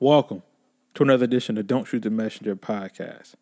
Welcome 0.00 0.44
to 0.94 1.02
another 1.02 1.24
edition 1.24 1.58
of 1.58 1.66
Don't 1.66 1.84
Shoot 1.84 2.04
the 2.04 2.10
Messenger 2.10 2.54
podcast. 2.54 3.34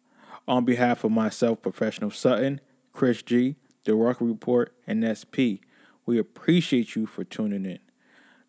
On 0.49 0.65
behalf 0.65 1.05
of 1.05 1.11
myself, 1.11 1.61
Professional 1.61 2.11
Sutton, 2.11 2.63
Chris 2.95 3.21
G, 3.21 3.57
The 3.85 3.95
Rock 3.95 4.23
Report, 4.23 4.73
and 4.87 5.05
SP, 5.05 5.61
we 6.07 6.17
appreciate 6.17 6.97
you 6.97 7.05
for 7.05 7.25
tuning 7.25 7.67
in. 7.67 7.81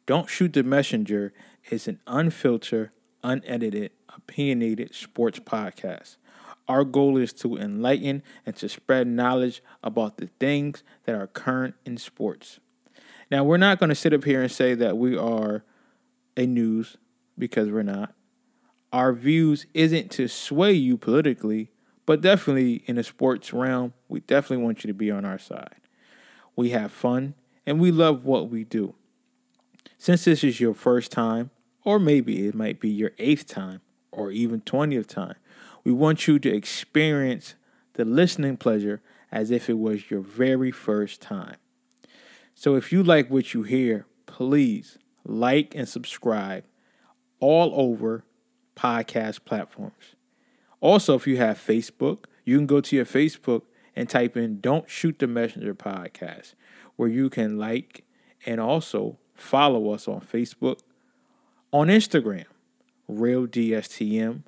Don't 0.05 0.29
Shoot 0.29 0.54
the 0.54 0.63
Messenger 0.63 1.33
is 1.70 1.85
an 1.89 1.99
unfiltered, 2.07 2.91
unedited, 3.25 3.91
opinionated 4.15 4.95
sports 4.95 5.39
podcast. 5.39 6.15
Our 6.69 6.85
goal 6.85 7.17
is 7.17 7.33
to 7.33 7.57
enlighten 7.57 8.23
and 8.45 8.55
to 8.55 8.69
spread 8.69 9.07
knowledge 9.07 9.61
about 9.83 10.15
the 10.15 10.29
things 10.39 10.81
that 11.03 11.13
are 11.13 11.27
current 11.27 11.75
in 11.85 11.97
sports. 11.97 12.61
Now, 13.29 13.43
we're 13.43 13.57
not 13.57 13.79
going 13.79 13.89
to 13.89 13.95
sit 13.95 14.13
up 14.13 14.23
here 14.23 14.43
and 14.43 14.49
say 14.49 14.75
that 14.75 14.97
we 14.97 15.17
are 15.17 15.65
a 16.37 16.45
news 16.45 16.95
because 17.38 17.69
we're 17.69 17.83
not. 17.83 18.13
Our 18.91 19.13
views 19.13 19.66
isn't 19.73 20.12
to 20.12 20.27
sway 20.27 20.73
you 20.73 20.98
politically, 20.98 21.71
but 22.05 22.21
definitely 22.21 22.84
in 22.85 22.95
the 22.95 23.03
sports 23.03 23.53
realm, 23.53 23.93
we 24.07 24.21
definitely 24.21 24.63
want 24.63 24.84
you 24.84 24.88
to 24.88 24.93
be 24.93 25.12
on 25.12 25.25
our 25.25 25.39
side. 25.39 25.76
We 26.55 26.70
have 26.70 26.91
fun 26.91 27.35
and 27.65 27.79
we 27.79 27.91
love 27.91 28.23
what 28.23 28.49
we 28.49 28.63
do. 28.63 28.95
Since 29.98 30.26
this 30.26 30.43
is 30.43 30.59
your 30.59 30.73
first 30.73 31.12
time, 31.12 31.52
or 31.84 31.99
maybe 31.99 32.48
it 32.48 32.55
might 32.55 32.79
be 32.79 32.89
your 32.89 33.12
eighth 33.17 33.48
time, 33.48 33.81
or 34.12 34.31
even 34.31 34.62
20th 34.62 35.07
time, 35.07 35.35
we 35.84 35.91
want 35.91 36.27
you 36.27 36.40
to 36.40 36.54
experience 36.54 37.55
the 37.93 38.05
listening 38.05 38.57
pleasure 38.57 39.01
as 39.31 39.51
if 39.51 39.70
it 39.70 39.77
was 39.77 40.09
your 40.09 40.21
very 40.21 40.71
first 40.71 41.21
time. 41.21 41.57
So 42.55 42.76
if 42.76 42.91
you 42.91 43.04
like 43.04 43.29
what 43.29 43.54
you 43.54 43.63
hear, 43.63 44.05
please 44.26 44.98
like 45.23 45.76
and 45.76 45.88
subscribe 45.88 46.63
all 47.40 47.72
over 47.76 48.23
podcast 48.76 49.46
platforms. 49.46 50.16
Also, 50.80 51.16
if 51.16 51.26
you 51.26 51.38
have 51.38 51.57
Facebook, 51.57 52.26
you 52.46 52.57
can 52.57 52.68
go 52.68 52.82
to 52.82 52.96
your 52.96 53.05
Facebook 53.05 53.63
and 53.96 54.07
type 54.07 54.38
in 54.38 54.60
Don't 54.60 54.90
Shoot 54.90 55.20
the 55.20 55.27
Messenger 55.27 55.74
podcast, 55.74 56.54
where 56.96 57.10
you 57.10 57.29
can 57.29 57.57
like 57.57 58.04
and 58.46 58.62
also 58.62 59.18
follow 59.34 59.91
us 59.91 60.07
on 60.07 60.21
Facebook, 60.21 60.79
on 61.71 61.88
Instagram, 61.88 62.46
Real 63.07 63.48
DSTM, 63.48 64.44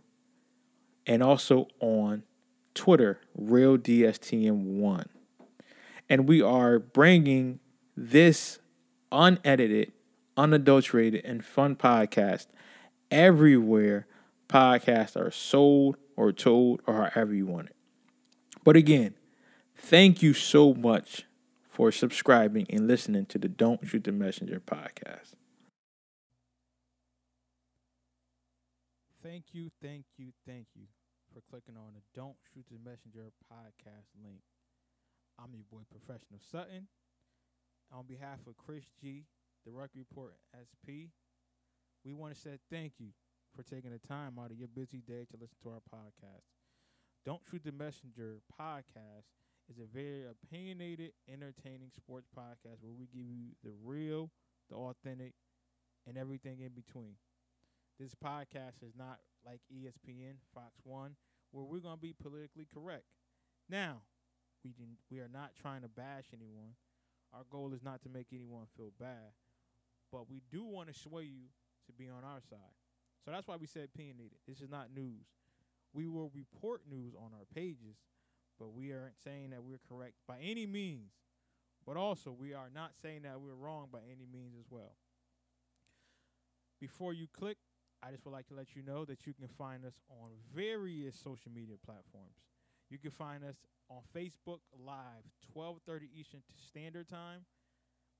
and 1.07 1.23
also 1.23 1.67
on 1.79 2.23
Twitter, 2.75 3.19
Real 3.35 3.77
DSTM1. 3.77 5.05
And 6.07 6.27
we 6.27 6.41
are 6.41 6.79
bringing 6.79 7.59
this 7.97 8.59
unedited, 9.11 9.91
unadulterated, 10.37 11.25
and 11.25 11.43
fun 11.43 11.75
podcast 11.75 12.47
everywhere 13.11 14.07
podcasts 14.47 15.15
are 15.15 15.31
sold 15.31 15.97
or 16.15 16.31
told 16.31 16.81
or 16.85 17.11
however 17.13 17.33
you 17.33 17.45
want 17.45 17.67
it. 17.69 17.75
But 18.63 18.75
again, 18.75 19.13
thank 19.75 20.21
you 20.21 20.33
so 20.33 20.73
much 20.73 21.25
for 21.69 21.91
subscribing 21.91 22.65
and 22.69 22.87
listening 22.87 23.25
to 23.27 23.37
the 23.37 23.47
Don't 23.47 23.87
Shoot 23.87 24.03
the 24.03 24.11
Messenger 24.11 24.59
podcast. 24.59 25.33
Thank 29.23 29.45
you, 29.53 29.69
thank 29.81 30.05
you, 30.17 30.27
thank 30.47 30.67
you 30.75 30.85
for 31.33 31.41
clicking 31.49 31.75
on 31.77 31.93
the 31.93 32.01
Don't 32.15 32.35
Shoot 32.53 32.65
the 32.71 32.77
Messenger 32.83 33.31
podcast 33.51 34.09
link. 34.23 34.41
I'm 35.37 35.53
your 35.53 35.63
boy, 35.71 35.83
Professional 35.89 36.39
Sutton. 36.51 36.87
On 37.91 38.05
behalf 38.05 38.39
of 38.47 38.57
Chris 38.57 38.83
G, 39.01 39.23
the 39.65 39.71
Rec 39.71 39.89
Report 39.95 40.33
SP, 40.51 41.09
we 42.05 42.13
want 42.13 42.33
to 42.33 42.39
say 42.39 42.57
thank 42.71 42.93
you 42.99 43.07
for 43.55 43.63
taking 43.63 43.91
the 43.91 43.99
time 43.99 44.39
out 44.39 44.51
of 44.51 44.57
your 44.57 44.67
busy 44.67 45.01
day 45.05 45.25
to 45.29 45.37
listen 45.39 45.57
to 45.63 45.69
our 45.69 45.81
podcast. 45.93 46.47
Don't 47.25 47.41
Shoot 47.49 47.63
the 47.63 47.71
Messenger 47.71 48.39
podcast 48.59 49.27
is 49.69 49.77
a 49.79 49.85
very 49.93 50.23
opinionated, 50.25 51.11
entertaining 51.31 51.91
sports 51.95 52.27
podcast 52.35 52.81
where 52.81 52.93
we 52.97 53.07
give 53.07 53.27
you 53.29 53.51
the 53.63 53.71
real, 53.83 54.31
the 54.69 54.75
authentic, 54.75 55.33
and 56.07 56.17
everything 56.17 56.61
in 56.61 56.69
between. 56.69 57.15
This 57.99 58.15
podcast 58.15 58.81
is 58.81 58.93
not 58.97 59.19
like 59.45 59.59
ESPN, 59.71 60.35
Fox 60.53 60.79
One, 60.83 61.15
where 61.51 61.65
we're 61.65 61.79
going 61.79 61.97
to 61.97 62.01
be 62.01 62.13
politically 62.13 62.67
correct. 62.73 63.03
Now, 63.69 63.97
we 64.63 64.71
didn't, 64.71 64.97
we 65.11 65.19
are 65.19 65.29
not 65.31 65.51
trying 65.61 65.81
to 65.81 65.87
bash 65.89 66.25
anyone. 66.33 66.73
Our 67.33 67.43
goal 67.51 67.73
is 67.73 67.83
not 67.83 68.01
to 68.03 68.09
make 68.09 68.27
anyone 68.33 68.65
feel 68.75 68.91
bad, 68.99 69.35
but 70.11 70.29
we 70.29 70.41
do 70.51 70.63
want 70.63 70.87
to 70.91 70.99
sway 70.99 71.23
you 71.23 71.49
to 71.89 71.93
be 71.93 72.09
on 72.09 72.23
our 72.23 72.41
side. 72.49 72.75
So 73.25 73.31
that's 73.31 73.47
why 73.47 73.57
we 73.57 73.67
said 73.67 73.89
opinionated. 73.93 74.37
This 74.47 74.61
is 74.61 74.69
not 74.69 74.87
news. 74.95 75.27
We 75.93 76.07
will 76.07 76.31
report 76.33 76.81
news 76.89 77.13
on 77.17 77.31
our 77.33 77.45
pages, 77.53 77.97
but 78.59 78.73
we 78.73 78.93
aren't 78.93 79.17
saying 79.23 79.49
that 79.51 79.63
we're 79.63 79.81
correct 79.89 80.15
by 80.27 80.37
any 80.41 80.65
means. 80.65 81.11
But 81.85 81.97
also, 81.97 82.31
we 82.31 82.53
are 82.53 82.69
not 82.73 82.91
saying 83.01 83.23
that 83.23 83.41
we're 83.41 83.55
wrong 83.55 83.87
by 83.91 83.99
any 84.05 84.27
means 84.31 84.53
as 84.59 84.65
well. 84.69 84.95
Before 86.79 87.13
you 87.13 87.27
click, 87.33 87.57
I 88.03 88.11
just 88.11 88.23
would 88.25 88.31
like 88.31 88.47
to 88.47 88.53
let 88.53 88.75
you 88.75 88.83
know 88.83 89.03
that 89.05 89.25
you 89.27 89.33
can 89.33 89.47
find 89.47 89.83
us 89.83 89.99
on 90.09 90.29
various 90.55 91.15
social 91.15 91.51
media 91.51 91.75
platforms. 91.83 92.37
You 92.89 92.97
can 92.97 93.11
find 93.11 93.43
us 93.43 93.55
on 93.89 94.01
Facebook 94.15 94.59
Live, 94.77 95.25
12:30 95.53 96.09
Eastern 96.15 96.41
Standard 96.55 97.09
Time, 97.09 97.45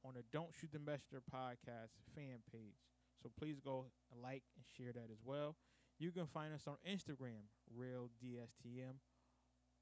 on 0.04 0.16
the 0.16 0.24
Don't 0.32 0.54
Shoot 0.60 0.72
the 0.72 0.80
Messenger 0.80 1.22
podcast 1.34 1.94
fan 2.16 2.40
page. 2.52 2.76
So 3.22 3.30
please 3.38 3.60
go 3.64 3.86
like 4.24 4.44
and 4.56 4.66
share 4.78 4.94
that 4.94 5.12
as 5.12 5.20
well. 5.24 5.56
You 6.00 6.12
can 6.12 6.28
find 6.28 6.54
us 6.54 6.64
on 6.68 6.76
Instagram, 6.90 7.44
Real 7.76 8.10
DSTM, 8.24 8.96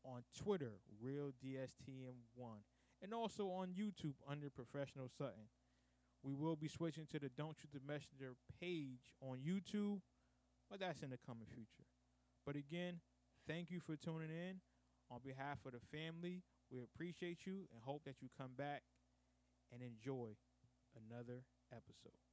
on 0.03 0.23
Twitter, 0.35 0.79
Real 0.99 1.31
DSTM1, 1.45 2.57
and 3.03 3.13
also 3.13 3.49
on 3.49 3.69
YouTube 3.69 4.15
under 4.27 4.49
Professional 4.49 5.09
Sutton. 5.15 5.49
We 6.23 6.33
will 6.33 6.55
be 6.55 6.67
switching 6.67 7.05
to 7.11 7.19
the 7.19 7.29
Don't 7.29 7.55
Shoot 7.55 7.71
the 7.73 7.79
Messenger 7.85 8.33
page 8.59 9.11
on 9.21 9.37
YouTube, 9.37 10.01
but 10.69 10.79
that's 10.79 11.03
in 11.03 11.11
the 11.11 11.19
coming 11.25 11.45
future. 11.53 11.85
But 12.45 12.55
again, 12.55 12.99
thank 13.47 13.69
you 13.69 13.79
for 13.79 13.95
tuning 13.95 14.31
in. 14.31 14.59
On 15.11 15.19
behalf 15.23 15.59
of 15.65 15.73
the 15.73 15.97
family, 15.97 16.41
we 16.71 16.81
appreciate 16.81 17.45
you 17.45 17.67
and 17.71 17.81
hope 17.83 18.03
that 18.05 18.21
you 18.21 18.29
come 18.37 18.51
back 18.57 18.81
and 19.71 19.81
enjoy 19.81 20.35
another 20.97 21.43
episode. 21.71 22.26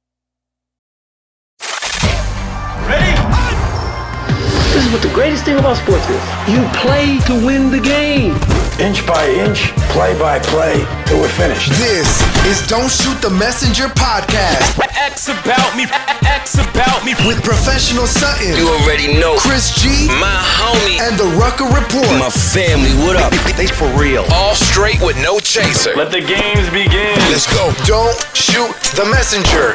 The 5.05 5.13
greatest 5.13 5.45
thing 5.45 5.57
about 5.59 5.77
sports 5.77 6.07
is. 6.09 6.21
You 6.49 6.65
play 6.81 7.19
to 7.29 7.33
win 7.45 7.69
the 7.69 7.79
game. 7.79 8.33
Inch 8.81 9.05
by 9.05 9.29
inch, 9.29 9.71
play 9.93 10.17
by 10.17 10.39
play, 10.39 10.81
till 11.05 11.21
we're 11.21 11.29
finished. 11.29 11.69
This 11.77 12.09
is 12.49 12.65
Don't 12.67 12.89
Shoot 12.89 13.21
the 13.21 13.29
Messenger 13.29 13.87
podcast 13.95 14.75
X 14.97 15.29
about 15.29 15.77
me, 15.77 15.85
X 16.25 16.55
about 16.57 17.05
me. 17.05 17.13
with 17.27 17.41
Professional 17.43 18.07
Sutton, 18.07 18.57
You 18.57 18.67
already 18.67 19.13
know. 19.19 19.37
Chris 19.37 19.71
G, 19.79 20.07
My 20.19 20.41
homie. 20.59 20.99
and 20.99 21.15
the 21.17 21.29
Rucker 21.37 21.65
Report. 21.65 22.09
My 22.19 22.29
family, 22.29 22.91
what 23.05 23.15
up? 23.15 23.31
They 23.55 23.67
for 23.67 23.87
real. 23.95 24.25
All 24.33 24.55
straight 24.55 24.99
with 25.01 25.15
no 25.21 25.39
chaser. 25.39 25.93
Let 25.95 26.11
the 26.11 26.21
games 26.21 26.67
begin. 26.73 27.15
Let's 27.31 27.47
go. 27.53 27.71
Don't 27.85 28.17
Shoot 28.35 28.73
the 28.97 29.05
Messenger 29.05 29.73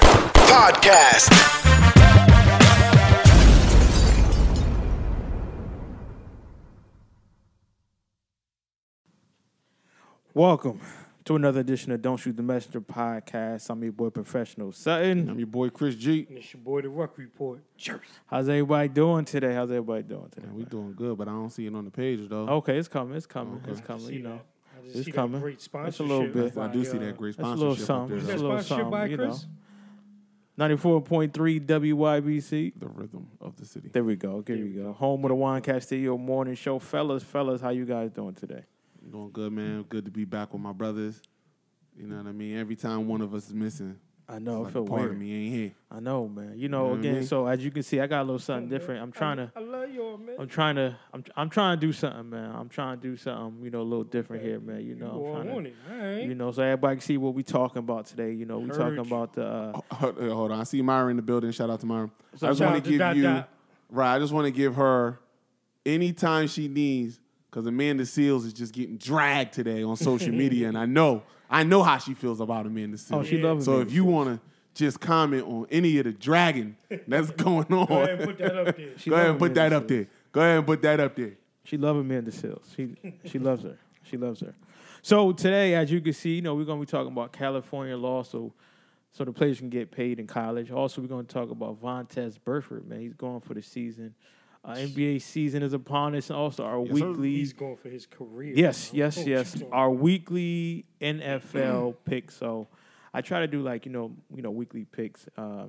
podcast. 0.51 1.31
Welcome 10.41 10.81
to 11.27 11.37
another 11.37 11.61
edition 11.61 11.93
of 11.93 12.01
Don't 12.01 12.17
Shoot 12.17 12.35
the 12.35 12.43
Messenger 12.43 12.81
podcast. 12.81 13.69
I'm 13.69 13.83
your 13.83 13.93
boy, 13.93 14.09
Professional 14.09 14.73
Sutton. 14.73 15.29
I'm 15.29 15.39
your 15.39 15.47
boy 15.47 15.69
Chris 15.69 15.97
G. 15.97 16.27
It's 16.31 16.55
your 16.55 16.63
boy, 16.63 16.81
the 16.81 16.89
Ruck 16.89 17.19
Report. 17.19 17.61
Cheers. 17.77 18.01
How's 18.25 18.49
everybody 18.49 18.89
doing 18.89 19.27
today? 19.27 19.53
How's 19.53 19.71
everybody 19.71 20.03
doing 20.03 20.31
today? 20.31 20.47
Man, 20.47 20.57
we 20.57 20.65
doing 20.65 20.95
good, 20.95 21.19
but 21.19 21.29
I 21.29 21.33
don't 21.33 21.51
see 21.51 21.67
it 21.67 21.75
on 21.75 21.85
the 21.85 21.91
page 21.91 22.27
though. 22.27 22.49
Okay, 22.49 22.79
it's 22.79 22.89
coming. 22.89 23.19
It's 23.19 23.27
coming. 23.27 23.61
Okay. 23.63 23.73
It's 23.73 23.83
coming. 23.83 24.15
You 24.15 24.23
know, 24.23 24.41
that. 24.77 24.95
Just 24.95 25.09
it's 25.09 25.15
coming. 25.15 25.43
Great 25.43 25.57
It's 25.57 25.99
a 25.99 26.03
little 26.03 26.27
bit. 26.29 26.57
I 26.57 26.69
do 26.69 26.87
see 26.87 26.97
uh, 26.97 27.01
that 27.01 27.19
great 27.19 27.35
sponsorship. 27.35 27.37
That's 27.37 27.61
a 27.61 27.63
little 27.63 27.77
sponsorship 27.77 27.83
up 27.83 27.87
something. 27.87 28.09
there. 28.09 28.17
Is 28.17 28.27
That's 28.27 28.41
a 28.41 28.43
little 28.43 28.63
sponsorship 28.63 28.91
by 28.91 29.01
something. 29.01 29.11
You 29.11 29.17
know, 29.19 29.27
Chris? 29.27 29.47
ninety-four 30.57 31.03
point 31.03 31.35
three 31.35 31.61
WYBC. 31.61 32.73
The 32.81 32.89
rhythm 32.89 33.27
of 33.43 33.57
the 33.57 33.67
city. 33.67 33.91
There 33.93 34.05
we 34.05 34.17
go. 34.17 34.41
There 34.41 34.57
we 34.57 34.71
go. 34.71 34.95
Home 34.95 35.23
of 35.23 35.29
the 35.29 35.35
Juan 35.35 35.61
Castillo 35.61 36.17
Morning 36.17 36.55
Show, 36.55 36.79
fellas. 36.79 37.23
Fellas, 37.23 37.61
how 37.61 37.69
you 37.69 37.85
guys 37.85 38.11
doing 38.11 38.33
today? 38.33 38.65
Doing 39.09 39.31
good, 39.33 39.53
man. 39.53 39.83
Good 39.89 40.05
to 40.05 40.11
be 40.11 40.25
back 40.25 40.53
with 40.53 40.63
my 40.63 40.73
brothers. 40.73 41.21
You 41.97 42.07
know 42.07 42.17
what 42.17 42.27
I 42.27 42.33
mean? 42.33 42.57
Every 42.57 42.77
time 42.77 43.09
one 43.09 43.21
of 43.21 43.35
us 43.35 43.47
is 43.49 43.55
missing, 43.55 43.99
I 44.29 44.39
know. 44.39 44.63
it's 44.63 44.71
I 44.71 44.73
feel 44.75 44.83
a 44.85 44.87
part 44.87 45.01
weird. 45.03 45.13
of 45.13 45.19
me 45.19 45.35
ain't 45.47 45.55
here. 45.55 45.73
I 45.91 46.01
know, 46.01 46.29
man. 46.29 46.53
You 46.57 46.69
know, 46.69 46.85
know 46.85 46.89
what 46.91 46.97
I 46.97 47.01
again. 47.01 47.15
mean? 47.15 47.27
So 47.27 47.47
as 47.47 47.65
you 47.65 47.71
can 47.71 47.83
see, 47.83 47.99
I 48.01 48.07
got 48.07 48.21
a 48.21 48.25
little 48.25 48.39
something 48.39 48.69
different. 48.69 49.03
I'm 49.03 49.11
trying 49.11 49.39
to. 49.39 49.51
I 49.57 49.61
love 49.61 49.69
love 49.81 49.91
y'all, 49.91 50.19
man. 50.19 50.37
I'm 50.39 50.47
trying 50.49 50.77
to 50.77 50.97
I'm 51.13 51.25
I'm 51.37 51.51
trying 51.51 51.81
to 51.81 51.87
do 51.87 51.93
something, 51.93 52.31
man. 52.31 52.55
I'm 52.55 52.69
trying 52.69 52.99
to 53.01 53.03
do 53.03 53.17
something, 53.17 53.65
you 53.65 53.71
know, 53.71 53.81
a 53.81 53.83
little 53.83 54.05
different 54.05 54.43
here, 54.43 54.61
man. 54.61 54.85
You 54.85 54.95
know, 54.95 55.21
You 55.21 55.27
I'm 55.35 55.47
trying 55.49 55.65
to, 55.65 55.71
it. 55.71 55.77
All 55.91 55.97
right. 55.99 56.23
you 56.25 56.35
know, 56.35 56.53
so 56.53 56.63
everybody 56.63 56.97
can 56.97 57.01
see 57.03 57.17
what 57.17 57.35
we 57.35 57.43
talking 57.43 57.79
about 57.81 58.07
today. 58.07 58.33
You 58.33 58.47
know, 58.47 58.59
we 58.61 58.69
Heard 58.69 58.77
talking 58.77 58.99
about 58.99 59.33
the 59.35 59.47
uh, 59.47 59.81
Hold, 59.95 60.19
uh, 60.19 60.35
hold 60.35 60.53
on, 60.53 60.61
I 60.61 60.65
see 60.65 60.81
Myra 60.83 61.09
in 61.11 61.17
the 61.17 61.23
building. 61.23 61.51
Shout 61.51 61.71
out 61.71 61.81
to 61.81 61.87
Myra. 61.87 62.11
I 62.35 62.37
just 62.49 62.61
want 62.61 62.77
to 62.77 62.81
to 62.83 62.89
give 62.91 62.99
Dot 62.99 63.17
you 63.17 63.23
Dot. 63.25 63.49
right. 63.91 64.15
I 64.15 64.19
just 64.19 64.33
want 64.33 64.47
to 64.47 64.51
give 64.53 64.77
her 64.77 65.19
anytime 65.85 66.47
she 66.47 66.69
needs 66.69 67.20
because 67.51 67.67
Amanda 67.67 68.05
Seales 68.05 68.45
is 68.47 68.53
just 68.53 68.73
getting 68.73 68.97
dragged 68.97 69.53
today 69.53 69.83
on 69.83 69.97
social 69.97 70.33
media, 70.33 70.69
and 70.69 70.79
I 70.79 70.87
know 70.87 71.23
I 71.51 71.65
know 71.65 71.83
how 71.83 71.99
she 71.99 72.15
feels 72.15 72.41
about 72.41 72.67
Amanda 72.67 72.97
Seales. 72.97 73.17
Oh, 73.17 73.23
she 73.25 73.39
loves 73.39 73.65
So 73.65 73.73
Amanda 73.75 73.89
if 73.91 73.95
you 73.95 74.05
want 74.05 74.29
to 74.29 74.41
just 74.75 75.01
comment 75.01 75.45
on 75.47 75.67
any 75.71 75.99
of 75.99 76.05
the 76.05 76.13
dragging 76.13 76.77
that's 77.09 77.31
going 77.33 77.67
on, 77.73 77.87
Go 77.87 78.03
ahead 78.03 78.11
and 78.21 78.25
put 78.25 78.39
that 78.39 78.57
up 78.57 78.77
there. 78.77 78.99
she 78.99 79.11
Go 79.11 79.17
ahead 79.17 79.31
and 79.31 79.39
put 79.39 79.51
Amanda 79.53 79.61
that 79.71 79.73
up 79.77 79.83
Seales. 79.85 79.89
there. 79.89 80.07
Go 80.33 80.41
ahead 80.41 80.57
and 80.59 80.67
put 80.67 80.83
that 80.83 81.01
up 81.01 81.17
there. 81.17 81.33
She 81.65 81.77
loves 81.77 81.99
Amanda 82.01 82.31
Seales. 82.31 82.75
She 82.77 82.97
she 83.29 83.39
loves 83.39 83.63
her. 83.65 83.77
She 84.05 84.17
loves 84.17 84.41
her. 84.41 84.55
So 85.03 85.33
today, 85.33 85.75
as 85.75 85.91
you 85.91 86.01
can 86.01 86.13
see, 86.13 86.37
you 86.37 86.43
know, 86.43 86.55
we're 86.55 86.65
gonna 86.65 86.81
be 86.81 86.87
talking 86.87 87.13
about 87.13 87.33
California 87.33 87.97
law, 87.97 88.23
so 88.23 88.53
so 89.13 89.25
the 89.25 89.33
players 89.33 89.59
can 89.59 89.71
get 89.71 89.91
paid 89.91 90.21
in 90.21 90.27
college. 90.29 90.71
Also, 90.71 91.01
we're 91.03 91.09
gonna 91.09 91.25
talk 91.25 91.51
about 91.51 91.81
Vontaze 91.83 92.39
Burfict, 92.47 92.87
man. 92.87 93.01
He's 93.01 93.15
going 93.15 93.41
for 93.41 93.55
the 93.55 93.63
season. 93.63 94.15
Uh, 94.63 94.75
NBA 94.75 95.23
season 95.23 95.63
is 95.63 95.73
upon 95.73 96.15
us. 96.15 96.29
and 96.29 96.39
Also, 96.39 96.65
our 96.65 96.85
sir. 96.87 96.93
weekly 96.93 97.33
He's 97.37 97.53
going 97.55 97.77
for 97.77 97.89
his 97.89 98.05
career. 98.07 98.53
Yes, 98.55 98.93
man. 98.93 98.99
yes, 98.99 99.19
Oh, 99.19 99.23
yes. 99.27 99.63
Our 99.73 99.91
weekly 99.91 100.85
NFL 101.01 101.97
picks. 102.05 102.37
So 102.37 102.69
I 103.15 103.23
try 103.23 103.41
to 103.41 103.47
do 103.47 103.63
like 103.63 103.87
you 103.87 103.93
know, 103.93 104.13
you 104.35 104.43
know, 104.43 104.51
weekly 104.51 104.85
picks. 104.85 105.27
Uh, 105.37 105.65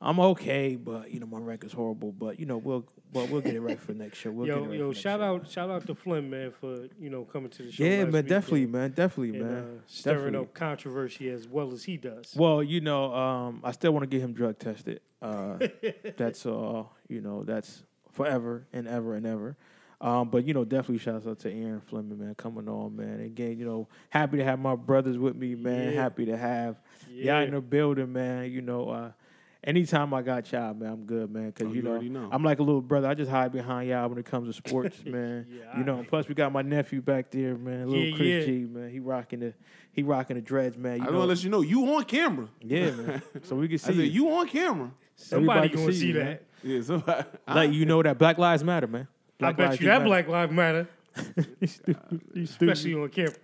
I'm 0.00 0.20
okay, 0.20 0.76
but 0.76 1.10
you 1.12 1.18
know, 1.20 1.26
my 1.26 1.38
record's 1.38 1.72
horrible. 1.74 2.12
But 2.12 2.38
you 2.40 2.46
know, 2.46 2.56
we'll 2.56 2.86
but 3.12 3.28
we'll 3.30 3.40
get 3.40 3.54
it 3.54 3.60
right 3.60 3.80
for 3.80 3.92
next 3.94 4.18
show. 4.18 4.30
We'll 4.30 4.46
get 4.46 4.56
it 4.56 4.60
Yo, 4.62 4.68
right 4.68 4.78
yo, 4.78 4.92
shout 4.92 5.20
show. 5.20 5.24
out, 5.24 5.50
shout 5.50 5.70
out 5.70 5.86
to 5.86 5.94
Flynn, 5.94 6.30
man, 6.30 6.52
for 6.52 6.86
you 7.00 7.10
know 7.10 7.24
coming 7.24 7.50
to 7.50 7.64
the 7.64 7.72
show. 7.72 7.84
Yeah, 7.84 8.04
man, 8.04 8.24
definitely, 8.24 8.60
weekend 8.66 8.72
man, 8.72 8.90
definitely, 8.92 9.38
and, 9.40 9.50
man, 9.50 9.58
uh, 9.58 9.80
stirring 9.86 10.16
definitely. 10.18 10.38
up 10.46 10.54
controversy 10.54 11.28
as 11.30 11.48
well 11.48 11.72
as 11.72 11.84
he 11.84 11.96
does. 11.96 12.32
Well, 12.36 12.62
you 12.62 12.80
know, 12.80 13.12
um, 13.14 13.60
I 13.64 13.72
still 13.72 13.92
want 13.92 14.04
to 14.04 14.08
get 14.08 14.20
him 14.22 14.32
drug 14.34 14.58
tested. 14.58 15.00
Uh, 15.20 15.58
that's 16.16 16.46
uh, 16.46 16.84
you 17.08 17.20
know, 17.20 17.42
that's 17.42 17.82
forever 18.18 18.66
and 18.72 18.86
ever 18.86 19.14
and 19.14 19.26
ever. 19.26 19.56
Um, 20.00 20.28
but 20.30 20.44
you 20.46 20.54
know, 20.54 20.64
definitely 20.64 20.98
shouts 20.98 21.26
out 21.26 21.40
to 21.40 21.52
Aaron 21.52 21.80
Fleming, 21.80 22.18
man, 22.20 22.34
coming 22.36 22.68
on, 22.68 22.94
man. 22.94 23.20
Again, 23.20 23.58
you 23.58 23.64
know, 23.64 23.88
happy 24.10 24.36
to 24.36 24.44
have 24.44 24.58
my 24.60 24.76
brothers 24.76 25.18
with 25.18 25.34
me, 25.34 25.54
man. 25.56 25.92
Yeah. 25.92 26.02
Happy 26.02 26.26
to 26.26 26.36
have 26.36 26.76
Yeah. 27.10 27.38
y'all 27.40 27.46
in 27.48 27.54
the 27.54 27.60
building, 27.60 28.12
man. 28.12 28.48
You 28.52 28.60
know, 28.60 28.88
uh, 28.90 29.10
anytime 29.64 30.14
I 30.14 30.22
got 30.22 30.52
y'all, 30.52 30.72
man, 30.74 30.92
I'm 30.92 31.04
good, 31.04 31.32
man. 31.32 31.50
Cause 31.50 31.66
Oh, 31.68 31.72
you, 31.72 31.82
know, 31.82 31.98
know. 32.00 32.28
I'm 32.30 32.44
like 32.44 32.60
a 32.60 32.62
little 32.62 32.80
brother. 32.80 33.08
I 33.08 33.14
just 33.14 33.28
hide 33.28 33.50
behind 33.50 33.88
y'all 33.88 34.08
when 34.08 34.18
it 34.18 34.24
comes 34.24 34.46
to 34.46 34.52
sports, 34.52 35.02
man. 35.04 35.46
Yeah, 35.50 35.76
you 35.78 35.82
know, 35.84 36.04
plus 36.08 36.28
we 36.28 36.34
got 36.36 36.52
my 36.52 36.62
nephew 36.62 37.02
back 37.02 37.32
there, 37.32 37.56
man. 37.56 37.88
Little 37.88 38.04
Yeah, 38.04 38.16
Chris 38.16 38.28
yeah. 38.28 38.44
G, 38.46 38.52
man. 38.70 38.90
He 38.90 39.00
rocking 39.00 39.40
the 39.40 39.54
he 39.90 40.04
rocking 40.04 40.36
the 40.36 40.42
dreads, 40.42 40.76
man. 40.76 40.98
You 40.98 41.02
I 41.02 41.06
know, 41.10 41.18
want 41.18 41.22
to 41.24 41.34
let 41.34 41.42
you 41.42 41.50
know 41.50 41.62
you 41.62 41.84
on 41.96 42.04
camera. 42.04 42.48
yeah, 42.62 42.92
man. 42.92 43.22
So 43.42 43.56
we 43.56 43.66
can 43.66 43.74
I 43.74 43.78
see 43.78 43.94
said 43.96 44.08
you 44.14 44.30
on 44.30 44.46
camera. 44.46 44.92
Somebody 45.20 45.58
everybody 45.58 45.82
gonna 45.82 45.92
see 45.92 45.98
see 46.00 46.12
that. 46.12 46.24
man. 46.24 46.38
Yeah, 46.62 46.80
so 46.82 47.02
I, 47.46 47.54
Let 47.54 47.72
you 47.72 47.84
know 47.86 48.02
that 48.02 48.18
Black 48.18 48.38
Lives 48.38 48.64
Matter, 48.64 48.86
man. 48.86 49.06
I 49.40 49.52
bet 49.52 49.70
lives 49.70 49.80
you 49.80 49.86
that 49.88 49.98
matter. 49.98 50.04
Black 50.06 50.28
Lives 50.28 50.52
Matter, 50.52 50.88
You 51.60 51.66
stupid. 51.66 52.20
You 52.34 52.42
especially 52.44 52.74
stupid. 52.92 53.02
on 53.02 53.08
camera. 53.10 53.34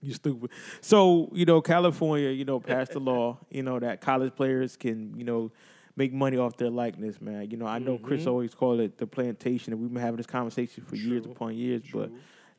You 0.00 0.14
stupid. 0.14 0.50
So 0.80 1.30
you 1.32 1.44
know, 1.44 1.60
California, 1.60 2.30
you 2.30 2.44
know, 2.44 2.60
passed 2.60 2.92
the 2.92 3.00
law. 3.00 3.38
You 3.50 3.62
know 3.62 3.78
that 3.78 4.00
college 4.00 4.34
players 4.34 4.76
can, 4.76 5.14
you 5.18 5.24
know, 5.24 5.52
make 5.96 6.12
money 6.12 6.36
off 6.38 6.56
their 6.56 6.70
likeness, 6.70 7.20
man. 7.20 7.50
You 7.50 7.56
know, 7.56 7.66
I 7.66 7.78
know 7.78 7.96
Mm-hmm. 7.96 8.04
Chris 8.06 8.26
always 8.26 8.54
called 8.54 8.80
it 8.80 8.98
the 8.98 9.06
plantation, 9.06 9.72
and 9.72 9.80
we've 9.82 9.92
been 9.92 10.02
having 10.02 10.16
this 10.16 10.26
conversation 10.26 10.84
for 10.84 10.96
years 10.96 11.24
upon 11.26 11.54
years, 11.56 11.82
but 11.92 12.10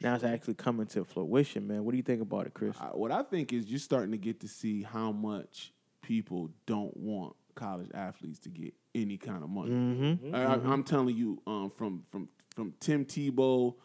now 0.02 0.16
it's 0.16 0.24
actually 0.24 0.54
coming 0.56 0.86
to 0.88 1.04
fruition, 1.04 1.68
man. 1.68 1.84
What 1.84 1.92
do 1.92 1.98
you 1.98 2.04
think 2.04 2.22
about 2.22 2.46
it, 2.48 2.54
Chris? 2.54 2.76
I- 2.80 2.86
what 2.96 3.12
I 3.12 3.24
think 3.24 3.52
is 3.54 3.66
you're 3.68 3.80
starting 3.80 4.12
to 4.12 4.18
get 4.18 4.40
to 4.42 4.48
see 4.48 4.84
how 4.84 5.12
much 5.12 5.72
people 6.02 6.50
don't 6.66 6.96
want 6.98 7.36
college 7.56 7.90
athletes 7.94 8.40
to 8.40 8.50
get 8.50 8.74
any 8.96 9.18
kind 9.18 9.44
of 9.44 9.50
money. 9.50 9.72
Mm-hmm. 9.72 10.36
I, 10.36 10.46
I, 10.46 10.74
am 10.74 10.84
telling 10.84 11.16
you, 11.16 11.42
um, 11.48 11.70
from 11.70 12.04
from 12.12 12.30
from 12.56 12.74
Tim 12.80 13.06
Tebow 13.06 13.76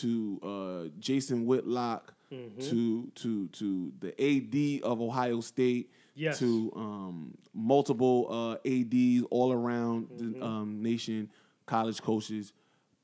to 0.00 0.40
uh, 0.42 0.88
Jason 0.98 1.44
Whitlock 1.46 2.14
to 2.60 3.10
to 3.16 3.48
to 3.48 3.92
the 4.00 4.08
AD 4.18 4.82
of 4.90 5.00
Ohio 5.00 5.40
State 5.40 5.90
Yes. 6.14 6.38
to 6.40 6.70
um, 6.76 7.34
multiple 7.54 8.26
uh, 8.30 8.68
ads 8.68 9.22
all 9.30 9.50
around 9.52 10.08
Mm-hmm. 10.08 10.40
the 10.40 10.44
um, 10.44 10.82
nation, 10.82 11.30
college 11.66 12.02
coaches, 12.02 12.52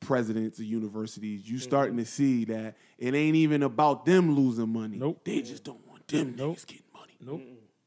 presidents 0.00 0.58
of 0.58 0.64
universities. 0.66 1.48
You 1.48 1.58
starting 1.58 1.96
to 1.98 2.04
see 2.04 2.44
that 2.46 2.76
it 2.98 3.14
ain't 3.14 3.36
even 3.36 3.62
about 3.62 4.04
them 4.04 4.34
losing 4.36 4.68
money. 4.70 4.98
Nope. 4.98 5.22
They 5.24 5.40
just 5.42 5.64
don't 5.64 5.86
want 5.88 6.06
them 6.08 6.34
Nope. 6.36 6.56
niggas 6.56 6.66
getting 6.66 6.84
money. 6.94 7.16
Nope. 7.20 7.42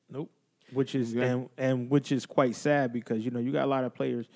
Nope. 0.10 0.32
Which 0.74 0.96
is 0.96 1.14
Yeah. 1.14 1.24
and 1.24 1.50
and 1.58 1.90
which 1.90 2.12
is 2.12 2.26
quite 2.26 2.56
sad 2.56 2.94
because 2.94 3.24
you 3.26 3.32
know 3.32 3.40
you 3.40 3.52
got 3.52 3.66
a 3.66 3.68
lot 3.68 3.84
of 3.84 3.94
players, 3.94 4.28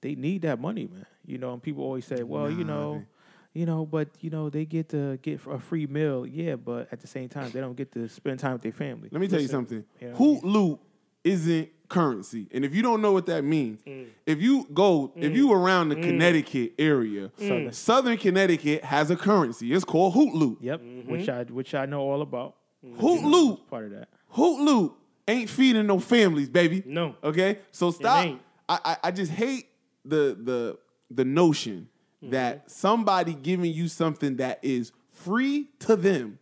they 0.00 0.14
need 0.14 0.42
that 0.42 0.60
money, 0.60 0.86
man. 0.92 1.06
You 1.26 1.38
know, 1.38 1.52
and 1.52 1.62
people 1.62 1.84
always 1.84 2.04
say, 2.04 2.22
well, 2.22 2.50
you 2.50 2.64
know, 2.64 3.04
you 3.52 3.66
know, 3.66 3.86
but 3.86 4.08
you 4.20 4.30
know 4.30 4.50
they 4.50 4.64
get 4.64 4.88
to 4.90 5.18
get 5.18 5.40
a 5.46 5.58
free 5.58 5.86
meal, 5.86 6.26
yeah, 6.26 6.56
but 6.56 6.88
at 6.92 7.00
the 7.00 7.06
same 7.06 7.28
time 7.28 7.50
they 7.50 7.60
don't 7.60 7.76
get 7.76 7.92
to 7.92 8.08
spend 8.08 8.38
time 8.40 8.54
with 8.54 8.62
their 8.62 8.72
family. 8.72 9.08
Let 9.12 9.20
me 9.20 9.28
tell 9.28 9.40
you 9.40 9.48
something. 9.48 9.84
Yeah. 10.00 10.10
Hoot 10.14 10.42
loot 10.44 10.80
isn't 11.24 11.68
currency. 11.88 12.48
And 12.52 12.64
if 12.64 12.74
you 12.74 12.82
don't 12.82 13.02
know 13.02 13.12
what 13.12 13.26
that 13.26 13.44
means, 13.44 13.82
Mm. 13.82 14.06
if 14.26 14.40
you 14.40 14.66
go, 14.72 15.12
if 15.14 15.34
you 15.36 15.48
mm. 15.48 15.54
around 15.54 15.90
the 15.90 15.96
mm. 15.96 16.02
Connecticut 16.02 16.72
area, 16.78 17.30
Southern. 17.36 17.72
Southern 17.72 18.16
Connecticut 18.16 18.82
has 18.84 19.10
a 19.10 19.16
currency. 19.16 19.72
It's 19.72 19.84
called 19.84 20.14
hoot 20.14 20.34
loot. 20.34 20.58
Yep, 20.60 20.80
which 21.06 21.26
mm-hmm. 21.26 21.30
I 21.30 21.52
which 21.52 21.74
I 21.74 21.86
know 21.86 22.00
all 22.00 22.22
about. 22.22 22.56
Hoot 22.98 23.22
loot, 23.22 23.68
Part 23.70 23.84
of 23.84 23.90
that. 23.92 24.08
hoot 24.30 24.60
loot 24.60 24.92
ain't 25.28 25.48
feeding 25.50 25.86
no 25.86 25.98
families, 26.00 26.48
baby. 26.48 26.82
No. 26.86 27.16
Okay? 27.22 27.58
So 27.70 27.90
stop. 27.90 28.24
ain't. 28.26 28.40
I, 28.68 28.78
I 28.84 28.96
I 29.04 29.10
just 29.10 29.32
hate 29.32 29.68
the 30.04 30.36
the 30.40 30.78
the 31.10 31.24
notion 31.24 31.88
Mm-hmm. 32.22 32.34
that 32.34 32.70
somebody 32.70 33.34
giving 33.34 33.72
you 33.72 33.88
something 33.88 34.36
that 34.36 34.60
is 34.62 34.92
free 35.10 35.68
to 35.80 35.96
them 35.96 36.38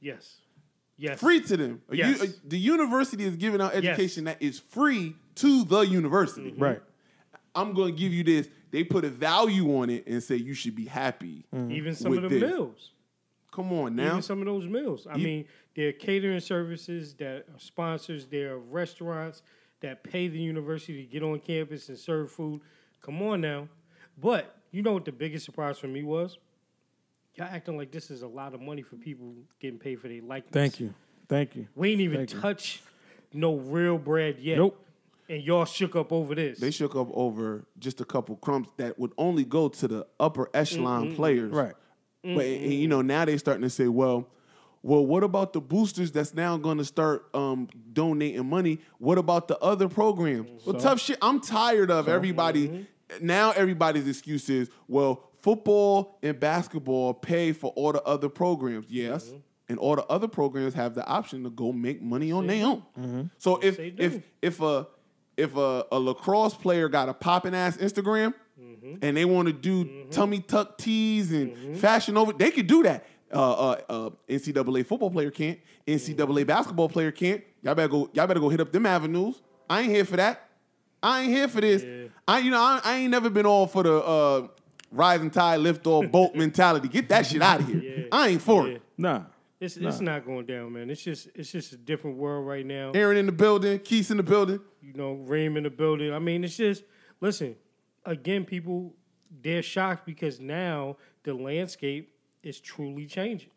Yes. 0.00 0.36
Yes. 0.96 1.18
free 1.18 1.40
to 1.40 1.56
them. 1.56 1.82
A 1.88 1.96
u- 1.96 2.04
Yes. 2.04 2.22
a- 2.22 2.46
the 2.48 2.56
university 2.56 3.24
is 3.24 3.34
giving 3.34 3.60
out 3.60 3.74
education 3.74 4.24
that 4.24 4.40
is 4.40 4.60
free 4.60 5.16
to 5.34 5.64
the 5.64 5.80
university. 5.80 6.54
Right. 6.56 6.80
I'm 7.52 7.72
going 7.74 7.96
to 7.96 7.98
give 8.00 8.12
you 8.12 8.22
this. 8.22 8.48
They 8.70 8.84
put 8.84 9.04
a 9.04 9.08
value 9.08 9.76
on 9.78 9.90
it 9.90 10.06
and 10.06 10.22
say 10.22 10.36
you 10.36 10.54
should 10.54 10.76
be 10.76 10.84
happy. 10.84 11.44
Even 11.52 11.96
some 11.96 12.10
with 12.12 12.22
of 12.24 12.30
the 12.30 12.38
this. 12.38 12.50
meals. 12.52 12.90
Come 13.58 13.72
on 13.72 13.96
now. 13.96 14.06
Even 14.10 14.22
some 14.22 14.38
of 14.38 14.46
those 14.46 14.68
meals. 14.68 15.08
I 15.08 15.16
You- 15.16 15.24
mean, 15.24 15.44
there 15.74 15.88
are 15.88 15.92
catering 15.92 16.38
services 16.38 17.12
that 17.14 17.38
are 17.52 17.58
sponsors. 17.58 18.24
There 18.26 18.52
are 18.54 18.58
restaurants 18.58 19.42
that 19.80 20.04
pay 20.04 20.28
the 20.28 20.38
university 20.38 21.02
to 21.02 21.08
get 21.10 21.24
on 21.24 21.40
campus 21.40 21.88
and 21.88 21.98
serve 21.98 22.30
food. 22.30 22.60
Come 23.02 23.20
on 23.20 23.40
now. 23.40 23.66
But 24.16 24.56
you 24.70 24.82
know 24.82 24.92
what 24.92 25.04
the 25.04 25.10
biggest 25.10 25.44
surprise 25.44 25.76
for 25.76 25.88
me 25.88 26.04
was? 26.04 26.38
Y'all 27.34 27.48
acting 27.50 27.76
like 27.76 27.90
this 27.90 28.12
is 28.12 28.22
a 28.22 28.28
lot 28.28 28.54
of 28.54 28.60
money 28.60 28.82
for 28.82 28.94
people 28.94 29.34
getting 29.58 29.80
paid 29.80 30.00
for 30.00 30.06
their 30.06 30.22
likeness. 30.22 30.52
Thank 30.52 30.78
you. 30.78 30.94
Thank 31.28 31.56
you. 31.56 31.66
We 31.74 31.90
ain't 31.90 32.00
even 32.00 32.18
Thank 32.18 32.34
you. 32.34 32.40
touch 32.40 32.80
no 33.32 33.56
real 33.56 33.98
bread 33.98 34.38
yet. 34.38 34.58
Nope. 34.58 34.84
And 35.28 35.42
y'all 35.42 35.64
shook 35.64 35.96
up 35.96 36.12
over 36.12 36.36
this. 36.36 36.60
they 36.60 36.70
shook 36.70 36.94
up 36.94 37.08
over 37.12 37.64
just 37.80 38.00
a 38.00 38.04
couple 38.04 38.36
crumbs 38.36 38.68
that 38.76 38.98
would 39.00 39.12
only 39.18 39.44
go 39.44 39.68
to 39.68 39.88
the 39.88 40.06
upper 40.20 40.48
echelon 40.54 41.16
players. 41.16 41.50
Right. 41.52 41.74
But 42.22 42.44
and, 42.44 42.72
you 42.72 42.88
know 42.88 43.02
now 43.02 43.24
they're 43.24 43.38
starting 43.38 43.62
to 43.62 43.70
say, 43.70 43.88
well, 43.88 44.28
well, 44.82 45.04
what 45.04 45.24
about 45.24 45.52
the 45.52 45.60
boosters 45.60 46.12
that's 46.12 46.34
now 46.34 46.56
going 46.56 46.78
to 46.78 46.84
start 46.84 47.28
um, 47.34 47.68
donating 47.92 48.48
money? 48.48 48.80
What 48.98 49.18
about 49.18 49.48
the 49.48 49.58
other 49.58 49.88
programs? 49.88 50.64
Well, 50.64 50.78
tough 50.78 51.00
shit. 51.00 51.18
I'm 51.20 51.40
tired 51.40 51.90
of 51.90 52.08
everybody. 52.08 52.86
Now 53.20 53.52
everybody's 53.52 54.06
excuse 54.06 54.48
is, 54.48 54.68
well, 54.86 55.28
football 55.40 56.18
and 56.22 56.38
basketball 56.38 57.14
pay 57.14 57.52
for 57.52 57.72
all 57.72 57.92
the 57.92 58.02
other 58.02 58.28
programs. 58.28 58.86
Yes. 58.88 59.32
And 59.68 59.78
all 59.78 59.96
the 59.96 60.06
other 60.06 60.28
programs 60.28 60.74
have 60.74 60.94
the 60.94 61.06
option 61.06 61.44
to 61.44 61.50
go 61.50 61.72
make 61.72 62.00
money 62.00 62.32
on 62.32 62.46
their 62.46 62.64
own. 62.64 63.30
So 63.38 63.56
if 63.58 63.78
if 63.78 64.22
if 64.40 64.60
a 64.60 64.86
if 65.36 65.56
a, 65.56 65.84
a 65.92 65.98
lacrosse 65.98 66.54
player 66.54 66.88
got 66.88 67.08
a 67.08 67.14
popping 67.14 67.54
ass 67.54 67.76
Instagram 67.76 68.34
and 69.02 69.16
they 69.16 69.24
want 69.24 69.46
to 69.46 69.52
do 69.52 70.06
tummy 70.10 70.40
tuck 70.40 70.78
tees 70.78 71.32
and 71.32 71.76
fashion 71.78 72.16
over, 72.16 72.32
they 72.32 72.50
could 72.50 72.66
do 72.66 72.82
that. 72.82 73.06
Uh, 73.32 73.52
uh, 73.52 73.80
uh, 73.88 74.10
NCAA 74.28 74.86
football 74.86 75.10
player 75.10 75.30
can't. 75.30 75.58
NCAA 75.86 76.46
basketball 76.46 76.88
player 76.88 77.10
can't. 77.10 77.42
Y'all 77.62 77.74
better 77.74 77.88
go. 77.88 78.10
Y'all 78.14 78.26
better 78.26 78.40
go 78.40 78.48
hit 78.48 78.60
up 78.60 78.72
them 78.72 78.86
avenues. 78.86 79.40
I 79.68 79.82
ain't 79.82 79.90
here 79.90 80.04
for 80.04 80.16
that. 80.16 80.48
I 81.02 81.22
ain't 81.22 81.30
here 81.30 81.48
for 81.48 81.60
this. 81.60 82.10
I 82.26 82.38
you 82.38 82.50
know 82.50 82.60
I, 82.60 82.80
I 82.82 82.96
ain't 82.96 83.10
never 83.10 83.28
been 83.30 83.46
all 83.46 83.66
for 83.66 83.82
the 83.82 83.94
uh, 84.02 84.48
rising 84.90 85.30
tide 85.30 85.60
lift 85.60 85.86
all 85.86 86.06
boat 86.06 86.34
mentality. 86.36 86.88
Get 86.88 87.08
that 87.10 87.26
shit 87.26 87.42
out 87.42 87.60
of 87.60 87.68
here. 87.68 88.08
I 88.10 88.28
ain't 88.28 88.42
for 88.42 88.68
it. 88.68 88.82
Nah. 88.96 89.22
It's 89.60 89.76
it's 89.76 90.00
not 90.00 90.24
going 90.24 90.46
down, 90.46 90.72
man. 90.72 90.88
It's 90.88 91.02
just 91.02 91.28
it's 91.34 91.50
just 91.50 91.72
a 91.72 91.76
different 91.76 92.16
world 92.16 92.46
right 92.46 92.64
now. 92.64 92.92
Aaron 92.94 93.16
in 93.16 93.26
the 93.26 93.32
building. 93.32 93.80
Keith 93.80 94.10
in 94.10 94.16
the 94.16 94.22
building. 94.22 94.60
You 94.80 94.94
know, 94.94 95.14
Reem 95.14 95.56
in 95.56 95.64
the 95.64 95.70
building. 95.70 96.12
I 96.14 96.20
mean, 96.20 96.44
it's 96.44 96.56
just 96.56 96.84
listen. 97.20 97.56
Again, 98.04 98.44
people, 98.44 98.94
they're 99.42 99.62
shocked 99.62 100.06
because 100.06 100.40
now 100.40 100.96
the 101.24 101.34
landscape 101.34 102.14
is 102.42 102.60
truly 102.60 103.06
changing. 103.06 103.50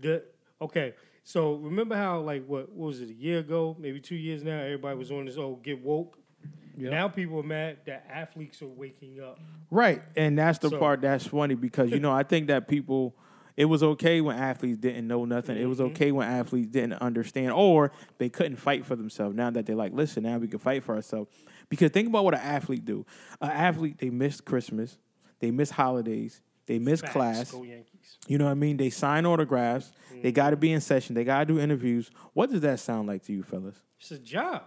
The 0.00 0.22
okay, 0.60 0.94
so 1.24 1.54
remember 1.54 1.96
how 1.96 2.20
like 2.20 2.46
what, 2.46 2.70
what 2.72 2.86
was 2.88 3.00
it 3.00 3.10
a 3.10 3.14
year 3.14 3.40
ago, 3.40 3.76
maybe 3.78 4.00
two 4.00 4.14
years 4.14 4.42
now? 4.42 4.60
Everybody 4.60 4.96
was 4.98 5.10
on 5.10 5.26
this 5.26 5.36
oh 5.36 5.58
get 5.62 5.82
woke. 5.82 6.16
Now 6.76 7.08
people 7.08 7.38
are 7.40 7.42
mad 7.42 7.78
that 7.84 8.06
athletes 8.10 8.62
are 8.62 8.66
waking 8.68 9.20
up. 9.20 9.38
Right, 9.70 10.00
and 10.16 10.38
that's 10.38 10.58
the 10.58 10.70
So- 10.70 10.78
part 10.78 11.02
that's 11.02 11.26
funny 11.26 11.54
because 11.54 11.90
you 11.90 12.00
know 12.00 12.12
I 12.12 12.22
think 12.22 12.46
that 12.48 12.68
people. 12.68 13.14
It 13.56 13.66
was 13.66 13.82
okay 13.82 14.22
when 14.22 14.38
athletes 14.38 14.78
didn't 14.78 15.06
know 15.06 15.26
nothing. 15.26 15.56
It 15.56 15.60
Mm-hmm. 15.60 15.68
was 15.68 15.80
okay 15.82 16.12
when 16.12 16.26
athletes 16.26 16.68
didn't 16.68 16.94
understand 16.94 17.52
or 17.52 17.92
they 18.16 18.30
couldn't 18.30 18.56
fight 18.56 18.86
for 18.86 18.96
themselves. 18.96 19.36
Now 19.36 19.50
that 19.50 19.66
they're 19.66 19.76
like, 19.76 19.92
listen, 19.92 20.22
now 20.22 20.38
we 20.38 20.48
can 20.48 20.60
fight 20.60 20.82
for 20.82 20.94
ourselves. 20.94 21.30
Because 21.70 21.90
think 21.92 22.08
about 22.08 22.24
what 22.24 22.34
an 22.34 22.40
athlete 22.40 22.84
do. 22.84 23.06
An 23.40 23.50
athlete 23.50 23.96
they 23.98 24.10
miss 24.10 24.40
Christmas, 24.42 24.98
they 25.38 25.50
miss 25.50 25.70
holidays, 25.70 26.42
they 26.66 26.78
miss 26.78 27.00
Facts, 27.00 27.12
class. 27.12 27.54
You 28.26 28.36
know 28.38 28.44
what 28.44 28.50
I 28.50 28.54
mean? 28.54 28.76
They 28.76 28.90
sign 28.90 29.24
autographs. 29.24 29.90
They 30.10 30.16
mm-hmm. 30.16 30.30
got 30.30 30.50
to 30.50 30.56
be 30.56 30.72
in 30.72 30.80
session. 30.80 31.14
They 31.14 31.24
got 31.24 31.40
to 31.40 31.46
do 31.46 31.58
interviews. 31.58 32.10
What 32.34 32.50
does 32.50 32.60
that 32.60 32.80
sound 32.80 33.08
like 33.08 33.24
to 33.24 33.32
you, 33.32 33.42
fellas? 33.42 33.76
It's 33.98 34.10
a 34.10 34.18
job. 34.18 34.64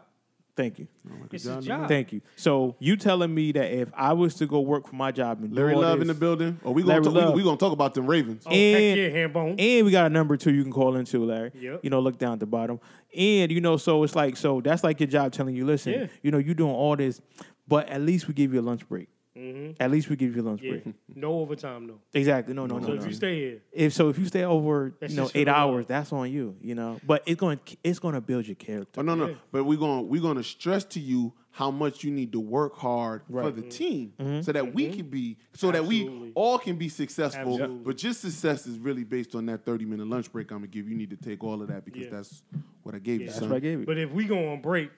Thank 0.56 0.78
you. 0.78 0.88
Oh 1.10 1.14
it's 1.32 1.48
a 1.48 1.60
job. 1.62 1.88
Thank 1.88 2.14
you. 2.14 2.22
So 2.36 2.76
you 2.78 2.96
telling 2.96 3.34
me 3.34 3.52
that 3.54 3.72
if 3.74 3.90
I 3.96 4.14
was 4.14 4.36
to 4.36 4.46
go 4.46 4.60
work 4.60 4.88
for 4.88 4.96
my 4.96 5.12
job 5.12 5.42
and 5.42 5.50
do 5.50 5.56
Larry 5.56 5.74
all 5.74 5.82
Love 5.82 6.00
in 6.02 6.08
the 6.08 6.14
building. 6.14 6.60
Or 6.64 6.74
we 6.76 6.84
gonna 6.84 6.94
Larry 6.94 7.04
talk, 7.06 7.14
we, 7.16 7.20
Love. 7.22 7.34
we 7.34 7.44
gonna 7.44 7.58
talk 7.58 7.74
about 7.74 7.96
them 7.96 8.06
Ravens. 8.06 8.44
Oh, 8.46 8.50
heck 8.52 8.58
And- 8.60 9.00
yeah, 9.00 9.10
handbone. 9.10 9.56
And 9.60 9.86
we 9.86 9.92
got 9.92 10.06
a 10.06 10.10
number 10.10 10.38
two 10.38 10.54
you 10.54 10.62
can 10.62 10.72
call 10.72 10.96
into, 10.96 11.26
Larry. 11.26 11.52
Yep. 11.60 11.80
You 11.84 11.90
know, 11.90 12.00
look 12.00 12.20
down 12.20 12.34
at 12.34 12.40
the 12.40 12.46
bottom. 12.46 12.80
And, 13.18 13.52
you 13.52 13.62
know, 13.62 13.78
so 13.78 14.04
it's 14.04 14.16
like, 14.16 14.38
so 14.38 14.62
that's 14.62 14.84
like 14.84 15.00
your 15.00 15.08
job 15.08 15.32
telling 15.32 15.56
you, 15.56 15.66
listen, 15.66 15.94
Yeah. 15.94 16.08
you 16.22 16.30
know, 16.30 16.38
you're 16.38 16.54
doing 16.56 16.74
all 16.74 16.96
this, 16.96 17.20
but 17.68 17.90
at 17.90 18.02
least 18.02 18.28
we 18.28 18.34
give 18.36 18.54
you 18.54 18.60
a 18.60 18.62
lunch 18.62 18.88
break. 18.88 19.08
Mm-hmm. 19.38 19.82
At 19.82 19.90
least 19.90 20.10
we 20.10 20.16
give 20.16 20.36
you 20.36 20.42
a 20.42 20.44
lunch 20.44 20.62
Mm-hmm. 20.62 20.74
yeah. 20.76 20.82
break. 20.84 20.96
No 21.16 21.40
overtime 21.40 21.88
though. 21.88 22.00
Exactly. 22.14 22.54
No, 22.54 22.66
no, 22.66 22.78
no. 22.78 22.88
So 22.88 22.94
no. 22.94 23.02
if 23.02 23.08
you 23.08 23.14
stay 23.14 23.36
here, 23.40 23.62
if 23.72 23.94
so, 23.94 24.10
if 24.10 24.18
you 24.18 24.26
stay 24.26 24.44
over, 24.44 24.94
That's 25.00 25.14
you 25.14 25.22
know, 25.22 25.30
eight 25.34 25.48
hours, 25.48 25.86
that's 25.88 26.12
on 26.12 26.32
you. 26.32 26.56
You 26.62 26.76
know, 26.76 27.00
but 27.06 27.24
it's 27.26 27.40
going, 27.40 27.60
to 27.66 27.78
it's 27.84 28.00
going 28.00 28.16
to 28.16 28.22
build 28.22 28.48
your 28.48 28.56
character. 28.56 29.00
Oh 29.00 29.04
no, 29.04 29.16
no. 29.16 29.36
But 29.52 29.64
we're 29.64 29.78
gonna 29.80 30.02
we're 30.02 30.22
gonna 30.22 30.44
stress 30.44 30.84
to 30.86 31.00
you 31.00 31.34
how 31.52 31.70
much 31.70 32.04
you 32.04 32.12
need 32.12 32.32
to 32.32 32.40
work 32.40 32.76
hard 32.76 33.22
for 33.32 33.52
the 33.52 33.62
mm-hmm. 33.62 33.70
team 33.70 34.14
mm-hmm. 34.20 34.42
so 34.42 34.52
that 34.52 34.74
we 34.74 34.90
can 34.90 35.08
be 35.08 35.38
so 35.54 35.72
that 35.72 35.86
we 35.86 36.32
all 36.34 36.58
can 36.58 36.78
be 36.78 36.90
successful. 36.90 37.54
Absolutely. 37.54 37.86
But 37.86 37.98
just 37.98 38.22
success 38.22 38.66
is 38.66 38.80
really 38.80 39.04
based 39.04 39.36
on 39.36 39.46
that 39.46 39.64
30 39.64 39.86
minute 39.86 40.08
lunch 40.08 40.32
break 40.32 40.52
I'm 40.52 40.58
gonna 40.58 40.68
give. 40.68 40.90
You 40.90 40.96
need 40.96 41.12
to 41.12 41.18
take 41.18 41.44
all 41.44 41.62
of 41.62 41.68
that 41.68 41.86
because 41.86 42.06
Yeah. 42.06 42.10
that's 42.10 42.42
what 42.82 42.96
I 42.96 43.00
gave 43.00 43.22
you, 43.22 43.28
That's 43.28 43.40
son. 43.40 43.50
what 43.50 43.58
I 43.58 43.60
gave 43.60 43.80
you. 43.80 43.86
but 43.86 43.98
if 43.98 44.12
we 44.12 44.26
go 44.26 44.52
on 44.52 44.62
break, 44.62 44.92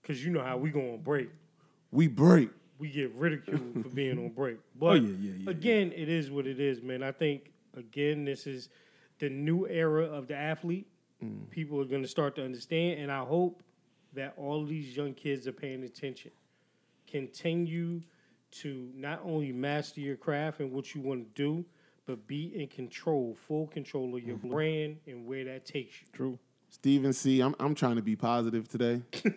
because 0.00 0.24
you 0.24 0.30
know 0.30 0.42
how 0.42 0.56
we 0.56 0.70
go 0.70 0.92
on 0.92 1.02
break, 1.02 1.30
We 1.90 2.06
break. 2.06 2.50
We 2.78 2.88
get 2.90 3.12
ridiculed 3.14 3.82
for 3.82 3.88
being 3.88 4.18
on 4.18 4.28
break. 4.30 4.58
But 4.78 4.86
Oh, 4.86 4.94
yeah, 4.94 5.16
yeah, 5.20 5.32
yeah, 5.44 5.50
again, 5.50 5.92
it 5.94 6.08
is 6.08 6.30
what 6.30 6.46
it 6.46 6.60
is, 6.60 6.82
man. 6.82 7.02
I 7.02 7.12
think 7.12 7.52
again, 7.76 8.24
this 8.24 8.46
is 8.46 8.68
the 9.18 9.28
new 9.28 9.66
era 9.66 10.04
of 10.04 10.28
the 10.28 10.36
athlete. 10.36 10.86
Mm. 11.24 11.50
People 11.50 11.80
are 11.80 11.84
going 11.84 12.02
to 12.02 12.08
start 12.08 12.36
to 12.36 12.44
understand, 12.44 13.00
and 13.00 13.10
I 13.10 13.20
hope 13.24 13.62
that 14.14 14.34
all 14.36 14.62
of 14.62 14.68
these 14.68 14.96
young 14.96 15.14
kids 15.14 15.46
are 15.48 15.52
paying 15.52 15.82
attention. 15.82 16.30
Continue 17.06 18.00
to 18.50 18.88
not 18.94 19.20
only 19.24 19.52
master 19.52 20.00
your 20.00 20.16
craft 20.16 20.60
and 20.60 20.70
what 20.72 20.94
you 20.94 21.00
want 21.00 21.34
to 21.34 21.42
do, 21.42 21.64
but 22.06 22.26
be 22.26 22.52
in 22.60 22.68
control, 22.68 23.34
full 23.46 23.66
control 23.66 24.16
of 24.16 24.22
your 24.22 24.36
Mm-hmm. 24.38 24.48
brand 24.50 24.96
and 25.06 25.26
where 25.26 25.44
that 25.44 25.66
takes 25.66 26.00
you. 26.00 26.06
True. 26.12 26.38
Steven 26.70 27.12
C, 27.12 27.40
I'm 27.40 27.54
I'm 27.58 27.74
trying 27.74 27.96
to 27.96 28.02
be 28.02 28.14
positive 28.16 28.68
today. 28.68 29.02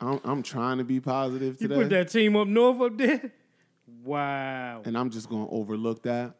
I'm, 0.00 0.20
I'm 0.24 0.42
trying 0.42 0.78
to 0.78 0.84
be 0.84 1.00
positive 1.00 1.60
You 1.60 1.68
today. 1.68 1.80
put 1.80 1.90
that 1.90 2.10
team 2.10 2.36
up 2.36 2.48
north 2.48 2.80
up 2.80 2.98
there. 2.98 3.32
Wow. 4.02 4.82
and 4.84 4.96
I'm 4.98 5.10
just 5.10 5.28
gonna 5.28 5.48
overlook 5.48 6.02
that. 6.02 6.34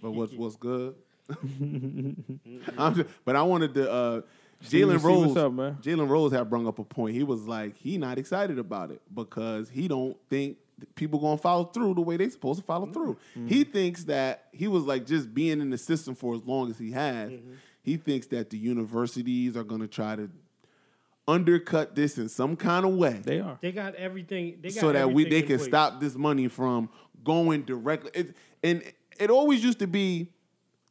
But 0.00 0.12
what's 0.12 0.32
what's 0.36 0.56
good? 0.56 0.94
Just, 2.94 3.08
but 3.24 3.34
I 3.36 3.42
wanted 3.42 3.74
to. 3.74 3.90
Uh, 3.90 4.20
Jalen 4.64 5.02
Rose, 5.02 5.26
what's 5.28 5.36
up, 5.38 5.52
man? 5.52 5.78
Jalen 5.82 6.08
Rose 6.08 6.32
had 6.32 6.48
brung 6.48 6.66
up 6.66 6.78
a 6.78 6.84
point. 6.84 7.14
He 7.14 7.22
was 7.22 7.46
like, 7.46 7.76
he 7.76 7.98
not 7.98 8.18
excited 8.18 8.58
about 8.58 8.90
it 8.90 9.00
because 9.14 9.68
he 9.68 9.88
don't 9.88 10.16
think 10.28 10.58
people 10.94 11.18
gonna 11.18 11.36
follow 11.38 11.64
through 11.64 11.94
the 11.94 12.00
way 12.00 12.16
they 12.16 12.28
supposed 12.28 12.60
to 12.60 12.64
follow 12.64 12.86
through. 12.86 13.14
Mm-hmm. 13.36 13.46
He 13.48 13.64
thinks 13.64 14.04
that 14.04 14.44
he 14.52 14.68
was 14.68 14.84
like 14.84 15.06
just 15.06 15.32
being 15.34 15.60
in 15.60 15.70
the 15.70 15.78
system 15.78 16.14
for 16.14 16.34
as 16.34 16.44
long 16.44 16.70
as 16.70 16.78
he 16.78 16.92
has. 16.92 17.30
Mm-hmm. 17.32 17.52
He 17.82 17.96
thinks 17.96 18.26
that 18.28 18.50
the 18.50 18.58
universities 18.58 19.56
are 19.56 19.64
gonna 19.64 19.86
try 19.88 20.16
to 20.16 20.30
undercut 21.26 21.94
this 21.94 22.18
in 22.18 22.28
some 22.28 22.56
kind 22.56 22.84
of 22.84 22.92
way 22.94 23.20
They 23.24 23.40
are. 23.40 23.58
They 23.60 23.72
got 23.72 23.94
everything. 23.94 24.58
They 24.60 24.68
got 24.70 24.80
so 24.80 24.92
that 24.92 25.12
we 25.12 25.24
they 25.24 25.42
can 25.42 25.56
place. 25.58 25.68
stop 25.68 26.00
this 26.00 26.14
money 26.14 26.48
from 26.48 26.90
going 27.22 27.62
directly. 27.62 28.10
It, 28.14 28.36
and 28.62 28.82
it 29.18 29.30
always 29.30 29.62
used 29.64 29.78
to 29.78 29.86
be, 29.86 30.28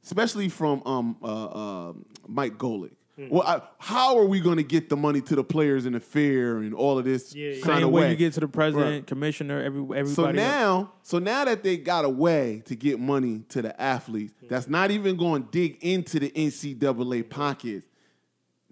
especially 0.04 0.50
from 0.50 0.82
um 0.86 1.18
uh, 1.22 1.46
uh 1.46 1.94
Mike 2.28 2.58
Golick. 2.58 2.92
Hmm. 3.16 3.30
Well, 3.30 3.44
I, 3.44 3.62
how 3.78 4.18
are 4.18 4.26
we 4.26 4.40
going 4.40 4.58
to 4.58 4.64
get 4.64 4.90
the 4.90 4.98
money 4.98 5.22
to 5.22 5.36
the 5.36 5.44
players 5.44 5.86
in 5.86 5.94
the 5.94 6.00
fair 6.00 6.58
and 6.58 6.74
all 6.74 6.98
of 6.98 7.06
this 7.06 7.36
Yeah, 7.36 7.50
yeah. 7.50 7.62
kind 7.62 7.78
Same 7.78 7.84
of 7.84 7.92
way 7.92 8.02
way? 8.02 8.10
you 8.10 8.16
get 8.16 8.34
to 8.34 8.40
the 8.40 8.48
president, 8.48 8.92
Right. 8.92 9.06
commissioner, 9.06 9.62
every 9.62 9.82
everybody. 9.82 10.10
So 10.16 10.26
else. 10.26 10.36
now, 10.36 10.94
so 11.04 11.20
now 11.20 11.46
that 11.46 11.62
they 11.62 11.78
got 11.78 12.06
a 12.06 12.10
way 12.10 12.64
to 12.66 12.76
get 12.76 13.00
money 13.00 13.44
to 13.50 13.62
the 13.62 13.80
athletes, 13.80 14.34
that's 14.50 14.68
not 14.68 14.90
even 14.90 15.16
going 15.16 15.44
to 15.44 15.50
dig 15.52 15.78
into 15.84 16.20
the 16.20 16.32
NCAA 16.32 17.30
pockets. 17.30 17.86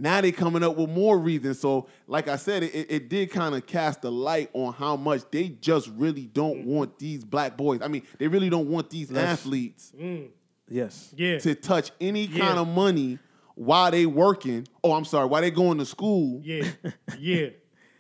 Now 0.01 0.20
they 0.20 0.31
coming 0.31 0.63
up 0.63 0.77
with 0.77 0.89
more 0.89 1.20
reasons. 1.20 1.60
So, 1.60 1.88
like 2.08 2.27
I 2.27 2.36
said, 2.36 2.63
it, 2.63 2.88
it 2.89 3.08
did 3.08 3.29
kind 3.29 3.53
of 3.53 3.67
cast 3.67 4.03
a 4.03 4.10
light 4.10 4.50
on 4.53 4.74
how 4.74 4.96
much 4.96 5.22
they 5.29 5.50
just 5.50 5.89
really 5.89 6.25
don't 6.25 6.63
mm. 6.63 6.65
want 6.65 6.98
these 6.98 7.24
black 7.24 7.55
boys. 7.55 7.81
I 7.84 7.88
mean, 7.88 8.01
they 8.17 8.27
really 8.27 8.50
don't 8.50 8.67
want 8.67 8.89
these 8.89 9.15
athletes 9.15 9.93
mm. 9.96 10.29
yes, 10.67 11.13
Yeah. 11.15 11.38
to 11.39 11.53
touch 11.53 11.91
any 12.01 12.25
Yeah. 12.25 12.48
kind 12.48 12.58
of 12.58 12.67
money 12.67 13.20
while 13.53 13.91
they 13.91 14.08
working. 14.08 14.67
Oh, 14.84 14.93
I'm 14.93 15.05
sorry, 15.05 15.27
while 15.27 15.41
they 15.41 15.51
going 15.51 15.77
to 15.77 15.86
school 15.86 16.41
Yeah. 16.43 16.67
Yeah. 17.20 17.50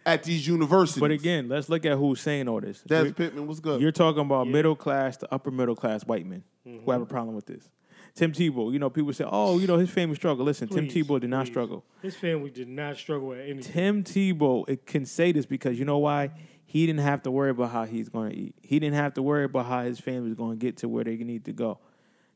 at 0.03 0.23
these 0.23 0.47
universities. 0.47 0.99
but 0.99 1.11
again, 1.11 1.49
let's 1.49 1.69
look 1.69 1.85
at 1.85 1.99
who's 1.99 2.19
saying 2.19 2.47
all 2.47 2.61
this. 2.61 2.81
Des 2.81 2.95
You're- 2.95 3.13
Pittman 3.13 3.45
was 3.45 3.59
good. 3.59 3.79
You're 3.79 3.91
talking 3.91 4.21
about 4.21 4.47
middle 4.47 4.75
class 4.75 5.17
to 5.17 5.31
upper 5.31 5.51
middle 5.51 5.75
class 5.75 6.03
white 6.03 6.25
men 6.25 6.43
who 6.63 6.71
have 6.71 7.01
a 7.01 7.03
mm-hmm. 7.03 7.13
problem 7.13 7.35
with 7.35 7.45
this. 7.45 7.69
Tim 8.13 8.31
Tebow, 8.31 8.71
you 8.71 8.79
know, 8.79 8.89
people 8.89 9.13
say, 9.13 9.25
"Oh, 9.27 9.57
you 9.59 9.67
know, 9.67 9.77
his 9.77 9.89
family 9.89 10.15
struggle." 10.15 10.45
Listen, 10.45 10.67
Please, 10.67 10.91
Tim 10.93 11.05
Tebow 11.05 11.19
did 11.19 11.29
not 11.29 11.47
struggle. 11.47 11.85
His 12.01 12.15
family 12.15 12.49
did 12.49 12.67
not 12.67 12.97
struggle 12.97 13.33
at 13.33 13.41
anything. 13.41 13.73
Tim 13.73 14.03
Tebow 14.03 14.67
it 14.67 14.85
can 14.85 15.05
say 15.05 15.31
this 15.31 15.45
because 15.45 15.79
you 15.79 15.85
know 15.85 15.99
why? 15.99 16.31
He 16.65 16.85
didn't 16.85 17.01
have 17.01 17.23
to 17.23 17.31
worry 17.31 17.49
about 17.49 17.71
how 17.71 17.85
he's 17.85 18.07
going 18.07 18.31
to 18.31 18.37
eat. 18.37 18.55
He 18.61 18.79
didn't 18.79 18.95
have 18.95 19.13
to 19.15 19.21
worry 19.21 19.43
about 19.43 19.65
how 19.65 19.83
his 19.83 19.99
family's 19.99 20.35
going 20.35 20.57
to 20.57 20.65
get 20.65 20.77
to 20.77 20.89
where 20.89 21.03
they 21.03 21.17
need 21.17 21.45
to 21.45 21.53
go. 21.53 21.79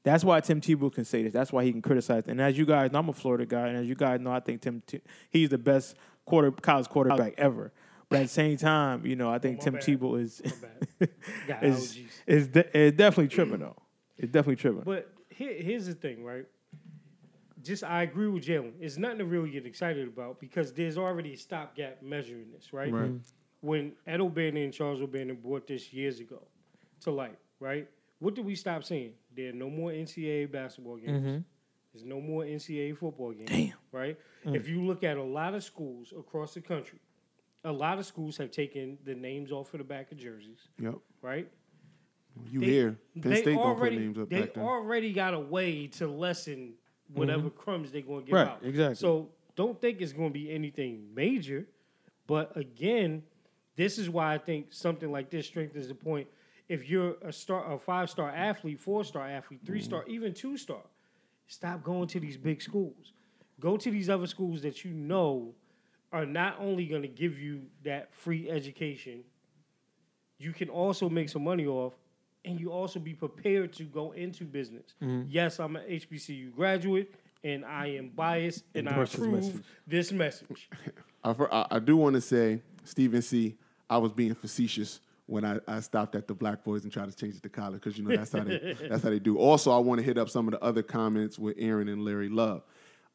That's 0.04 0.24
why 0.24 0.40
Tim 0.42 0.62
Tebow 0.62 0.94
can 0.94 1.04
say 1.04 1.24
this. 1.24 1.34
That's 1.34 1.52
why 1.52 1.64
he 1.64 1.72
can 1.72 1.82
criticize. 1.82 2.24
And 2.28 2.40
as 2.40 2.58
you 2.58 2.66
guys 2.66 2.92
know, 2.92 3.00
I'm 3.00 3.10
a 3.10 3.14
Florida 3.14 3.46
guy, 3.46 3.70
and 3.70 3.78
as 3.78 3.88
you 3.88 3.96
guys 3.96 4.20
know, 4.20 4.32
I 4.32 4.40
think 4.40 4.62
Tim 4.62 4.84
T- 4.86 5.02
he's 5.32 5.50
the 5.50 5.58
best 5.58 5.96
quarter 6.26 6.52
college 6.52 6.88
quarterback 6.90 7.34
oh. 7.38 7.44
ever. 7.44 7.74
But 8.08 8.18
at 8.18 8.24
the 8.24 8.30
same 8.30 8.58
time, 8.58 9.06
you 9.06 9.16
know, 9.16 9.32
I 9.32 9.40
think 9.40 9.60
oh, 9.62 9.72
my 9.72 9.80
Tim 9.80 9.98
bad. 9.98 10.02
Tebow 10.02 10.22
is 10.22 10.42
is, 11.62 12.00
is, 12.28 12.48
de- 12.50 12.78
is 12.78 12.92
definitely 12.92 13.30
tripping 13.30 13.58
mm. 13.58 13.62
though. 13.62 13.82
It's 14.18 14.32
definitely 14.32 14.58
tripping. 14.58 14.84
But 14.84 15.12
here, 15.36 15.54
here's 15.54 15.86
the 15.86 15.94
thing, 15.94 16.24
right? 16.24 16.46
Just 17.62 17.84
I 17.84 18.04
agree 18.04 18.28
with 18.28 18.46
Jalen. 18.46 18.74
It's 18.80 18.98
nothing 18.98 19.20
to 19.20 19.26
really 19.26 19.50
get 19.50 19.66
excited 19.66 20.08
about 20.08 20.40
because 20.40 20.72
there's 20.74 20.98
already 20.98 21.34
a 21.34 21.38
stopgap 21.38 22.02
measuring 22.02 22.52
this, 22.52 22.72
right? 22.72 22.92
Right. 22.92 23.06
Mm-hmm. 23.06 23.68
When 23.68 23.94
Ed 24.06 24.22
O'Bannon 24.22 24.64
and 24.64 24.74
Charles 24.74 25.02
O'Bannon 25.02 25.38
brought 25.38 25.68
this 25.68 25.92
years 25.92 26.20
ago 26.20 26.42
to 27.02 27.12
light, 27.12 27.38
right? 27.60 27.88
What 28.20 28.36
did 28.36 28.46
we 28.46 28.56
stop 28.56 28.84
seeing? 28.84 29.14
There 29.36 29.50
are 29.50 29.54
no 29.54 29.70
more 29.70 29.92
NCAA 29.92 30.52
basketball 30.52 30.98
games. 30.98 31.22
Mm-hmm. 31.22 31.38
There's 31.94 32.06
no 32.06 32.22
more 32.22 32.44
NCAA 32.44 32.98
football 32.98 33.32
games. 33.32 33.50
Damn. 33.50 33.74
Right? 33.92 34.18
Mm. 34.46 34.56
If 34.56 34.68
you 34.68 34.86
look 34.86 35.04
at 35.04 35.18
a 35.18 35.24
lot 35.24 35.54
of 35.54 35.64
schools 35.64 36.14
across 36.18 36.54
the 36.54 36.62
country, 36.62 37.00
a 37.64 37.72
lot 37.72 37.98
of 37.98 38.06
schools 38.06 38.38
have 38.38 38.52
taken 38.52 38.98
the 39.06 39.16
names 39.16 39.52
off 39.52 39.74
of 39.74 39.80
the 39.80 39.84
back 39.84 40.12
of 40.12 40.18
jerseys, 40.18 40.68
yep. 40.80 40.96
right? 41.22 41.50
You 42.50 42.60
They- 42.60 42.66
here? 42.66 43.00
Penn 43.22 43.32
they 43.32 43.42
State 43.42 43.58
already 43.58 43.98
names 43.98 44.18
up 44.18 44.30
they 44.30 44.50
already 44.58 45.14
got 45.14 45.34
a 45.34 45.40
way 45.40 45.88
to 45.88 46.08
lessen 46.08 46.74
whatever 47.14 47.50
mm-hmm. 47.50 47.58
crumbs 47.58 47.92
they're 47.92 48.02
going 48.02 48.22
to 48.22 48.26
give 48.26 48.34
Right, 48.34 48.48
out. 48.48 48.64
exactly. 48.64 48.96
So 48.96 49.30
don't 49.56 49.80
think 49.80 50.02
it's 50.02 50.14
going 50.14 50.30
to 50.30 50.34
be 50.34 50.52
anything 50.52 51.14
major, 51.14 51.68
but 52.28 52.56
again, 52.58 53.24
this 53.76 53.98
is 53.98 54.10
why 54.10 54.34
I 54.34 54.38
think 54.38 54.74
something 54.74 55.12
like 55.12 55.30
this 55.30 55.48
strengthens 55.48 55.88
the 55.88 55.96
point. 55.96 56.28
If 56.68 56.90
you're 56.90 57.16
a 57.22 57.32
star, 57.32 57.74
a 57.74 57.78
five 57.78 58.10
star 58.10 58.30
athlete, 58.30 58.80
four 58.80 59.04
star 59.04 59.28
athlete, 59.28 59.60
mm-hmm. 59.60 59.68
three 59.68 59.82
star, 59.82 60.04
even 60.08 60.34
two 60.34 60.58
star, 60.58 60.82
stop 61.48 61.84
going 61.84 62.08
to 62.10 62.20
these 62.20 62.38
big 62.38 62.62
schools. 62.62 63.14
Go 63.60 63.78
to 63.78 63.92
these 63.92 64.10
other 64.10 64.28
schools 64.28 64.62
that 64.64 64.84
you 64.84 64.92
know 64.92 65.54
are 66.12 66.26
not 66.26 66.58
only 66.60 66.86
going 66.86 67.02
to 67.02 67.08
give 67.08 67.40
you 67.40 67.64
that 67.84 68.14
free 68.14 68.50
education, 68.50 69.24
you 70.38 70.52
can 70.52 70.70
also 70.70 71.10
make 71.10 71.30
some 71.30 71.44
money 71.44 71.66
off, 71.66 71.94
and 72.46 72.60
you 72.60 72.72
also 72.72 73.00
be 73.00 73.14
prepared 73.14 73.74
to 73.74 73.84
go 73.84 74.12
into 74.12 74.44
business. 74.46 74.94
Yes, 75.28 75.60
I'm 75.60 75.76
an 75.76 75.84
HBCU 75.90 76.54
graduate, 76.56 77.14
and 77.44 77.66
I 77.66 77.88
am 77.88 78.10
biased, 78.10 78.64
and 78.74 78.88
I 78.88 78.92
Endorse 78.92 79.12
this 79.12 79.20
approve 79.20 79.34
message. 79.34 79.64
this 79.88 80.12
message. 80.12 80.70
I, 81.24 81.34
fir- 81.34 81.50
I, 81.52 81.66
I 81.72 81.80
do 81.80 81.98
want 81.98 82.16
to 82.16 82.22
say, 82.22 82.62
Stephen 82.84 83.22
C. 83.22 83.56
I 83.90 83.98
was 83.98 84.12
being 84.12 84.34
facetious 84.36 85.00
when 85.28 85.44
I, 85.44 85.60
I 85.68 85.80
stopped 85.80 86.16
at 86.16 86.28
the 86.28 86.34
black 86.36 86.64
boys 86.64 86.84
and 86.84 86.94
tried 86.94 87.10
to 87.10 87.16
change 87.16 87.36
it 87.36 87.44
to 87.44 87.50
college 87.50 87.82
because 87.82 87.98
you 87.98 88.04
know 88.04 88.16
that's 88.16 88.32
how 88.32 88.44
they 88.44 88.76
that's 88.90 89.04
how 89.04 89.10
they 89.10 89.20
do. 89.20 89.38
Also, 89.38 89.72
I 89.72 89.80
want 89.80 90.00
to 90.00 90.06
hit 90.06 90.18
up 90.18 90.30
some 90.30 90.48
of 90.48 90.52
the 90.54 90.64
other 90.64 90.84
comments 90.84 91.38
with 91.40 91.56
Aaron 91.58 91.88
and 91.88 92.04
Larry 92.06 92.30
Love. 92.30 92.64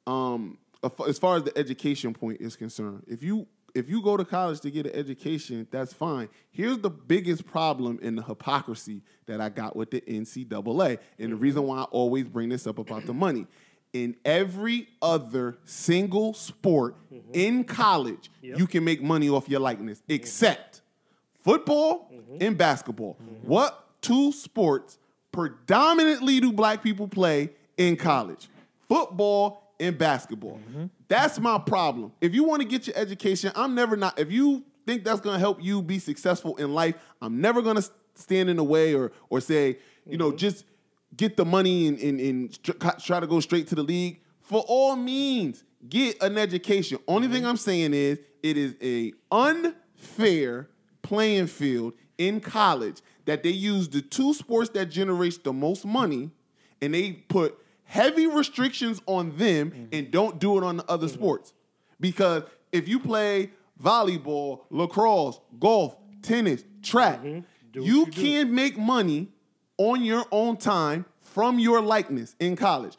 Um, 0.06 0.58
as 1.06 1.18
far 1.18 1.36
as 1.36 1.44
the 1.44 1.56
education 1.58 2.14
point 2.14 2.40
is 2.40 2.56
concerned, 2.56 3.04
if 3.06 3.22
you 3.22 3.46
if 3.74 3.88
you 3.88 4.02
go 4.02 4.16
to 4.16 4.24
college 4.24 4.60
to 4.60 4.70
get 4.70 4.86
an 4.86 4.92
education, 4.94 5.66
that's 5.70 5.92
fine. 5.92 6.28
Here's 6.50 6.78
the 6.78 6.90
biggest 6.90 7.46
problem 7.46 7.98
in 8.02 8.16
the 8.16 8.22
hypocrisy 8.22 9.02
that 9.26 9.40
I 9.40 9.48
got 9.48 9.76
with 9.76 9.90
the 9.90 10.00
NCAA, 10.02 10.98
and 11.18 11.32
the 11.32 11.36
reason 11.36 11.64
why 11.64 11.80
I 11.80 11.82
always 11.84 12.24
bring 12.24 12.48
this 12.48 12.66
up 12.66 12.78
about 12.78 13.06
the 13.06 13.14
money. 13.14 13.46
In 13.92 14.16
every 14.24 14.88
other 15.02 15.58
single 15.64 16.32
sport 16.34 16.96
mm-hmm. 17.12 17.30
in 17.32 17.64
college, 17.64 18.30
you 18.40 18.66
can 18.66 18.84
make 18.84 19.02
money 19.02 19.28
off 19.28 19.48
your 19.48 19.60
likeness, 19.60 19.98
mm-hmm. 19.98 20.12
except 20.12 20.82
football 21.42 22.08
mm-hmm. 22.12 22.36
and 22.40 22.56
basketball. 22.56 23.16
What 23.42 23.86
two 24.00 24.32
sports 24.32 24.98
predominantly 25.32 26.40
do 26.40 26.52
black 26.52 26.82
people 26.82 27.08
play 27.08 27.50
in 27.76 27.96
college? 27.96 28.48
Football 28.88 29.69
and 29.80 29.98
basketball. 29.98 30.60
Mm-hmm. 30.70 30.86
That's 31.08 31.40
my 31.40 31.58
problem. 31.58 32.12
If 32.20 32.34
you 32.34 32.44
want 32.44 32.62
to 32.62 32.68
get 32.68 32.86
your 32.86 32.96
education, 32.96 33.50
I'm 33.56 33.74
never 33.74 33.96
not. 33.96 34.18
If 34.18 34.30
you 34.30 34.64
think 34.86 35.04
that's 35.04 35.20
going 35.20 35.34
to 35.34 35.40
help 35.40 35.62
you 35.62 35.82
be 35.82 35.98
successful 35.98 36.56
in 36.56 36.74
life, 36.74 36.94
I'm 37.20 37.40
never 37.40 37.62
going 37.62 37.76
to 37.76 37.90
stand 38.14 38.50
in 38.50 38.56
the 38.56 38.64
way 38.64 38.94
or 38.94 39.10
or 39.30 39.40
say, 39.40 39.78
you 40.06 40.18
know, 40.18 40.28
mm-hmm. 40.28 40.36
just 40.36 40.64
get 41.16 41.36
the 41.36 41.44
money 41.44 41.88
and, 41.88 41.98
and, 41.98 42.20
and 42.20 42.62
try 43.02 43.18
to 43.18 43.26
go 43.26 43.40
straight 43.40 43.66
to 43.68 43.74
the 43.74 43.82
league. 43.82 44.20
For 44.40 44.64
all 44.68 44.94
means, 44.96 45.64
get 45.88 46.22
an 46.22 46.38
education. 46.38 46.98
Only 47.08 47.26
mm-hmm. 47.26 47.36
thing 47.36 47.46
I'm 47.46 47.56
saying 47.56 47.94
is 47.94 48.18
it 48.42 48.56
is 48.56 48.76
a 48.82 49.12
unfair 49.32 50.68
playing 51.02 51.46
field 51.46 51.94
in 52.18 52.40
college 52.40 53.00
that 53.24 53.42
they 53.42 53.50
use 53.50 53.88
the 53.88 54.02
two 54.02 54.34
sports 54.34 54.70
that 54.70 54.86
generates 54.86 55.38
the 55.38 55.52
most 55.52 55.84
money 55.84 56.30
and 56.82 56.94
they 56.94 57.12
put 57.12 57.58
heavy 57.90 58.28
restrictions 58.28 59.02
on 59.06 59.36
them 59.36 59.72
mm-hmm. 59.72 59.84
and 59.92 60.12
don't 60.12 60.38
do 60.38 60.56
it 60.56 60.62
on 60.62 60.76
the 60.76 60.84
other 60.88 61.08
mm-hmm. 61.08 61.16
sports. 61.16 61.52
Because 61.98 62.44
if 62.70 62.86
you 62.86 63.00
play 63.00 63.50
volleyball, 63.82 64.60
lacrosse, 64.70 65.40
golf, 65.58 65.96
tennis, 66.22 66.64
track, 66.82 67.20
mm-hmm. 67.20 67.40
what 67.80 67.86
you 67.86 68.06
you 68.06 68.44
do. 68.44 68.46
make 68.46 68.78
money 68.78 69.28
on 69.76 70.04
your 70.04 70.24
own 70.30 70.56
time 70.56 71.04
from 71.20 71.58
your 71.58 71.80
likeness 71.80 72.36
in 72.38 72.54
college. 72.54 72.96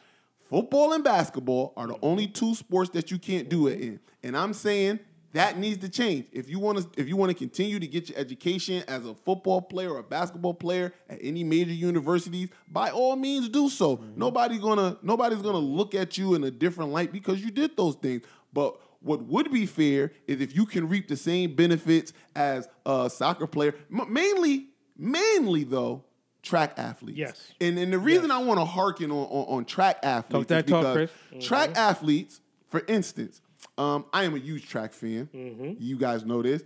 Football 0.49 0.91
and 0.91 1.05
basketball 1.05 1.71
are 1.77 1.87
the 1.87 1.97
only 2.01 2.27
two 2.27 2.53
sports 2.53 2.89
that 2.89 3.11
you 3.11 3.17
can't 3.17 3.47
do 3.47 3.67
it 3.67 3.79
in. 3.79 3.99
And 4.23 4.35
I'm 4.35 4.53
saying 4.53 4.99
that 5.33 5.57
needs 5.57 5.79
to 5.79 5.89
change. 5.89 6.25
If 6.31 6.49
you 6.49 6.59
want 6.59 6.79
to 6.79 6.99
if 6.99 7.07
you 7.07 7.15
want 7.15 7.29
to 7.29 7.37
continue 7.37 7.79
to 7.79 7.87
get 7.87 8.09
your 8.09 8.17
education 8.17 8.83
as 8.87 9.05
a 9.05 9.13
football 9.13 9.61
player 9.61 9.91
or 9.91 9.99
a 9.99 10.03
basketball 10.03 10.53
player 10.53 10.93
at 11.09 11.19
any 11.21 11.43
major 11.43 11.71
universities, 11.71 12.49
by 12.67 12.89
all 12.89 13.15
means 13.15 13.49
do 13.49 13.69
so. 13.69 13.97
Mm-hmm. 13.97 14.19
Nobody's 14.19 14.59
going 14.59 14.77
to 14.77 14.97
nobody's 15.01 15.41
to 15.41 15.57
look 15.57 15.95
at 15.95 16.17
you 16.17 16.35
in 16.35 16.43
a 16.43 16.51
different 16.51 16.91
light 16.91 17.11
because 17.11 17.43
you 17.43 17.51
did 17.51 17.77
those 17.77 17.95
things. 17.95 18.23
But 18.53 18.77
what 18.99 19.23
would 19.23 19.51
be 19.51 19.65
fair 19.65 20.11
is 20.27 20.41
if 20.41 20.55
you 20.55 20.65
can 20.65 20.87
reap 20.89 21.07
the 21.07 21.17
same 21.17 21.55
benefits 21.55 22.13
as 22.35 22.67
a 22.85 23.09
soccer 23.09 23.47
player, 23.47 23.73
M- 23.91 24.11
mainly 24.11 24.67
mainly 24.97 25.63
though 25.63 26.03
track 26.43 26.73
athletes. 26.77 27.17
Yes. 27.17 27.53
And 27.61 27.77
and 27.77 27.93
the 27.93 27.99
reason 27.99 28.31
I 28.31 28.39
want 28.39 28.59
to 28.59 28.65
harken 28.65 29.11
on, 29.11 29.27
on, 29.27 29.57
on 29.57 29.65
track 29.65 29.99
athletes 30.03 30.49
that 30.49 30.65
is 30.65 30.71
talk, 30.71 30.81
because 30.81 31.09
Chris. 31.31 31.45
track 31.45 31.69
mm-hmm. 31.69 31.77
athletes, 31.77 32.41
for 32.69 32.83
instance, 32.87 33.41
um, 33.77 34.05
I 34.13 34.23
am 34.23 34.35
a 34.35 34.39
huge 34.39 34.67
track 34.67 34.93
fan. 34.93 35.29
Mm-hmm. 35.33 35.73
You 35.79 35.97
guys 35.97 36.25
know 36.25 36.41
this. 36.41 36.63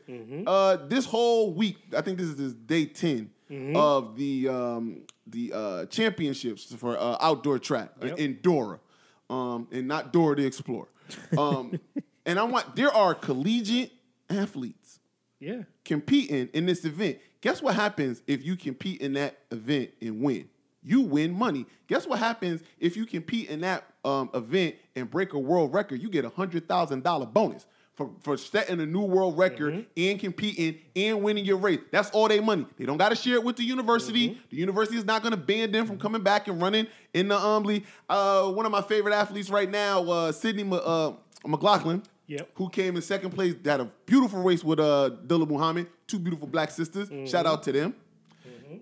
Uh, 0.48 0.78
this 0.88 1.06
whole 1.06 1.54
week, 1.54 1.78
I 1.96 2.02
think 2.02 2.18
this 2.18 2.28
is 2.28 2.36
this 2.36 2.54
day 2.54 2.86
10 2.86 3.32
Mm-hmm. 3.52 3.76
of 3.76 4.18
the 4.18 4.50
um, 4.50 5.02
the 5.28 5.54
uh, 5.54 5.86
championships 5.86 6.74
for 6.74 6.98
uh, 6.98 7.18
outdoor 7.22 7.60
track 7.60 7.92
Yep. 8.02 8.18
in 8.18 8.40
Dora, 8.42 8.80
um, 9.30 9.68
and 9.72 9.88
not 9.88 10.12
Dora 10.12 10.36
the 10.36 10.46
Explorer. 10.48 10.88
Um, 11.38 11.80
and 12.26 12.40
I 12.40 12.44
want 12.44 12.76
there 12.76 12.92
are 12.92 13.14
collegiate 13.14 13.92
athletes 14.32 15.00
Yeah. 15.40 15.62
competing 15.84 16.50
in 16.54 16.66
this 16.66 16.86
event. 16.86 17.20
Guess 17.42 17.62
what 17.62 17.76
happens 17.76 18.24
if 18.26 18.44
you 18.44 18.56
compete 18.56 19.00
in 19.02 19.14
that 19.14 19.38
event 19.52 19.92
and 20.02 20.22
win? 20.22 20.50
You 20.86 21.02
win 21.02 21.34
money. 21.34 21.66
Guess 21.88 22.08
what 22.08 22.20
happens 22.20 22.62
if 22.80 22.96
you 22.96 23.06
compete 23.06 23.50
in 23.50 23.62
that 23.62 23.84
um, 24.04 24.30
event 24.34 24.76
and 24.96 25.10
break 25.10 25.34
a 25.34 25.40
world 25.40 25.74
record? 25.74 26.02
You 26.02 26.10
get 26.10 26.24
a 26.26 26.30
hundred 26.30 26.68
thousand 26.68 27.04
dollar 27.04 27.26
bonus 27.26 27.66
for, 27.96 28.12
for 28.22 28.38
setting 28.38 28.80
a 28.82 28.86
new 28.86 29.02
world 29.02 29.38
record 29.38 29.86
and 29.98 30.20
competing 30.20 30.78
and 30.96 31.24
winning 31.24 31.46
your 31.46 31.58
race. 31.58 31.80
That's 31.92 32.10
all 32.12 32.28
they 32.28 32.40
money. 32.40 32.66
They 32.78 32.86
don't 32.86 32.98
got 32.98 33.10
to 33.10 33.16
share 33.16 33.36
it 33.36 33.44
with 33.44 33.56
the 33.56 33.64
university. 33.64 34.38
The 34.50 34.58
university 34.58 34.98
is 34.98 35.06
not 35.06 35.22
going 35.24 35.32
to 35.32 35.38
ban 35.38 35.72
them 35.72 35.88
from 35.88 35.98
coming 35.98 36.22
back 36.22 36.48
and 36.48 36.62
running 36.62 36.88
in 37.14 37.30
the 37.30 37.38
um 37.38 37.64
league. 37.64 37.86
Uh, 38.08 38.52
one 38.52 38.66
of 38.66 38.72
my 38.72 38.82
favorite 38.82 39.14
athletes 39.16 39.50
right 39.50 39.70
now, 39.70 40.04
uh, 40.10 40.32
Sydney 40.32 40.70
uh, 40.72 41.14
McLaughlin 41.46 42.04
Yep. 42.28 42.50
who 42.56 42.70
came 42.70 42.96
in 42.96 43.04
second 43.04 43.32
place, 43.32 43.54
had 43.64 43.80
a 43.82 43.86
beautiful 44.08 44.42
race 44.42 44.64
with 44.64 44.80
uh 44.80 45.12
Dalilah 45.28 45.48
Muhammad, 45.48 45.88
two 46.08 46.18
beautiful 46.18 46.48
black 46.48 46.72
sisters. 46.72 47.08
Shout 47.30 47.46
out 47.46 47.62
to 47.64 47.72
them. 47.72 47.94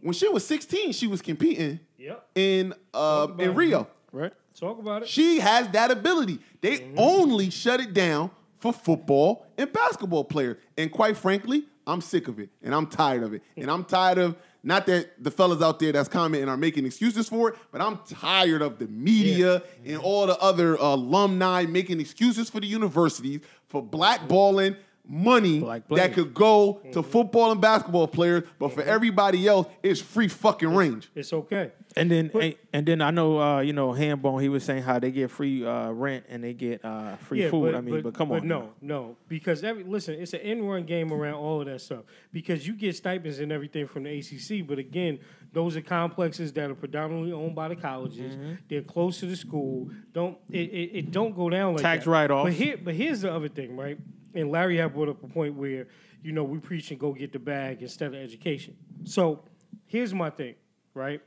When 0.01 0.13
she 0.13 0.27
was 0.29 0.45
16, 0.45 0.91
she 0.93 1.07
was 1.07 1.21
competing 1.21 1.79
Yep. 1.97 2.27
in 2.35 2.73
uh 2.93 3.27
about 3.29 3.41
in 3.41 3.51
it. 3.51 3.55
Rio. 3.55 3.87
Right? 4.11 4.33
Talk 4.59 4.79
about 4.79 5.03
it. 5.03 5.07
She 5.07 5.39
has 5.39 5.67
that 5.69 5.89
ability. 5.91 6.39
They 6.61 6.91
only 6.97 7.49
shut 7.49 7.79
it 7.79 7.93
down 7.93 8.29
for 8.59 8.71
football 8.71 9.45
and 9.57 9.71
basketball 9.73 10.23
players. 10.23 10.57
And 10.77 10.91
quite 10.91 11.17
frankly, 11.17 11.63
I'm 11.87 12.01
sick 12.01 12.27
of 12.27 12.39
it 12.39 12.49
and 12.61 12.73
I'm 12.73 12.87
tired 12.87 13.23
of 13.23 13.33
it. 13.33 13.41
And 13.57 13.69
I'm 13.69 13.83
tired 13.83 14.17
of 14.19 14.35
not 14.65 14.85
that 14.85 15.21
the 15.21 15.29
fellas 15.31 15.61
out 15.61 15.79
there 15.79 15.91
that's 15.91 16.07
commenting 16.07 16.47
are 16.47 16.55
making 16.55 16.85
excuses 16.85 17.27
for 17.27 17.49
it, 17.49 17.55
but 17.71 17.81
I'm 17.81 17.99
tired 18.09 18.61
of 18.61 18.79
the 18.79 18.87
media 18.87 19.61
and 19.85 19.97
all 19.97 20.25
the 20.27 20.37
other 20.39 20.75
alumni 20.75 21.65
making 21.65 21.99
excuses 21.99 22.49
for 22.49 22.61
the 22.61 22.67
universities 22.67 23.41
for 23.67 23.83
blackballing 23.83 24.77
money 25.05 25.59
that 25.89 26.13
could 26.13 26.33
go 26.33 26.81
to 26.93 27.03
football 27.03 27.51
and 27.51 27.59
basketball 27.59 28.07
players, 28.07 28.43
but 28.57 28.69
for 28.69 28.81
everybody 28.81 29.47
else, 29.47 29.67
it's 29.81 30.01
free 30.01 30.27
fucking 30.27 30.73
range. 30.73 31.09
It's 31.13 31.33
okay. 31.33 31.71
And 31.95 32.09
then 32.09 32.31
and, 32.33 32.55
and 32.71 32.85
then 32.85 33.01
I 33.01 33.11
know 33.11 33.39
uh, 33.39 33.59
you 33.59 33.73
know 33.73 33.89
Handbone. 33.89 34.41
He 34.41 34.49
was 34.49 34.63
saying 34.63 34.83
how 34.83 34.99
they 34.99 35.11
get 35.11 35.29
free 35.29 35.65
uh, 35.65 35.91
rent 35.91 36.25
and 36.29 36.43
they 36.43 36.53
get 36.53 36.83
uh, 36.83 37.17
free 37.17 37.47
food. 37.49 37.75
I 37.75 37.81
mean, 37.81 38.01
but, 38.01 38.13
come 38.13 38.31
on, 38.31 38.47
no, 38.47 38.71
no, 38.81 39.17
because 39.27 39.63
every 39.63 39.83
listen, 39.83 40.15
it's 40.15 40.33
an 40.33 40.39
in-run 40.39 40.85
game 40.85 41.11
around 41.11 41.35
all 41.35 41.61
of 41.61 41.67
that 41.67 41.81
stuff. 41.81 42.03
Because 42.31 42.65
you 42.65 42.73
get 42.73 42.95
stipends 42.95 43.39
and 43.39 43.51
everything 43.51 43.87
from 43.87 44.03
the 44.03 44.17
ACC, 44.17 44.65
but 44.65 44.79
again, 44.79 45.19
those 45.51 45.75
are 45.75 45.81
complexes 45.81 46.51
that 46.53 46.71
are 46.71 46.75
predominantly 46.75 47.31
owned 47.31 47.55
by 47.55 47.67
the 47.67 47.75
colleges. 47.75 48.35
Mm-hmm. 48.35 48.53
They're 48.69 48.81
close 48.81 49.19
to 49.19 49.27
the 49.27 49.35
school. 49.35 49.91
Don't 50.13 50.37
it, 50.49 50.69
it, 50.69 50.91
it 50.93 51.11
don't 51.11 51.35
go 51.35 51.49
down 51.49 51.73
like 51.73 51.83
Tax 51.83 52.05
that. 52.05 52.11
write-off. 52.11 52.45
But 52.45 52.53
here, 52.53 52.77
but 52.77 52.95
here's 52.95 53.21
the 53.21 53.31
other 53.31 53.49
thing, 53.49 53.75
right? 53.75 53.99
And 54.33 54.51
Larry 54.51 54.77
had 54.77 54.93
brought 54.93 55.09
up 55.09 55.23
a 55.23 55.27
point 55.27 55.55
where 55.55 55.87
you 56.23 56.31
know 56.31 56.43
we 56.43 56.59
preach 56.59 56.91
and 56.91 56.99
go 56.99 57.13
get 57.13 57.31
the 57.33 57.39
bag 57.39 57.81
instead 57.81 58.13
of 58.13 58.21
education. 58.21 58.75
So 59.03 59.43
here's 59.85 60.13
my 60.13 60.29
thing, 60.29 60.55
right? 60.93 61.21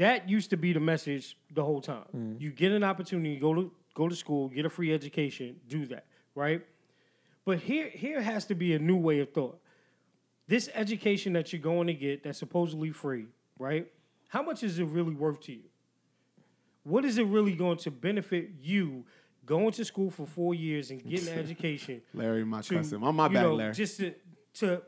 that 0.00 0.28
used 0.28 0.48
to 0.50 0.56
be 0.56 0.72
the 0.72 0.80
message 0.80 1.36
the 1.52 1.62
whole 1.62 1.80
time. 1.80 2.06
Mm. 2.16 2.40
You 2.40 2.50
get 2.50 2.72
an 2.72 2.82
opportunity, 2.82 3.36
go 3.36 3.54
to 3.54 3.70
go 3.94 4.08
to 4.08 4.16
school, 4.16 4.48
get 4.48 4.64
a 4.64 4.70
free 4.70 4.94
education, 4.94 5.56
do 5.68 5.86
that, 5.86 6.06
right? 6.34 6.64
But 7.44 7.58
here 7.58 7.90
here 7.90 8.22
has 8.22 8.46
to 8.46 8.54
be 8.54 8.74
a 8.74 8.78
new 8.78 8.96
way 8.96 9.20
of 9.20 9.32
thought. 9.32 9.60
This 10.48 10.68
education 10.74 11.34
that 11.34 11.52
you're 11.52 11.62
going 11.62 11.86
to 11.86 11.94
get 11.94 12.24
that's 12.24 12.38
supposedly 12.38 12.90
free, 12.90 13.26
right? 13.58 13.88
How 14.28 14.42
much 14.42 14.62
is 14.62 14.78
it 14.78 14.84
really 14.84 15.14
worth 15.14 15.40
to 15.42 15.52
you? 15.52 15.64
What 16.82 17.04
is 17.04 17.18
it 17.18 17.26
really 17.26 17.54
going 17.54 17.76
to 17.78 17.90
benefit 17.90 18.52
you 18.60 19.04
going 19.50 19.72
to 19.72 19.84
school 19.84 20.10
for 20.10 20.26
four 20.26 20.54
years 20.54 20.90
and 20.92 21.02
getting 21.04 21.28
an 21.28 21.38
education? 21.44 22.00
Larry, 22.14 22.44
my 22.44 22.60
to, 22.62 22.76
cousin. 22.76 23.02
I'm 23.02 23.16
my 23.16 23.26
bad, 23.28 23.42
know, 23.42 23.54
Larry. 23.56 23.74
Just 23.74 23.98
to 23.98 24.14
to 24.54 24.82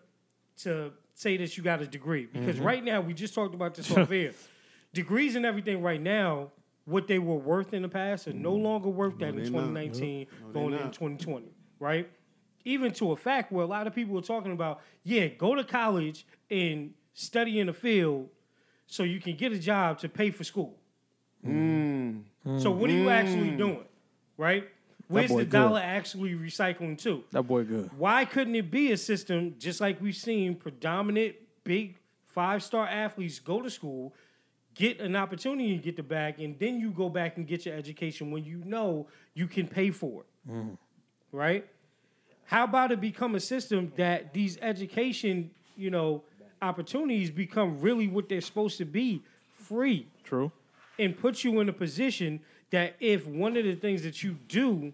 to 0.59 0.93
say 1.15 1.37
that 1.37 1.57
you 1.57 1.63
got 1.63 1.83
a 1.83 1.87
degree 1.87 2.27
because 2.27 2.57
Mm-hmm. 2.57 2.65
right 2.65 2.85
now 2.85 3.01
we 3.01 3.13
just 3.13 3.35
talked 3.35 3.55
about 3.55 3.75
this 3.75 3.91
off 3.91 4.11
air. 4.11 4.33
Degrees 4.95 5.37
and 5.37 5.45
everything 5.47 5.83
right 5.83 6.01
now, 6.01 6.51
what 6.85 7.07
they 7.09 7.19
were 7.19 7.37
worth 7.37 7.73
in 7.75 7.83
the 7.83 7.89
past 7.89 8.29
are 8.29 8.33
no 8.35 8.55
longer 8.55 8.89
worth 8.89 9.19
that 9.19 9.31
in 9.35 9.37
Mm-hmm. 9.37 9.75
they 9.75 9.87
not. 9.87 9.95
2019, 9.95 10.27
they 10.29 10.53
going 10.53 10.73
into 10.75 10.85
2020, 10.91 11.47
right? 11.81 12.09
Even 12.65 12.93
to 12.93 13.11
a 13.13 13.17
fact 13.17 13.51
where 13.53 13.65
a 13.65 13.69
lot 13.69 13.87
of 13.89 13.95
people 13.95 14.17
are 14.19 14.23
talking 14.35 14.53
about, 14.53 14.81
yeah, 15.03 15.27
go 15.27 15.55
to 15.55 15.65
college 15.65 16.25
and 16.51 16.93
study 17.15 17.59
in 17.59 17.67
the 17.67 17.73
field 17.73 18.29
so 18.87 19.03
you 19.03 19.19
can 19.21 19.35
get 19.37 19.51
a 19.53 19.59
job 19.59 19.99
to 20.01 20.09
pay 20.09 20.31
for 20.31 20.45
school. 20.45 20.77
Mm. 21.47 22.23
So 22.59 22.71
what 22.71 22.89
are 22.91 22.93
you 22.93 23.09
actually 23.11 23.51
doing, 23.57 23.85
right? 24.43 24.69
Where's 25.09 25.31
the 25.31 25.37
good. 25.37 25.51
dollar 25.51 25.81
actually 25.81 26.35
recycling 26.35 26.99
to? 27.03 27.25
that 27.33 27.43
boy 27.43 27.65
good. 27.65 27.91
Why 27.97 28.25
couldn't 28.25 28.55
it 28.55 28.71
be 28.71 28.93
a 28.93 28.97
system 28.97 29.55
just 29.59 29.81
like 29.81 30.01
we've 30.01 30.17
seen 30.17 30.55
predominant 30.55 31.37
big 31.65 31.97
five 32.27 32.63
star 32.63 32.87
athletes 32.87 33.39
go 33.39 33.63
to 33.63 33.71
school, 33.71 34.15
get 34.75 35.01
an 35.01 35.15
opportunity 35.17 35.77
to 35.77 35.83
get 35.83 35.97
the 35.97 36.03
bag, 36.03 36.41
and 36.41 36.59
then 36.59 36.81
you 36.81 36.91
go 36.91 37.09
back 37.09 37.37
and 37.37 37.47
get 37.47 37.67
your 37.67 37.75
education 37.75 38.31
when 38.31 38.45
you 38.45 38.63
know 38.65 39.07
you 39.35 39.47
can 39.47 39.69
pay 39.69 39.91
for 39.91 40.23
it? 40.23 40.51
Mm-hmm. 40.51 40.75
Right? 41.31 41.67
How 42.47 42.65
about 42.65 42.93
it 42.93 43.01
become 43.01 43.35
a 43.35 43.41
system 43.41 43.93
that 43.97 44.35
these 44.35 44.59
education 44.61 45.51
you 45.77 45.91
know, 45.91 46.23
opportunities 46.61 47.31
become 47.31 47.81
really 47.81 48.09
what 48.09 48.29
they're 48.29 48.41
supposed 48.41 48.79
to 48.79 48.85
be, 48.85 49.23
free 49.55 50.07
True. 50.25 50.53
and 50.99 51.17
put 51.17 51.45
you 51.45 51.61
in 51.61 51.69
a 51.69 51.73
position 51.73 52.41
that 52.73 52.97
if 53.01 53.27
one 53.27 53.57
of 53.57 53.65
the 53.65 53.75
things 53.77 54.03
that 54.03 54.23
you 54.23 54.33
do 54.49 54.93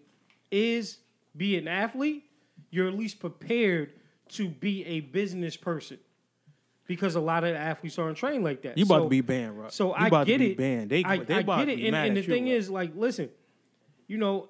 is 0.50 0.98
be 1.36 1.56
an 1.56 1.66
athlete, 1.66 2.24
you're 2.70 2.88
at 2.88 2.94
least 2.94 3.18
prepared 3.18 3.92
to 4.30 4.48
be 4.48 4.84
a 4.84 5.00
business 5.00 5.56
person. 5.56 5.98
Because 6.86 7.14
a 7.16 7.20
lot 7.20 7.44
of 7.44 7.54
athletes 7.54 7.98
aren't 7.98 8.16
trained 8.16 8.44
like 8.44 8.62
that. 8.62 8.76
You 8.78 8.84
about 8.84 8.98
So- 9.00 9.04
to 9.04 9.08
be 9.10 9.20
banned, 9.20 9.58
Rock. 9.58 9.72
So 9.72 9.88
You 9.88 9.92
I 9.94 10.06
about 10.08 10.26
to 10.26 10.32
get 10.32 10.40
it. 10.40 10.56
banned. 10.56 10.90
They- 10.90 11.04
I, 11.04 11.18
they 11.18 11.34
I 11.34 11.40
about 11.40 11.58
get 11.66 11.74
to 11.76 11.80
it. 11.82 11.86
And, 11.86 11.96
and 11.96 12.16
the 12.16 12.22
thing 12.22 12.48
is, 12.48 12.68
like, 12.70 12.92
listen, 12.96 13.28
you 14.06 14.16
know, 14.18 14.48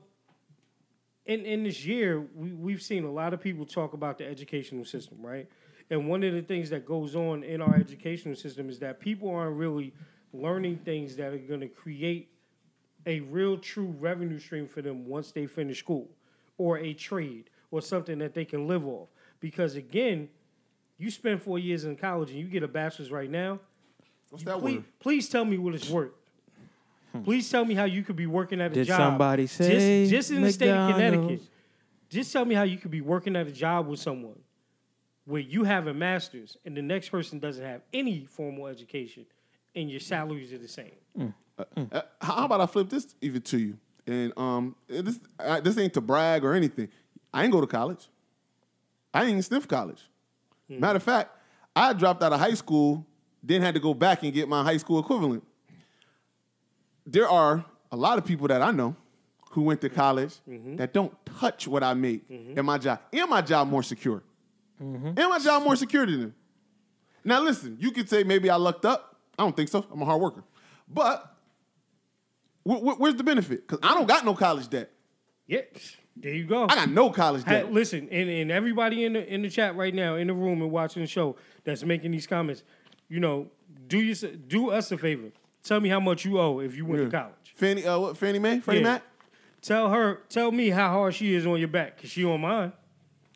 in 1.27 1.45
in 1.45 1.65
this 1.65 1.85
year, 1.85 2.21
we, 2.35 2.53
we've 2.53 2.81
seen 2.83 3.05
a 3.05 3.11
lot 3.11 3.35
of 3.35 3.41
people 3.41 3.67
talk 3.67 3.93
about 3.93 4.19
the 4.19 4.25
educational 4.27 4.85
system, 4.85 5.19
right? 5.21 5.47
And 5.91 6.09
one 6.09 6.23
of 6.23 6.33
the 6.33 6.43
things 6.43 6.71
that 6.71 6.87
goes 6.87 7.15
on 7.17 7.43
in 7.43 7.61
our 7.61 7.75
educational 7.75 8.35
system 8.37 8.69
is 8.71 8.79
that 8.79 9.01
people 9.01 9.29
aren't 9.31 9.57
really 9.57 9.93
learning 10.33 10.79
things 10.85 11.17
that 11.17 11.33
are 11.33 11.39
going 11.39 11.61
to 11.61 11.69
create 11.69 12.31
a 13.09 13.21
real 13.21 13.57
true 13.57 13.95
revenue 13.99 14.39
stream 14.39 14.69
for 14.69 14.83
them 14.83 15.07
once 15.09 15.33
they 15.33 15.47
finish 15.47 15.79
school 15.79 16.09
or 16.59 16.79
a 16.79 16.93
trade 16.93 17.49
or 17.71 17.81
something 17.81 18.19
that 18.19 18.35
they 18.35 18.45
can 18.45 18.69
live 18.69 18.87
off. 18.87 19.09
Because 19.41 19.75
again, 19.75 20.29
you 20.99 21.11
spend 21.11 21.41
four 21.43 21.59
years 21.59 21.85
in 21.85 21.97
college 21.97 22.31
and 22.31 22.39
you 22.39 22.45
get 22.47 22.63
a 22.63 22.69
bachelor's 22.69 23.11
right 23.11 23.31
now. 23.31 23.59
What's 24.31 24.45
that 24.45 24.59
Please, 24.59 24.77
word? 24.77 24.85
please 25.01 25.29
tell 25.29 25.45
me 25.45 25.57
what 25.57 25.75
it's 25.75 25.89
worth. 25.89 26.13
Hmm. 27.13 27.23
Please 27.23 27.49
tell 27.51 27.65
me 27.65 27.75
how 27.75 27.85
you 27.85 28.03
could 28.03 28.17
be 28.17 28.27
working 28.27 28.61
at 28.61 28.73
a 28.73 28.75
Did 28.75 28.87
job. 28.89 28.99
somebody 28.99 29.45
just- 29.45 29.57
say 29.57 30.07
just, 30.07 30.31
in 30.31 30.43
the 30.43 30.53
state 30.53 30.69
of 30.71 30.93
Connecticut? 30.93 31.41
Just 32.11 32.33
tell 32.33 32.45
me 32.45 32.55
how 32.55 32.63
you 32.65 32.77
could 32.77 32.91
be 32.91 33.01
working 33.01 33.37
at 33.37 33.47
a 33.47 33.53
job 33.53 33.87
with 33.87 34.01
someone 34.01 34.39
where 35.25 35.41
you 35.41 35.65
have 35.65 35.87
a 35.87 35.95
master's 35.95 36.57
and 36.67 36.77
the 36.77 36.83
next 36.83 37.09
person 37.09 37.39
doesn't 37.39 37.65
have 37.65 37.81
any 37.95 38.27
formal 38.27 38.67
education 38.67 39.25
and 39.75 39.91
your 39.91 40.01
salaries 40.01 40.53
are 40.53 40.59
the 40.59 40.69
same. 40.69 40.93
Hmm. 41.17 41.29
Mm. 41.77 41.93
Uh, 41.93 41.97
uh, 41.97 42.03
how 42.21 42.45
about 42.45 42.61
I 42.61 42.67
flip 42.67 42.89
this 42.89 43.15
even 43.21 43.43
to 43.43 43.59
you? 43.59 43.79
And 44.07 44.33
um, 44.37 44.77
this 44.89 45.19
I, 45.39 45.61
this 45.61 45.77
ain't 45.77 45.95
to 45.95 46.01
brag 46.01 46.45
or 46.45 46.55
anything. 46.55 46.89
I 47.33 47.45
ain't 47.45 47.53
go 47.53 47.61
to 47.61 47.67
college. 47.67 48.09
I 49.13 49.23
ain't 49.23 49.31
even 49.31 49.43
sniff 49.43 49.69
college. 49.69 50.03
Hmm. 50.69 50.81
Matter 50.81 50.97
of 50.97 51.03
fact, 51.03 51.31
I 51.75 51.93
dropped 51.93 52.23
out 52.23 52.33
of 52.33 52.41
high 52.41 52.55
school, 52.55 53.07
then 53.43 53.63
had 53.63 53.75
to 53.75 53.81
go 53.81 53.95
back 53.95 54.23
and 54.23 54.33
get 54.33 54.49
my 54.49 54.63
high 54.63 54.77
school 54.77 54.99
equivalent. 54.99 55.45
There 57.07 57.29
are 57.29 57.65
a 57.91 57.97
lot 57.97 58.19
of 58.19 58.25
people 58.25 58.49
that 58.49 58.63
I 58.63 58.71
know 58.71 58.97
who 59.51 59.63
went 59.63 59.81
to 59.81 59.89
college 59.89 60.35
mm-hmm. 60.49 60.77
that 60.77 60.93
don't 60.93 61.15
touch 61.25 61.67
what 61.67 61.83
I 61.83 61.95
make 61.95 62.29
mm-hmm. 62.29 62.59
in 62.59 62.65
my 62.65 62.79
job. 62.79 63.01
And 63.13 63.31
my 63.31 63.41
job 63.41 63.69
more 63.69 63.83
secure. 63.83 64.23
Mm-hmm. 64.83 65.07
And 65.07 65.17
my 65.17 65.39
job 65.39 65.63
more 65.63 65.77
secure 65.77 66.07
than 66.07 66.21
them. 66.21 66.35
Now 67.25 67.41
listen, 67.41 67.77
you 67.81 67.91
could 67.91 68.09
say 68.09 68.25
maybe 68.25 68.51
I 68.51 68.57
lucked 68.57 68.85
up. 68.85 69.17
I 69.39 69.43
don't 69.43 69.57
think 69.57 69.69
so. 69.69 69.87
I'm 69.91 70.03
a 70.03 70.05
hard 70.05 70.21
worker. 70.21 70.45
But 70.89 71.35
wh- 72.67 72.79
wh- 72.81 73.01
where's 73.01 73.17
the 73.17 73.25
benefit? 73.25 73.67
Because 73.67 73.81
I 73.83 73.95
don't 73.95 74.07
got 74.09 74.25
no 74.25 74.35
college 74.35 74.69
debt. 74.69 74.91
Yeah, 75.47 75.63
there 76.17 76.35
you 76.35 76.45
go. 76.45 76.65
I 76.65 76.75
got 76.75 76.91
no 76.91 77.11
college 77.11 77.45
Hey, 77.45 77.63
debt. 77.63 77.73
listen, 77.73 78.09
and, 78.11 78.29
and 78.29 78.51
everybody 78.51 79.05
in 79.05 79.15
the 79.15 79.27
in 79.33 79.43
the 79.43 79.51
chat 79.51 79.77
right 79.77 79.95
now, 79.95 80.17
in 80.17 80.27
the 80.27 80.35
room 80.35 80.61
and 80.63 80.71
watching 80.71 81.03
the 81.03 81.07
show, 81.09 81.37
that's 81.65 81.83
making 81.85 82.11
these 82.11 82.27
comments, 82.27 82.63
you 83.09 83.21
know, 83.21 83.49
do 83.87 83.99
you 83.99 84.15
do 84.15 84.71
us 84.71 84.91
a 84.93 84.99
favor. 84.99 85.31
Tell 85.63 85.81
me 85.81 85.89
how 85.89 86.01
much 86.01 86.25
you 86.25 86.39
owe 86.41 86.61
if 86.61 86.75
you 86.77 86.87
went 86.87 87.03
to 87.05 87.11
college. 87.11 87.53
Fannie, 87.55 87.85
uh, 87.85 87.99
what, 87.99 88.17
Fannie 88.17 88.39
Mae, 88.39 88.61
Freddie 88.61 88.81
Yeah. 88.81 88.85
Mac. 88.85 89.03
Tell 89.61 89.91
her, 89.91 90.21
tell 90.29 90.53
me 90.53 90.71
how 90.71 90.89
hard 90.91 91.15
she 91.15 91.35
is 91.35 91.45
on 91.47 91.59
your 91.59 91.69
back, 91.69 92.01
cause 92.01 92.11
she 92.11 92.25
on 92.25 92.41
mine. 92.41 92.73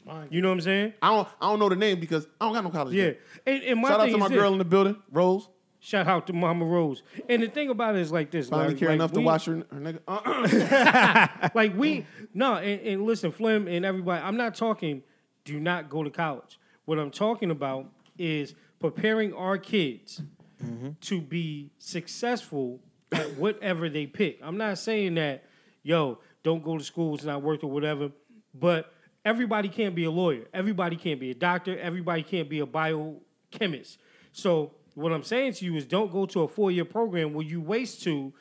mine. 0.07 0.29
You 0.31 0.41
know 0.41 0.49
what 0.49 0.55
I'm 0.55 0.61
saying? 0.61 0.93
I 1.03 1.09
don't, 1.11 1.29
I 1.41 1.51
don't 1.51 1.59
know 1.59 1.69
the 1.69 1.77
name 1.77 1.99
because 1.99 2.27
I 2.41 2.45
don't 2.45 2.55
got 2.55 2.63
no 2.65 2.71
college 2.71 2.95
Yeah. 2.95 3.05
debt. 3.07 3.21
And, 3.47 3.63
and 3.65 3.81
my 3.81 3.89
Shout 3.89 4.01
out 4.01 4.09
to 4.11 4.17
my 4.19 4.27
is 4.27 4.31
this. 4.31 4.39
girl 4.39 4.53
in 4.53 4.59
the 4.59 4.65
building, 4.65 4.97
Rose. 5.11 5.49
Shout 5.85 6.07
out 6.07 6.29
to 6.29 6.33
Mama 6.33 6.65
Rose. 6.65 7.03
And 7.29 7.43
the 7.43 7.49
thing 7.49 7.69
about 7.69 7.97
it 7.97 8.03
is 8.03 8.13
like 8.13 8.31
this. 8.31 8.49
Finally 8.49 8.69
like, 8.69 8.79
care 8.79 8.89
like 8.91 8.95
enough 8.95 9.11
to 9.15 9.19
we- 9.19 9.25
watch 9.25 9.47
her, 9.47 9.57
her 9.57 9.81
nigga. 9.81 9.99
Uh-uh. 10.07 11.49
like 11.57 11.77
we 11.77 12.07
no, 12.33 12.55
and, 12.55 12.81
and 12.83 13.03
listen, 13.03 13.33
Flim 13.33 13.67
and 13.67 13.85
everybody. 13.85 14.23
I'm 14.23 14.37
not 14.37 14.55
talking. 14.55 15.03
Do 15.45 15.59
not 15.59 15.91
go 15.91 16.05
to 16.05 16.11
college. 16.11 16.61
What 16.85 17.01
I'm 17.01 17.11
talking 17.11 17.51
about 17.51 17.91
is 18.17 18.55
preparing 18.79 19.35
our 19.35 19.59
kids 19.59 20.23
mm-hmm. 20.65 20.91
to 21.01 21.21
be 21.21 21.73
successful 21.79 22.79
at 23.11 23.37
whatever 23.37 23.89
they 23.89 24.07
pick. 24.07 24.39
I'm 24.41 24.57
not 24.57 24.79
saying 24.79 25.17
that, 25.17 25.43
yo, 25.83 26.21
don't 26.45 26.63
go 26.63 26.79
to 26.79 26.85
school. 26.85 27.17
It's 27.17 27.25
not 27.25 27.43
worth 27.43 27.65
it, 27.65 27.67
whatever. 27.67 28.13
But 28.55 28.93
everybody 29.25 29.69
can't 29.69 29.97
be 29.97 30.05
a 30.05 30.13
lawyer. 30.13 30.45
Everybody 30.55 30.95
can't 30.95 31.19
be 31.19 31.33
a 31.33 31.35
doctor. 31.35 31.77
Everybody 31.77 32.23
can't 32.23 32.49
be 32.49 32.61
a 32.61 32.67
biochemist. 32.67 33.99
So 34.31 34.75
what 34.95 35.13
I'm 35.13 35.23
saying 35.23 35.55
to 35.55 35.65
you 35.65 35.77
is, 35.77 35.85
don't 35.87 36.11
go 36.13 36.27
to 36.27 36.43
a 36.43 36.49
four 36.49 36.71
year 36.71 36.85
program 36.85 37.35
where 37.35 37.47
you 37.47 37.61
waste 37.61 38.03
two 38.03 38.33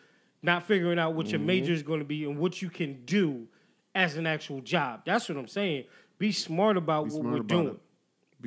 not 0.43 0.63
figuring 0.63 0.99
out 0.99 1.13
what 1.13 1.27
your 1.27 1.39
mm-hmm. 1.39 1.47
major 1.47 1.73
is 1.73 1.83
going 1.83 1.99
to 1.99 2.05
be 2.05 2.25
and 2.25 2.37
what 2.37 2.61
you 2.61 2.69
can 2.69 3.05
do 3.05 3.47
as 3.93 4.17
an 4.17 4.25
actual 4.25 4.61
job. 4.61 5.01
That's 5.05 5.29
what 5.29 5.37
I'm 5.37 5.47
saying. 5.47 5.85
Be 6.17 6.31
smart 6.31 6.77
about 6.77 7.03
what 7.03 7.13
smart 7.13 7.25
we're 7.25 7.35
about 7.37 7.47
doing. 7.47 7.79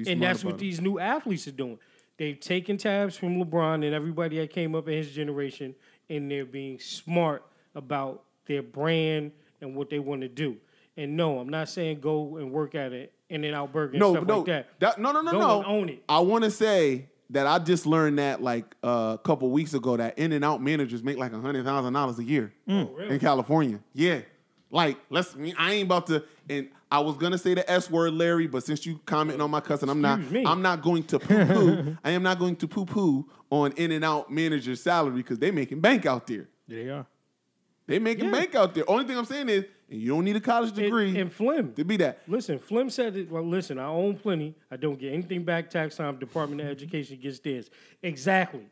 And 0.06 0.22
that's 0.22 0.44
what 0.44 0.54
it. 0.54 0.58
these 0.58 0.80
new 0.80 0.98
athletes 0.98 1.46
are 1.46 1.52
doing. 1.52 1.78
They've 2.16 2.38
taken 2.38 2.76
tabs 2.76 3.16
from 3.16 3.42
LeBron 3.42 3.84
and 3.84 3.94
everybody 3.94 4.38
that 4.38 4.50
came 4.50 4.74
up 4.74 4.88
in 4.88 4.94
his 4.94 5.10
generation, 5.12 5.74
and 6.08 6.30
they're 6.30 6.44
being 6.44 6.78
smart 6.78 7.44
about 7.74 8.22
their 8.46 8.62
brand 8.62 9.32
and 9.60 9.74
what 9.74 9.90
they 9.90 9.98
want 9.98 10.20
to 10.22 10.28
do. 10.28 10.56
And 10.96 11.16
no, 11.16 11.38
I'm 11.38 11.48
not 11.48 11.68
saying 11.68 12.00
go 12.00 12.36
and 12.36 12.52
work 12.52 12.76
at 12.76 12.92
it 12.92 13.12
In 13.28 13.42
and 13.42 13.54
Out 13.54 13.72
Burger 13.72 13.92
and 13.92 14.00
No, 14.00 14.12
stuff 14.12 14.26
no, 14.26 14.38
like 14.38 14.46
that. 14.46 14.68
that- 14.78 14.98
no, 15.00 15.10
no, 15.10 15.22
no, 15.22 15.32
Go 15.32 15.38
no. 15.38 15.64
own 15.64 15.88
it. 15.88 16.04
I 16.08 16.20
want 16.20 16.44
to 16.44 16.50
say 16.52 17.06
that 17.30 17.46
I 17.46 17.58
just 17.58 17.87
learned 17.87 18.18
that 18.18 18.42
like 18.42 18.74
uh, 18.82 19.16
a 19.18 19.18
couple 19.18 19.50
weeks 19.50 19.74
ago 19.74 19.96
that 19.96 20.18
In 20.18 20.32
and 20.32 20.44
Out 20.44 20.62
managers 20.62 21.02
make 21.02 21.16
like 21.16 21.32
a 21.32 21.40
hundred 21.40 21.64
thousand 21.64 21.92
dollars 21.92 22.18
a 22.18 22.24
year 22.24 22.52
in 22.66 23.18
California. 23.20 23.80
Yeah, 23.92 24.20
like 24.70 24.98
let's. 25.10 25.34
I 25.58 25.72
ain't 25.74 25.87
about 25.87 26.06
to. 26.08 26.24
And 26.48 26.68
I 26.90 27.00
was 27.00 27.16
gonna 27.16 27.38
say 27.38 27.54
the 27.54 27.68
S 27.70 27.90
word, 27.90 28.12
Larry, 28.14 28.46
but 28.46 28.62
since 28.64 28.84
you 28.87 29.00
commenting 29.06 29.40
on 29.40 29.50
my 29.50 29.60
cousin, 29.60 29.88
I'm 29.88 30.00
not. 30.00 30.20
Excuse 30.20 30.44
me. 30.44 30.46
I'm 30.46 30.62
not 30.62 30.82
going 30.82 31.04
to 31.04 31.18
poo 31.18 31.46
poo. 31.46 31.96
I 32.04 32.10
am 32.10 32.22
not 32.22 32.38
going 32.38 32.56
to 32.56 32.68
poo 32.68 32.84
poo 32.84 33.26
on 33.50 33.72
In 33.72 33.90
and 33.92 34.04
Out 34.04 34.30
manager's 34.30 34.82
salary 34.82 35.16
because 35.16 35.38
they 35.38 35.50
making 35.50 35.80
bank 35.80 36.06
out 36.06 36.26
there. 36.26 36.48
They 36.68 36.88
are. 36.90 37.06
They 37.87 37.98
making 37.98 38.30
bank 38.30 38.54
out 38.54 38.74
there. 38.74 38.88
Only 38.88 39.04
thing 39.04 39.18
I'm 39.18 39.24
saying 39.26 39.48
is, 39.48 39.64
you 39.88 40.08
don't 40.08 40.24
need 40.24 40.36
a 40.36 40.40
college 40.40 40.72
degree 40.72 41.08
And, 41.10 41.16
and 41.18 41.32
Flim. 41.32 41.72
to 41.74 41.84
be 41.84 41.96
that. 41.98 42.20
Listen, 42.26 42.58
Flim 42.58 42.90
said 42.90 43.16
it. 43.16 43.30
Well, 43.30 43.42
listen, 43.46 43.78
I 43.78 43.86
own 43.86 44.16
plenty. 44.16 44.54
I 44.70 44.76
don't 44.76 44.98
get 44.98 45.12
anything 45.12 45.44
back 45.44 45.70
tax 45.70 45.96
time. 45.96 46.16
Department 46.16 46.60
of 46.60 46.68
Education 46.68 47.18
gets 47.20 47.38
theirs. 47.38 47.70
Exactly. 48.02 48.66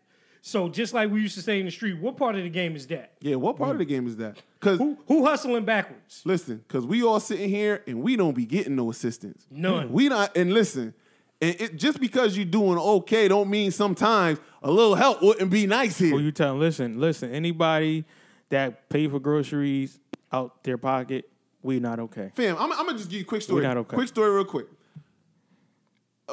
So 0.44 0.68
just 0.68 0.92
like 0.92 1.08
we 1.10 1.20
used 1.20 1.36
to 1.36 1.42
say 1.42 1.60
in 1.60 1.66
the 1.66 1.70
street, 1.70 1.98
what 2.00 2.16
part 2.16 2.34
of 2.34 2.42
the 2.42 2.48
game 2.50 2.74
is 2.74 2.86
that? 2.88 3.12
Yeah, 3.20 3.36
what 3.36 3.56
part 3.56 3.70
of 3.70 3.78
the 3.78 3.84
game 3.84 4.08
is 4.08 4.16
that? 4.16 4.38
Because 4.58 4.78
Who 4.78 4.98
who 5.06 5.24
hustling 5.24 5.64
backwards? 5.64 6.22
Listen, 6.24 6.64
because 6.66 6.84
we 6.84 7.04
all 7.04 7.20
sitting 7.20 7.48
here 7.48 7.82
and 7.86 8.02
we 8.02 8.16
don't 8.16 8.34
be 8.34 8.44
getting 8.44 8.74
no 8.74 8.90
assistance. 8.90 9.46
None. 9.52 9.92
We 9.92 10.08
not, 10.08 10.36
and 10.36 10.52
listen, 10.52 10.94
and 11.40 11.60
it, 11.60 11.76
just 11.76 12.00
because 12.00 12.36
you're 12.36 12.44
doing 12.44 12.76
okay 12.76 13.28
don't 13.28 13.48
mean 13.50 13.70
sometimes 13.70 14.40
a 14.64 14.70
little 14.70 14.96
help 14.96 15.22
wouldn't 15.22 15.50
be 15.50 15.68
nice 15.68 15.98
here. 15.98 16.10
Who 16.10 16.18
you 16.18 16.32
tell 16.32 16.48
them, 16.54 16.58
listen, 16.60 16.98
listen, 16.98 17.30
anybody 17.32 18.04
that 18.48 18.88
pay 18.88 19.06
for 19.06 19.20
groceries 19.20 20.00
out 20.32 20.64
their 20.64 20.78
pocket, 20.78 21.28
we 21.62 21.78
not 21.80 21.98
okay. 22.00 22.30
Fam, 22.34 22.56
I'm, 22.58 22.72
I'm 22.72 22.86
gonna 22.86 22.98
just 22.98 23.10
give 23.10 23.18
you 23.18 23.24
a 23.24 23.28
quick 23.28 23.42
story. 23.42 23.62
We're 23.62 23.68
not 23.68 23.76
okay. 23.78 23.94
Quick 23.96 24.08
story, 24.08 24.30
real 24.34 24.44
quick. 24.44 24.66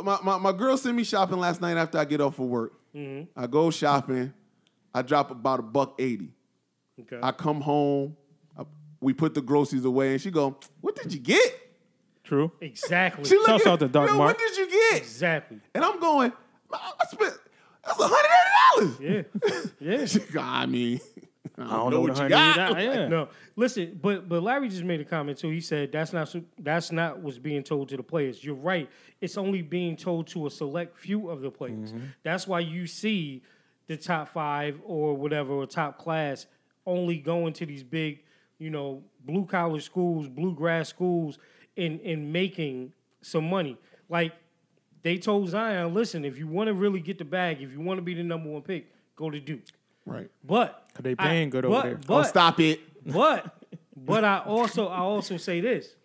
My, 0.03 0.17
my, 0.23 0.37
my 0.37 0.51
girl 0.51 0.77
sent 0.77 0.95
me 0.95 1.03
shopping 1.03 1.37
last 1.39 1.61
night 1.61 1.75
after 1.77 1.97
I 1.97 2.05
get 2.05 2.21
off 2.21 2.39
of 2.39 2.45
work. 2.45 2.73
Mm-hmm. 2.95 3.39
I 3.39 3.47
go 3.47 3.69
shopping. 3.69 4.33
I 4.93 5.01
drop 5.01 5.29
about 5.31 5.59
a 5.59 5.63
buck 5.63 5.95
eighty. 5.99 6.33
Okay. 7.01 7.19
I 7.21 7.31
come 7.31 7.61
home. 7.61 8.15
I, 8.57 8.63
we 9.01 9.13
put 9.13 9.33
the 9.33 9.41
groceries 9.41 9.85
away, 9.85 10.13
and 10.13 10.21
she 10.21 10.31
go, 10.31 10.57
"What 10.81 10.95
did 10.95 11.13
you 11.13 11.19
get?" 11.19 11.53
True. 12.23 12.51
exactly. 12.61 13.23
She 13.25 13.35
Shouts 13.37 13.47
looking- 13.65 13.71
out 13.71 13.79
to 13.79 13.87
Dark 13.87 14.11
Mark." 14.13 14.37
What 14.37 14.37
did 14.37 14.57
you 14.57 14.69
get? 14.69 14.97
exactly. 15.01 15.59
And 15.73 15.83
I'm 15.83 15.99
going, 15.99 16.31
I 16.71 17.05
spent 17.09 17.33
that's 17.85 17.97
hundred 17.99 18.89
eighty 18.89 18.99
dollars. 19.01 19.27
Yeah. 19.81 19.89
Yeah. 19.99 20.05
She 20.05 20.19
go, 20.19 20.39
I 20.41 20.65
mean, 20.65 20.99
I 21.57 21.63
don't, 21.63 21.71
I 21.71 21.77
don't 21.77 21.89
know 21.89 21.89
know 21.89 22.01
what 22.01 22.15
the 22.15 22.23
you 22.23 22.29
got. 22.29 22.57
hundred. 22.57 22.83
Yeah. 22.83 23.07
No, 23.07 23.29
listen, 23.55 23.99
but 24.01 24.27
but 24.27 24.43
Larry 24.43 24.69
just 24.69 24.83
made 24.83 24.99
a 24.99 25.05
comment 25.05 25.37
too. 25.37 25.49
He 25.49 25.61
said 25.61 25.91
that's 25.91 26.11
not 26.13 26.33
that's 26.57 26.91
not 26.91 27.19
what's 27.19 27.37
being 27.37 27.63
told 27.63 27.89
to 27.89 27.97
the 27.97 28.03
players. 28.03 28.43
You're 28.43 28.55
right. 28.55 28.89
It's 29.21 29.37
only 29.37 29.61
being 29.61 29.95
told 29.95 30.27
to 30.27 30.47
a 30.47 30.51
select 30.51 30.97
few 30.97 31.29
of 31.29 31.41
the 31.41 31.49
players. 31.49 31.93
Mm-hmm. 31.93 32.05
That's 32.23 32.47
why 32.47 32.59
you 32.59 32.87
see 32.87 33.43
the 33.87 33.97
top 33.97 34.29
five 34.29 34.79
or 34.83 35.15
whatever 35.15 35.53
or 35.53 35.65
top 35.65 35.97
class 35.97 36.45
only 36.85 37.17
going 37.17 37.53
to 37.53 37.65
these 37.65 37.83
big, 37.83 38.23
you 38.57 38.69
know, 38.69 39.03
blue 39.25 39.45
collar 39.45 39.79
schools, 39.79 40.27
bluegrass 40.27 40.89
schools, 40.89 41.39
and 41.77 41.99
and 42.01 42.31
making 42.33 42.91
some 43.21 43.49
money. 43.49 43.77
Like 44.09 44.33
they 45.03 45.17
told 45.17 45.49
Zion, 45.49 45.93
listen, 45.93 46.25
if 46.25 46.37
you 46.37 46.47
want 46.47 46.67
to 46.67 46.73
really 46.73 46.99
get 46.99 47.17
the 47.17 47.25
bag, 47.25 47.61
if 47.61 47.71
you 47.71 47.79
want 47.79 47.97
to 47.97 48.01
be 48.01 48.13
the 48.13 48.23
number 48.23 48.49
one 48.49 48.61
pick, 48.61 48.91
go 49.15 49.29
to 49.29 49.39
Duke. 49.39 49.61
Right. 50.05 50.29
But 50.43 50.89
they 50.99 51.15
paying 51.15 51.49
good 51.49 51.65
over 51.65 51.75
but- 51.75 51.83
there. 51.83 51.95
But, 51.95 52.19
oh, 52.19 52.23
stop 52.23 52.59
it. 52.59 52.81
but 53.05 53.55
but 53.95 54.23
I 54.23 54.39
also 54.39 54.87
I 54.87 54.99
also 54.99 55.37
say 55.37 55.61
this, 55.61 55.95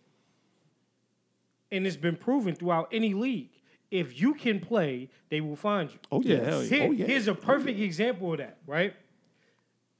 and 1.71 1.87
it's 1.87 1.97
been 1.97 2.17
proven 2.17 2.55
throughout 2.55 2.89
any 2.93 3.15
league. 3.15 3.51
if 3.91 4.21
you 4.21 4.35
can 4.35 4.59
play, 4.61 5.09
they 5.29 5.41
will 5.41 5.57
find 5.57 5.91
you. 5.91 5.99
Oh 6.11 6.21
Yeah, 6.23 6.37
yeah, 6.37 6.45
hell 6.45 6.63
yeah. 6.63 6.69
Here- 6.69 6.89
oh 6.89 6.91
yeah. 6.93 7.07
Here's 7.07 7.29
a 7.29 7.35
perfect 7.35 7.79
example 7.81 8.33
of 8.33 8.39
that, 8.39 8.59
right? 8.67 8.95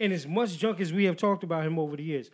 And 0.01 0.13
as 0.13 0.27
much 0.27 0.59
junk 0.59 0.81
as 0.81 0.93
we 0.93 1.05
have 1.05 1.17
talked 1.17 1.45
about 1.45 1.65
him 1.65 1.79
over 1.79 1.97
the 1.97 2.03
years, 2.03 2.31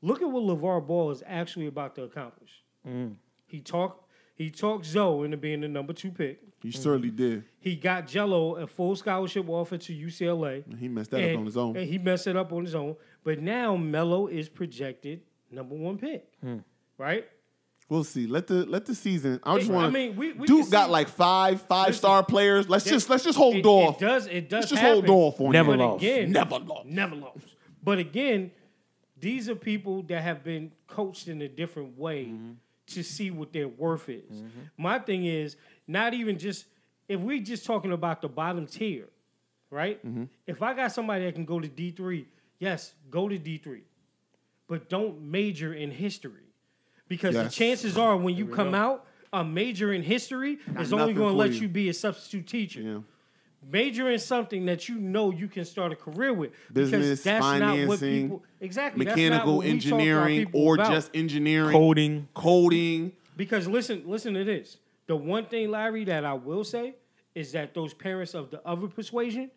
look 0.00 0.22
at 0.22 0.30
what 0.30 0.42
LeVar 0.42 0.86
Ball 0.86 1.10
is 1.10 1.22
actually 1.26 1.66
about 1.66 1.94
to 1.96 2.02
accomplish. 2.04 2.50
Mm. 2.88 3.16
He 3.46 3.60
talked 3.60 4.03
he 4.34 4.50
talked 4.50 4.84
Zoe 4.86 5.24
into 5.24 5.36
being 5.36 5.60
the 5.60 5.68
number 5.68 5.92
two 5.92 6.10
pick. 6.10 6.40
He 6.62 6.70
certainly 6.70 7.10
did. 7.10 7.44
He 7.60 7.76
got 7.76 8.06
Gelo 8.06 8.60
a 8.62 8.66
full 8.66 8.96
scholarship 8.96 9.48
offer 9.50 9.76
to 9.76 9.92
UCLA. 9.94 10.64
He 10.78 10.88
messed 10.88 11.10
that 11.10 11.20
and, 11.20 11.32
up 11.34 11.38
on 11.40 11.44
his 11.46 11.56
own. 11.58 11.76
And 11.76 11.86
he 11.86 11.98
messed 11.98 12.26
it 12.26 12.36
up 12.36 12.52
on 12.54 12.64
his 12.64 12.74
own. 12.74 12.96
But 13.22 13.40
now 13.40 13.76
Melo 13.76 14.28
is 14.28 14.48
projected 14.48 15.20
number 15.50 15.74
one 15.74 15.98
pick. 15.98 16.24
Hmm. 16.42 16.58
Right? 16.96 17.26
We'll 17.90 18.02
see. 18.04 18.26
Let 18.26 18.46
the 18.46 18.64
let 18.64 18.86
the 18.86 18.94
season. 18.94 19.40
I 19.44 19.58
just 19.58 19.70
want. 19.70 19.86
I 19.88 19.90
mean, 19.90 20.16
we- 20.16 20.32
we 20.32 20.46
Duke 20.46 20.70
got 20.70 20.86
see- 20.86 20.92
like 20.92 21.08
five 21.08 21.60
five 21.60 21.88
Listen, 21.88 21.98
star 21.98 22.24
players. 22.24 22.66
Let's 22.66 22.84
that- 22.84 22.90
just 22.90 23.10
let's 23.10 23.24
just 23.24 23.36
hold 23.36 23.56
it, 23.56 23.66
off. 23.66 24.00
It 24.00 24.06
does. 24.06 24.26
It 24.26 24.48
does. 24.48 24.60
Let's 24.60 24.70
just 24.70 24.80
happen. 24.82 25.04
hold 25.06 25.34
off 25.34 25.40
on 25.42 25.50
Never 25.52 25.72
you. 25.72 25.76
But 25.78 25.84
lost. 25.84 26.02
again, 26.02 26.32
Never 26.32 26.58
lost. 26.60 26.86
Never 26.86 27.14
lost. 27.14 27.56
But 27.82 27.98
again, 27.98 28.52
these 29.20 29.50
are 29.50 29.54
people 29.54 30.02
that 30.04 30.22
have 30.22 30.42
been 30.42 30.72
coached 30.86 31.28
in 31.28 31.42
a 31.42 31.48
different 31.48 31.98
way 31.98 32.24
Mm-hmm. 32.24 32.52
To 32.88 33.02
see 33.02 33.30
what 33.30 33.52
their 33.52 33.68
worth 33.68 34.08
is. 34.08 34.42
My 34.76 34.98
thing 34.98 35.24
is 35.24 35.56
not 35.86 36.14
even 36.14 36.38
just 36.38 36.66
if 37.08 37.20
we 37.20 37.40
just 37.40 37.66
talking 37.66 37.92
about 37.92 38.22
the 38.22 38.28
bottom 38.28 38.66
tier, 38.66 39.08
right? 39.70 40.04
Mm-hmm. 40.06 40.24
If 40.46 40.62
I 40.62 40.74
got 40.74 40.92
somebody 40.92 41.24
that 41.24 41.34
can 41.34 41.44
go 41.44 41.60
to 41.60 41.68
D 41.68 41.90
three, 41.90 42.26
yes, 42.58 42.94
go 43.10 43.28
to 43.28 43.38
D 43.38 43.58
three, 43.58 43.82
but 44.68 44.88
don't 44.88 45.20
major 45.22 45.74
in 45.74 45.90
history 45.90 46.44
because 47.08 47.34
the 47.34 47.48
chances 47.48 47.96
are 47.98 48.16
when 48.16 48.36
you 48.36 48.46
come 48.46 48.74
out. 48.74 49.06
A 49.32 49.42
major 49.42 49.92
in 49.92 50.04
history 50.04 50.58
is 50.78 50.92
only 50.92 51.12
going 51.12 51.32
to 51.32 51.36
let 51.36 51.54
you. 51.54 51.62
you 51.62 51.68
be 51.68 51.88
a 51.88 51.92
substitute 51.92 52.46
teacher 52.46 52.80
Yeah. 52.80 52.98
Major 53.70 54.10
in 54.10 54.18
something 54.18 54.66
that 54.66 54.88
you 54.88 54.96
know 54.96 55.30
you 55.30 55.48
can 55.48 55.64
start 55.64 55.92
a 55.92 55.96
career 55.96 56.32
with. 56.32 56.52
Business, 56.72 57.00
because 57.00 57.22
that's 57.22 57.40
not 57.42 57.60
what 57.88 57.98
financing, 57.98 58.22
people 58.22 58.44
exactly 58.60 59.04
that's 59.04 59.16
not 59.16 59.22
Mechanical 59.22 59.56
what 59.56 59.66
we 59.66 59.72
talk 59.78 59.82
to 59.82 59.94
our 59.94 60.00
engineering 60.00 60.50
or 60.52 60.74
about. 60.74 60.92
just 60.92 61.10
engineering, 61.14 61.72
Coding. 61.72 62.28
coding. 62.34 63.12
because 63.36 63.66
listen, 63.66 64.02
listen 64.06 64.34
to 64.34 64.44
this. 64.44 64.78
The 65.06 65.16
one 65.16 65.46
thing, 65.46 65.70
Larry, 65.70 66.04
that 66.04 66.24
I 66.24 66.32
will 66.34 66.64
say 66.64 66.94
is 67.34 67.52
that 67.52 67.74
those 67.74 67.92
parents 67.92 68.34
of 68.34 68.50
the 68.50 68.66
other 68.66 68.86
persuasion, 68.86 69.50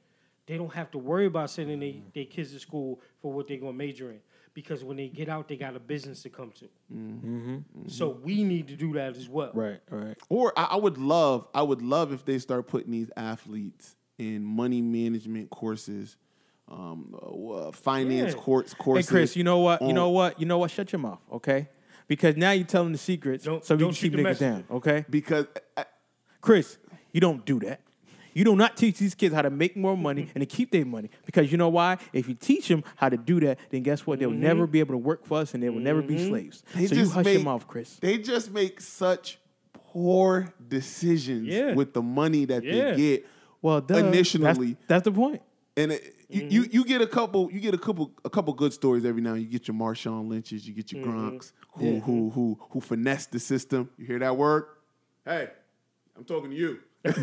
they 0.46 0.58
don't 0.58 0.74
have 0.74 0.92
to 0.92 0.98
worry 0.98 1.26
about 1.26 1.50
sending 1.50 1.80
their 1.80 1.94
their 2.14 2.26
kids 2.26 2.52
to 2.54 2.60
school 2.60 3.00
for 3.22 3.32
what 3.32 3.48
they're 3.48 3.58
gonna 3.58 3.74
major 3.74 4.12
in. 4.12 4.20
Because 4.54 4.84
when 4.84 4.98
they 4.98 5.08
get 5.08 5.30
out, 5.30 5.48
they 5.48 5.56
got 5.56 5.76
a 5.76 5.80
business 5.80 6.24
to 6.24 6.30
come 6.30 6.52
to. 6.54 6.66
Mm-hmm. 6.92 7.28
Mm-hmm. 7.28 7.56
Mm-hmm. 7.56 7.90
So 7.90 8.10
we 8.10 8.44
need 8.44 8.68
to 8.70 8.76
do 8.76 8.92
that 8.94 9.16
as 9.16 9.30
well. 9.30 9.52
Right, 9.54 9.80
right. 9.92 10.18
Or 10.30 10.52
I, 10.58 10.64
I 10.72 10.76
would 10.78 10.98
love, 10.98 11.48
I 11.54 11.62
would 11.62 11.84
love 11.84 12.12
if 12.12 12.26
they 12.26 12.40
start 12.40 12.66
putting 12.66 12.92
these 12.92 13.12
athletes 13.16 13.97
in 14.18 14.44
money 14.44 14.82
management 14.82 15.50
courses, 15.50 16.18
um, 16.68 17.16
uh, 17.22 17.72
finance 17.72 18.34
Yeah. 18.34 18.40
course 18.40 18.74
Hey. 18.74 19.04
Chris, 19.04 19.36
you 19.36 19.44
know 19.44 19.60
what? 19.60 19.82
You 19.82 19.94
know 19.94 20.10
what? 20.10 20.40
You 20.40 20.46
know 20.46 20.58
what? 20.58 20.72
Shut 20.72 20.92
your 20.92 21.00
mouth, 21.00 21.20
okay? 21.32 21.70
Because 22.08 22.36
now 22.38 22.52
you're 22.52 22.66
telling 22.66 22.92
the 22.94 22.98
secrets, 22.98 23.44
Don't- 23.44 23.64
so 23.64 23.76
we 23.76 23.82
don't 23.82 23.90
can 23.94 24.10
keep 24.10 24.14
the 24.14 24.24
niggas 24.24 24.40
down, 24.40 24.64
okay? 24.72 25.06
because 25.10 25.46
uh, 25.76 25.84
Chris, 26.42 26.78
you 27.12 27.22
don't 27.22 27.46
do 27.46 27.60
that. 27.60 27.82
You 28.34 28.44
do 28.44 28.56
not 28.56 28.78
teach 28.78 29.00
these 29.00 29.16
kids 29.16 29.34
how 29.34 29.42
to 29.42 29.50
make 29.50 29.76
more 29.76 29.98
money 29.98 30.30
and 30.36 30.42
to 30.42 30.46
keep 30.46 30.70
their 30.72 30.86
money 30.86 31.10
because 31.26 31.52
you 31.52 31.58
know 31.58 31.70
why? 31.70 31.98
If 32.14 32.30
you 32.30 32.36
teach 32.36 32.68
them 32.68 32.84
how 32.96 33.10
to 33.10 33.18
do 33.18 33.40
that, 33.40 33.58
then 33.72 33.82
guess 33.82 34.06
what? 34.06 34.20
They'll 34.20 34.30
Mm-hmm. 34.30 34.40
never 34.42 34.68
be 34.68 34.80
able 34.80 34.94
to 34.94 35.00
work 35.00 35.26
for 35.26 35.40
us 35.40 35.56
and 35.56 35.64
they 35.64 35.70
will 35.70 35.80
never 35.80 36.04
be 36.04 36.24
slaves. 36.28 36.64
they 36.76 36.86
so 36.86 36.96
you 36.96 37.10
hush 37.10 37.26
make, 37.26 37.34
your 37.34 37.44
mouth, 37.44 37.68
Chris. 37.68 37.96
They 37.96 38.20
just 38.20 38.52
make 38.52 38.80
such 38.80 39.40
poor 39.74 40.54
decisions 40.68 41.48
Yeah. 41.48 41.74
with 41.74 41.94
the 41.94 42.04
money 42.04 42.46
that 42.46 42.64
Yeah. 42.64 42.92
they 42.92 42.98
get. 42.98 43.26
Well, 43.62 43.82
duh. 43.82 43.98
initially, 43.98 44.44
that's, 44.44 44.60
that's 44.88 45.04
the 45.06 45.12
point. 45.12 45.42
and 45.76 45.92
it, 45.94 46.14
you, 46.30 46.42
Mm-hmm. 46.42 46.52
you 46.52 46.66
you 46.72 46.86
get 46.86 47.02
a 47.02 47.08
couple 47.08 47.50
you 47.52 47.60
get 47.62 47.74
a 47.74 47.78
couple 47.78 48.12
a 48.26 48.30
couple 48.30 48.52
good 48.54 48.74
stories 48.74 49.06
every 49.06 49.22
now 49.22 49.34
and 49.34 49.42
you 49.42 49.48
get 49.48 49.68
your 49.68 49.76
Marshawn 49.76 50.28
Lynch's, 50.28 50.68
you 50.68 50.74
get 50.74 50.92
your 50.92 51.06
Mm-hmm. 51.06 51.30
Gronks 51.38 51.52
who 51.74 52.00
who 52.02 52.30
who 52.32 52.60
who 52.72 52.82
finesse 52.82 53.28
the 53.28 53.40
system. 53.40 53.90
You 53.98 54.06
hear 54.06 54.20
that 54.20 54.36
word? 54.36 54.66
Hey, 55.24 55.48
I'm 56.18 56.26
talking 56.26 56.50
to 56.52 56.56
you. 56.56 56.80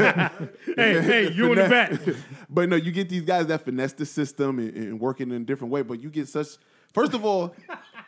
Hey, 0.76 1.00
hey, 1.02 1.30
you 1.34 1.52
in 1.52 1.58
the 1.58 1.68
back. 1.68 1.92
but 2.50 2.68
no, 2.68 2.76
you 2.76 2.90
get 2.92 3.08
these 3.10 3.22
guys 3.24 3.46
that 3.48 3.64
finesse 3.64 3.92
the 3.92 4.06
system 4.06 4.58
and, 4.58 4.74
and 4.74 5.00
working 5.00 5.30
in 5.30 5.42
a 5.42 5.44
different 5.44 5.70
way. 5.72 5.82
But 5.82 6.00
you 6.02 6.08
get 6.10 6.28
such. 6.28 6.56
First 6.94 7.12
of 7.12 7.24
all, 7.24 7.54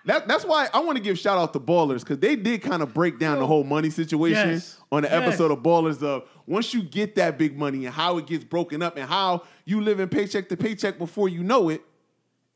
that, 0.06 0.26
that's 0.28 0.44
why 0.44 0.68
I 0.72 0.80
want 0.80 0.96
to 0.96 1.02
give 1.02 1.18
shout 1.18 1.36
out 1.38 1.52
to 1.52 1.60
Ballers 1.60 2.00
because 2.00 2.18
they 2.18 2.34
did 2.36 2.62
kind 2.62 2.82
of 2.82 2.94
break 2.94 3.18
down 3.18 3.38
the 3.38 3.46
whole 3.46 3.64
money 3.64 3.90
situation 3.90 4.48
Yes. 4.50 4.78
on 4.90 5.02
the 5.02 5.08
Yes. 5.08 5.22
episode 5.22 5.50
of 5.50 5.58
Ballers 5.58 6.02
of 6.02 6.24
once 6.46 6.72
you 6.72 6.82
get 6.82 7.16
that 7.16 7.38
big 7.38 7.58
money 7.58 7.84
and 7.86 7.94
how 7.94 8.18
it 8.18 8.26
gets 8.26 8.44
broken 8.44 8.82
up 8.82 8.96
and 8.96 9.08
how 9.08 9.42
you 9.64 9.80
live 9.80 10.00
in 10.00 10.08
paycheck 10.08 10.48
to 10.48 10.56
paycheck 10.56 10.98
before 10.98 11.28
you 11.28 11.42
know 11.42 11.68
it, 11.68 11.82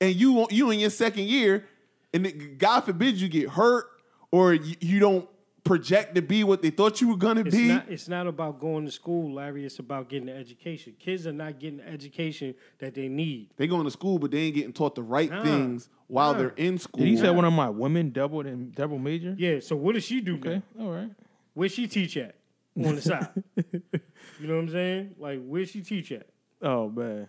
and 0.00 0.14
you 0.14 0.46
you 0.50 0.70
in 0.70 0.78
your 0.78 0.90
second 0.90 1.24
year, 1.24 1.66
and 2.14 2.26
it, 2.26 2.58
God 2.58 2.80
forbid 2.82 3.16
you 3.20 3.28
get 3.28 3.50
hurt 3.50 3.86
or 4.32 4.54
you, 4.54 4.76
you 4.80 4.98
don't 5.00 5.28
project 5.64 6.14
to 6.14 6.22
be 6.22 6.42
what 6.44 6.62
they 6.62 6.70
thought 6.70 7.00
you 7.00 7.08
were 7.08 7.16
gonna 7.16 7.42
It's 7.42 7.54
be. 7.54 7.68
not, 7.68 7.88
it's 7.88 8.08
not 8.08 8.26
about 8.26 8.58
going 8.60 8.84
to 8.86 8.90
school, 8.90 9.34
Larry. 9.34 9.64
It's 9.64 9.78
about 9.78 10.08
getting 10.08 10.26
the 10.26 10.34
education. 10.36 10.94
Kids 10.98 11.26
are 11.26 11.32
not 11.32 11.58
getting 11.58 11.78
the 11.78 11.88
education 11.88 12.54
that 12.78 12.94
they 12.94 13.08
need. 13.08 13.50
They 13.56 13.66
going 13.66 13.84
to 13.84 13.90
school, 13.90 14.18
but 14.18 14.30
they 14.30 14.38
ain't 14.38 14.54
getting 14.54 14.72
taught 14.72 14.94
the 14.94 15.02
right 15.02 15.30
Nah. 15.30 15.42
things 15.44 15.88
while 16.06 16.32
Nah. 16.32 16.38
they're 16.38 16.54
in 16.56 16.78
school. 16.78 17.00
Did 17.04 17.08
he 17.10 17.16
say 17.16 17.30
one 17.30 17.44
of 17.44 17.52
my 17.52 17.68
women 17.68 18.10
doubled 18.10 18.46
and 18.46 18.74
double 18.74 18.98
major? 18.98 19.34
Yeah. 19.38 19.60
So 19.60 19.76
what 19.76 19.94
does 19.94 20.04
she 20.04 20.20
do? 20.20 20.36
Okay, 20.36 20.62
now? 20.74 20.84
all 20.86 20.92
right. 20.92 21.10
Where 21.54 21.68
she 21.68 21.86
teach 21.86 22.16
at? 22.16 22.36
On 22.76 22.94
the 22.94 23.02
side. 23.02 23.28
you 23.56 24.46
know 24.46 24.54
what 24.54 24.60
I'm 24.62 24.68
saying? 24.70 25.14
Like 25.18 25.44
where 25.44 25.66
she 25.66 25.82
teach 25.82 26.12
at? 26.12 26.26
Oh 26.62 26.88
man, 26.88 27.28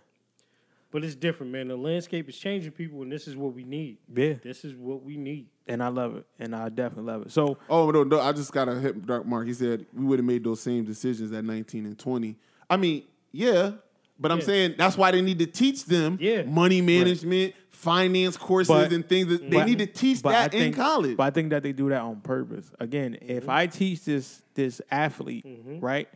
But 0.91 1.04
it's 1.04 1.15
different, 1.15 1.52
man. 1.52 1.67
The 1.70 1.76
landscape 1.76 2.28
is 2.30 2.38
changing, 2.38 2.72
people, 2.72 3.02
and 3.02 3.12
this 3.12 3.28
is 3.28 3.36
what 3.36 3.54
we 3.54 3.63
need. 3.63 3.98
yeah, 4.13 4.34
This 4.44 4.63
is 4.63 4.76
what 4.76 5.04
we 5.04 5.17
need. 5.17 5.48
And 5.67 5.82
I 5.84 5.88
love 5.88 6.17
it, 6.17 6.26
and 6.39 6.56
I 6.56 6.69
definitely 6.69 7.12
love 7.12 7.21
it. 7.24 7.32
So 7.32 7.58
Oh 7.69 7.91
no, 7.91 8.04
no, 8.04 8.19
I 8.19 8.32
just 8.32 8.52
got 8.52 8.65
to 8.65 8.80
hit 8.80 9.06
Dark 9.06 9.26
Mark. 9.26 9.47
He 9.47 9.54
said 9.54 9.86
we 9.93 10.06
would 10.06 10.19
have 10.19 10.26
made 10.26 10.43
those 10.43 10.62
same 10.62 10.84
decisions 10.84 11.32
at 11.32 11.43
19 11.43 11.86
and 11.86 11.97
20. 11.97 12.36
I 12.69 12.78
mean, 12.78 13.04
yeah, 13.32 13.71
but 14.19 14.32
I'm 14.32 14.39
Yeah. 14.39 14.45
saying 14.45 14.76
that's 14.78 14.97
why 14.97 15.12
they 15.12 15.21
need 15.21 15.39
to 15.39 15.47
teach 15.47 15.86
them 15.86 16.17
Yeah. 16.21 16.43
money 16.43 16.82
management, 16.82 17.54
finance 17.69 18.38
courses, 18.38 18.69
But- 18.69 18.93
and 18.93 19.08
things 19.08 19.28
that 19.28 19.41
they 19.50 19.58
But- 19.58 19.67
need 19.67 19.80
to 19.80 19.88
teach 19.88 20.21
that 20.24 20.52
think, 20.52 20.63
in 20.63 20.74
college. 20.74 21.17
But 21.17 21.24
I 21.24 21.30
think 21.32 21.50
that 21.50 21.63
they 21.63 21.74
do 21.74 21.89
that 21.89 22.02
on 22.02 22.21
purpose. 22.21 22.71
Again, 22.80 23.17
if 23.21 23.43
mm-hmm. 23.43 23.50
I 23.50 23.67
teach 23.67 24.06
this 24.06 24.43
this 24.54 24.82
athlete, 24.91 25.45
mm-hmm. 25.45 25.80
right, 25.80 26.08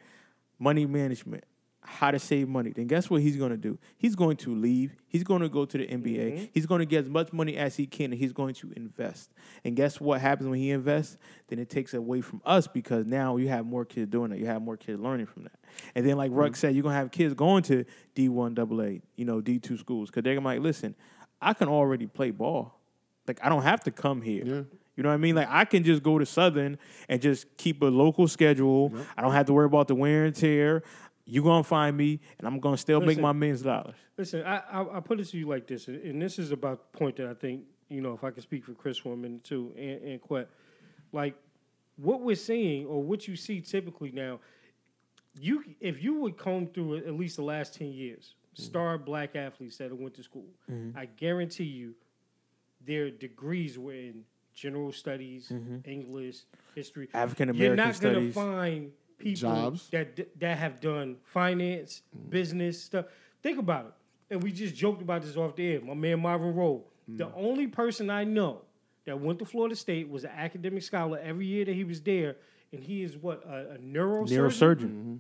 money 0.59 0.85
management, 0.85 1.43
how 1.85 2.11
to 2.11 2.19
save 2.19 2.47
money, 2.47 2.71
then 2.71 2.87
guess 2.87 3.09
what 3.09 3.21
he's 3.21 3.37
going 3.37 3.51
to 3.51 3.57
do? 3.57 3.77
He's 3.97 4.15
going 4.15 4.37
to 4.37 4.55
leave. 4.55 4.95
He's 5.07 5.23
going 5.23 5.41
to 5.41 5.49
go 5.49 5.65
to 5.65 5.77
the 5.77 5.85
NBA. 5.85 6.03
Mm-hmm. 6.03 6.45
He's 6.53 6.65
going 6.65 6.79
to 6.79 6.85
get 6.85 7.05
as 7.05 7.09
much 7.09 7.31
money 7.31 7.57
as 7.57 7.75
he 7.75 7.85
can, 7.85 8.11
and 8.11 8.15
he's 8.15 8.33
going 8.33 8.53
to 8.55 8.73
invest. 8.75 9.31
And 9.63 9.75
guess 9.75 10.01
what 10.01 10.21
happens 10.21 10.49
when 10.49 10.59
he 10.59 10.71
invests? 10.71 11.17
Then 11.47 11.59
it 11.59 11.69
takes 11.69 11.93
away 11.93 12.21
from 12.21 12.41
us 12.45 12.67
because 12.67 13.05
now 13.05 13.37
you 13.37 13.47
have 13.49 13.65
more 13.65 13.85
kids 13.85 14.11
doing 14.11 14.31
it. 14.31 14.39
You 14.39 14.47
have 14.47 14.61
more 14.61 14.77
kids 14.77 14.99
learning 14.99 15.27
from 15.27 15.43
that. 15.43 15.59
And 15.93 16.07
then, 16.07 16.17
like 16.17 16.31
Ruck 16.33 16.51
mm-hmm. 16.51 16.55
said, 16.55 16.75
you're 16.75 16.83
gonna 16.83 16.95
have 16.95 17.11
kids 17.11 17.33
going 17.33 17.63
to 17.63 17.85
D1 18.15 18.57
AA, 18.57 19.01
you 19.15 19.25
know, 19.25 19.41
D2 19.41 19.79
schools, 19.79 20.09
because 20.09 20.23
they're 20.23 20.39
like, 20.39 20.61
listen, 20.61 20.95
I 21.41 21.53
can 21.53 21.67
already 21.67 22.07
play 22.07 22.31
ball. 22.31 22.79
Like 23.27 23.39
I 23.43 23.49
don't 23.49 23.63
have 23.63 23.81
to 23.85 23.91
come 23.91 24.21
here. 24.21 24.65
You 24.95 25.03
know 25.03 25.09
what 25.09 25.15
I 25.15 25.17
mean? 25.17 25.35
Like 25.35 25.49
I 25.49 25.65
can 25.65 25.83
just 25.83 26.03
go 26.03 26.17
to 26.19 26.25
Southern 26.25 26.77
and 27.09 27.21
just 27.21 27.57
keep 27.57 27.81
a 27.81 27.85
local 27.85 28.27
schedule. 28.27 28.93
I 29.17 29.21
don't 29.21 29.33
have 29.33 29.45
to 29.47 29.53
worry 29.53 29.65
about 29.65 29.87
the 29.87 29.95
wear 29.95 30.25
and 30.25 30.35
tear. 30.35 30.83
You 31.27 31.41
gonna 31.41 31.63
find 31.63 31.97
me, 31.97 32.19
and 32.37 32.47
I'm 32.47 32.59
gonna 32.59 32.77
still 32.77 33.01
make 33.01 33.19
my 33.19 33.31
millions 33.31 33.61
of 33.61 33.67
dollars. 33.67 33.95
Listen, 34.17 34.43
I, 34.45 34.57
I 34.71 34.97
I 34.97 34.99
put 34.99 35.19
it 35.19 35.25
to 35.25 35.37
you 35.37 35.47
like 35.47 35.65
this, 35.67 35.87
and- 35.87 36.21
this 36.21 36.37
is 36.37 36.51
about 36.51 36.91
the 36.91 36.97
point 36.97 37.15
that 37.17 37.27
I 37.27 37.33
think 37.33 37.63
you 37.89 38.01
know 38.01 38.13
if 38.13 38.23
I 38.23 38.31
can 38.31 38.41
speak 38.41 38.63
for 38.63 38.73
Chris 38.73 38.97
for 38.97 39.13
a 39.13 39.17
minute 39.17 39.43
too, 39.43 39.73
and, 39.75 40.01
and 40.03 40.21
Quet, 40.21 40.47
like 41.11 41.35
what 41.97 42.21
we're 42.21 42.35
seeing 42.35 42.85
or 42.85 43.01
what 43.01 43.27
you 43.27 43.35
see 43.35 43.59
typically 43.59 44.11
now, 44.11 44.39
you 45.39 45.63
if 45.79 46.03
you 46.03 46.15
would 46.15 46.37
comb 46.37 46.67
through 46.67 46.97
at 46.97 47.13
least 47.15 47.37
the 47.37 47.43
last 47.43 47.73
ten 47.73 47.91
years, 47.91 48.35
mm-hmm. 48.53 48.63
star 48.63 48.97
black 48.99 49.35
athletes 49.35 49.77
that 49.77 49.89
have 49.89 49.99
went 49.99 50.13
to 50.15 50.23
school, 50.23 50.47
mm-hmm. 50.69 50.95
I 50.95 51.05
guarantee 51.05 51.63
you, 51.63 51.95
their 52.85 53.09
degrees 53.09 53.79
were 53.79 53.93
in 53.93 54.25
general 54.53 54.91
studies, 54.91 55.49
mm-hmm. 55.51 55.89
English, 55.89 56.37
history. 56.75 57.09
African 57.13 57.49
American 57.49 57.93
studies. 57.93 58.35
You're 58.35 58.45
not 58.45 58.51
gonna 58.51 58.57
find 58.57 58.91
people 59.17 59.51
Jobs. 59.51 59.89
that 59.89 60.39
that 60.39 60.57
have 60.57 60.79
done 60.81 61.17
finance, 61.23 62.01
mm-hmm. 62.15 62.29
business 62.29 62.81
stuff. 62.81 63.05
Think 63.41 63.59
about 63.59 63.85
it. 63.85 63.93
And 64.33 64.43
we 64.43 64.51
just 64.51 64.75
joked 64.75 65.01
about 65.01 65.21
this 65.21 65.37
off 65.37 65.55
the 65.55 65.73
air. 65.73 65.81
My 65.81 65.93
man 65.93 66.19
Marvin 66.19 66.55
Rowe. 66.55 66.83
The 67.07 67.25
mm. 67.25 67.33
only 67.35 67.67
person 67.67 68.09
I 68.09 68.23
know 68.23 68.61
that 69.05 69.19
went 69.19 69.37
to 69.39 69.45
Florida 69.45 69.75
State 69.75 70.09
was 70.09 70.23
an 70.23 70.31
academic 70.35 70.81
scholar 70.81 71.19
every 71.19 71.45
year 71.45 71.63
that 71.65 71.75
he 71.75 71.83
was 71.83 72.01
there, 72.01 72.37
and 72.71 72.83
he 72.83 73.03
is 73.03 73.15
what 73.15 73.43
a, 73.45 73.73
a 73.73 73.77
neurosurgeon. 73.77 74.29
Neurosurgeon. 74.29 74.89
Mm-hmm. 74.89 75.15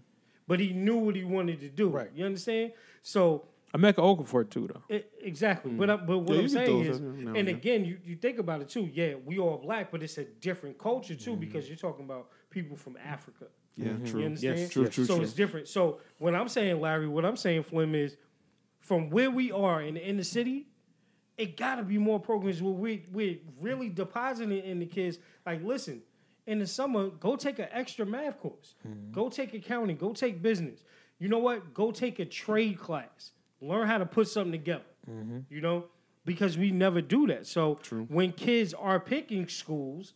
But 0.47 0.59
he 0.59 0.73
knew 0.73 0.97
what 0.97 1.15
he 1.15 1.23
wanted 1.23 1.59
to 1.59 1.69
do. 1.69 1.89
Right. 1.89 2.09
You 2.15 2.25
understand? 2.25 2.71
So 3.03 3.45
Emeka 3.75 3.95
Okafor 3.95 4.49
too, 4.49 4.69
though. 4.73 4.95
I- 4.95 5.03
exactly. 5.21 5.71
Mm. 5.71 5.77
But 5.77 5.89
I, 5.89 5.95
but 5.97 6.19
what 6.19 6.29
Yeah, 6.29 6.35
I'm 6.35 6.41
you 6.41 6.55
get 6.55 6.65
saying 6.65 6.85
is, 6.85 6.97
every 6.97 7.23
now 7.23 7.29
and 7.29 7.37
and 7.37 7.49
again, 7.49 7.85
you, 7.85 7.97
you 8.05 8.15
think 8.15 8.39
about 8.39 8.61
it 8.61 8.69
too. 8.69 8.89
Yeah, 8.91 9.15
we 9.23 9.37
all 9.37 9.57
black, 9.57 9.91
but 9.91 10.01
it's 10.01 10.17
a 10.17 10.23
different 10.23 10.77
culture 10.77 11.15
too 11.15 11.31
mm-hmm. 11.31 11.39
because 11.41 11.67
you're 11.67 11.77
talking 11.77 12.05
about 12.05 12.29
people 12.49 12.77
from 12.77 12.97
Africa. 13.05 13.45
Yeah, 13.77 13.93
true. 14.05 14.21
You 14.21 14.25
understand? 14.27 14.59
Yes, 14.59 14.69
true, 14.69 14.87
true, 14.87 15.05
so 15.05 15.15
true. 15.15 15.23
it's 15.23 15.33
different. 15.33 15.67
So 15.67 15.99
when 16.17 16.35
I'm 16.35 16.47
saying 16.47 16.79
Larry, 16.79 17.07
what 17.07 17.25
I'm 17.25 17.35
saying 17.35 17.63
Flim 17.63 17.93
is, 17.95 18.15
from 18.79 19.09
where 19.09 19.31
we 19.31 19.51
are 19.51 19.81
in 19.81 19.95
the 19.95 20.07
inner 20.07 20.23
city, 20.23 20.67
it 21.37 21.57
got 21.57 21.75
to 21.75 21.83
be 21.83 21.97
more 21.97 22.19
programs 22.19 22.61
where 22.61 22.73
we 22.73 23.05
we're 23.11 23.37
really 23.59 23.89
depositing 23.89 24.63
in 24.63 24.79
the 24.79 24.85
kids. 24.85 25.17
Like, 25.45 25.63
listen, 25.63 26.01
in 26.47 26.59
the 26.59 26.67
summer, 26.67 27.09
go 27.09 27.35
take 27.35 27.59
an 27.59 27.67
extra 27.71 28.05
math 28.05 28.39
course. 28.39 28.75
Mm-hmm. 28.87 29.11
Go 29.11 29.29
take 29.29 29.53
accounting. 29.53 29.97
Go 29.97 30.13
take 30.13 30.41
business. 30.41 30.83
You 31.19 31.27
know 31.29 31.39
what? 31.39 31.73
Go 31.73 31.91
take 31.91 32.19
a 32.19 32.25
trade 32.25 32.79
class. 32.79 33.31
Learn 33.59 33.87
how 33.87 33.97
to 33.97 34.05
put 34.05 34.27
something 34.27 34.51
together. 34.51 34.83
Mm-hmm. 35.09 35.39
You 35.49 35.61
know, 35.61 35.85
because 36.23 36.57
we 36.57 36.71
never 36.71 37.01
do 37.01 37.27
that. 37.27 37.47
So 37.47 37.79
when 38.07 38.31
kids 38.31 38.73
are 38.73 38.99
picking 38.99 39.47
schools, 39.47 40.13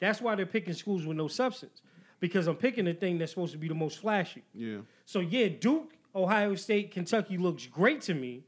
that's 0.00 0.20
why 0.20 0.34
they're 0.34 0.46
picking 0.46 0.74
schools 0.74 1.06
with 1.06 1.16
no 1.16 1.28
substance. 1.28 1.82
Because 2.24 2.46
I'm 2.46 2.56
picking 2.56 2.86
the 2.86 2.94
thing 2.94 3.18
that's 3.18 3.32
supposed 3.32 3.52
to 3.52 3.58
be 3.58 3.68
the 3.68 3.74
most 3.74 3.98
flashy. 3.98 4.42
Yeah. 4.54 4.78
So 5.04 5.20
yeah, 5.20 5.48
Duke, 5.48 5.92
Ohio 6.16 6.54
State, 6.54 6.90
Kentucky 6.90 7.36
looks 7.36 7.66
great 7.66 8.00
to 8.02 8.14
me 8.14 8.44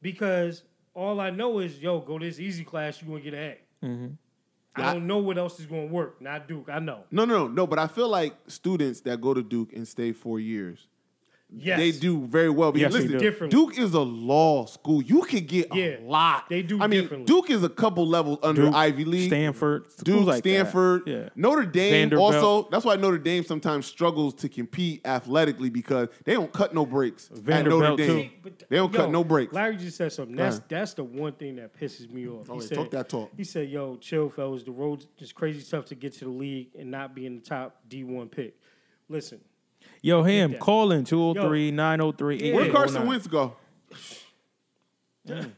because 0.00 0.62
all 0.94 1.20
I 1.20 1.28
know 1.28 1.58
is 1.58 1.78
yo, 1.78 2.00
go 2.00 2.18
this 2.18 2.40
easy 2.40 2.64
class, 2.64 3.02
you're 3.02 3.10
gonna 3.10 3.22
get 3.22 3.34
an 3.34 3.40
A. 3.40 3.84
Mm-hmm. 3.86 4.06
I 4.74 4.94
don't 4.94 5.06
know 5.06 5.18
what 5.18 5.36
else 5.36 5.60
is 5.60 5.66
gonna 5.66 5.84
work. 5.84 6.22
Not 6.22 6.48
Duke, 6.48 6.70
I 6.72 6.78
know. 6.78 7.04
No, 7.10 7.26
no, 7.26 7.40
no, 7.40 7.48
no. 7.48 7.66
But 7.66 7.78
I 7.78 7.88
feel 7.88 8.08
like 8.08 8.34
students 8.46 9.02
that 9.02 9.20
go 9.20 9.34
to 9.34 9.42
Duke 9.42 9.74
and 9.74 9.86
stay 9.86 10.12
four 10.12 10.40
years, 10.40 10.88
Yes, 11.50 11.78
they 11.78 11.92
do 11.92 12.26
very 12.26 12.50
well. 12.50 12.72
Because 12.72 12.92
Yes, 12.94 13.02
they 13.04 13.08
listen, 13.16 13.48
do. 13.48 13.48
Duke 13.48 13.78
is 13.78 13.94
a 13.94 14.00
law 14.00 14.66
school. 14.66 15.00
You 15.00 15.22
can 15.22 15.46
get 15.46 15.74
Yeah, 15.74 15.98
a 15.98 16.00
lot. 16.02 16.48
they 16.50 16.62
do 16.62 16.78
I 16.80 16.86
mean. 16.86 17.24
Duke 17.24 17.48
is 17.48 17.64
a 17.64 17.70
couple 17.70 18.06
levels 18.06 18.38
under 18.42 18.66
Duke, 18.66 18.74
Ivy 18.74 19.06
League. 19.06 19.28
Stanford, 19.30 19.90
schools 19.90 20.02
Duke, 20.04 20.26
like 20.26 20.44
that. 20.44 20.50
Stanford, 20.50 21.02
Yeah. 21.06 21.28
Notre 21.36 21.64
Dame. 21.64 21.92
Vanderbilt. 22.10 22.34
Also, 22.34 22.68
that's 22.70 22.84
why 22.84 22.96
Notre 22.96 23.16
Dame 23.16 23.44
sometimes 23.44 23.86
struggles 23.86 24.34
to 24.34 24.50
compete 24.50 25.00
athletically 25.06 25.70
because 25.70 26.08
they 26.24 26.34
don't 26.34 26.52
cut 26.52 26.74
no 26.74 26.84
breaks 26.84 27.30
at 27.30 27.36
Notre 27.38 27.42
Vanderbilt, 27.46 27.96
Dame. 27.98 28.30
too. 28.44 28.50
They 28.68 28.76
don't 28.76 28.92
yo, 28.92 28.98
cut 29.00 29.10
no 29.10 29.24
breaks. 29.24 29.54
Larry 29.54 29.76
just 29.78 29.96
said 29.96 30.12
something. 30.12 30.36
That's 30.36 30.56
Yeah. 30.56 30.62
that's 30.68 30.94
the 30.94 31.04
one 31.04 31.32
thing 31.32 31.56
that 31.56 31.72
pisses 31.80 32.10
me 32.12 32.28
off. 32.28 32.50
Oh, 32.50 32.56
he 32.56 32.60
yeah, 32.60 32.66
said, 32.66 32.74
talk 32.76 32.90
that 32.90 33.08
talk. 33.08 33.30
He 33.34 33.44
said, 33.44 33.70
"Yo, 33.70 33.96
chill, 33.96 34.28
fellas. 34.28 34.64
The 34.64 34.70
road's 34.72 35.06
just 35.16 35.34
crazy 35.34 35.64
tough 35.68 35.86
to 35.86 35.94
get 35.94 36.12
to 36.14 36.24
the 36.26 36.30
league 36.30 36.68
and 36.78 36.90
not 36.90 37.14
be 37.14 37.24
in 37.24 37.36
the 37.36 37.40
top 37.42 37.80
D 37.88 38.04
one 38.04 38.28
pick." 38.28 38.54
Listen, 39.08 39.40
Yo, 40.02 40.22
him, 40.22 40.52
that. 40.52 40.60
call 40.60 40.92
in 40.92 41.04
203 41.04 41.70
903 41.72 42.52
Where 42.52 42.66
Yeah. 42.66 42.72
Carson 42.72 43.02
oh 43.02 43.06
Wentz 43.06 43.26
go? 43.26 43.56
Mm. 45.26 45.52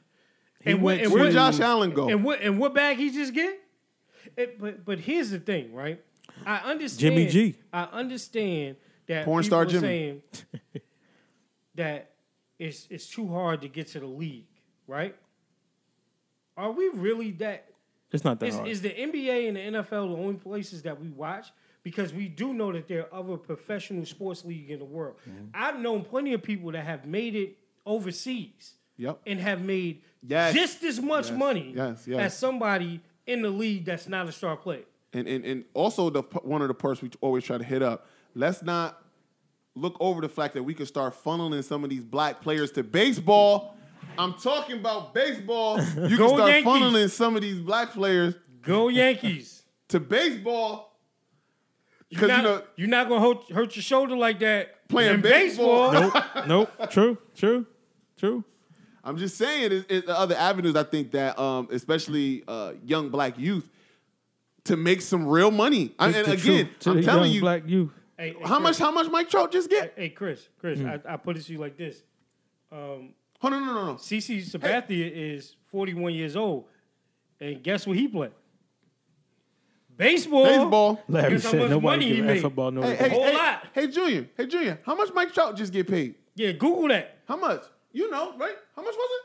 and 0.65 0.83
went 0.83 0.83
what, 0.83 0.99
and 1.01 1.13
Where 1.13 1.25
what, 1.25 1.33
Josh 1.33 1.61
Allen 1.61 1.91
go? 1.93 2.09
And 2.09 2.25
what 2.25 2.41
and 2.41 2.59
what 2.59 2.75
bag 2.75 2.97
he 2.97 3.11
just 3.11 3.33
get? 3.35 3.59
It, 4.37 4.59
but 4.61 4.85
but 4.85 4.99
here's 5.01 5.31
the 5.31 5.39
thing, 5.39 5.75
right? 5.75 6.03
I 6.47 6.57
understand. 6.59 7.01
Jimmy 7.01 7.27
G. 7.27 7.57
I 7.73 7.85
understand 7.85 8.77
that 9.07 9.25
Porn 9.25 9.43
people 9.43 9.49
star 9.59 9.63
are 9.63 9.67
Jimmy. 9.67 9.81
saying 9.81 10.23
that 11.75 12.11
it's 12.59 12.87
it's 12.91 13.09
too 13.09 13.29
hard 13.29 13.61
to 13.63 13.69
get 13.69 13.89
to 13.89 14.01
the 14.01 14.07
league, 14.07 14.47
right? 14.87 15.15
Are 16.57 16.73
we 16.73 16.89
really 16.95 17.31
that? 17.33 17.67
It's 18.13 18.25
not 18.25 18.41
that 18.41 18.47
Is, 18.47 18.55
hard. 18.57 18.69
is 18.69 18.83
the 18.83 18.91
NBA 18.91 19.49
and 19.49 19.57
the 19.57 19.79
NFL 19.79 20.15
the 20.15 20.21
only 20.21 20.35
places 20.35 20.83
that 20.83 21.01
we 21.01 21.09
watch? 21.09 21.53
Because 21.91 22.13
we 22.15 22.29
do 22.29 22.55
know 22.55 22.71
that 22.73 22.87
there 22.87 23.07
are 23.13 23.21
other 23.21 23.37
professional 23.37 24.05
sports 24.07 24.45
league 24.45 24.71
in 24.71 24.79
the 24.79 24.85
world. 24.85 25.17
Mm-hmm. 25.29 25.47
I've 25.53 25.81
known 25.81 26.05
plenty 26.05 26.33
of 26.35 26.43
people 26.43 26.71
that 26.73 26.85
have 26.85 27.05
made 27.05 27.35
it 27.35 27.57
overseas 27.85 28.75
Yep. 28.97 29.21
and 29.27 29.41
have 29.41 29.63
made 29.63 30.03
Yes. 30.23 30.55
just 30.55 30.85
as 30.85 31.01
much 31.01 31.31
Yes. 31.31 31.39
money 31.39 31.73
Yes, 31.75 32.07
as 32.07 32.37
somebody 32.39 33.01
in 33.27 33.43
the 33.43 33.49
league 33.51 33.85
that's 33.87 34.07
not 34.09 34.29
a 34.29 34.33
star 34.33 34.57
player. 34.57 34.85
and 35.13 35.27
and 35.27 35.45
and 35.45 35.65
also 35.75 36.11
the 36.11 36.23
one 36.43 36.63
of 36.63 36.69
the 36.69 36.75
parts 36.75 37.03
we 37.03 37.11
always 37.21 37.43
try 37.45 37.59
to 37.59 37.65
hit 37.65 37.83
up. 37.83 38.07
Let's 38.35 38.63
not 38.63 39.03
look 39.75 39.97
over 39.99 40.21
the 40.21 40.29
fact 40.29 40.55
that 40.55 40.63
we 40.63 40.75
could 40.75 40.87
start 40.89 41.15
funneling 41.25 41.65
some 41.65 41.83
of 41.83 41.91
these 41.91 42.05
black 42.05 42.41
players 42.41 42.71
to 42.73 42.83
baseball. 42.85 43.75
I'm 44.19 44.35
talking 44.35 44.79
about 44.79 45.13
baseball. 45.15 45.79
You 46.11 46.17
can 46.17 46.29
start 46.29 46.51
Yankees. 46.51 46.65
funneling 46.73 47.11
some 47.11 47.35
of 47.37 47.43
these 47.43 47.59
black 47.61 47.91
players 47.93 48.35
Go 48.63 48.89
Yankees! 48.89 49.63
to 49.89 49.99
baseball 49.99 50.90
because 52.11 52.31
you 52.37 52.43
know 52.43 52.63
you're 52.77 52.89
not 52.89 53.09
gonna 53.09 53.21
hurt, 53.27 53.51
hurt 53.53 53.77
your 53.77 53.83
shoulder 53.83 54.17
like 54.17 54.41
that 54.41 54.89
Playing 54.89 55.21
baseball. 55.21 55.93
baseball. 55.93 56.23
nope, 56.47 56.69
nope. 56.79 56.91
True, 56.91 57.19
true, 57.37 57.67
true. 58.19 58.45
I'm 59.03 59.17
just 59.17 59.37
saying 59.39 59.73
it, 59.73 59.87
it, 59.91 60.07
the 60.07 60.19
other 60.19 60.35
avenues. 60.37 60.77
I 60.77 60.83
think 60.83 61.13
that 61.13 61.39
um, 61.39 61.69
especially 61.71 62.43
uh, 62.47 62.73
young 62.85 63.09
black 63.09 63.39
youth 63.39 63.69
to 64.65 64.77
make 64.77 65.01
some 65.01 65.27
real 65.27 65.51
money. 65.51 65.95
I, 65.99 66.09
and 66.09 66.17
again, 66.29 66.69
truth 66.81 66.87
I'm 66.87 66.97
the 66.97 67.03
telling 67.03 67.25
young 67.27 67.35
you, 67.35 67.41
black 67.41 67.63
youth. 67.67 67.91
Hey, 68.19 68.35
hey, 68.39 68.45
how 68.45 68.59
much 68.59 68.79
how 68.79 68.91
much 68.91 69.09
Mike 69.11 69.31
Trout 69.31 69.51
just 69.53 69.71
get? 69.71 69.95
Hey, 69.97 70.11
Chris, 70.11 70.49
Chris, 70.59 70.81
Hmm. 70.81 70.89
I, 70.89 71.01
I 71.09 71.17
put 71.17 71.37
it 71.39 71.43
to 71.45 71.53
you 71.53 71.59
like 71.59 71.77
this: 71.79 72.03
Oh 72.71 73.03
no 73.43 73.49
no 73.49 73.61
no 73.61 73.87
no. 73.87 73.95
CC 73.95 74.43
Sabathia 74.45 75.11
is 75.11 75.57
41 75.71 76.13
years 76.13 76.37
old, 76.37 76.67
and 77.41 77.63
guess 77.63 77.87
what 77.87 77.97
he 77.97 78.07
played? 78.09 78.33
Baseball. 80.01 80.45
Baseball. 80.45 81.01
Larry 81.09 81.31
Guess 81.35 81.45
how 81.45 81.51
said 81.51 81.61
much 81.61 81.71
nobody 81.71 81.87
money 81.97 82.09
he 82.09 82.17
give 82.17 82.25
a 82.25 82.29
made? 82.29 82.45
About 82.45 82.75
no 82.75 82.83
Hey, 82.83 82.97
hey, 82.97 83.09
whole 83.11 83.23
hey, 83.25 83.35
lot. 83.35 83.67
hey, 83.73 83.87
Junior. 83.89 84.29
Hey, 84.37 84.47
Junior. 84.47 84.81
How 84.85 84.95
much 84.95 85.11
Mike 85.15 85.33
Trout 85.35 85.57
just 85.57 85.73
get 85.73 85.87
paid? 85.89 86.15
Yeah, 86.35 86.53
Google 86.53 86.89
that. 86.89 87.19
How 87.29 87.37
much? 87.37 87.63
You 87.93 88.11
know, 88.11 88.35
right? 88.39 88.57
How 88.75 88.83
much 88.83 88.95
was 88.95 89.11
it? 89.13 89.25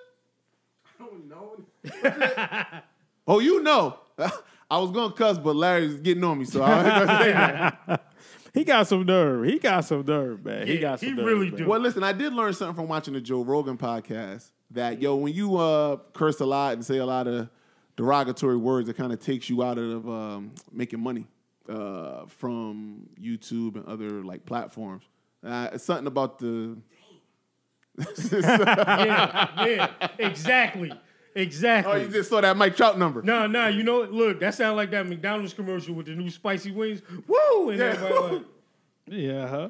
I 0.99 1.05
don't 1.05 1.29
know. 1.29 2.81
oh, 3.27 3.39
you 3.39 3.63
know. 3.63 3.99
I 4.69 4.79
was 4.79 4.91
gonna 4.91 5.13
cuss, 5.13 5.37
but 5.37 5.55
Larry's 5.55 5.95
getting 5.99 6.23
on 6.23 6.39
me, 6.39 6.45
so 6.45 6.61
I 6.63 6.77
ain't 6.77 6.87
gonna 7.07 7.23
say 7.23 7.31
that. 7.31 8.01
He 8.55 8.63
got 8.63 8.87
some 8.87 9.05
nerve. 9.05 9.43
He 9.49 9.59
got 9.59 9.81
some 9.83 10.05
nerve, 10.05 10.45
man. 10.45 10.65
he 10.65 10.75
Yeah, 10.75 10.79
got 10.81 10.99
some 11.01 11.09
he 11.09 11.13
nerve. 11.15 11.25
really 11.25 11.49
man. 11.49 11.59
do. 11.59 11.67
Well, 11.67 11.79
listen, 11.81 12.03
I 12.03 12.13
did 12.13 12.31
learn 12.31 12.53
something 12.53 12.73
from 12.73 12.87
watching 12.87 13.13
the 13.13 13.19
Joe 13.19 13.43
Rogan 13.43 13.77
podcast. 13.77 14.49
That 14.71 15.01
yo, 15.01 15.17
when 15.17 15.33
you 15.33 15.57
uh, 15.57 15.97
curse 16.13 16.39
a 16.39 16.45
lot 16.45 16.71
and 16.73 16.85
say 16.85 16.97
a 16.99 17.05
lot 17.05 17.27
of 17.27 17.49
derogatory 17.95 18.57
words, 18.57 18.87
that 18.87 18.97
kind 18.97 19.11
of 19.13 19.19
takes 19.19 19.49
you 19.49 19.63
out 19.63 19.77
of 19.77 20.07
um, 20.09 20.53
making 20.71 20.99
money 20.99 21.25
uh, 21.69 22.25
from 22.27 23.07
YouTube 23.21 23.75
and 23.75 23.85
other 23.85 24.23
like 24.23 24.45
platforms. 24.45 25.03
Uh, 25.43 25.69
it's 25.73 25.83
something 25.83 26.07
about 26.07 26.39
the 26.39 26.77
Yeah, 28.31 29.65
yeah, 29.65 29.91
exactly, 30.19 30.91
exactly. 31.33 31.93
Oh, 31.93 31.95
you 31.97 32.07
just 32.09 32.29
saw 32.29 32.41
that 32.41 32.57
Mike 32.57 32.75
Trout 32.75 32.97
number. 32.99 33.21
No, 33.21 33.47
no, 33.47 33.67
you 33.67 33.83
know, 33.83 33.99
what? 33.99 34.11
look, 34.11 34.39
that 34.41 34.53
sounds 34.55 34.75
like 34.75 34.91
that 34.91 35.07
McDonald's 35.07 35.53
commercial 35.53 35.95
with 35.95 36.07
the 36.07 36.13
new 36.13 36.29
spicy 36.29 36.71
wings. 36.71 37.01
Woo! 37.27 37.69
And 37.69 37.79
Yeah. 37.79 37.85
everybody 37.85 38.35
like, 38.35 38.45
Yeah, 39.07 39.47
huh? 39.47 39.69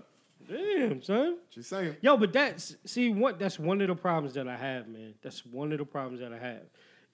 damn, 0.50 1.02
son. 1.04 1.38
Just 1.52 1.70
saying. 1.70 1.98
Yo, 2.02 2.18
but 2.18 2.34
that's 2.34 2.76
see 2.86 3.10
what 3.10 3.38
that's 3.40 3.60
one 3.60 3.82
of 3.82 3.88
the 3.88 3.96
problems 3.96 4.34
that 4.36 4.48
I 4.48 4.56
have, 4.58 4.88
man. 4.88 5.14
That's 5.22 5.46
one 5.46 5.72
of 5.72 5.78
the 5.80 5.86
problems 5.86 6.20
that 6.22 6.34
I 6.34 6.40
have. 6.40 6.62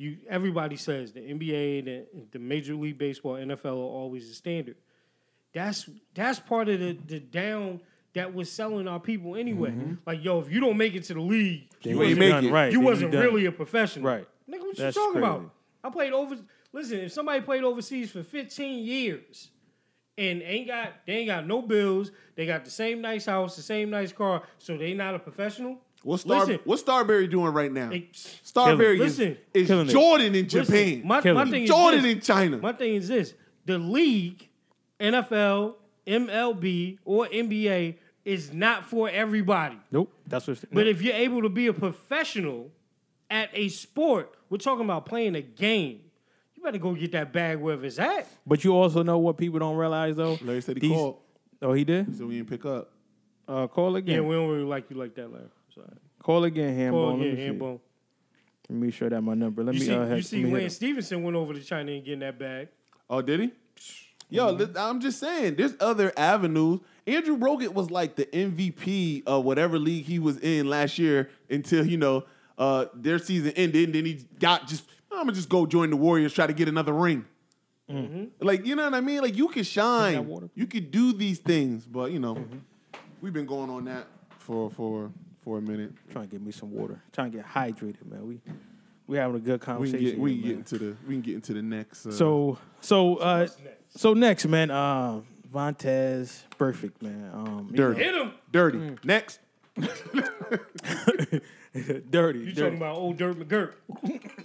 You 0.01 0.17
everybody 0.27 0.77
says 0.77 1.11
the 1.11 1.19
NBA, 1.19 1.85
the, 1.85 2.05
the 2.31 2.39
Major 2.39 2.73
League 2.73 2.97
Baseball, 2.97 3.35
NFL 3.35 3.65
are 3.65 3.93
always 4.01 4.27
the 4.27 4.33
standard. 4.33 4.77
That's 5.53 5.87
that's 6.15 6.39
part 6.39 6.69
of 6.69 6.79
the 6.79 6.97
the 7.05 7.19
down 7.19 7.81
that 8.13 8.33
was 8.33 8.51
selling 8.51 8.87
our 8.87 8.99
people 8.99 9.35
anyway. 9.35 9.69
Mm-hmm. 9.69 9.93
Like, 10.05 10.23
yo, 10.23 10.39
if 10.39 10.51
you 10.51 10.59
don't 10.59 10.75
make 10.75 10.95
it 10.95 11.03
to 11.05 11.13
the 11.13 11.21
league, 11.21 11.67
you 11.81 11.99
wasn't 11.99 12.19
done 12.19 12.49
right. 12.51 12.71
you 12.71 12.79
wasn't 12.79 13.13
really 13.13 13.45
a 13.45 13.51
professional. 13.51 14.05
Right. 14.05 14.27
Nigga, 14.49 14.61
what 14.61 14.77
That's 14.77 14.95
you 14.95 15.01
talking 15.01 15.21
crazy. 15.21 15.35
about? 15.35 15.53
I 15.83 15.89
played 15.91 16.13
over. 16.13 16.37
Listen, 16.73 16.99
if 17.01 17.11
somebody 17.11 17.41
played 17.41 17.63
overseas 17.63 18.11
for 18.11 18.23
15 18.23 18.83
years 18.83 19.49
and 20.17 20.41
ain't 20.41 20.67
got 20.67 20.93
they 21.05 21.13
ain't 21.13 21.27
got 21.27 21.45
no 21.45 21.61
bills, 21.61 22.11
they 22.35 22.47
got 22.47 22.65
the 22.65 22.71
same 22.71 23.01
nice 23.01 23.25
house, 23.25 23.55
the 23.55 23.61
same 23.61 23.91
nice 23.91 24.11
car, 24.11 24.41
so 24.57 24.77
they 24.77 24.95
not 24.95 25.13
a 25.13 25.19
professional. 25.19 25.77
What's 26.03 26.23
Star, 26.23 26.39
Listen. 26.39 26.59
what's 26.63 26.81
Starbury 26.81 27.27
doing 27.27 27.53
right 27.53 27.71
now? 27.71 27.91
Hey, 27.91 28.09
Starbury 28.11 28.95
is, 28.95 29.19
Listen. 29.19 29.37
is 29.53 29.67
Killing 29.67 29.87
it. 29.87 29.91
Jordan 29.91 30.35
in 30.35 30.43
listen, 30.45 30.65
Japan. 30.65 31.01
my, 31.05 31.21
my 31.33 31.43
it. 31.43 31.49
thing 31.49 31.63
is 31.63 31.69
Jordan 31.69 32.01
this. 32.03 32.13
in 32.13 32.21
China. 32.21 32.57
My 32.57 32.73
thing 32.73 32.95
is 32.95 33.07
this: 33.07 33.33
the 33.65 33.77
league, 33.77 34.49
NFL, 34.99 35.75
MLB, 36.07 36.97
or 37.05 37.27
NBA 37.27 37.95
is 38.25 38.51
not 38.53 38.85
for 38.85 39.09
everybody. 39.09 39.77
Nope. 39.91 40.11
That's 40.27 40.47
what. 40.47 40.63
But 40.71 40.87
if 40.87 41.01
you're 41.01 41.15
able 41.15 41.41
to 41.43 41.49
be 41.49 41.67
a 41.67 41.73
professional 41.73 42.71
at 43.29 43.49
a 43.53 43.69
sport, 43.69 44.35
we're 44.49 44.57
talking 44.57 44.85
about 44.85 45.05
playing 45.05 45.35
a 45.35 45.41
game. 45.41 46.01
You 46.55 46.63
better 46.63 46.77
go 46.77 46.93
get 46.93 47.11
that 47.13 47.31
bag 47.33 47.59
wherever 47.59 47.85
it's 47.85 47.97
at. 47.99 48.27
But 48.45 48.63
you 48.63 48.75
also 48.75 49.03
know 49.03 49.17
what 49.19 49.37
people 49.37 49.59
don't 49.59 49.75
realize 49.77 50.15
though. 50.15 50.37
Larry 50.41 50.61
said 50.61 50.77
he 50.77 50.81
These- 50.81 50.91
called, 50.91 51.17
Oh, 51.63 51.73
he 51.73 51.83
did. 51.83 52.17
so 52.17 52.25
we 52.25 52.37
didn't 52.37 52.49
pick 52.49 52.65
up. 52.65 52.91
Uh, 53.47 53.67
call 53.67 53.95
again. 53.95 54.15
Yeah, 54.15 54.21
we 54.21 54.33
don't 54.35 54.49
really 54.49 54.63
like 54.63 54.89
you 54.89 54.95
like 54.97 55.13
that, 55.15 55.31
Larry. 55.31 55.45
Sorry. 55.73 55.87
call 56.21 56.43
again, 56.43 56.77
Hambone. 56.77 56.93
Oh, 56.93 57.15
Let 57.15 57.27
yeah, 57.27 57.33
me 57.33 57.41
handball. 57.41 57.81
Let 58.69 58.79
me 58.79 58.91
show 58.91 59.09
that 59.09 59.21
my 59.21 59.33
number. 59.33 59.63
Let 59.63 59.73
You 59.75 59.79
me. 59.81 59.85
see, 59.85 59.93
uh, 59.93 60.05
have- 60.05 60.17
you 60.17 60.23
see, 60.23 60.37
let 60.37 60.43
me 60.45 60.49
hit 60.51 60.59
Wayne. 60.61 60.69
Stephenson 60.69 61.23
went 61.23 61.35
over 61.35 61.53
to 61.53 61.61
China 61.61 61.91
and 61.91 62.03
getting 62.05 62.19
that 62.19 62.37
bag. 62.39 62.69
Oh, 63.09 63.21
did 63.21 63.39
he? 63.41 63.51
Yo, 64.29 64.49
li- 64.51 64.67
I'm 64.77 65.01
just 65.01 65.19
saying, 65.19 65.55
there's 65.55 65.73
other 65.81 66.13
avenues. 66.15 66.79
Andrew 67.05 67.35
Rogan 67.35 67.73
was 67.73 67.91
like 67.91 68.15
the 68.15 68.25
MVP 68.27 69.23
of 69.27 69.43
whatever 69.43 69.77
league 69.77 70.05
he 70.05 70.19
was 70.19 70.37
in 70.37 70.69
last 70.69 70.97
year 70.97 71.29
until 71.49 71.85
you 71.85 71.97
know 71.97 72.23
uh, 72.57 72.85
their 72.93 73.19
season 73.19 73.51
ended, 73.57 73.85
and 73.85 73.95
then 73.95 74.05
he 74.05 74.25
got 74.39 74.67
just 74.67 74.85
I'm 75.11 75.23
gonna 75.25 75.33
just 75.33 75.49
go 75.49 75.65
join 75.65 75.89
the 75.89 75.97
Warriors, 75.97 76.31
try 76.33 76.47
to 76.47 76.53
get 76.53 76.69
another 76.69 76.93
ring. 76.93 77.25
Like 78.39 78.65
you 78.65 78.77
know 78.77 78.85
what 78.85 78.93
I 78.93 79.01
mean? 79.01 79.19
Like 79.21 79.35
you 79.35 79.49
can 79.49 79.63
shine, 79.63 80.29
you 80.55 80.65
could 80.65 80.91
do 80.91 81.11
these 81.11 81.39
things, 81.39 81.85
but 81.85 82.11
you 82.13 82.19
know, 82.19 82.37
we've 83.19 83.33
been 83.33 83.45
going 83.45 83.69
on 83.69 83.83
that 83.85 84.07
for 84.37 84.69
for 84.69 85.11
for 85.43 85.57
a 85.57 85.61
minute. 85.61 85.91
Trying 86.11 86.27
to 86.27 86.31
get 86.31 86.41
me 86.41 86.51
some 86.51 86.71
water. 86.71 87.01
Trying 87.13 87.31
to 87.31 87.37
get 87.37 87.47
hydrated, 87.47 88.05
man. 88.09 88.27
We 88.27 88.41
we 89.07 89.17
having 89.17 89.35
a 89.35 89.39
good 89.39 89.59
We 89.61 89.65
conversation. 89.65 89.99
can 89.99 90.09
get 90.15 90.19
we 90.19 90.33
can 90.39 90.41
get 90.47 90.57
into 90.57 90.77
the 90.77 90.95
we 91.07 91.13
can 91.15 91.21
get 91.21 91.35
into 91.35 91.53
the 91.53 91.61
next. 91.61 92.05
Uh, 92.05 92.11
So 92.11 92.57
so 92.81 93.15
uh 93.17 93.39
next? 93.39 93.59
so 93.99 94.13
next 94.13 94.45
man, 94.47 94.71
uh 94.71 95.21
Vontaze, 95.53 96.43
Burfict 96.57 97.01
man. 97.01 97.29
Um 97.33 97.67
you 97.71 97.77
dirty, 97.77 98.03
Hit 98.03 98.15
him. 98.15 98.31
dirty. 98.51 98.77
Mm. 98.77 99.03
Next, 99.05 99.39
dirty. 102.09 102.39
You 102.39 102.51
dirty. 102.51 102.53
talking 102.53 102.77
about 102.77 102.95
old 102.97 103.17
Dirt 103.17 103.37
McGirt? 103.39 103.73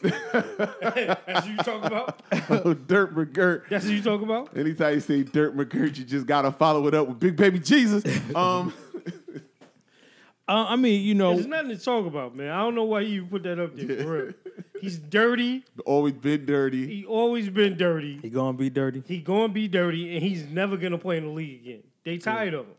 That's 1.26 1.46
who 1.46 1.52
you 1.52 1.56
talking 1.58 1.84
about? 1.84 2.22
oh, 2.50 2.74
Dirt 2.74 3.14
McGirt. 3.14 3.68
That's 3.68 3.84
who 3.84 3.92
you 3.92 4.02
talking 4.02 4.24
about? 4.24 4.56
Anytime 4.56 4.94
you 4.94 5.00
say 5.00 5.22
Dirt 5.22 5.56
McGirt, 5.56 5.96
you 5.98 6.04
just 6.04 6.26
gotta 6.26 6.50
follow 6.52 6.86
it 6.86 6.94
up 6.94 7.08
with 7.08 7.18
Big 7.20 7.36
Baby 7.36 7.58
Jesus. 7.60 8.02
Um, 8.34 8.72
Uh, 10.48 10.66
I 10.68 10.76
mean, 10.76 11.02
you 11.02 11.14
know, 11.14 11.34
There's 11.34 11.46
nothing 11.46 11.70
to 11.70 11.78
talk 11.78 12.06
about, 12.06 12.36
man. 12.36 12.50
I 12.50 12.58
don't 12.62 12.74
know 12.76 12.84
why 12.84 13.00
you 13.00 13.24
put 13.26 13.42
that 13.44 13.58
up 13.58 13.74
there 13.74 14.04
for 14.04 14.24
real. 14.24 14.32
He's 14.80 14.96
dirty. 14.98 15.64
always 15.84 16.12
been 16.14 16.46
dirty. 16.46 16.86
He 16.86 17.04
always 17.04 17.48
been 17.48 17.76
dirty. 17.76 18.18
he 18.22 18.30
gonna 18.30 18.56
be 18.56 18.70
dirty. 18.70 19.02
He 19.06 19.18
gonna 19.18 19.52
be 19.52 19.66
dirty, 19.68 20.14
and 20.14 20.22
he's 20.24 20.44
never 20.46 20.76
gonna 20.76 20.98
play 20.98 21.16
in 21.16 21.24
the 21.24 21.30
league 21.30 21.62
again. 21.62 21.82
They 22.04 22.18
tired 22.18 22.54
of 22.54 22.66
him. 22.66 22.74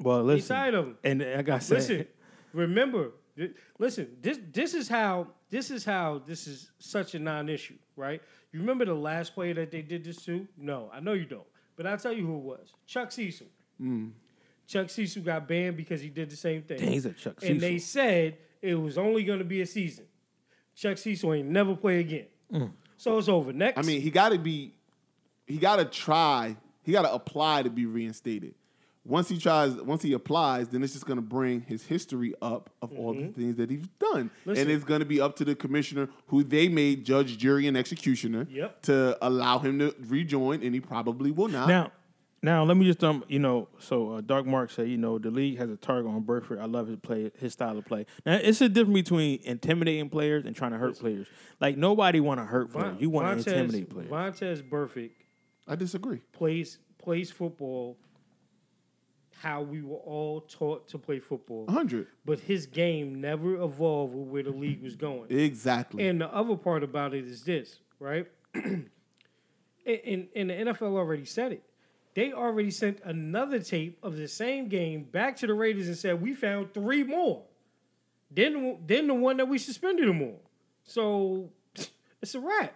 Well, 0.00 0.22
listen. 0.22 0.26
They 0.26 0.34
listen, 0.34 0.56
tired 0.56 0.74
of 0.74 0.84
him. 0.86 0.96
and 1.04 1.22
I 1.22 1.42
got 1.42 1.62
said, 1.62 1.78
Listen, 1.78 2.06
remember. 2.52 3.12
th- 3.36 3.52
Listen, 3.78 4.08
this 4.20 4.38
this 4.52 4.74
is 4.74 4.88
how 4.88 5.28
this 5.48 5.70
is 5.70 5.84
how 5.84 6.20
this 6.26 6.46
is 6.46 6.70
such 6.78 7.14
a 7.14 7.18
non-issue, 7.18 7.76
right? 7.96 8.20
You 8.52 8.60
remember 8.60 8.84
the 8.84 8.94
last 8.94 9.34
player 9.34 9.54
that 9.54 9.70
they 9.70 9.80
did 9.82 10.04
this 10.04 10.16
to? 10.26 10.46
No, 10.58 10.90
I 10.92 11.00
know 11.00 11.12
you 11.14 11.24
don't, 11.24 11.46
but 11.76 11.86
I'll 11.86 11.96
tell 11.98 12.12
you 12.12 12.26
who 12.26 12.36
it 12.36 12.42
was. 12.42 12.72
Chuck 12.86 13.12
Cecil. 13.12 13.46
Chuck 14.68 14.90
Cecil 14.90 15.22
got 15.22 15.48
banned 15.48 15.76
because 15.76 16.00
he 16.00 16.10
did 16.10 16.30
the 16.30 16.36
same 16.36 16.62
thing. 16.62 16.78
Dang, 16.78 16.92
he's 16.92 17.06
a 17.06 17.12
Chuck 17.12 17.42
and 17.42 17.60
they 17.60 17.78
said 17.78 18.36
it 18.62 18.74
was 18.74 18.96
only 18.98 19.24
going 19.24 19.38
to 19.40 19.44
be 19.44 19.62
a 19.62 19.66
season. 19.66 20.04
Chuck 20.76 20.98
Cecil 20.98 21.32
ain't 21.34 21.48
never 21.48 21.74
play 21.74 22.00
again. 22.00 22.26
Mm. 22.52 22.70
So 22.98 23.18
it's 23.18 23.28
over. 23.28 23.52
Next. 23.52 23.78
I 23.78 23.82
mean, 23.82 24.00
he 24.00 24.10
got 24.10 24.28
to 24.30 24.38
be, 24.38 24.74
he 25.46 25.56
got 25.56 25.76
to 25.76 25.84
try, 25.86 26.56
he 26.82 26.92
got 26.92 27.02
to 27.02 27.12
apply 27.12 27.62
to 27.62 27.70
be 27.70 27.86
reinstated. 27.86 28.54
Once 29.04 29.30
he 29.30 29.38
tries, 29.38 29.72
once 29.76 30.02
he 30.02 30.12
applies, 30.12 30.68
then 30.68 30.82
it's 30.82 30.92
just 30.92 31.06
going 31.06 31.16
to 31.16 31.22
bring 31.22 31.62
his 31.62 31.86
history 31.86 32.34
up 32.42 32.68
of 32.82 32.92
all 32.92 33.14
the 33.14 33.28
things 33.28 33.56
that 33.56 33.70
he's 33.70 33.86
done, 33.98 34.24
Mm-hmm. 34.28 34.50
Listen. 34.50 34.62
and 34.62 34.70
it's 34.70 34.84
going 34.84 35.00
to 35.00 35.06
be 35.06 35.18
up 35.18 35.34
to 35.36 35.46
the 35.46 35.54
commissioner, 35.54 36.10
who 36.26 36.44
they 36.44 36.68
made 36.68 37.06
judge, 37.06 37.38
jury, 37.38 37.66
and 37.66 37.74
executioner, 37.76 38.46
Yep. 38.50 38.82
to 38.82 39.16
allow 39.26 39.60
him 39.60 39.78
to 39.78 39.94
rejoin, 40.08 40.62
and 40.62 40.74
he 40.74 40.80
probably 40.80 41.30
will 41.30 41.48
not. 41.48 41.68
Now, 41.68 41.90
now 42.42 42.64
let 42.64 42.76
me 42.76 42.86
just 42.86 43.02
um, 43.02 43.24
you 43.28 43.38
know, 43.38 43.68
so 43.78 44.12
uh, 44.12 44.20
Dark 44.20 44.46
Mark 44.46 44.70
said, 44.70 44.88
you 44.88 44.96
know, 44.96 45.18
the 45.18 45.30
league 45.30 45.58
has 45.58 45.70
a 45.70 45.76
target 45.76 46.10
on 46.10 46.22
Burfict. 46.22 46.60
I 46.60 46.66
love 46.66 46.86
his 46.86 46.98
play, 46.98 47.30
his 47.38 47.52
style 47.52 47.76
of 47.76 47.84
play. 47.84 48.06
Now, 48.24 48.34
it's 48.34 48.60
a 48.60 48.68
difference 48.68 49.02
between 49.02 49.40
intimidating 49.42 50.08
players 50.08 50.44
and 50.44 50.54
trying 50.54 50.72
to 50.72 50.78
hurt 50.78 50.98
players. 50.98 51.26
Like 51.60 51.76
nobody 51.76 52.20
want 52.20 52.40
to 52.40 52.44
hurt 52.44 52.72
players. 52.72 52.96
You 53.00 53.10
want 53.10 53.42
to 53.42 53.50
intimidate 53.50 53.90
players. 53.90 54.10
Vontaze 54.10 54.68
Burfict 54.68 55.10
I 55.66 55.76
disagree. 55.76 56.20
plays 56.32 56.78
plays 56.98 57.30
football 57.30 57.96
how 59.42 59.62
we 59.62 59.82
were 59.82 59.96
all 59.98 60.40
taught 60.40 60.88
to 60.88 60.98
play 60.98 61.20
football. 61.20 61.66
hundred 61.68 62.08
But 62.24 62.40
his 62.40 62.66
game 62.66 63.20
never 63.20 63.54
evolved 63.62 64.14
with 64.14 64.28
where 64.28 64.42
the 64.42 64.50
league 64.50 64.82
was 64.82 64.96
going. 64.96 65.30
exactly. 65.30 66.06
And 66.08 66.20
the 66.20 66.32
other 66.34 66.56
part 66.56 66.82
about 66.82 67.14
it 67.14 67.24
is 67.24 67.44
this, 67.44 67.78
right? 68.00 68.26
and, 68.54 68.90
and, 69.86 70.28
and 70.34 70.50
the 70.50 70.54
NFL 70.54 70.94
already 70.96 71.24
said 71.24 71.52
it. 71.52 71.62
They 72.18 72.32
already 72.32 72.72
sent 72.72 72.98
another 73.04 73.60
tape 73.60 73.96
of 74.02 74.16
the 74.16 74.26
same 74.26 74.66
game 74.66 75.04
back 75.04 75.36
to 75.36 75.46
the 75.46 75.54
Raiders 75.54 75.86
and 75.86 75.96
said, 75.96 76.20
We 76.20 76.34
found 76.34 76.74
three 76.74 77.04
more. 77.04 77.44
Then, 78.28 78.78
then 78.84 79.06
the 79.06 79.14
one 79.14 79.36
that 79.36 79.46
we 79.46 79.56
suspended 79.56 80.08
him 80.08 80.20
on. 80.22 80.34
So 80.82 81.50
it's 82.20 82.34
a 82.34 82.40
wrap. 82.40 82.74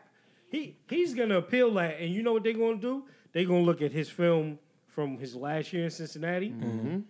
He 0.48 0.76
he's 0.88 1.12
gonna 1.12 1.38
appeal 1.38 1.74
that, 1.74 1.98
and 1.98 2.14
you 2.14 2.22
know 2.22 2.34
what 2.34 2.44
they're 2.44 2.52
gonna 2.52 2.76
do? 2.76 3.02
They're 3.32 3.44
gonna 3.44 3.64
look 3.64 3.82
at 3.82 3.90
his 3.90 4.08
film 4.08 4.60
from 4.86 5.18
his 5.18 5.34
last 5.34 5.72
year 5.72 5.86
in 5.86 5.90
Cincinnati. 5.90 6.50
Mm-hmm. 6.50 7.00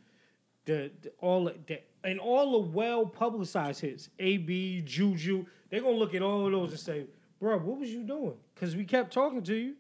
The, 0.64 0.91
the 1.03 1.12
all 1.20 1.45
the, 1.45 1.80
and 2.03 2.18
all 2.18 2.53
the 2.53 2.70
well 2.70 3.05
publicized 3.05 3.83
hits, 3.83 4.09
AB, 4.18 4.80
Juju, 4.87 5.45
they're 5.68 5.83
gonna 5.83 5.97
look 5.97 6.14
at 6.14 6.22
all 6.22 6.47
of 6.47 6.53
those 6.53 6.70
and 6.70 6.80
say, 6.80 7.05
"Bro, 7.39 7.59
what 7.59 7.78
was 7.78 7.91
you 7.91 8.05
doing?" 8.05 8.37
Because 8.55 8.74
we 8.74 8.87
kept 8.87 9.12
talking 9.12 9.43
to 9.43 9.55
you. 9.55 9.74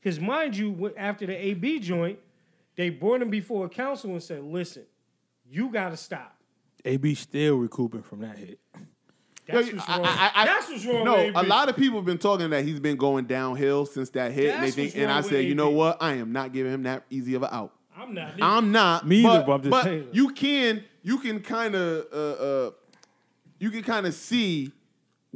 Because 0.00 0.20
mind 0.20 0.56
you, 0.56 0.70
when- 0.70 0.96
after 0.96 1.26
the 1.26 1.34
AB 1.34 1.80
joint, 1.80 2.18
they 2.76 2.90
brought 2.90 3.20
him 3.22 3.30
before 3.30 3.66
a 3.66 3.68
council 3.68 4.10
and 4.10 4.22
said, 4.22 4.42
"Listen, 4.44 4.84
you 5.50 5.70
got 5.70 5.90
to 5.90 5.96
stop." 5.96 6.36
AB 6.84 7.14
still 7.14 7.56
recouping 7.56 8.02
from 8.02 8.20
that 8.20 8.38
hit. 8.38 8.58
That's 9.46 9.72
what's 9.72 9.88
wrong. 9.88 10.04
I- 10.04 10.30
I- 10.34 10.44
That's 10.44 10.68
what's 10.68 10.84
wrong. 10.86 11.04
No, 11.04 11.16
with 11.26 11.34
a 11.34 11.38
AB. 11.40 11.48
lot 11.48 11.68
of 11.68 11.76
people 11.76 11.98
have 11.98 12.04
been 12.04 12.18
talking 12.18 12.50
that 12.50 12.64
he's 12.64 12.80
been 12.80 12.96
going 12.98 13.24
downhill 13.24 13.86
since 13.86 14.10
that 14.10 14.32
hit, 14.32 14.54
and 14.54 14.62
they 14.62 14.70
think. 14.70 14.94
And 14.96 15.10
I 15.10 15.22
said, 15.22 15.44
you 15.46 15.54
know 15.54 15.70
what? 15.70 15.96
I 16.02 16.14
am 16.14 16.32
not 16.32 16.52
giving 16.52 16.72
him 16.72 16.82
that 16.84 17.04
easy 17.10 17.34
of 17.34 17.42
an 17.42 17.48
out. 17.50 17.72
I'm 17.96 18.14
not. 18.14 18.34
I'm 18.40 18.70
not. 18.72 19.08
Me 19.08 19.24
either, 19.26 19.40
but, 19.40 19.46
but 19.46 19.52
I'm 19.54 19.60
just 19.62 19.70
but 19.70 19.84
saying. 19.84 20.08
you 20.12 20.30
can 20.32 20.84
you 21.02 21.18
can 21.18 21.40
kind 21.40 21.74
of 21.74 22.06
uh, 22.12 22.16
uh, 22.16 22.70
you 23.58 23.70
can 23.70 23.82
kind 23.82 24.06
of 24.06 24.14
see 24.14 24.70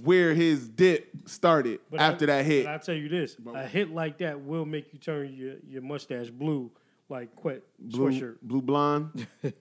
where 0.02 0.34
his 0.34 0.68
dip 0.68 1.08
started 1.26 1.80
But 1.90 2.00
after 2.00 2.24
I, 2.24 2.26
that 2.26 2.44
hit. 2.46 2.64
But 2.66 2.74
I 2.74 2.78
tell 2.78 2.94
you 2.94 3.08
this: 3.08 3.36
a 3.54 3.66
hit 3.66 3.90
like 3.92 4.18
that 4.18 4.40
will 4.40 4.64
make 4.64 4.92
you 4.92 4.98
turn 4.98 5.32
your, 5.34 5.54
your 5.68 5.82
mustache 5.82 6.30
blue, 6.30 6.70
like 7.08 7.34
Quet 7.36 7.62
blue, 7.78 8.10
sweatshirt. 8.10 8.36
blue 8.42 8.62
blonde. 8.62 9.26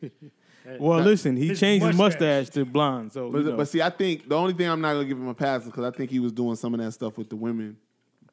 Well, 0.79 0.99
listen, 0.99 1.35
he 1.37 1.47
his 1.47 1.59
changed 1.59 1.83
his 1.83 1.95
mustache. 1.97 2.19
mustache 2.45 2.49
to 2.53 2.65
blonde. 2.65 3.11
So, 3.11 3.31
But, 3.31 3.39
you 3.39 3.43
know. 3.45 3.57
but 3.57 3.67
see, 3.67 3.81
I 3.81 3.89
think 3.89 4.29
the 4.29 4.35
only 4.35 4.53
thing 4.53 4.67
I'm 4.69 4.79
not 4.79 4.93
gonna 4.93 5.05
give 5.05 5.17
him 5.17 5.27
a 5.27 5.33
pass 5.33 5.61
is 5.61 5.69
because 5.69 5.83
I 5.85 5.89
think 5.89 6.11
he 6.11 6.19
was 6.19 6.31
doing 6.31 6.55
some 6.55 6.75
of 6.75 6.79
that 6.79 6.91
stuff 6.91 7.17
with 7.17 7.29
the 7.29 7.35
women 7.35 7.77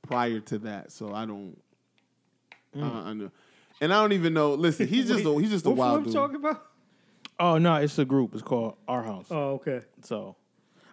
prior 0.02 0.38
to 0.40 0.58
that. 0.58 0.92
So 0.92 1.14
I 1.14 1.24
don't. 1.24 1.56
Mm. 2.76 2.82
I, 2.82 3.08
I 3.08 3.12
know. 3.14 3.30
And 3.80 3.94
I 3.94 4.02
don't 4.02 4.12
even 4.12 4.34
know. 4.34 4.52
Listen, 4.52 4.86
he's 4.88 5.08
just 5.08 5.24
a, 5.24 5.34
he's 5.40 5.48
just 5.48 5.64
a 5.64 5.70
What 5.70 5.78
wild 5.78 5.94
film 6.02 6.04
dude. 6.04 6.12
talking 6.12 6.36
about? 6.36 6.66
oh 7.40 7.56
no, 7.56 7.76
it's 7.76 7.98
a 7.98 8.04
group. 8.04 8.34
It's 8.34 8.42
called 8.42 8.76
Our 8.86 9.02
House. 9.02 9.28
Oh, 9.30 9.52
okay. 9.52 9.80
So, 10.02 10.36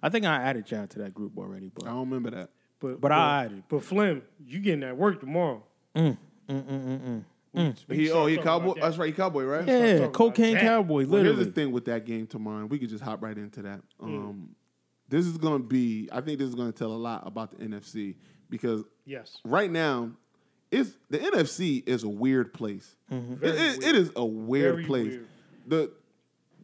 I 0.03 0.09
think 0.09 0.25
I 0.25 0.35
added 0.41 0.69
y'all 0.71 0.87
to 0.87 0.99
that 0.99 1.13
group 1.13 1.37
already. 1.37 1.71
But 1.73 1.85
I 1.85 1.91
don't 1.91 2.09
remember 2.09 2.31
that. 2.31 2.49
But 2.79 3.01
But 3.01 3.11
I 3.11 3.45
added. 3.45 3.63
But 3.69 3.83
Flim, 3.83 4.21
you 4.45 4.59
getting 4.59 4.81
that 4.81 4.97
work 4.97 5.19
tomorrow? 5.19 5.63
Mm, 5.95 6.17
mm, 6.49 7.23
mm, 7.55 7.75
he 7.95 8.11
oh 8.11 8.25
he 8.25 8.37
cowboy. 8.37 8.73
That's 8.79 8.97
right, 8.97 9.07
he 9.07 9.13
cowboy, 9.13 9.43
right? 9.45 9.65
yeah, 9.67 10.07
cocaine 10.07 10.55
that. 10.55 10.61
cowboy, 10.61 11.05
Well, 11.07 11.23
here's 11.23 11.37
the 11.37 11.45
thing 11.45 11.71
with 11.71 11.85
that 11.85 12.05
game 12.05 12.27
tomorrow. 12.27 12.65
We 12.65 12.77
could 12.79 12.89
just 12.89 13.03
hop 13.03 13.21
right 13.23 13.37
into 13.37 13.61
that. 13.63 13.81
Mm. 14.01 14.07
Um, 14.07 14.55
This 15.07 15.25
is 15.25 15.37
going 15.37 15.61
to 15.61 15.67
be. 15.67 16.09
I 16.11 16.19
think 16.21 16.39
this 16.39 16.49
is 16.49 16.55
going 16.55 16.71
to 16.71 16.77
tell 16.77 16.91
a 16.91 16.97
lot 16.97 17.23
about 17.25 17.51
the 17.51 17.63
NFC 17.65 18.15
because 18.49 18.83
Yes. 19.05 19.37
right 19.45 19.71
now, 19.71 20.11
it's 20.71 20.97
the 21.09 21.19
NFC 21.19 21.81
is 21.87 22.03
a 22.03 22.09
weird 22.09 22.53
place. 22.53 22.95
Mm-hmm. 23.11 23.33
It- 23.33 23.39
Very 23.39 23.57
it- 23.57 23.75
it 23.75 23.79
weird. 23.83 23.95
is 23.95 24.11
a 24.17 24.25
weird 24.25 24.73
Very 24.75 24.85
place. 24.85 25.07
weird. 25.11 25.27
The 25.67 25.91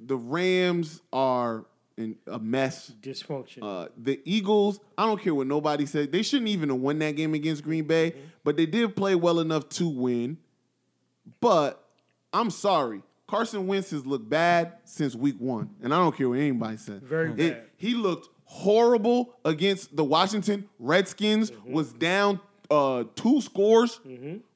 the 0.04 0.18
Rams 0.18 1.02
are 1.14 1.66
in 2.02 2.16
a 2.28 2.40
mess. 2.40 2.92
Dysfunction. 3.02 3.60
Uh, 3.62 3.88
the 3.98 4.20
Eagles, 4.26 4.80
I 4.98 5.06
don't 5.06 5.22
care 5.22 5.34
what 5.36 5.48
nobody 5.48 5.86
said. 5.86 6.12
They 6.12 6.22
shouldn't 6.24 6.50
even 6.50 6.70
have 6.70 6.80
won 6.80 7.00
that 7.00 7.16
game 7.16 7.34
against 7.34 7.64
Green 7.64 7.86
Bay, 7.86 8.12
Mm-hmm. 8.12 8.20
but 8.44 8.58
they 8.58 8.66
did 8.66 8.96
play 8.96 9.16
well 9.16 9.40
enough 9.40 9.70
to 9.70 9.88
win. 9.88 10.38
But 11.40 11.84
I'm 12.34 12.50
sorry. 12.50 13.02
Carson 13.28 13.68
Wentz 13.68 13.92
has 13.92 14.06
looked 14.06 14.30
bad 14.30 14.74
since 14.84 15.16
week 15.16 15.36
one. 15.40 15.70
And 15.82 15.94
I 15.94 15.98
don't 16.00 16.16
care 16.16 16.28
what 16.28 16.40
anybody 16.40 16.78
said. 16.78 17.02
Very 17.04 17.32
It- 17.32 17.38
bad. 17.38 17.64
he 17.78 17.94
looked 17.94 18.30
horrible 18.46 19.36
against 19.46 19.96
the 19.96 20.04
Washington 20.04 20.68
Redskins, 20.80 21.52
Mm-hmm. 21.52 21.72
was 21.72 21.94
down 21.94 22.40
uh, 22.70 23.04
two 23.16 23.42
scores 23.42 24.00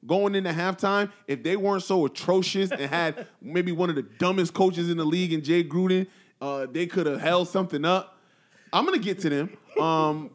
going 0.06 0.34
into 0.34 0.50
halftime. 0.50 1.10
If 1.26 1.42
they 1.42 1.54
weren't 1.56 1.82
so 1.82 2.06
atrocious 2.06 2.70
and 2.70 2.80
had 2.80 3.26
maybe 3.42 3.72
one 3.72 3.90
of 3.90 3.94
the 3.96 4.02
dumbest 4.02 4.54
coaches 4.54 4.88
in 4.90 4.96
the 4.96 5.04
league 5.04 5.34
in 5.34 5.42
Jay 5.42 5.62
Gruden, 5.62 6.06
uh, 6.46 6.66
they 6.70 6.86
could 6.86 7.06
have 7.06 7.20
held 7.20 7.48
something 7.48 7.84
up. 7.84 8.18
I'm 8.72 8.84
gonna 8.84 8.98
get 8.98 9.20
to 9.20 9.30
them. 9.30 9.56
Um, 9.80 10.30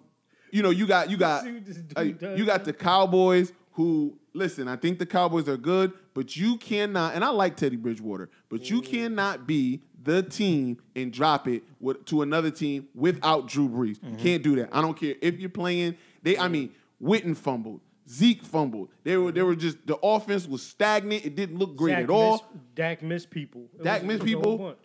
you 0.52 0.62
know, 0.62 0.70
you 0.70 0.86
got 0.86 1.10
you 1.10 1.18
got 1.18 1.44
See 1.44 1.54
what 1.54 1.66
this 1.66 1.78
dude 1.78 2.24
uh, 2.24 2.30
you 2.36 2.46
got 2.46 2.66
the 2.66 2.74
Cowboys 2.74 3.54
who 3.74 4.18
listen. 4.34 4.68
I 4.68 4.76
think 4.76 5.00
the 5.00 5.06
Cowboys 5.06 5.48
are 5.48 5.58
good, 5.58 5.94
but 6.14 6.36
you 6.36 6.58
cannot. 6.58 7.16
And 7.16 7.24
I 7.24 7.30
like 7.30 7.56
Teddy 7.56 7.78
Bridgewater, 7.78 8.30
but 8.50 8.70
you 8.70 8.82
cannot 8.82 9.48
be 9.48 9.82
the 10.04 10.24
team 10.24 10.80
and 10.96 11.14
drop 11.14 11.48
it 11.48 11.64
with, 11.80 12.06
to 12.06 12.24
another 12.24 12.52
team 12.52 12.88
without 12.96 13.48
Drew 13.48 13.70
Brees. 13.70 14.00
You 14.04 14.18
can't 14.18 14.44
do 14.44 14.56
that. 14.58 14.70
I 14.72 14.82
don't 14.82 15.00
care 15.00 15.16
if 15.22 15.40
you're 15.40 15.50
playing. 15.50 15.96
They, 16.24 16.38
I 16.38 16.48
mean, 16.48 16.72
Witten 17.02 17.38
fumbled. 17.38 17.82
Zeke 18.10 18.44
fumbled. 18.44 18.90
They 19.04 19.16
were, 19.16 19.32
they 19.32 19.42
were 19.44 19.56
just 19.56 19.86
the 19.86 19.96
offense 19.98 20.48
was 20.48 20.64
stagnant. 20.64 21.26
It 21.26 21.36
didn't 21.36 21.58
look 21.58 21.78
great 21.78 21.94
Dak 21.94 22.04
at 22.06 22.10
all. 22.10 22.32
Missed, 22.32 22.76
Dak 22.76 23.04
missed 23.04 23.30
people. 23.30 23.70
It 23.76 23.84
Dak 23.84 24.04
missed 24.04 24.24
it 24.24 24.34
a 24.34 24.40
whole 24.40 24.58
people. 24.58 24.76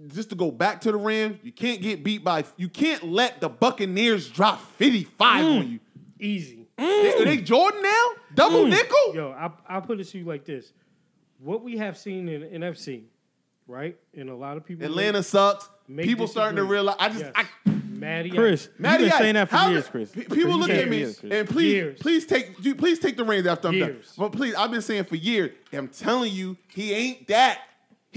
Bunch. 0.00 0.14
just 0.14 0.30
to 0.30 0.34
go 0.36 0.50
back 0.50 0.80
to 0.82 0.92
the 0.92 0.98
Rams, 0.98 1.38
you 1.42 1.52
can't 1.52 1.80
get 1.80 2.02
beat 2.04 2.24
by. 2.24 2.44
You 2.56 2.68
can't 2.68 3.04
let 3.04 3.40
the 3.40 3.48
Buccaneers 3.48 4.28
drop 4.28 4.60
55 4.76 5.44
mm. 5.44 5.58
on 5.60 5.70
you. 5.72 5.80
Easy. 6.20 6.66
They, 6.76 7.14
are 7.14 7.24
they 7.24 7.38
Jordan 7.38 7.82
now? 7.82 8.04
Double 8.34 8.64
mm. 8.64 8.70
nickel. 8.70 9.14
Yo, 9.14 9.30
I 9.32 9.50
I'll 9.68 9.80
put 9.82 9.98
it 10.00 10.04
to 10.04 10.18
you 10.18 10.24
like 10.24 10.44
this: 10.44 10.72
what 11.38 11.62
we 11.64 11.78
have 11.78 11.98
seen 11.98 12.28
in 12.28 12.42
NFC, 12.42 13.02
right? 13.66 13.96
And 14.16 14.30
a 14.30 14.34
lot 14.34 14.56
of 14.56 14.64
people 14.64 14.84
Atlanta 14.86 15.18
make- 15.18 15.26
sucks. 15.26 15.68
make 15.88 16.06
People 16.06 16.26
starting 16.28 16.56
to 16.56 16.64
realize. 16.64 16.96
I 16.98 17.08
just, 17.08 17.20
Yes. 17.20 17.32
I, 17.34 17.70
Matty 17.98 18.30
Chris, 18.30 18.68
Ice. 18.68 18.68
Matty 18.78 19.04
you've 19.04 19.12
been 19.12 19.18
saying 19.18 19.34
that 19.34 19.48
for 19.48 19.56
how- 19.56 19.70
years, 19.70 19.88
Chris. 19.88 20.10
pe- 20.10 20.22
Chris, 20.22 20.36
People 20.36 20.52
you've 20.52 20.60
look 20.60 20.70
at 20.70 20.88
me 20.88 20.98
years, 20.98 21.20
and 21.28 21.48
please, 21.48 21.72
Years. 21.72 21.98
please 21.98 22.26
take, 22.26 22.78
please 22.78 22.98
take 23.00 23.16
the 23.16 23.24
reins 23.24 23.46
after 23.46 23.68
I'm 23.68 23.78
done. 23.78 24.00
But 24.16 24.30
please, 24.30 24.54
I've 24.54 24.70
been 24.70 24.82
saying 24.82 25.04
for 25.04 25.16
years. 25.16 25.50
I'm 25.72 25.88
telling 25.88 26.32
you, 26.32 26.56
he 26.68 26.92
ain't 26.92 27.26
that. 27.26 27.58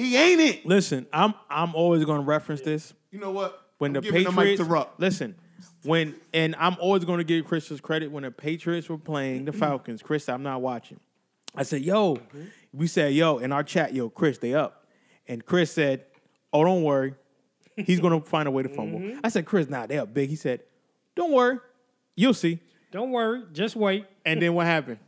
He 0.01 0.17
ain't 0.17 0.41
it. 0.41 0.65
Listen, 0.65 1.07
I'm 1.13 1.33
I'm 1.49 1.75
always 1.75 2.03
going 2.05 2.19
to 2.21 2.25
reference 2.25 2.61
this 2.61 2.93
You 3.11 3.19
know 3.19 3.31
what? 3.31 3.59
when 3.77 3.89
I'm 3.89 3.93
the 3.93 4.01
giving 4.01 4.25
Patriots. 4.25 4.59
the 4.59 4.65
mic 4.65 4.83
to 4.83 4.87
listen, 4.97 5.35
when 5.83 6.15
and 6.33 6.55
I'm 6.57 6.75
always 6.79 7.05
going 7.05 7.17
to 7.19 7.23
give 7.23 7.45
Chris's 7.45 7.81
credit 7.81 8.11
when 8.11 8.23
the 8.23 8.31
Patriots 8.31 8.89
were 8.89 8.97
playing 8.97 9.45
the 9.45 9.53
Falcons. 9.53 10.01
Chris, 10.01 10.27
I'm 10.29 10.43
not 10.43 10.61
watching. 10.61 10.99
I 11.55 11.63
said, 11.63 11.81
"Yo," 11.81 12.17
we 12.73 12.87
said, 12.87 13.13
"Yo," 13.13 13.37
in 13.37 13.51
our 13.51 13.63
chat, 13.63 13.93
"Yo, 13.93 14.09
Chris, 14.09 14.37
they 14.37 14.53
up," 14.53 14.85
and 15.27 15.45
Chris 15.45 15.71
said, 15.71 16.05
"Oh, 16.53 16.63
don't 16.63 16.83
worry, 16.83 17.15
he's 17.75 17.99
going 17.99 18.19
to 18.19 18.25
find 18.27 18.47
a 18.47 18.51
way 18.51 18.63
to 18.63 18.69
fumble." 18.69 18.99
Mm-hmm. 18.99 19.19
I 19.23 19.29
said, 19.29 19.45
"Chris, 19.45 19.67
nah, 19.69 19.85
they 19.85 19.97
up 19.97 20.13
big." 20.13 20.29
He 20.29 20.35
said, 20.35 20.61
"Don't 21.15 21.31
worry, 21.31 21.59
you'll 22.15 22.33
see." 22.33 22.59
Don't 22.91 23.11
worry, 23.11 23.43
just 23.53 23.75
wait. 23.77 24.05
And 24.25 24.41
then 24.41 24.53
what 24.53 24.65
happened? 24.65 24.99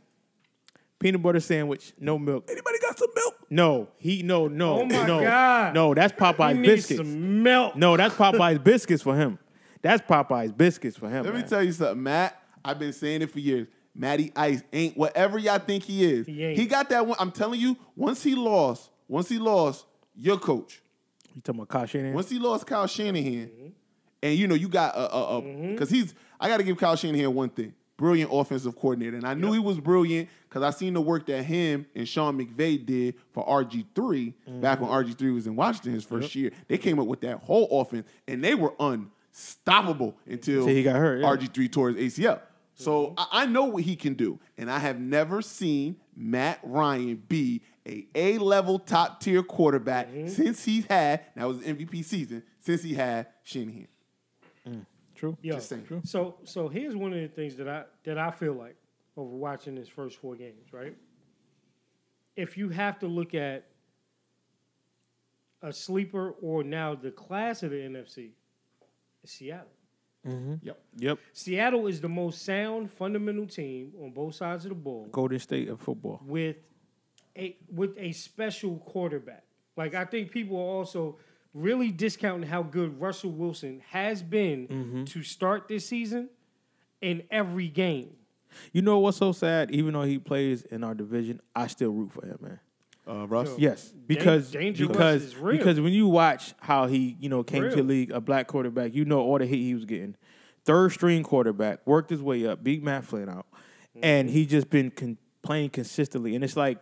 Peanut 0.98 1.20
butter 1.20 1.40
sandwich, 1.40 1.92
no 2.00 2.18
milk. 2.18 2.46
Anybody 2.50 2.78
got 2.78 2.98
some 2.98 3.10
milk? 3.14 3.34
No, 3.54 3.88
he 3.96 4.22
no 4.22 4.48
no 4.48 4.80
Oh 4.80 4.84
my 4.86 5.06
no 5.06 5.20
God. 5.22 5.74
no. 5.74 5.94
That's 5.94 6.12
Popeye's 6.12 6.54
He 6.56 6.60
needs 6.60 6.72
biscuits. 6.88 6.98
some 7.00 7.42
milk. 7.42 7.76
No, 7.76 7.96
that's 7.96 8.14
Popeye's 8.14 8.58
biscuits 8.58 9.02
for 9.02 9.14
him. 9.16 9.38
That's 9.82 10.02
Popeye's 10.02 10.52
biscuits 10.52 10.96
for 10.96 11.08
him. 11.08 11.24
Let 11.24 11.34
me 11.34 11.42
tell 11.42 11.62
you 11.62 11.72
something, 11.72 12.02
Matt. 12.02 12.40
I've 12.64 12.78
been 12.78 12.92
saying 12.92 13.22
it 13.22 13.30
for 13.30 13.40
years. 13.40 13.68
Matty 13.94 14.32
Ice 14.34 14.62
ain't 14.72 14.96
whatever 14.96 15.38
y'all 15.38 15.58
think 15.58 15.84
he 15.84 16.04
is. 16.04 16.26
He 16.26 16.42
ain't. 16.42 16.68
got 16.70 16.88
that 16.90 17.06
one. 17.06 17.16
I'm 17.20 17.30
telling 17.30 17.60
you, 17.60 17.76
once 17.94 18.22
he 18.22 18.34
lost, 18.34 18.90
once 19.06 19.28
he 19.28 19.38
lost, 19.38 19.84
your 20.16 20.36
coach. 20.38 20.82
You 21.34 21.40
talking 21.40 21.60
about 21.60 21.68
Kyle 21.68 21.86
Shanahan? 21.86 22.14
Once 22.14 22.28
he 22.30 22.38
lost 22.38 22.66
Kyle 22.66 22.86
Shanahan, 22.86 23.22
Mm-hmm. 23.48 23.66
and 24.22 24.34
you 24.38 24.48
know 24.48 24.54
you 24.56 24.68
got 24.68 24.96
a 24.96 25.14
a 25.14 25.42
because 25.72 25.90
he's 25.90 26.14
I 26.40 26.48
got 26.48 26.56
to 26.56 26.62
give 26.64 26.76
Kyle 26.76 26.96
Shanahan 26.96 27.32
one 27.34 27.50
thing: 27.50 27.72
brilliant 27.96 28.30
offensive 28.32 28.76
coordinator, 28.76 29.16
and 29.16 29.26
I 29.26 29.34
knew 29.34 29.52
he 29.52 29.58
was 29.58 29.78
brilliant 29.78 30.28
because 30.48 30.62
I 30.62 30.70
seen 30.70 30.94
the 30.94 31.00
work 31.00 31.26
that 31.26 31.42
him 31.42 31.86
and 31.94 32.08
Sean 32.08 32.38
McVay 32.38 32.84
did 32.84 33.14
for 33.32 33.46
RG 33.46 33.86
3 33.94 34.34
back 34.60 34.80
when 34.80 34.90
RG 34.90 35.16
three 35.16 35.30
was 35.30 35.46
in 35.46 35.56
Washington 35.56 35.92
his 35.92 36.04
first 36.04 36.34
year. 36.34 36.50
They 36.68 36.78
came 36.78 36.98
up 36.98 37.06
with 37.06 37.20
that 37.22 37.40
whole 37.40 37.80
offense, 37.80 38.06
and 38.26 38.42
they 38.42 38.54
were 38.54 38.74
unstoppable 38.80 40.16
until 40.26 40.60
Until 40.60 40.74
he 40.74 40.82
got 40.82 40.96
hurt, 40.96 41.20
yeah. 41.20 41.28
RG 41.28 41.54
three 41.54 41.68
tore 41.68 41.90
his 41.90 42.18
ACL. 42.18 42.40
So 42.74 43.08
mm-hmm. 43.08 43.14
I, 43.18 43.42
I 43.42 43.46
know 43.46 43.64
what 43.64 43.84
he 43.84 43.96
can 43.96 44.14
do, 44.14 44.40
and 44.58 44.70
I 44.70 44.78
have 44.78 44.98
never 44.98 45.42
seen 45.42 45.96
Matt 46.16 46.58
Ryan 46.62 47.22
be 47.28 47.62
a 47.86 48.06
A 48.14 48.38
level 48.38 48.78
top 48.78 49.20
tier 49.20 49.42
quarterback 49.42 50.08
mm-hmm. 50.08 50.28
since 50.28 50.64
he's 50.64 50.86
had 50.86 51.24
that 51.36 51.46
was 51.46 51.58
MVP 51.58 52.04
season 52.04 52.42
since 52.60 52.82
he 52.82 52.94
had 52.94 53.26
Shanahan. 53.42 53.88
Mm. 54.68 54.86
True. 55.14 55.36
Yo, 55.42 55.54
Just 55.54 55.68
saying. 55.68 56.02
so 56.04 56.36
so 56.44 56.68
here's 56.68 56.96
one 56.96 57.12
of 57.12 57.20
the 57.20 57.28
things 57.28 57.56
that 57.56 57.68
I 57.68 57.84
that 58.04 58.18
I 58.18 58.30
feel 58.30 58.52
like 58.54 58.76
over 59.16 59.28
watching 59.36 59.76
his 59.76 59.88
first 59.88 60.18
four 60.18 60.34
games, 60.34 60.72
right? 60.72 60.96
If 62.36 62.58
you 62.58 62.68
have 62.70 62.98
to 63.00 63.06
look 63.06 63.34
at 63.34 63.66
a 65.62 65.72
sleeper 65.72 66.30
or 66.42 66.62
now 66.64 66.94
the 66.94 67.10
class 67.10 67.62
of 67.62 67.70
the 67.70 67.76
NFC, 67.76 68.30
it's 69.22 69.32
Seattle. 69.32 69.68
Mm-hmm. 70.26 70.54
Yep. 70.62 70.82
Yep. 70.96 71.18
Seattle 71.32 71.86
is 71.86 72.00
the 72.00 72.08
most 72.08 72.42
sound 72.44 72.90
fundamental 72.90 73.46
team 73.46 73.92
on 74.02 74.10
both 74.10 74.34
sides 74.34 74.64
of 74.64 74.70
the 74.70 74.74
ball 74.74 75.06
Golden 75.12 75.38
State 75.38 75.68
of 75.68 75.80
football. 75.80 76.20
with 76.24 76.56
a 77.36 77.56
with 77.70 77.94
a 77.98 78.12
special 78.12 78.78
quarterback. 78.78 79.44
Like 79.76 79.94
I 79.94 80.04
think 80.06 80.30
people 80.30 80.56
are 80.56 80.60
also 80.78 81.18
really 81.54 81.90
discounting 81.90 82.48
how 82.48 82.62
good 82.62 83.00
Russell 83.00 83.30
Wilson 83.30 83.80
has 83.90 84.22
been 84.22 84.66
Mm-hmm. 84.68 85.04
to 85.04 85.22
start 85.22 85.68
this 85.68 85.86
season 85.86 86.28
in 87.00 87.22
every 87.30 87.68
game. 87.68 88.10
You 88.72 88.82
know 88.82 88.98
what's 88.98 89.16
so 89.18 89.32
sad? 89.32 89.70
Even 89.70 89.94
though 89.94 90.02
he 90.02 90.18
plays 90.18 90.62
in 90.62 90.84
our 90.84 90.94
division, 90.94 91.40
I 91.56 91.66
still 91.68 91.90
root 91.90 92.12
for 92.12 92.24
him, 92.26 92.38
man. 92.40 92.60
Uh, 93.06 93.26
Russ. 93.26 93.50
Yes, 93.58 93.92
because 94.06 94.50
Danger 94.50 94.86
because 94.88 95.22
is 95.24 95.36
real. 95.36 95.58
because 95.58 95.78
when 95.80 95.92
you 95.92 96.08
watch 96.08 96.54
how 96.60 96.86
he 96.86 97.16
you 97.20 97.28
know 97.28 97.42
came 97.42 97.62
to 97.68 97.76
the 97.76 97.82
league, 97.82 98.10
a 98.10 98.20
black 98.20 98.46
quarterback, 98.46 98.94
you 98.94 99.04
know 99.04 99.20
all 99.20 99.38
the 99.38 99.46
hate 99.46 99.58
he 99.60 99.74
was 99.74 99.84
getting. 99.84 100.16
Third 100.64 100.92
string 100.92 101.22
quarterback, 101.22 101.86
worked 101.86 102.08
his 102.08 102.22
way 102.22 102.46
up, 102.46 102.64
beat 102.64 102.82
Matt 102.82 103.04
Flynn 103.04 103.28
out, 103.28 103.46
and 104.02 104.28
Mm-hmm. 104.28 104.36
he 104.38 104.46
just 104.46 104.70
been 104.70 104.90
con- 104.90 105.18
playing 105.42 105.68
consistently. 105.70 106.34
And 106.34 106.42
it's 106.42 106.56
like 106.56 106.78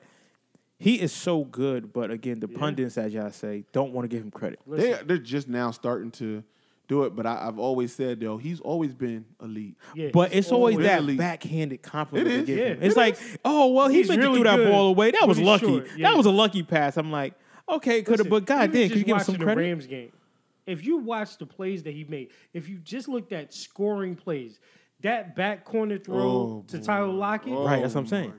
he 0.82 1.00
is 1.00 1.12
so 1.12 1.44
good, 1.44 1.92
but 1.92 2.10
again, 2.10 2.40
the 2.40 2.48
pundits, 2.48 2.98
as 2.98 3.14
y'all 3.14 3.30
say, 3.30 3.64
don't 3.72 3.92
want 3.92 4.04
to 4.04 4.08
give 4.08 4.22
him 4.24 4.30
credit. 4.30 4.60
They 4.66 4.92
they're 5.04 5.18
just 5.18 5.48
now 5.48 5.70
starting 5.70 6.10
to 6.12 6.42
do 6.88 7.04
it, 7.04 7.14
but 7.14 7.24
I, 7.26 7.46
I've 7.46 7.58
always 7.58 7.94
said 7.94 8.20
though 8.20 8.36
he's 8.36 8.60
always 8.60 8.92
been 8.92 9.24
elite. 9.40 9.76
Yeah, 9.94 10.10
But 10.12 10.34
it's 10.34 10.50
always 10.50 10.74
always 10.74 10.86
that 10.86 10.98
elite. 11.00 11.18
backhanded 11.18 11.82
compliment. 11.82 12.28
It 12.34 12.36
to 12.40 12.46
give 12.46 12.58
yeah. 12.58 12.64
him. 12.74 12.78
It's 12.82 12.96
like, 12.96 13.16
oh 13.44 13.68
well, 13.68 13.88
he 13.88 13.98
He's 13.98 14.08
meant 14.08 14.20
really 14.22 14.42
to 14.42 14.50
threw 14.50 14.64
that 14.64 14.70
ball 14.70 14.88
away. 14.88 15.12
That 15.12 15.28
was 15.28 15.38
lucky. 15.38 15.66
short, 15.66 15.86
yeah. 15.96 16.10
That 16.10 16.16
was 16.16 16.26
a 16.26 16.30
lucky 16.30 16.62
pass. 16.64 16.96
I'm 16.96 17.12
like, 17.12 17.34
okay, 17.68 18.02
could 18.02 18.18
have, 18.18 18.28
but 18.28 18.44
God 18.44 18.72
damn, 18.72 18.88
could 18.88 18.98
you 18.98 19.04
give 19.04 19.16
him 19.16 19.22
some 19.22 19.34
watching 19.34 19.44
credit? 19.46 19.60
The 19.62 19.68
Rams 19.68 19.86
game. 19.86 20.12
If 20.66 20.84
you 20.84 20.98
watch 20.98 21.38
the 21.38 21.46
plays 21.46 21.82
that 21.84 21.94
he 21.94 22.04
made, 22.04 22.30
if 22.52 22.68
you 22.68 22.78
just 22.78 23.08
looked 23.08 23.32
at 23.32 23.52
scoring 23.54 24.14
plays, 24.14 24.58
that 25.00 25.34
back 25.34 25.64
corner 25.64 25.98
throw 25.98 26.20
Oh, 26.20 26.64
to 26.68 26.78
Tyler 26.80 27.08
Lockett, 27.08 27.52
Right, 27.52 27.82
that's 27.82 27.94
what 27.94 28.02
I'm 28.02 28.06
oh, 28.06 28.10
saying. 28.10 28.32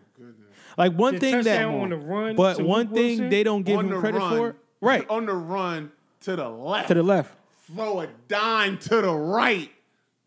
Like 0.77 0.93
one 0.93 1.13
The 1.15 1.19
thing 1.19 1.31
that, 1.35 1.43
touchdown 1.43 1.81
on 1.81 1.89
the 1.89 1.97
run 1.97 2.35
but 2.35 2.61
one 2.61 2.87
Luke 2.87 2.95
thing 2.95 3.07
Wilson? 3.09 3.29
they 3.29 3.43
don't 3.43 3.63
give 3.63 3.77
on 3.79 3.91
him 3.91 3.99
credit 3.99 4.17
run, 4.19 4.37
for, 4.37 4.55
right, 4.81 5.05
On 5.09 5.25
the 5.25 5.33
run 5.33 5.91
to 6.21 6.35
the 6.35 6.49
left, 6.49 6.87
to 6.87 6.93
the 6.95 7.03
left. 7.03 7.33
throw 7.67 8.01
a 8.01 8.07
dime 8.27 8.77
to 8.79 9.01
the 9.01 9.13
right. 9.13 9.69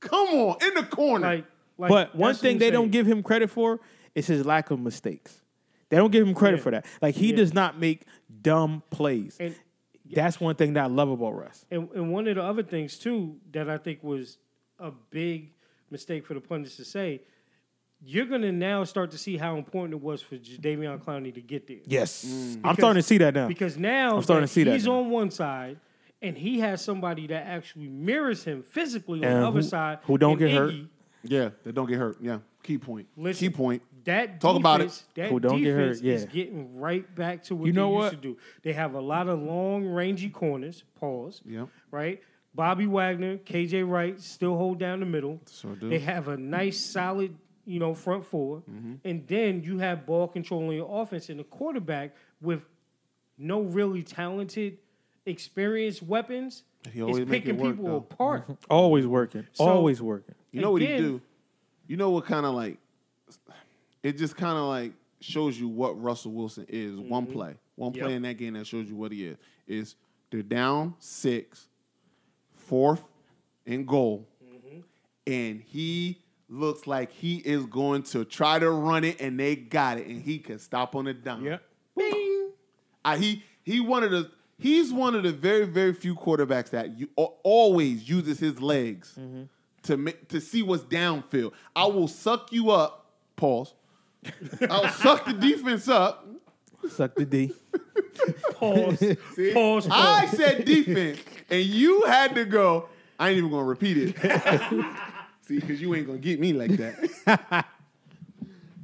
Come 0.01 0.29
on, 0.29 0.57
in 0.63 0.75
the 0.75 0.83
corner. 0.85 1.27
like, 1.27 1.45
like 1.79 1.89
But 1.89 2.15
one 2.15 2.35
thing 2.35 2.59
they 2.59 2.71
don't 2.71 2.91
give 2.91 3.07
him 3.07 3.23
credit 3.23 3.51
for 3.51 3.81
is 4.15 4.27
his 4.27 4.45
lack 4.47 4.71
of 4.71 4.79
mistakes. 4.81 5.41
They 5.89 5.97
don't 5.97 6.11
give 6.11 6.27
him 6.27 6.35
credit 6.35 6.59
Yeah. 6.59 6.63
for 6.63 6.71
that. 6.73 6.87
Like 7.03 7.15
he 7.17 7.31
Yeah. 7.31 7.37
does 7.37 7.55
not 7.55 7.79
make 7.79 8.03
dumb 8.43 8.83
plays. 8.91 9.37
And 9.41 9.55
That's 10.09 10.39
one 10.41 10.55
thing 10.55 10.75
that 10.75 10.85
I 10.85 10.87
love 10.87 11.11
about 11.11 11.37
Russ. 11.37 11.65
And, 11.71 11.89
and 11.95 12.13
one 12.13 12.29
of 12.29 12.37
the 12.37 12.43
other 12.43 12.63
things 12.63 12.97
too 12.99 13.37
that 13.53 13.69
I 13.69 13.77
think 13.79 14.03
was 14.05 14.39
a 14.79 14.91
big 15.11 15.51
mistake 15.91 16.25
for 16.27 16.35
the 16.35 16.41
pundits 16.41 16.77
to 16.77 16.85
say, 16.85 17.23
you're 18.07 18.27
gonna 18.27 18.53
now 18.53 18.85
start 18.85 19.11
to 19.11 19.19
see 19.19 19.37
how 19.37 19.57
important 19.57 19.95
it 19.95 20.01
was 20.01 20.23
for 20.23 20.37
Jadeveon 20.37 21.03
Clowney 21.03 21.35
to 21.35 21.41
get 21.41 21.67
there. 21.67 21.79
Yes, 21.85 22.25
mm. 22.25 22.61
I'm 22.65 22.75
starting 22.77 23.01
to 23.03 23.07
see 23.07 23.19
that 23.19 23.35
now. 23.35 23.49
Because 23.49 23.77
now 23.77 24.17
I'm 24.17 24.23
starting 24.23 24.47
to 24.47 24.53
see 24.53 24.63
that 24.65 24.73
he's 24.73 24.87
now. 24.87 24.99
on 25.01 25.11
one 25.11 25.31
side 25.31 25.79
and 26.23 26.37
he 26.39 26.61
has 26.61 26.83
somebody 26.83 27.27
that 27.27 27.47
actually 27.47 27.89
mirrors 27.89 28.45
him 28.45 28.63
physically 28.63 29.25
on 29.25 29.31
And 29.33 29.43
the 29.43 29.49
other 29.49 29.63
side. 29.63 29.99
who 30.05 30.17
don't 30.19 30.33
in 30.35 30.39
get 30.39 30.51
hurt. 30.53 30.75
Yeah, 31.25 31.51
they 31.65 31.73
don't 31.73 31.89
get 31.89 31.99
hurt. 31.99 32.19
Yeah, 32.21 32.39
key 32.63 32.79
point. 32.79 33.09
Listen, 33.17 33.49
key 33.49 33.55
point. 33.55 33.83
That 34.05 34.41
Talk 34.41 34.57
about 34.57 34.81
it. 34.81 34.85
defense- 34.85 35.05
That 35.17 35.31
Who 35.31 35.41
don't 35.41 35.61
get 35.61 35.75
hurt, 35.75 35.95
defense 36.01 36.23
is 36.23 36.25
getting 36.27 36.79
right 36.79 37.13
back 37.17 37.43
to 37.45 37.57
what 37.57 37.67
You 37.67 37.73
know 37.73 37.89
they 37.91 37.95
what? 37.97 38.13
used 38.13 38.23
to 38.23 38.29
do. 38.35 38.37
They 38.63 38.73
have 38.73 38.95
a 38.95 39.01
lot 39.01 39.29
of 39.29 39.43
long, 39.43 39.85
rangy 39.89 40.29
corners. 40.31 40.85
Pause. 41.01 41.43
Yeah. 41.45 41.67
Right. 41.91 42.23
Bobby 42.55 42.87
Wagner, 42.87 43.37
KJ 43.39 43.83
Wright 43.87 44.19
still 44.21 44.57
hold 44.57 44.79
down 44.79 45.01
the 45.01 45.07
middle. 45.07 45.41
Sure 45.53 45.75
do. 45.75 45.91
They 45.91 45.99
have 45.99 46.29
a 46.29 46.37
nice, 46.37 46.79
solid, 46.79 47.35
you 47.67 47.79
know, 47.81 47.93
front 47.95 48.25
4 48.25 48.59
Mm-hmm. 48.71 48.95
and 49.05 49.27
then 49.27 49.63
you 49.63 49.79
have 49.79 50.07
ball 50.07 50.29
control 50.29 50.71
in 50.71 50.77
your 50.77 50.89
offense 51.03 51.29
and 51.29 51.41
a 51.41 51.45
quarterback 51.45 52.15
with 52.41 52.63
no 53.39 53.61
really 53.63 54.03
talented, 54.03 54.79
experienced 55.27 56.03
weapons. 56.03 56.63
He 56.93 57.03
always 57.03 57.27
make 57.27 57.43
it 57.45 57.47
picking 57.49 57.57
work, 57.59 57.77
people 57.77 57.87
though. 57.91 57.97
apart. 57.97 58.45
Always 58.71 59.07
working. 59.07 59.47
So- 59.53 59.65
Always 59.65 60.01
working. 60.01 60.35
You 60.53 60.61
know 60.63 60.71
what 60.71 60.81
he 60.83 60.87
do? 60.89 61.21
You 61.89 61.97
know 61.97 62.11
what 62.11 62.25
kind 62.25 62.47
of 62.47 62.55
like 62.55 62.79
it 64.03 64.17
just 64.17 64.37
kind 64.37 64.57
of 64.57 64.65
like 64.67 64.93
shows 65.21 65.59
you 65.59 65.69
what 65.69 66.01
Russell 66.01 66.33
Wilson 66.33 66.65
is. 66.69 66.99
One 66.99 67.27
play, 67.27 67.57
one 67.75 67.93
Yep. 67.93 68.05
play 68.05 68.15
in 68.15 68.23
that 68.23 68.35
game 68.39 68.55
that 68.55 68.67
shows 68.67 68.89
you 68.89 68.95
what 68.97 69.11
he 69.13 69.27
is. 69.27 69.37
Is 69.67 69.97
they're 70.31 70.43
down 70.43 70.95
six, 71.01 71.67
fourth 72.55 73.03
and 73.67 73.87
goal, 73.87 74.27
and 75.27 75.61
he 75.61 76.19
looks 76.49 76.87
like 76.87 77.13
he 77.13 77.37
is 77.37 77.67
going 77.67 78.03
to 78.05 78.25
try 78.25 78.59
to 78.59 78.71
run 78.71 79.05
it, 79.05 79.21
and 79.21 79.39
they 79.39 79.57
got 79.57 79.99
it, 79.99 80.07
and 80.07 80.23
he 80.23 80.39
can 80.39 80.59
stop 80.59 80.95
on 80.95 81.07
a 81.07 81.15
dime. 81.15 81.45
Yeah. 81.45 81.59
Bing. 81.97 82.51
I, 83.05 83.15
ah, 83.15 83.17
he 83.17 83.43
he 83.63 83.81
one 83.81 84.03
of 84.03 84.11
the 84.11 84.31
he's 84.59 84.93
one 84.93 85.15
of 85.15 85.23
the 85.23 85.33
very 85.33 85.65
very 85.65 85.93
few 85.93 86.15
quarterbacks 86.15 86.71
that 86.71 86.99
you 86.99 87.09
al- 87.19 87.39
always 87.43 88.09
uses 88.09 88.39
his 88.39 88.61
legs 88.61 89.19
to 89.85 89.97
make 89.97 90.29
to 90.29 90.41
see 90.41 90.63
what's 90.63 90.83
downfield. 90.85 91.53
I 91.75 91.87
will 91.87 92.09
suck 92.09 92.53
you 92.53 92.71
up. 92.71 93.07
Pause. 93.37 93.75
I'll 94.69 94.89
suck 94.89 95.25
the 95.25 95.33
defense 95.33 95.89
up. 95.89 96.27
Suck 96.91 97.15
the 97.15 97.25
D. 97.25 97.53
Pause. 98.53 98.99
See? 99.35 99.53
Pause, 99.53 99.89
I 99.91 100.27
said 100.27 100.65
defense, 100.65 101.21
and 101.51 101.65
you 101.65 102.05
had 102.05 102.35
to 102.35 102.45
go. 102.45 102.89
I 103.19 103.31
ain't 103.31 103.39
even 103.39 103.51
gonna 103.51 103.65
repeat 103.65 103.97
it. 103.99 104.17
See, 105.47 105.61
because 105.61 105.81
you 105.81 105.95
ain't 105.95 106.07
gonna 106.07 106.19
get 106.19 106.41
me 106.41 106.53
like 106.53 106.73
that. 106.73 107.67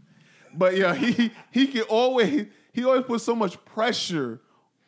but 0.54 0.76
yeah, 0.76 0.94
he 0.94 1.30
he 1.50 1.66
can 1.66 1.82
always 1.82 2.46
he 2.72 2.84
always 2.84 3.04
puts 3.04 3.24
so 3.24 3.34
much 3.34 3.62
pressure 3.64 4.40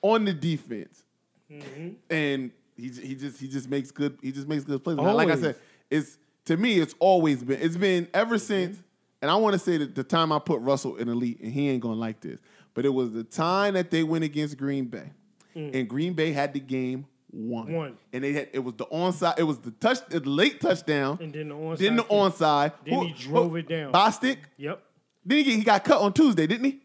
on 0.03 0.25
the 0.25 0.33
defense, 0.33 1.03
mm-hmm. 1.51 1.91
and 2.11 2.51
he 2.77 2.89
he 2.89 3.15
just 3.15 3.41
he 3.41 3.49
just 3.49 3.69
makes 3.69 3.91
good 3.91 4.19
he 4.23 4.33
just 4.33 4.47
makes 4.49 4.65
good 4.65 4.83
plays. 4.85 4.99
And 4.99 5.07
Like 5.15 5.31
I 5.31 5.37
said, 5.37 5.57
it's 5.91 6.19
to 6.47 6.57
me 6.57 6.79
it's 6.79 6.95
always 6.99 7.43
been 7.43 7.61
it's 7.61 7.77
been 7.77 8.09
ever 8.15 8.37
mm-hmm. 8.37 8.45
since. 8.45 8.83
And 9.23 9.31
I 9.31 9.37
want 9.37 9.55
to 9.55 9.59
say 9.59 9.79
that 9.79 9.95
the 9.95 10.05
time 10.05 10.33
I 10.33 10.39
put 10.39 10.61
Russell 10.61 10.97
in 10.97 11.09
elite, 11.09 11.41
and 11.41 11.51
he 11.51 11.71
ain't 11.71 11.81
gonna 11.81 11.95
like 11.95 12.21
this, 12.21 12.39
but 12.75 12.85
it 12.85 12.91
was 12.91 13.13
the 13.13 13.25
time 13.25 13.73
that 13.73 13.91
they 13.91 14.03
went 14.03 14.23
against 14.23 14.59
Green 14.59 14.85
Bay, 14.85 15.13
mm. 15.57 15.75
and 15.75 15.89
Green 15.89 16.13
Bay 16.13 16.31
had 16.31 16.53
the 16.53 16.61
game 16.61 17.07
won. 17.35 17.73
Won. 17.73 17.97
and 18.13 18.23
they 18.25 18.33
had 18.33 18.49
it 18.53 18.61
was 18.61 18.75
the 18.75 18.87
onside, 18.87 19.39
it 19.39 19.43
was 19.43 19.59
the 19.59 19.71
touch, 19.73 19.99
the 20.09 20.21
late 20.21 20.61
touchdown, 20.61 21.19
And 21.21 21.33
then 21.33 21.49
the 21.49 21.55
onside. 21.55 21.79
then 21.79 21.97
the 21.97 22.03
kick. 22.03 22.13
onside. 22.13 22.73
Then 22.87 23.03
he 23.03 23.13
drove 23.13 23.57
it 23.57 23.69
down. 23.69 23.93
Bostick. 23.93 24.39
Yep. 24.57 24.83
Then 25.27 25.39
he, 25.39 25.45
get- 25.45 25.57
he 25.57 25.63
got 25.65 25.85
cut 25.85 26.01
on 26.01 26.13
Tuesday, 26.13 26.47
didn't 26.47 26.65
he? 26.65 26.81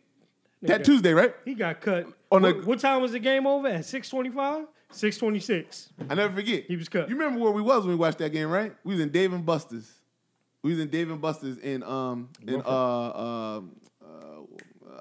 That 0.64 0.78
got- 0.80 0.86
Tuesday, 0.86 1.14
right? 1.14 1.34
He 1.46 1.54
got 1.54 1.80
cut. 1.82 2.08
On 2.32 2.42
what, 2.42 2.62
the- 2.62 2.66
what 2.68 2.80
time 2.80 3.02
was 3.02 3.12
the 3.12 3.20
game 3.20 3.46
over? 3.48 3.68
At 3.68 3.86
625? 3.86 4.66
626. 4.92 5.90
I 6.10 6.16
never 6.16 6.34
forget. 6.34 6.64
He 6.66 6.76
was 6.76 6.90
cut. 6.90 7.10
You 7.10 7.16
remember 7.16 7.40
where 7.40 7.52
we 7.52 7.62
was 7.62 7.82
when 7.84 7.90
we 7.90 7.96
watched 7.96 8.18
that 8.20 8.32
game, 8.32 8.50
right? 8.50 8.74
We 8.84 8.94
was 8.96 9.02
in 9.02 9.10
Dave 9.10 9.34
and 9.34 9.46
Buster's. 9.46 9.92
We 10.64 10.72
was 10.72 10.80
in 10.80 10.90
Dave 10.90 11.10
and 11.12 11.22
Buster's 11.22 11.58
in 11.58 11.84
um 11.84 12.30
in 12.46 12.56
uh 12.56 12.66
uh, 12.66 13.62
uh 14.04 14.40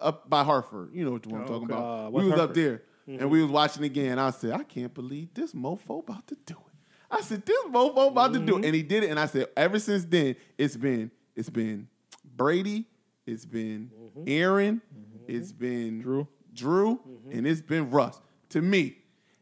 up 0.01 0.29
by 0.31 0.45
Hartford. 0.45 0.91
You 0.93 1.05
know 1.05 1.13
what 1.13 1.23
the 1.23 1.31
one 1.31 1.41
I'm 1.41 1.47
talking 1.49 1.65
okay. 1.65 1.73
about. 1.75 2.07
Uh, 2.07 2.11
we 2.11 2.17
West 2.17 2.25
was 2.27 2.33
up 2.33 2.39
Hartford. 2.55 2.83
There 3.09 3.23
and 3.23 3.31
we 3.31 3.43
was 3.43 3.51
watching 3.51 3.85
again. 3.85 4.19
I 4.19 4.31
said, 4.31 4.53
I 4.53 4.63
can't 4.63 4.93
believe 4.93 5.33
this 5.35 5.53
mofo 5.53 6.01
about 6.01 6.27
to 6.29 6.37
do 6.47 6.55
it. 6.55 6.75
I 7.11 7.21
said, 7.23 7.45
this 7.47 7.65
mofo 7.67 8.09
about 8.09 8.35
to 8.35 8.39
do 8.39 8.45
it. 8.45 8.57
Mm-hmm. 8.57 8.65
And 8.65 8.75
he 8.75 8.83
did 8.83 9.05
it. 9.05 9.11
And 9.11 9.19
I 9.19 9.27
said, 9.27 9.47
ever 9.57 9.79
since 9.79 10.05
then, 10.05 10.37
it's 10.57 10.77
been 10.77 11.11
it's 11.35 11.51
been 11.51 11.89
Brady, 12.37 12.87
it's 13.27 13.47
been 13.47 13.91
mm-hmm. 13.99 14.25
Aaron, 14.27 14.83
it's 15.27 15.53
been 15.53 16.01
Drew. 16.03 16.29
Drew, 16.53 17.01
and 17.31 17.47
it's 17.47 17.61
been 17.61 17.91
Russ. 17.91 18.21
To 18.51 18.61
me. 18.61 18.99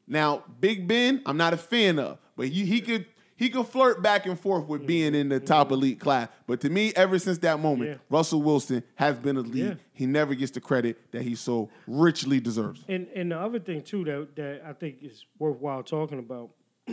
Now, 0.07 0.45
Big 0.61 0.87
Ben, 0.87 1.23
I'm 1.27 1.37
not 1.37 1.53
a 1.53 1.57
fan 1.57 1.99
of, 1.99 2.19
but 2.37 2.49
he, 2.49 2.65
he 2.65 2.81
could 2.81 3.07
he 3.37 3.51
could 3.51 3.67
flirt 3.67 4.03
back 4.03 4.25
and 4.27 4.41
forth 4.41 4.67
with 4.67 4.87
being 4.87 5.15
in 5.15 5.29
the 5.29 5.39
top 5.39 5.71
elite 5.71 6.01
class. 6.01 6.29
But 6.47 6.61
to 6.63 6.71
me, 6.71 6.93
ever 6.97 7.19
since 7.19 7.39
that 7.39 7.61
moment, 7.61 7.91
Yeah. 7.91 7.97
Russell 8.09 8.43
Wilson 8.43 8.83
has 8.95 9.17
been 9.17 9.37
elite. 9.37 9.55
Yeah. 9.55 9.75
He 9.93 10.07
never 10.07 10.35
gets 10.35 10.53
the 10.53 10.61
credit 10.61 11.13
that 11.13 11.23
he 11.23 11.35
so 11.35 11.69
richly 11.87 12.41
deserves. 12.41 12.83
And 12.89 13.09
and 13.15 13.31
the 13.33 13.39
other 13.39 13.59
thing 13.61 13.83
too 13.83 14.05
that 14.05 14.37
that 14.37 14.63
I 14.67 14.73
think 14.73 15.03
is 15.03 15.25
worthwhile 15.39 15.83
talking 15.83 16.19
about. 16.19 16.51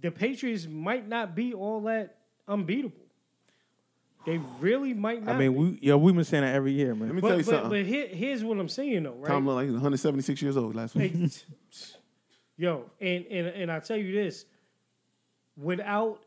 the 0.00 0.10
Patriots 0.10 0.66
might 0.66 1.06
not 1.06 1.34
be 1.34 1.52
all 1.52 1.82
that 1.82 2.18
unbeatable. 2.48 2.96
They 4.24 4.38
really 4.60 4.94
might 4.94 5.24
not. 5.24 5.34
I 5.34 5.38
mean, 5.38 5.52
be. 5.52 5.58
we 5.58 5.78
yo, 5.82 5.98
we've 5.98 6.14
been 6.14 6.24
saying 6.24 6.44
that 6.44 6.54
every 6.54 6.72
year, 6.72 6.94
man. 6.94 7.08
Let 7.08 7.14
man. 7.14 7.16
me 7.16 7.20
tell 7.22 7.30
you 7.38 7.44
but, 7.44 7.50
but, 7.50 7.62
something. 7.62 7.82
but 7.82 7.86
here, 7.86 8.06
here's 8.06 8.44
what 8.44 8.58
I'm 8.58 8.68
saying 8.68 9.02
though, 9.02 9.14
right? 9.14 9.26
Tom 9.28 9.46
looked 9.46 9.56
like 9.56 9.64
he's 9.64 9.72
176 9.72 10.40
years 10.40 10.56
old 10.56 10.74
last 10.74 10.94
week. 10.94 11.12
Yo, 12.62 12.84
and, 13.00 13.26
and 13.26 13.48
and 13.48 13.72
I 13.72 13.80
tell 13.80 13.96
you 13.96 14.12
this, 14.12 14.44
without 15.56 16.22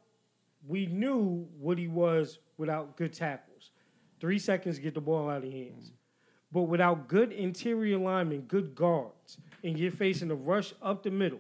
we 0.67 0.85
knew 0.85 1.47
what 1.57 1.77
he 1.77 1.87
was 1.87 2.39
without 2.57 2.97
good 2.97 3.13
tackles. 3.13 3.71
Three 4.19 4.37
seconds 4.37 4.75
to 4.75 4.81
get 4.81 4.95
the 4.95 4.99
ball 4.99 5.29
out 5.29 5.45
of 5.45 5.51
hands. 5.53 5.93
But 6.51 6.63
without 6.63 7.07
good 7.07 7.31
interior 7.31 7.97
linemen, 7.97 8.41
good 8.49 8.75
guards, 8.75 9.37
and 9.63 9.79
you're 9.79 9.91
facing 9.91 10.29
a 10.29 10.35
rush 10.35 10.73
up 10.81 11.03
the 11.03 11.09
middle, 11.09 11.39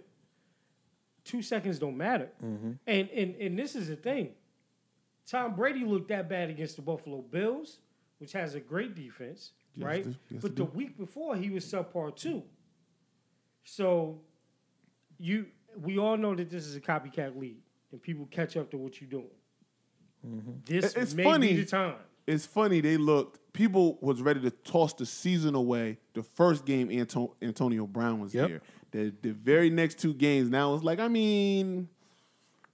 two 1.25 1.41
seconds 1.41 1.77
don't 1.77 1.97
matter. 1.97 2.29
Mm-hmm. 2.41 2.71
And, 2.87 3.09
and 3.09 3.35
and 3.35 3.59
this 3.59 3.75
is 3.75 3.89
the 3.89 3.97
thing. 3.97 4.29
Tom 5.29 5.57
Brady 5.57 5.83
looked 5.83 6.07
that 6.07 6.29
bad 6.29 6.49
against 6.49 6.77
the 6.77 6.81
Buffalo 6.81 7.21
Bills, 7.21 7.79
which 8.19 8.31
has 8.31 8.55
a 8.55 8.61
great 8.61 8.95
defense, 8.95 9.51
right? 9.77 10.05
yes, 10.05 10.41
but 10.41 10.55
they 10.55 10.63
the 10.63 10.69
week 10.71 10.97
before 10.97 11.35
he 11.35 11.49
was 11.49 11.65
subpar 11.65 12.15
too. 12.15 12.43
So 13.65 14.21
you 15.19 15.47
we 15.81 15.97
all 15.97 16.17
know 16.17 16.33
that 16.35 16.49
this 16.49 16.65
is 16.65 16.75
a 16.75 16.81
copycat 16.81 17.37
league 17.39 17.57
and 17.91 18.01
people 18.01 18.27
catch 18.31 18.55
up 18.57 18.71
to 18.71 18.77
what 18.77 18.99
you're 19.01 19.09
doing. 19.09 19.29
Mm-hmm. 20.25 20.51
This 20.65 20.93
It's 20.95 21.13
may 21.13 21.23
funny. 21.23 21.47
be 21.53 21.61
the 21.61 21.65
time. 21.65 21.95
it's 22.25 22.45
funny 22.45 22.81
they 22.81 22.97
looked. 22.97 23.39
People 23.53 23.97
was 24.01 24.21
ready 24.21 24.39
to 24.41 24.51
toss 24.51 24.93
the 24.93 25.05
season 25.05 25.55
away. 25.55 25.97
The 26.13 26.23
first 26.23 26.65
game 26.65 26.89
Anto- 26.91 27.35
Antonio 27.41 27.85
Brown 27.85 28.19
was 28.19 28.33
Yep. 28.33 28.49
there. 28.49 28.61
The 28.91 29.13
the 29.21 29.31
very 29.31 29.69
next 29.69 29.99
two 29.99 30.13
games 30.13 30.49
now 30.49 30.73
it's 30.75 30.83
like 30.83 30.99
I 30.99 31.07
mean, 31.07 31.89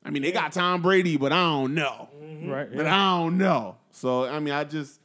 I 0.06 0.10
mean 0.12 0.22
they 0.22 0.32
got 0.32 0.52
Tom 0.54 0.82
Brady, 0.82 1.18
but 1.18 1.32
I 1.32 1.42
don't 1.44 1.74
know. 1.74 2.10
Mm-hmm. 2.22 2.50
Right? 2.50 2.70
But. 2.76 2.86
I 2.88 3.18
don't 3.20 3.38
know. 3.38 3.78
So 3.92 4.26
I 4.26 4.40
mean 4.40 4.54
I 4.54 4.64
just 4.64 5.00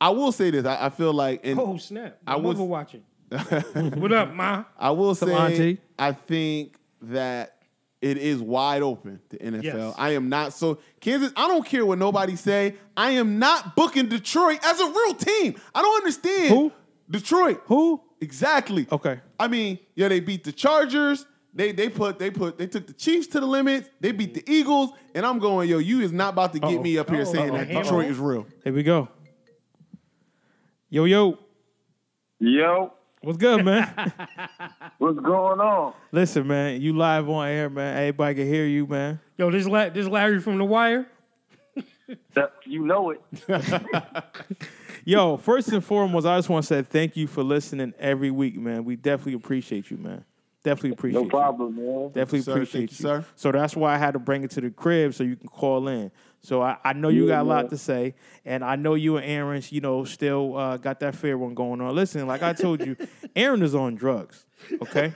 I 0.00 0.10
will 0.10 0.32
say 0.32 0.50
this. 0.50 0.64
I, 0.66 0.86
I 0.86 0.90
feel 0.90 1.12
like 1.12 1.40
and 1.46 1.58
Oh 1.60 1.76
snap! 1.76 2.18
I 2.26 2.32
I 2.34 2.36
was- 2.36 2.56
was 2.58 2.66
watching. 2.68 3.02
what 3.94 4.12
up, 4.12 4.34
ma? 4.34 4.64
I 4.78 4.90
will 4.90 5.14
say 5.14 5.32
auntie? 5.32 5.78
I 5.98 6.12
think 6.12 6.76
that 7.02 7.58
it 8.00 8.16
is 8.16 8.40
wide 8.40 8.82
open 8.82 9.20
the 9.28 9.38
NFL. 9.38 9.62
Yes. 9.62 9.94
I 9.96 10.10
am 10.10 10.28
not 10.28 10.52
so 10.52 10.80
Kansas. 11.00 11.32
I 11.36 11.46
don't 11.46 11.64
care 11.64 11.86
what 11.86 11.98
nobody 11.98 12.34
say. 12.34 12.74
I 12.96 13.12
am 13.12 13.38
not 13.38 13.76
booking 13.76 14.08
Detroit 14.08 14.58
as 14.64 14.80
a 14.80 14.86
real 14.86 15.14
team. 15.14 15.54
I 15.74 15.82
don't 15.82 15.96
understand 15.96 16.48
Who? 16.48 16.72
Detroit. 17.08 17.62
Who? 17.66 18.02
Exactly. 18.20 18.86
Okay. 18.90 19.20
I 19.38 19.48
mean, 19.48 19.78
yeah, 19.94 20.08
they 20.08 20.20
beat 20.20 20.44
the 20.44 20.52
Chargers. 20.52 21.24
They 21.54 21.72
they 21.72 21.88
put 21.88 22.18
they 22.18 22.30
put 22.30 22.58
they 22.58 22.66
took 22.66 22.86
the 22.86 22.92
Chiefs 22.92 23.28
to 23.28 23.40
the 23.40 23.46
limits. 23.46 23.88
They 24.00 24.12
beat 24.12 24.34
the 24.34 24.44
Eagles, 24.50 24.90
and 25.14 25.24
I'm 25.24 25.38
going, 25.38 25.68
yo, 25.68 25.78
you 25.78 26.00
is 26.00 26.12
not 26.12 26.32
about 26.32 26.52
to 26.54 26.58
get 26.58 26.70
Uh-oh. 26.70 26.82
me 26.82 26.98
up 26.98 27.08
here 27.10 27.22
Uh-oh. 27.22 27.32
saying 27.32 27.52
that 27.52 27.70
Uh-oh. 27.70 27.82
Detroit 27.82 28.06
is 28.06 28.18
real. 28.18 28.46
Here 28.64 28.72
we 28.72 28.82
go. 28.82 29.08
Yo, 30.88 31.04
yo, 31.04 31.38
Yo, 32.40 32.94
what's 33.22 33.38
good, 33.38 33.64
man? 33.64 33.92
what's 34.98 35.18
going 35.20 35.60
on? 35.60 35.94
Listen, 36.12 36.46
man, 36.46 36.80
you 36.80 36.96
live 36.96 37.28
on 37.28 37.48
air, 37.48 37.70
man. 37.70 37.96
Everybody 37.96 38.34
can 38.36 38.46
hear 38.46 38.66
you, 38.66 38.86
man. 38.86 39.20
Yo, 39.36 39.50
this 39.50 39.66
La- 39.66 39.88
this 39.88 40.06
Larry 40.06 40.40
from 40.40 40.58
The 40.58 40.64
Wire. 40.64 41.06
That, 42.34 42.54
you 42.66 42.84
know 42.84 43.10
it. 43.10 43.20
Yo, 45.04 45.36
first 45.36 45.68
and 45.68 45.84
foremost, 45.84 46.26
I 46.26 46.36
just 46.38 46.48
want 46.48 46.64
to 46.64 46.66
say 46.66 46.82
thank 46.82 47.16
you 47.16 47.28
for 47.28 47.44
listening 47.44 47.94
every 48.00 48.32
week, 48.32 48.56
man. 48.56 48.84
We 48.84 48.96
definitely 48.96 49.34
appreciate 49.34 49.92
you, 49.92 49.96
man. 49.96 50.24
Definitely 50.64 50.90
appreciate 50.90 51.20
No 51.20 51.24
you. 51.24 51.30
problem, 51.30 51.76
man. 51.76 52.06
Definitely 52.08 52.40
Sir, 52.42 52.52
appreciate 52.52 52.80
thank 52.80 52.90
you, 52.90 52.96
sir. 52.96 53.24
So 53.36 53.52
that's 53.52 53.76
why 53.76 53.94
I 53.94 53.98
had 53.98 54.14
to 54.14 54.18
bring 54.18 54.42
it 54.42 54.50
to 54.52 54.60
the 54.60 54.70
crib 54.70 55.14
so 55.14 55.22
you 55.22 55.36
can 55.36 55.48
call 55.48 55.86
in. 55.86 56.10
So 56.42 56.62
I, 56.62 56.78
I 56.82 56.92
know 56.94 57.08
you 57.08 57.26
got 57.26 57.42
a 57.42 57.48
lot 57.48 57.68
to 57.70 57.76
say, 57.76 58.14
and 58.44 58.64
I 58.64 58.76
know 58.76 58.94
you 58.94 59.18
and 59.18 59.26
Aaron, 59.26 59.62
you 59.68 59.80
know, 59.80 60.04
still 60.04 60.56
uh, 60.56 60.76
got 60.78 61.00
that 61.00 61.14
fair 61.14 61.36
one 61.36 61.54
going 61.54 61.80
on. 61.80 61.94
Listen, 61.94 62.26
like 62.26 62.42
I 62.42 62.54
told 62.54 62.84
you, 62.84 62.96
Aaron 63.36 63.62
is 63.62 63.74
on 63.74 63.94
drugs. 63.94 64.46
Okay. 64.80 65.14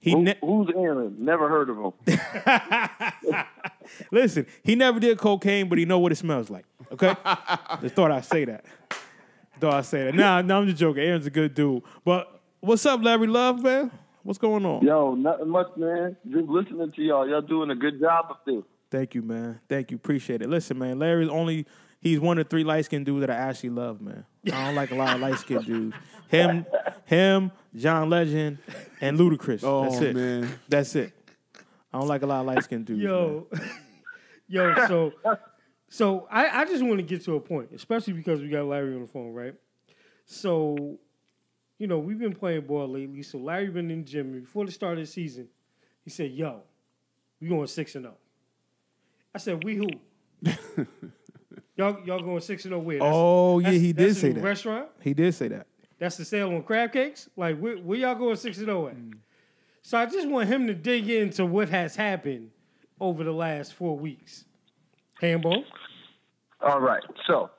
He 0.00 0.10
Who, 0.10 0.22
ne- 0.22 0.38
who's 0.42 0.68
Aaron? 0.76 1.16
Never 1.18 1.48
heard 1.48 1.70
of 1.70 1.78
him. 1.78 1.92
listen. 4.10 4.46
He 4.62 4.74
never 4.74 5.00
did 5.00 5.16
cocaine, 5.16 5.70
but 5.70 5.78
he 5.78 5.86
know 5.86 5.98
what 5.98 6.12
it 6.12 6.16
smells 6.16 6.50
like. 6.50 6.66
Okay. 6.92 7.14
Just 7.80 7.94
thought 7.94 8.10
I'd 8.10 8.26
say 8.26 8.44
that. 8.44 8.66
Thought 9.58 9.74
I'd 9.74 9.86
say 9.86 10.04
that. 10.04 10.14
Nah, 10.14 10.42
no, 10.42 10.60
I'm 10.60 10.66
just 10.66 10.78
joking. 10.78 11.02
Aaron's 11.02 11.24
a 11.24 11.30
good 11.30 11.54
dude. 11.54 11.82
But 12.04 12.42
what's 12.60 12.84
up, 12.84 13.02
Larry 13.02 13.26
Love, 13.26 13.62
man? 13.62 13.90
What's 14.22 14.38
going 14.38 14.66
on? 14.66 14.84
Yo, 14.84 15.14
nothing 15.14 15.48
much, 15.48 15.68
man. 15.76 16.16
Just 16.30 16.48
listening 16.48 16.92
to 16.92 17.02
y'all. 17.02 17.26
Y'all 17.28 17.40
doing 17.40 17.70
a 17.70 17.74
good 17.74 17.98
job 17.98 18.26
of 18.28 18.36
there. 18.46 18.62
Thank 18.90 19.14
you, 19.14 19.22
man. 19.22 19.60
Thank 19.68 19.90
you. 19.90 19.96
Appreciate 19.96 20.42
it. 20.42 20.48
Listen, 20.48 20.78
man, 20.78 20.98
Larry's 20.98 21.28
only 21.28 21.66
he's 22.00 22.20
one 22.20 22.38
of 22.38 22.48
three 22.48 22.64
light 22.64 22.84
skinned 22.84 23.06
dudes 23.06 23.20
that 23.20 23.30
I 23.30 23.34
actually 23.34 23.70
love, 23.70 24.00
man. 24.00 24.24
I 24.46 24.66
don't 24.66 24.74
like 24.74 24.90
a 24.90 24.94
lot 24.94 25.14
of 25.14 25.20
light 25.20 25.38
skinned 25.38 25.66
dudes. 25.66 25.96
Him, 26.28 26.66
him, 27.06 27.50
John 27.74 28.10
Legend, 28.10 28.58
and 29.00 29.18
Ludacris. 29.18 29.60
Oh, 29.62 29.84
That's 29.84 30.00
it. 30.02 30.16
man. 30.16 30.48
That's 30.68 30.94
it. 30.94 31.12
I 31.92 31.98
don't 31.98 32.08
like 32.08 32.22
a 32.22 32.26
lot 32.26 32.40
of 32.40 32.46
light 32.46 32.62
skinned 32.64 32.86
dudes. 32.86 33.02
man. 33.02 33.08
Yo, 33.10 33.46
yo, 34.48 34.86
so 34.86 35.12
so 35.88 36.26
I, 36.30 36.62
I 36.62 36.64
just 36.64 36.82
want 36.84 36.96
to 36.98 37.02
get 37.02 37.24
to 37.24 37.36
a 37.36 37.40
point, 37.40 37.70
especially 37.74 38.14
because 38.14 38.40
we 38.40 38.48
got 38.48 38.64
Larry 38.64 38.94
on 38.94 39.02
the 39.02 39.06
phone, 39.06 39.32
right? 39.32 39.54
So, 40.26 40.98
you 41.78 41.86
know, 41.86 41.98
we've 41.98 42.18
been 42.18 42.34
playing 42.34 42.62
ball 42.62 42.88
lately. 42.88 43.22
So 43.22 43.38
Larry 43.38 43.68
been 43.68 43.90
in 43.90 44.04
the 44.04 44.10
gym 44.10 44.40
before 44.40 44.66
the 44.66 44.72
start 44.72 44.94
of 44.98 45.04
the 45.04 45.06
season. 45.06 45.48
He 46.02 46.10
said, 46.10 46.32
"Yo, 46.32 46.62
we 47.40 47.48
going 47.48 47.66
six 47.66 47.94
and 47.94 48.04
zero." 48.04 48.16
I 49.34 49.38
said, 49.38 49.64
"We 49.64 49.74
who?" 49.76 49.88
y'all 51.76 51.98
y'all 52.04 52.20
going 52.22 52.40
six 52.40 52.64
and 52.64 52.70
zero 52.72 52.80
where? 52.80 52.98
That's- 52.98 53.14
Oh 53.14 53.58
yeah, 53.58 53.64
that's- 53.66 53.82
he 53.82 53.92
did 53.92 54.08
that's 54.10 54.18
say 54.20 54.28
the 54.28 54.34
new 54.34 54.40
that. 54.40 54.46
Restaurant. 54.46 54.88
He 55.00 55.14
did 55.14 55.34
say 55.34 55.48
that. 55.48 55.66
That's 55.98 56.16
the 56.16 56.24
sale 56.24 56.50
on 56.54 56.62
crab 56.62 56.92
cakes. 56.92 57.28
Like 57.36 57.58
where, 57.58 57.76
where 57.78 57.98
y'all 57.98 58.14
going 58.14 58.36
six 58.36 58.58
and 58.58 58.66
zero 58.66 58.88
at? 58.88 58.96
Mm. 58.96 59.14
So 59.82 59.98
I 59.98 60.06
just 60.06 60.28
want 60.28 60.48
him 60.48 60.66
to 60.66 60.74
dig 60.74 61.08
into 61.10 61.44
what 61.46 61.68
has 61.68 61.94
happened 61.96 62.50
over 63.00 63.22
the 63.24 63.32
last 63.32 63.74
four 63.74 63.98
weeks. 63.98 64.44
Hambo. 65.20 65.64
All 66.60 66.80
right. 66.80 67.02
So, 67.26 67.50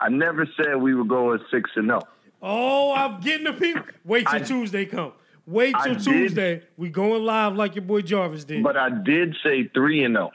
I 0.00 0.08
never 0.08 0.46
said 0.56 0.76
we 0.76 0.94
would 0.94 1.08
go 1.08 1.34
at 1.34 1.40
6 1.50 1.70
and 1.76 1.90
oh. 1.90 1.98
0. 2.00 2.02
Oh, 2.42 2.94
I'm 2.94 3.20
getting 3.20 3.44
the 3.44 3.52
people. 3.52 3.82
Wait 4.04 4.26
till 4.26 4.36
I- 4.36 4.38
Tuesday 4.44 4.86
come. 4.86 5.12
Wait 5.46 5.74
I 5.74 5.84
till 5.84 5.94
did- 5.96 6.04
Tuesday. 6.04 6.62
We 6.78 6.88
going 6.88 7.22
live 7.24 7.54
like 7.56 7.74
your 7.74 7.84
boy 7.84 8.00
Jarvis 8.02 8.44
did. 8.44 8.62
But 8.62 8.76
I 8.78 8.88
did 8.90 9.36
say 9.44 9.68
3 9.74 10.04
and 10.04 10.16
oh. 10.16 10.30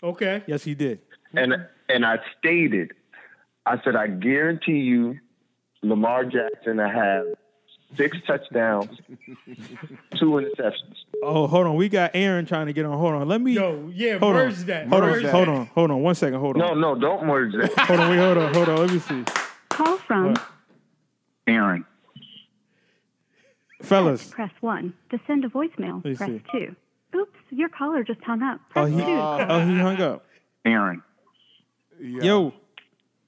0. 0.00 0.12
okay. 0.12 0.42
Yes, 0.46 0.64
he 0.64 0.74
did. 0.74 1.00
And 1.34 1.54
and 1.88 2.04
I 2.04 2.18
stated 2.38 2.92
I 3.66 3.80
said 3.84 3.94
I 3.94 4.08
guarantee 4.08 4.80
you, 4.80 5.18
Lamar 5.82 6.24
Jackson 6.24 6.78
to 6.78 6.88
have 6.88 7.24
six 7.96 8.16
touchdowns, 8.26 8.90
two 10.18 10.32
interceptions. 10.32 10.94
Oh, 11.22 11.46
hold 11.46 11.66
on. 11.66 11.76
We 11.76 11.88
got 11.88 12.12
Aaron 12.14 12.46
trying 12.46 12.66
to 12.66 12.72
get 12.72 12.84
on. 12.86 12.98
Hold 12.98 13.14
on. 13.14 13.28
Let 13.28 13.40
me. 13.40 13.52
Yo, 13.52 13.90
yeah, 13.94 14.18
hold 14.18 14.34
merge 14.34 14.58
on. 14.60 14.66
that. 14.66 14.86
Hold 14.88 15.02
merge 15.02 15.16
on. 15.18 15.22
that. 15.24 15.32
Hold 15.32 15.48
on. 15.48 15.66
Hold 15.66 15.90
on. 15.90 16.02
One 16.02 16.14
second. 16.14 16.40
Hold 16.40 16.60
on. 16.60 16.80
No, 16.80 16.94
no, 16.94 17.00
don't 17.00 17.26
merge 17.26 17.52
that. 17.52 17.72
Hold 17.86 18.00
on. 18.00 18.10
Wait. 18.10 18.18
Hold 18.18 18.38
on. 18.38 18.54
Hold 18.54 18.68
on. 18.68 18.76
Let 18.78 18.90
me 18.90 18.98
see. 18.98 19.24
Call 19.68 19.98
from 19.98 20.36
Aaron. 21.46 21.84
Fellas. 23.82 24.26
press 24.28 24.50
1. 24.60 24.92
To 25.10 25.20
send 25.26 25.44
a 25.44 25.48
voicemail, 25.48 26.02
press 26.02 26.28
see. 26.28 26.42
2. 26.52 26.76
Oops, 27.52 27.58
your 27.58 27.68
caller 27.68 28.04
just 28.04 28.22
hung 28.22 28.42
up. 28.42 28.60
Oh, 28.76 28.84
he. 28.86 28.96
2. 28.96 29.02
Oh, 29.04 29.66
he 29.66 29.78
hung 29.78 30.00
up. 30.00 30.24
Aaron. 30.64 31.02
Yeah. 32.00 32.22
Yo. 32.22 32.52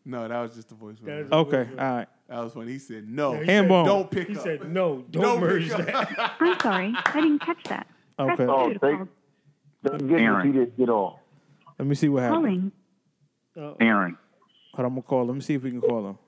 No, 0.04 0.26
that 0.28 0.40
was 0.40 0.54
just 0.54 0.68
the 0.68 0.74
voice. 0.74 0.96
That 1.04 1.18
is- 1.20 1.32
Okay. 1.32 1.68
All 1.78 1.96
right. 1.96 2.08
That 2.28 2.38
was 2.40 2.54
when 2.54 2.66
He 2.68 2.78
said 2.78 3.08
no. 3.08 3.32
He 3.32 3.38
Hand 3.46 3.64
said- 3.64 3.68
bone. 3.68 3.84
Don't 3.86 4.10
pick 4.10 4.28
He 4.28 4.36
up. 4.36 4.42
said, 4.42 4.72
no, 4.72 5.04
don't, 5.10 5.22
Don't 5.22 5.40
merge 5.40 5.68
pick 5.70 5.78
up. 5.94 6.08
that. 6.08 6.36
I'm 6.40 6.58
sorry, 6.60 6.94
I 7.04 7.12
didn't 7.20 7.38
catch 7.40 7.62
that. 7.64 7.86
Okay. 8.18 8.36
Press 8.36 8.48
Oh, 8.50 8.68
2 8.68 8.72
to 8.74 8.78
thank- 8.80 8.98
call. 8.98 9.08
Don't 9.84 10.08
get 10.08 10.20
Aaron. 10.20 10.46
he 10.46 10.52
didn't 10.58 10.76
get 10.78 10.88
off. 10.88 11.18
Let 11.78 11.88
me 11.88 11.94
see 11.94 12.08
what 12.08 12.22
happened. 12.22 12.72
Calling. 13.54 13.72
Uh, 13.80 13.84
Aaron. 13.84 14.16
Hold 14.74 14.78
on. 14.80 14.84
I'm 14.86 14.92
gonna 14.94 15.02
call. 15.02 15.26
Let 15.26 15.34
me 15.34 15.40
see 15.40 15.54
if 15.54 15.62
we 15.62 15.70
can 15.70 15.80
call 15.80 16.08
him. 16.10 16.18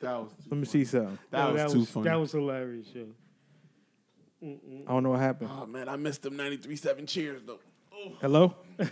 That 0.00 0.16
was 0.18 0.30
Let 0.50 0.58
me 0.58 0.64
see 0.64 0.84
something. 0.86 1.18
that 1.30 1.44
no, 1.46 1.52
was 1.52 1.62
that 1.62 1.70
too 1.78 1.84
funny. 1.84 2.04
that 2.08 2.14
was 2.14 2.32
hilarious. 2.32 2.88
Yo. 4.40 4.56
I 4.86 4.92
don't 4.92 5.02
know 5.02 5.10
what 5.10 5.20
happened. 5.20 5.50
oh 5.52 5.66
man, 5.66 5.88
I 5.88 5.96
missed 5.96 6.22
them 6.22 6.34
93-7 6.34 7.06
cheers 7.06 7.42
though. 7.46 7.58
Hello. 8.20 8.54
All 8.80 8.86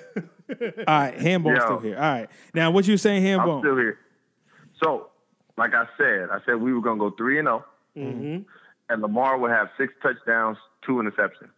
right. 0.86 1.16
Handbone 1.16 1.56
Yo. 1.56 1.64
still 1.64 1.78
here. 1.80 1.96
All 1.96 2.02
right. 2.02 2.28
Now, 2.54 2.70
what 2.70 2.86
you 2.86 2.96
saying, 2.98 3.26
I'm 3.26 3.60
still 3.60 3.76
here. 3.76 3.98
So, 4.82 5.08
like 5.56 5.72
I 5.74 5.86
said, 5.96 6.28
I 6.30 6.38
said 6.44 6.56
we 6.60 6.72
were 6.74 6.82
gonna 6.82 6.98
go 6.98 7.10
three 7.10 7.38
and 7.38 7.46
zero, 7.46 7.64
Mm-hmm. 7.96 8.42
and 8.90 9.02
Lamar 9.02 9.38
would 9.38 9.50
have 9.50 9.68
six 9.78 9.92
touchdowns, 10.02 10.58
two 10.86 10.92
interceptions. 10.96 11.50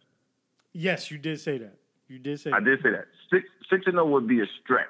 Yes, 0.73 1.11
you 1.11 1.17
did 1.17 1.39
say 1.41 1.57
that. 1.57 1.75
You 2.07 2.17
did 2.19 2.39
say 2.39 2.51
I 2.51 2.59
that. 2.59 2.65
did 2.65 2.79
say 2.81 2.91
that. 2.91 3.05
Six 3.31 3.45
six 3.69 3.83
and 3.85 3.95
zero 3.95 4.07
would 4.07 4.27
be 4.27 4.39
a 4.41 4.45
stretch. 4.63 4.87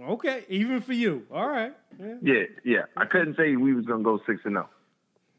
Okay, 0.00 0.44
even 0.48 0.80
for 0.80 0.94
you. 0.94 1.26
All 1.30 1.46
right. 1.48 1.74
Yeah. 2.00 2.14
Yeah, 2.22 2.42
yeah. 2.64 2.82
I 2.96 3.04
couldn't 3.04 3.36
say 3.36 3.54
we 3.56 3.74
was 3.74 3.84
gonna 3.84 4.02
go 4.02 4.18
six 4.26 4.40
and 4.44 4.56
oh. 4.56 4.60
zero. 4.62 4.68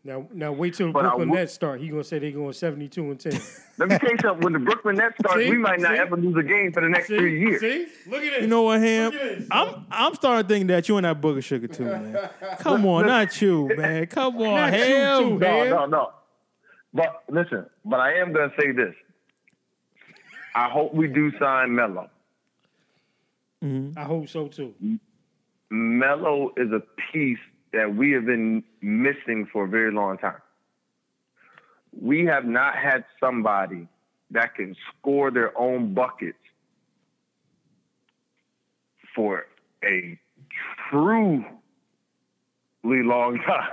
Now, 0.05 0.27
now 0.33 0.51
wait 0.51 0.73
till 0.73 0.87
the 0.87 0.93
But 0.93 1.03
Brooklyn 1.03 1.29
would- 1.29 1.39
Nets 1.39 1.53
start. 1.53 1.79
He 1.79 1.87
gonna 1.87 2.03
say 2.03 2.19
they 2.19 2.31
going 2.33 2.51
seventy 2.51 2.89
two 2.89 3.09
and 3.11 3.17
ten. 3.19 3.31
Let 3.77 3.87
me 3.89 3.97
tell 3.97 4.09
you 4.11 4.17
something. 4.21 4.43
When 4.43 4.51
the 4.53 4.59
Brooklyn 4.59 4.97
Nets 4.97 5.15
start, 5.17 5.39
See? 5.39 5.49
we 5.49 5.57
might 5.57 5.79
not 5.79 5.93
See? 5.93 5.97
ever 5.99 6.17
lose 6.17 6.35
a 6.35 6.43
game 6.43 6.73
for 6.73 6.81
the 6.81 6.89
next 6.89 7.07
See, 7.07 7.17
three 7.17 7.39
years. 7.39 7.61
see, 7.61 7.87
look 8.09 8.21
at 8.21 8.31
this. 8.33 8.41
You 8.41 8.47
know 8.47 8.63
what, 8.63 8.81
Ham? 8.81 9.11
Look 9.13 9.21
at 9.21 9.37
this. 9.39 9.47
I'm 9.49 9.85
I'm 9.89 10.13
starting 10.15 10.45
to 10.45 10.53
think 10.53 10.67
that 10.67 10.89
you 10.89 10.97
and 10.97 11.05
that 11.05 11.21
booger 11.21 11.41
sugar 11.43 11.67
too, 11.67 11.85
man. 11.85 12.29
Come 12.59 12.85
on, 12.85 13.05
not 13.07 13.41
you, 13.41 13.71
man. 13.77 14.05
Come 14.07 14.35
on, 14.37 14.55
Not 14.55 14.73
you 14.73 14.79
Ham. 14.85 15.23
too, 15.23 15.39
No, 15.39 15.69
no, 15.69 15.85
no. 15.85 16.11
But 16.93 17.23
listen, 17.29 17.65
but 17.85 18.01
I 18.01 18.15
am 18.15 18.33
gonna 18.33 18.51
say 18.59 18.73
this. 18.73 18.93
I 20.53 20.67
hope 20.69 20.93
we 20.93 21.07
do 21.07 21.31
sign 21.39 21.73
Melo. 21.73 22.09
Mm-hmm. 23.63 23.97
I 23.97 24.03
hope 24.03 24.27
so 24.27 24.49
too. 24.49 24.75
Melo 25.71 26.51
is 26.57 26.71
a 26.73 26.81
piece 27.13 27.39
that 27.73 27.93
we 27.95 28.11
have 28.11 28.25
been 28.25 28.63
missing 28.81 29.47
for 29.51 29.65
a 29.65 29.67
very 29.67 29.91
long 29.91 30.17
time. 30.17 30.37
We 31.99 32.25
have 32.25 32.45
not 32.45 32.75
had 32.75 33.03
somebody 33.19 33.87
that 34.31 34.55
can 34.55 34.75
score 34.99 35.31
their 35.31 35.57
own 35.59 35.93
buckets 35.93 36.37
for 39.15 39.45
a 39.83 40.17
truly 40.89 41.43
long 42.85 43.37
time. 43.45 43.69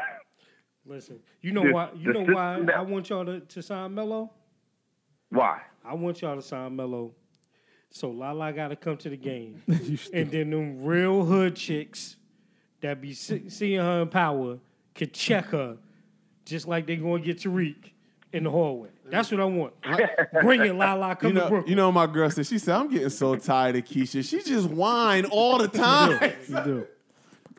Listen, 0.86 1.20
you 1.40 1.53
know 1.53 1.62
The- 1.66 1.72
why? 1.72 1.90
You 1.94 2.12
know 2.12 2.24
why 2.24 2.61
that- 2.61 2.76
I 2.76 2.80
want 2.82 3.09
y'all 3.11 3.24
to, 3.24 3.40
to 3.40 3.62
sign 3.62 3.94
Melo. 3.94 4.30
Why? 5.30 5.61
I 5.84 5.94
want 5.94 6.20
y'all 6.20 6.36
to 6.36 6.42
sign 6.42 6.74
Melo. 6.76 7.12
So 7.90 8.11
Lala 8.11 8.53
got 8.53 8.68
to 8.68 8.76
come 8.76 8.96
to 8.98 9.09
the 9.09 9.16
game, 9.16 9.62
and 10.12 10.30
then 10.30 10.51
them 10.51 10.84
real 10.84 11.24
hood 11.24 11.57
chicks 11.57 12.16
that 12.81 13.01
be 13.01 13.14
see- 13.14 13.49
seeing 13.49 13.81
her 13.81 14.03
in 14.03 14.09
power 14.09 14.59
could 14.95 15.12
check 15.12 15.47
her, 15.47 15.76
just 16.45 16.66
like 16.66 16.87
they 16.87 16.97
going 16.97 17.22
to 17.22 17.26
get 17.26 17.39
Tariq 17.39 17.76
in 18.33 18.45
the 18.45 18.51
hallway. 18.51 18.89
That's 19.11 19.31
what 19.31 19.41
I 19.41 19.45
want. 19.45 19.74
Bring 20.43 20.64
it, 20.64 20.74
Lala. 20.74 21.16
Come 21.16 21.35
You 21.35 21.41
to 21.41 21.49
Brooklyn. 21.49 21.70
you 21.70 21.76
know, 21.76 21.91
my 21.91 22.07
girl 22.07 22.31
said. 22.31 22.47
She 22.47 22.59
said, 22.59 22.76
"I'm 22.76 22.89
getting 22.89 23.09
so 23.11 23.35
tired 23.37 23.76
of 23.76 23.85
Keisha. 23.85 24.24
She 24.24 24.43
just 24.43 24.68
whine 24.68 25.24
all 25.26 25.59
the 25.59 25.68
time." 25.68 26.33
You 26.49 26.64
do. 26.64 26.87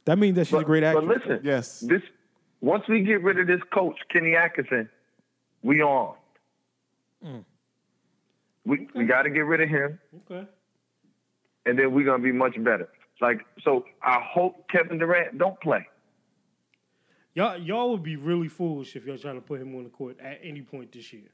That 0.06 0.18
means 0.18 0.36
that 0.36 0.48
she's 0.48 0.60
a 0.60 0.64
great 0.64 0.84
actress. 0.84 1.06
But 1.06 1.16
actress. 1.18 1.30
listen, 1.30 1.46
yes. 1.46 1.80
this 1.82 2.02
once 2.62 2.84
we 2.88 3.02
get 3.02 3.22
rid 3.22 3.40
of 3.40 3.48
this 3.48 3.62
coach, 3.74 4.00
Kenny 4.12 4.36
Atkinson, 4.36 4.90
we 5.62 5.82
on. 5.82 6.16
Mm. 7.26 7.44
We 8.66 8.88
we 8.96 9.06
got 9.06 9.24
to 9.24 9.30
get 9.30 9.42
rid 9.42 9.62
of 9.62 9.70
him, 9.70 10.00
okay. 10.32 10.48
and 11.66 11.78
then 11.78 11.94
we're 11.94 12.06
gonna 12.06 12.24
be 12.24 12.32
much 12.32 12.56
better. 12.64 12.90
Like 13.22 13.46
so, 13.64 13.86
I 14.02 14.20
hope 14.20 14.68
Kevin 14.70 14.98
Durant 14.98 15.38
don't 15.38 15.60
play. 15.62 15.88
Y'all, 17.34 17.58
y'all 17.58 17.92
would 17.92 18.04
be 18.04 18.16
really 18.16 18.48
foolish 18.48 18.96
if 18.96 19.06
y'all 19.06 19.18
trying 19.18 19.36
to 19.36 19.42
put 19.42 19.62
him 19.62 19.76
on 19.76 19.84
the 19.84 19.90
court 19.90 20.18
at 20.20 20.40
any 20.44 20.62
point 20.62 20.92
this 20.92 21.14
year. 21.14 21.30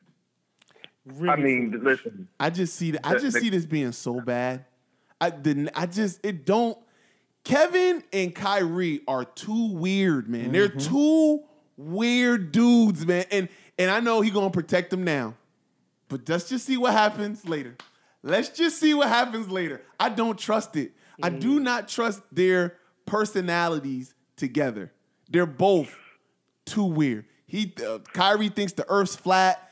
Really 1.06 1.30
I 1.30 1.36
mean, 1.38 1.72
foolish. 1.72 2.06
listen, 2.06 2.28
I 2.40 2.50
just 2.50 2.76
see 2.76 2.92
that. 2.92 3.08
I 3.08 3.14
just 3.14 3.34
the- 3.34 3.40
see 3.42 3.50
this 3.50 3.66
being 3.66 3.94
so 3.94 4.20
bad. 4.20 4.66
I 5.20 5.30
didn't. 5.32 5.72
I 5.76 5.86
just 5.86 6.24
it 6.24 6.46
don't. 6.46 6.78
Kevin 7.44 8.04
and 8.12 8.36
Kyrie 8.36 9.02
are 9.08 9.24
too 9.24 9.72
weird, 9.74 10.28
man. 10.28 10.52
They're 10.52 10.68
mm-hmm. 10.68 10.94
two 10.94 11.44
weird 11.78 12.52
dudes, 12.52 13.06
man. 13.06 13.26
And 13.32 13.48
and 13.80 13.90
I 13.90 14.02
know 14.02 14.22
he 14.22 14.30
gonna 14.30 14.50
protect 14.50 14.90
them 14.90 15.04
now, 15.04 15.36
but 16.10 16.28
let's 16.28 16.50
just 16.50 16.66
see 16.66 16.78
what 16.78 16.92
happens 16.92 17.48
later. 17.48 17.76
Let's 18.22 18.50
just 18.50 18.80
see 18.80 18.94
what 18.94 19.08
happens 19.08 19.50
later. 19.50 19.82
I 20.00 20.10
don't 20.10 20.38
trust 20.38 20.76
it. 20.76 20.92
I 21.22 21.30
do 21.30 21.60
not 21.60 21.88
trust 21.88 22.22
their 22.32 22.76
personalities 23.06 24.14
together. 24.36 24.92
They're 25.30 25.46
both 25.46 25.96
too 26.66 26.86
weird. 26.86 27.26
He 27.46 27.74
uh, 27.86 28.00
Kyrie 28.14 28.50
thinks 28.50 28.74
the 28.74 28.86
Earth's 28.90 29.16
flat. 29.16 29.72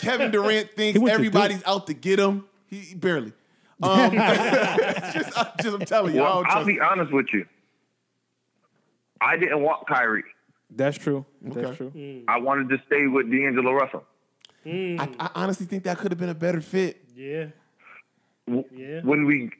Kevin 0.00 0.30
Durant 0.32 0.72
thinks 0.72 0.98
went 0.98 1.10
to 1.10 1.14
everybody's 1.14 1.62
out 1.64 1.86
to 1.88 1.94
get 1.94 2.18
him. 2.18 2.44
He, 2.66 2.78
he 2.80 2.94
barely. 2.94 3.32
Um, 3.82 4.12
just, 4.14 5.36
I'm 5.36 5.46
just, 5.60 5.74
I'm 5.74 5.80
telling 5.80 6.14
you. 6.14 6.20
I 6.20 6.24
well, 6.24 6.34
don't 6.36 6.46
I'll 6.46 6.52
trust 6.52 6.66
be 6.68 6.80
honest 6.80 7.12
with 7.12 7.26
you. 7.32 7.44
I 9.20 9.36
didn't 9.36 9.62
want 9.62 9.86
Kyrie. 9.88 10.22
That's 10.70 10.96
true. 10.96 11.26
That's 11.42 11.56
Okay. 11.56 11.76
true. 11.76 12.24
I 12.28 12.38
wanted 12.38 12.68
to 12.70 12.80
stay 12.86 13.06
with 13.08 13.30
D'Angelo 13.30 13.72
Russell. 13.72 14.04
I, 14.64 15.08
I 15.18 15.30
honestly 15.34 15.66
think 15.66 15.84
that 15.84 15.98
could 15.98 16.12
have 16.12 16.18
been 16.18 16.28
a 16.30 16.34
better 16.34 16.60
fit. 16.60 17.02
yeah, 17.14 17.46
W- 18.46 18.64
Yeah. 18.72 19.00
When 19.02 19.24
we, 19.26 19.50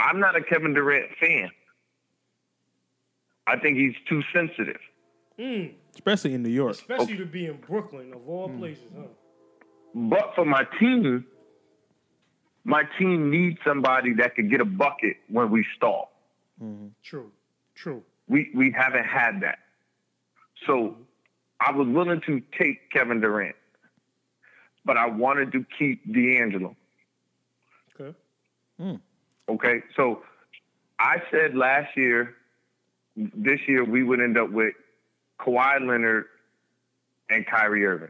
I'm 0.00 0.20
not 0.20 0.36
a 0.36 0.42
Kevin 0.42 0.74
Durant 0.74 1.10
fan. 1.20 1.50
I 3.46 3.58
think 3.58 3.76
he's 3.76 3.94
too 4.08 4.22
sensitive. 4.32 4.80
Hmm. 5.38 5.66
Especially 5.94 6.34
in 6.34 6.42
New 6.42 6.50
York. 6.50 6.72
especially 6.72 7.16
to 7.16 7.26
be 7.26 7.46
in 7.46 7.56
Brooklyn 7.56 8.12
of 8.12 8.28
all 8.28 8.48
hmm. 8.48 8.58
places, 8.58 8.84
huh? 8.96 9.06
But 9.94 10.32
for 10.36 10.44
my 10.44 10.64
team, 10.78 11.26
my 12.64 12.84
team 12.98 13.30
needs 13.30 13.58
somebody 13.66 14.14
that 14.14 14.36
could 14.36 14.50
get 14.50 14.60
a 14.60 14.64
bucket 14.64 15.16
when 15.28 15.50
we 15.50 15.66
stall. 15.76 16.12
Mm-hmm. 16.62 16.88
True, 17.02 17.32
true. 17.74 18.02
We 18.28 18.50
we 18.54 18.72
haven't 18.76 19.06
had 19.06 19.40
that. 19.40 19.58
So 20.66 20.96
I 21.58 21.72
was 21.72 21.88
willing 21.88 22.20
to 22.26 22.40
take 22.56 22.90
Kevin 22.92 23.20
Durant, 23.20 23.56
but 24.84 24.96
I 24.96 25.06
wanted 25.06 25.52
to 25.52 25.64
keep 25.76 26.04
D'Angelo. 26.12 26.76
Okay. 27.98 28.16
Hmm. 28.78 28.96
Okay, 29.50 29.82
so 29.96 30.22
I 30.98 31.16
said 31.30 31.56
last 31.56 31.96
year, 31.96 32.34
this 33.16 33.58
year 33.66 33.84
we 33.84 34.02
would 34.04 34.20
end 34.20 34.38
up 34.38 34.50
with 34.50 34.74
Kawhi 35.40 35.80
Leonard 35.86 36.26
and 37.28 37.44
Kyrie 37.46 37.84
Irving. 37.84 38.08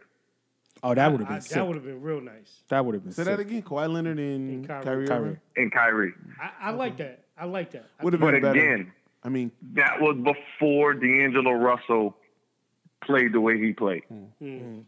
Oh, 0.82 0.95
that 0.95 1.11
would 1.11 1.20
have 1.22 1.30
I- 1.30 1.38
been 1.38 1.47
that 1.51 1.66
would 1.66 1.76
have 1.76 1.84
been 1.84 2.01
real 2.03 2.20
nice. 2.20 2.62
That 2.68 2.84
would 2.84 2.95
have 2.95 3.03
been 3.05 3.12
Say 3.12 3.24
sick. 3.24 3.36
that 3.36 3.41
again. 3.41 3.62
Kawhi 3.62 3.93
Leonard 3.93 4.18
and, 4.18 4.51
And 4.51 4.68
Kyrie. 4.68 4.84
Kyrie, 4.84 5.07
Kyrie. 5.09 5.20
Irving 5.28 5.41
And 5.57 5.72
Kyrie. 5.72 6.14
I, 6.41 6.68
I 6.68 6.70
like 6.72 6.97
that. 6.99 7.24
I 7.38 7.45
like 7.47 7.70
that. 7.72 7.86
Would 8.03 8.12
have 8.12 8.20
But 8.20 8.32
been 8.32 8.43
better. 8.43 8.59
again, 8.59 8.93
I 9.24 9.28
mean, 9.30 9.51
that 9.74 10.01
was 10.01 10.16
before 10.16 10.93
D'Angelo 10.95 11.53
Russell 11.53 12.16
played 13.03 13.32
the 13.32 13.41
way 13.41 13.59
he 13.59 13.72
played. 13.72 14.03
Hmm. 14.09 14.24
Hmm. 14.38 14.78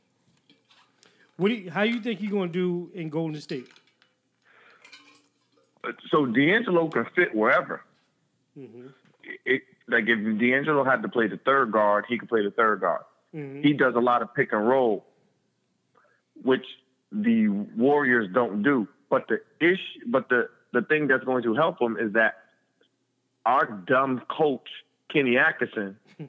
What 1.37 1.49
do 1.49 1.55
you, 1.55 1.71
how 1.71 1.83
you 1.83 2.01
think 2.01 2.21
he's 2.21 2.31
gonna 2.31 2.53
do 2.53 2.91
in 2.95 3.09
Golden 3.09 3.41
State? 3.41 3.69
So 6.11 6.27
D'Angelo 6.27 6.89
can 6.89 7.07
fit 7.17 7.35
wherever. 7.35 7.83
Mm-hmm. 8.59 8.89
It, 9.45 9.63
like 9.89 10.05
if 10.07 10.39
D'Angelo 10.39 10.85
had 10.85 11.03
to 11.03 11.09
play 11.09 11.29
the 11.29 11.39
third 11.39 11.73
guard, 11.73 12.05
he 12.09 12.19
could 12.19 12.29
play 12.29 12.45
the 12.45 12.51
third 12.51 12.81
guard. 12.81 13.03
Mm-hmm. 13.35 13.63
He 13.63 13.73
does 13.73 13.95
a 13.97 14.01
lot 14.01 14.23
of 14.23 14.35
pick 14.35 14.53
and 14.53 14.69
roll, 14.69 15.05
which 16.43 16.65
the 17.11 17.49
Warriors 17.49 18.29
don't 18.33 18.63
do. 18.63 18.89
But 19.11 19.27
the 19.29 19.41
ish, 19.65 19.81
but 20.07 20.29
the 20.29 20.49
the 20.73 20.83
thing 20.83 21.07
that's 21.07 21.25
going 21.25 21.43
to 21.43 21.55
help 21.55 21.81
him 21.81 21.97
is 22.01 22.13
that 22.15 22.35
our 23.45 23.67
dumb 23.67 24.23
coach 24.31 24.69
Kenny 25.13 25.37
Atkinson 25.37 25.97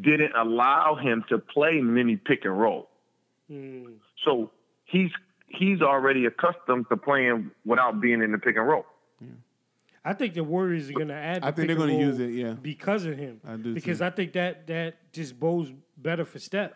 didn't 0.00 0.32
allow 0.36 0.96
him 0.96 1.24
to 1.28 1.38
play 1.38 1.80
many 1.80 2.16
pick 2.16 2.44
and 2.44 2.58
roll. 2.58 2.88
Mm. 3.50 3.94
So 4.24 4.50
he's 4.84 5.10
he's 5.48 5.82
already 5.82 6.26
accustomed 6.26 6.86
to 6.90 6.96
playing 6.96 7.50
without 7.64 8.00
being 8.00 8.22
in 8.22 8.32
the 8.32 8.38
pick 8.38 8.56
and 8.56 8.66
roll. 8.66 8.84
I 10.06 10.12
think 10.12 10.34
the 10.34 10.44
Warriors 10.44 10.88
are 10.88 10.92
going 10.92 11.08
to 11.08 11.14
add. 11.14 11.42
I 11.42 11.50
the 11.50 11.56
think 11.56 11.68
pick 11.68 11.78
they're 11.78 11.86
gonna 11.88 11.98
use 11.98 12.20
it, 12.20 12.30
yeah. 12.30 12.52
because 12.52 13.04
of 13.06 13.18
him. 13.18 13.40
I 13.46 13.56
do, 13.56 13.74
because 13.74 13.98
too. 13.98 14.04
I 14.04 14.10
think 14.10 14.34
that 14.34 14.64
that 14.68 15.12
just 15.12 15.38
bodes 15.38 15.72
better 15.96 16.24
for 16.24 16.38
Steph. 16.38 16.70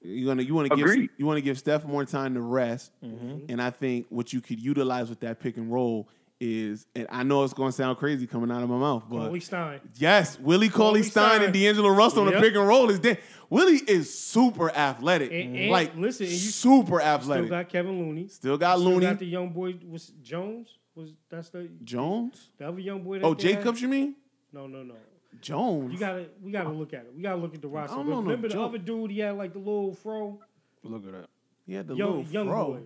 You 0.00 0.24
gonna 0.24 0.42
you 0.42 0.54
want 0.54 0.70
to 0.70 0.76
give 0.76 1.10
you 1.18 1.26
want 1.26 1.36
to 1.36 1.42
give 1.42 1.58
Steph 1.58 1.84
more 1.84 2.06
time 2.06 2.32
to 2.32 2.40
rest, 2.40 2.90
mm-hmm. 3.04 3.50
and 3.50 3.60
I 3.60 3.68
think 3.68 4.06
what 4.08 4.32
you 4.32 4.40
could 4.40 4.58
utilize 4.58 5.10
with 5.10 5.20
that 5.20 5.40
pick 5.40 5.58
and 5.58 5.70
roll 5.70 6.08
is, 6.40 6.86
and 6.94 7.06
I 7.10 7.22
know 7.22 7.44
it's 7.44 7.54
going 7.54 7.70
to 7.70 7.76
sound 7.76 7.98
crazy 7.98 8.26
coming 8.26 8.50
out 8.50 8.62
of 8.62 8.68
my 8.68 8.76
mouth, 8.76 9.04
but 9.08 9.18
Cauley 9.18 9.40
Stein. 9.40 9.80
yes, 9.94 10.38
Willie 10.38 10.68
Cauley 10.68 11.02
Stein 11.02 11.42
and 11.42 11.52
D'Angelo 11.52 11.88
Russell 11.90 12.20
on 12.20 12.26
the 12.26 12.32
Yep. 12.32 12.42
pick 12.42 12.54
and 12.54 12.66
roll 12.66 12.90
is 12.90 12.98
dead. 12.98 13.18
Willie 13.48 13.80
is 13.86 14.16
super 14.18 14.70
athletic, 14.70 15.30
And- 15.32 15.56
and 15.56 15.70
like 15.70 15.96
listen, 15.96 16.24
and 16.26 16.32
you 16.32 16.38
super 16.38 16.98
Still 16.98 17.00
athletic. 17.00 17.48
got 17.50 17.68
Kevin 17.68 17.98
Looney. 17.98 18.28
Still 18.28 18.58
got 18.58 18.78
Still 18.78 18.90
Looney. 18.90 19.06
got 19.06 19.18
the 19.18 19.26
young 19.26 19.50
boy 19.50 19.76
was 19.88 20.08
Jones. 20.22 20.68
Was 20.94 21.12
that's 21.28 21.50
the 21.50 21.68
Jones? 21.84 22.50
the 22.58 22.68
other 22.68 22.80
young 22.80 23.02
boy? 23.02 23.18
That 23.20 23.24
Oh, 23.26 23.34
they 23.34 23.52
had? 23.52 23.58
Jacobs, 23.58 23.80
you 23.82 23.88
mean? 23.88 24.16
No, 24.52 24.66
no, 24.66 24.82
no. 24.82 24.94
Jones. 25.40 25.92
You 25.92 25.98
gotta 25.98 26.26
we 26.42 26.50
gotta 26.50 26.70
look 26.70 26.92
at 26.94 27.00
it. 27.04 27.12
We 27.14 27.22
gotta 27.22 27.36
look 27.40 27.54
at 27.54 27.60
the 27.62 27.68
roster. 27.68 27.96
don't 27.96 28.06
But 28.06 28.10
know 28.10 28.16
no 28.16 28.22
remember 28.22 28.48
the 28.48 28.54
Joe. 28.54 28.64
other 28.64 28.78
dude? 28.78 29.10
He 29.10 29.18
had 29.20 29.36
like 29.36 29.52
the 29.52 29.58
little 29.58 29.94
fro. 29.94 30.40
Look 30.82 31.06
at 31.06 31.12
that. 31.12 31.26
He 31.66 31.74
had 31.74 31.86
the 31.86 31.94
young 31.94 32.16
little 32.18 32.32
young 32.32 32.46
fro. 32.48 32.64
boy. 32.72 32.80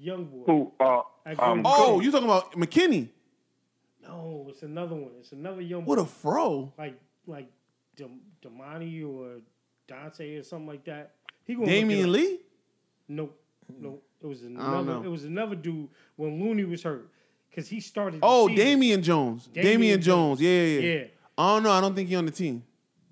Young 0.00 0.24
boy. 0.26 0.44
Who? 0.46 0.72
Uh, 0.78 1.00
um, 1.38 1.62
Oh, 1.64 1.96
State. 1.98 2.04
you 2.04 2.12
talking 2.12 2.28
about 2.28 2.52
McKinney? 2.52 3.08
No, 4.02 4.46
it's 4.48 4.62
another 4.62 4.94
one. 4.94 5.10
It's 5.20 5.32
another 5.32 5.60
young 5.60 5.84
What 5.84 5.96
boy. 5.96 6.02
a 6.02 6.06
fro! 6.06 6.72
like 6.78 6.98
like 7.26 7.48
Dem- 7.96 8.20
Damani 8.42 9.04
or 9.06 9.40
Dante 9.86 10.36
or 10.36 10.42
something 10.42 10.68
like 10.68 10.84
that. 10.84 11.14
He 11.44 11.54
gonna 11.54 11.66
look 11.66 11.74
it 11.74 11.80
Damian 11.80 12.08
up. 12.08 12.14
Lee? 12.14 12.38
Nope, 13.08 13.40
nope. 13.80 14.02
It 14.22 14.26
was 14.26 14.42
another. 14.42 15.04
It 15.04 15.08
was 15.08 15.24
another 15.24 15.54
dude 15.56 15.88
when 16.16 16.40
Looney 16.42 16.64
was 16.64 16.82
hurt 16.82 17.08
because 17.50 17.68
he 17.68 17.80
started. 17.80 18.20
Oh. 18.22 18.48
Damian 18.48 19.02
Jones. 19.02 19.46
Damian, 19.46 19.72
Damian 19.72 20.00
Jones. 20.02 20.38
Jones. 20.38 20.40
Yeah, 20.40 20.62
yeah, 20.62 20.80
yeah. 20.80 20.94
Yeah. 21.00 21.04
I 21.36 21.54
don't 21.54 21.62
know. 21.64 21.70
I 21.72 21.80
don't 21.80 21.94
think 21.94 22.08
he 22.08 22.16
on 22.16 22.26
the 22.26 22.32
team. 22.32 22.62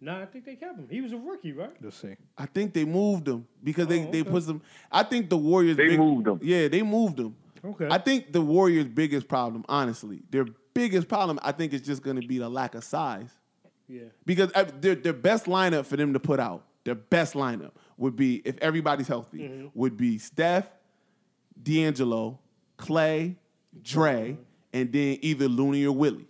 Nah, 0.01 0.21
I 0.23 0.27
think 0.27 0.45
they 0.45 0.57
kept 0.57 0.79
him. 0.79 0.87
He 0.91 1.01
was 1.01 1.13
a 1.13 1.17
rookie, 1.17 1.53
right? 1.53 1.73
Let's 1.81 1.97
see. 1.97 2.15
I 2.37 2.47
think 2.47 2.75
they 2.75 2.85
moved 2.85 3.27
him 3.29 3.47
because 3.65 3.87
they, 3.87 4.03
Oh, 4.07 4.11
they 4.11 4.23
put 4.23 4.43
some. 4.43 4.61
I 4.93 5.03
think 5.03 5.31
the 5.31 5.39
Warriors. 5.39 5.77
They 5.77 5.97
moved 5.97 6.27
him. 6.29 6.39
Yeah, 6.43 6.69
they 6.69 6.83
moved 6.83 7.19
him. 7.19 7.35
Okay. 7.65 7.89
I 7.91 7.99
think 7.99 8.33
the 8.33 8.41
Warriors' 8.43 8.89
biggest 8.89 9.27
problem, 9.27 9.65
honestly, 9.69 10.23
their 10.31 10.47
biggest 10.75 11.09
problem, 11.09 11.39
I 11.43 11.53
think, 11.53 11.73
is 11.73 11.81
just 11.81 12.03
going 12.03 12.21
to 12.21 12.27
be 12.27 12.39
the 12.39 12.49
lack 12.49 12.75
of 12.75 12.85
size. 12.85 13.31
yeah. 13.89 14.03
Because 14.27 14.53
uh, 14.55 14.65
their 14.81 14.95
their 14.95 15.13
best 15.15 15.47
lineup 15.47 15.87
for 15.87 15.97
them 15.97 16.13
to 16.13 16.21
put 16.21 16.39
out, 16.41 16.65
their 16.85 16.95
best 16.95 17.33
lineup 17.35 17.73
would 17.97 18.15
be 18.17 18.43
if 18.45 18.59
everybody's 18.59 19.09
healthy, 19.09 19.39
Mm-hmm. 19.39 19.67
would 19.75 19.97
be 19.97 20.19
Steph, 20.19 20.69
D'Angelo, 21.61 22.39
Klay, 22.79 23.37
Dre, 23.83 24.37
and 24.73 24.93
then 24.93 25.19
either 25.23 25.49
Looney 25.49 25.85
or 25.87 25.93
Willie. 25.93 26.27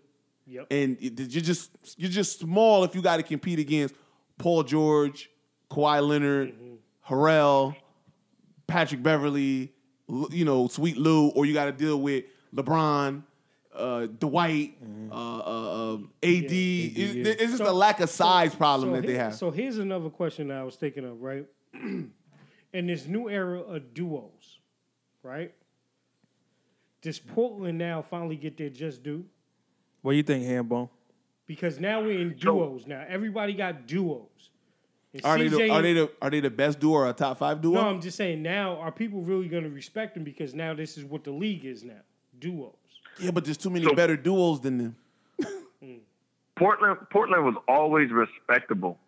Yep. 0.47 0.67
And 0.71 0.97
you're 1.01 1.43
just 1.43 1.71
you're 1.97 2.11
just 2.11 2.39
small 2.41 2.85
if 2.85 2.95
you 2.95 3.03
got 3.03 3.17
to 3.17 3.23
compete 3.23 3.59
against 3.59 3.95
Paul 4.39 4.63
George, 4.63 5.29
Kawhi 5.71 6.07
Leonard, 6.07 6.53
Mm-hmm. 6.55 6.75
Harrell, 7.15 7.77
Patrick 8.67 9.03
Beverley, 9.03 9.73
you 10.31 10.45
know, 10.45 10.67
Sweet 10.69 10.97
Lou, 10.97 11.29
or 11.29 11.47
you 11.47 11.55
got 11.55 11.67
to 11.67 11.73
deal 11.73 12.01
with 12.01 12.25
LeBron, 12.55 13.23
uh, 13.75 14.07
Dwight, 14.07 14.77
uh, 15.11 15.15
uh, 15.15 15.93
um, 15.95 16.11
AD. 16.23 16.51
It- 16.53 17.27
it's 17.27 17.43
just 17.53 17.59
So- 17.59 17.71
a 17.71 17.73
lack 17.73 18.01
of 18.01 18.11
size 18.11 18.55
problem 18.57 18.91
so 18.91 19.01
that 19.01 19.07
they 19.07 19.15
have. 19.15 19.35
So 19.37 19.51
here's 19.53 19.79
another 19.79 20.11
question 20.11 20.49
that 20.49 20.59
I 20.59 20.63
was 20.65 20.75
thinking 20.77 21.05
of, 21.05 21.21
right? 21.23 21.47
In 21.75 22.11
this 22.73 23.07
new 23.07 23.29
era 23.31 23.61
of 23.61 23.95
duos, 23.95 24.59
right? 25.23 25.55
Does 27.03 27.19
Portland 27.21 27.79
now 27.79 28.03
finally 28.03 28.37
get 28.37 28.57
their 28.57 28.69
just 28.71 29.03
due? 29.03 29.25
What 30.07 30.13
do 30.13 30.19
you 30.19 30.23
think, 30.23 30.45
Hambone? 30.45 30.89
Because 31.49 31.81
now 31.81 32.01
we're 32.01 32.21
in 32.21 32.37
duos. 32.37 32.87
Now 32.87 33.05
everybody 33.09 33.55
got 33.55 33.89
duos. 33.89 34.29
And 35.13 35.25
are 35.25 35.37
they 35.37 35.49
the, 35.49 35.57
CJ 35.57 35.73
are 35.73 35.83
they 35.83 35.93
the 35.95 36.11
are 36.23 36.31
they 36.31 36.39
the 36.39 36.51
best 36.51 36.79
duo 36.79 36.93
or 36.93 37.09
a 37.09 37.13
top 37.13 37.39
five 37.39 37.61
duo? 37.61 37.75
No, 37.75 37.89
I'm 37.89 38.01
just 38.01 38.17
saying 38.17 38.41
now 38.41 38.77
are 38.77 38.93
people 38.93 39.23
really 39.23 39.49
going 39.49 39.65
to 39.65 39.69
respect 39.69 40.15
them 40.15 40.23
because 40.23 40.55
now 40.55 40.75
this 40.75 40.97
is 40.97 41.05
what 41.05 41.25
the 41.25 41.33
league 41.33 41.65
is 41.65 41.83
now 41.83 42.03
duos. 42.39 42.71
yeah, 43.19 43.33
but 43.33 43.45
there's 43.45 43.57
too 43.57 43.69
many 43.69 43.85
So- 43.85 43.95
better 43.97 44.17
duos 44.17 44.61
than 44.61 44.79
them. 44.79 44.97
Mm. 45.83 45.99
Portland 46.57 46.99
Portland 47.11 47.45
was 47.45 47.57
always 47.67 48.09
respectable. 48.13 49.01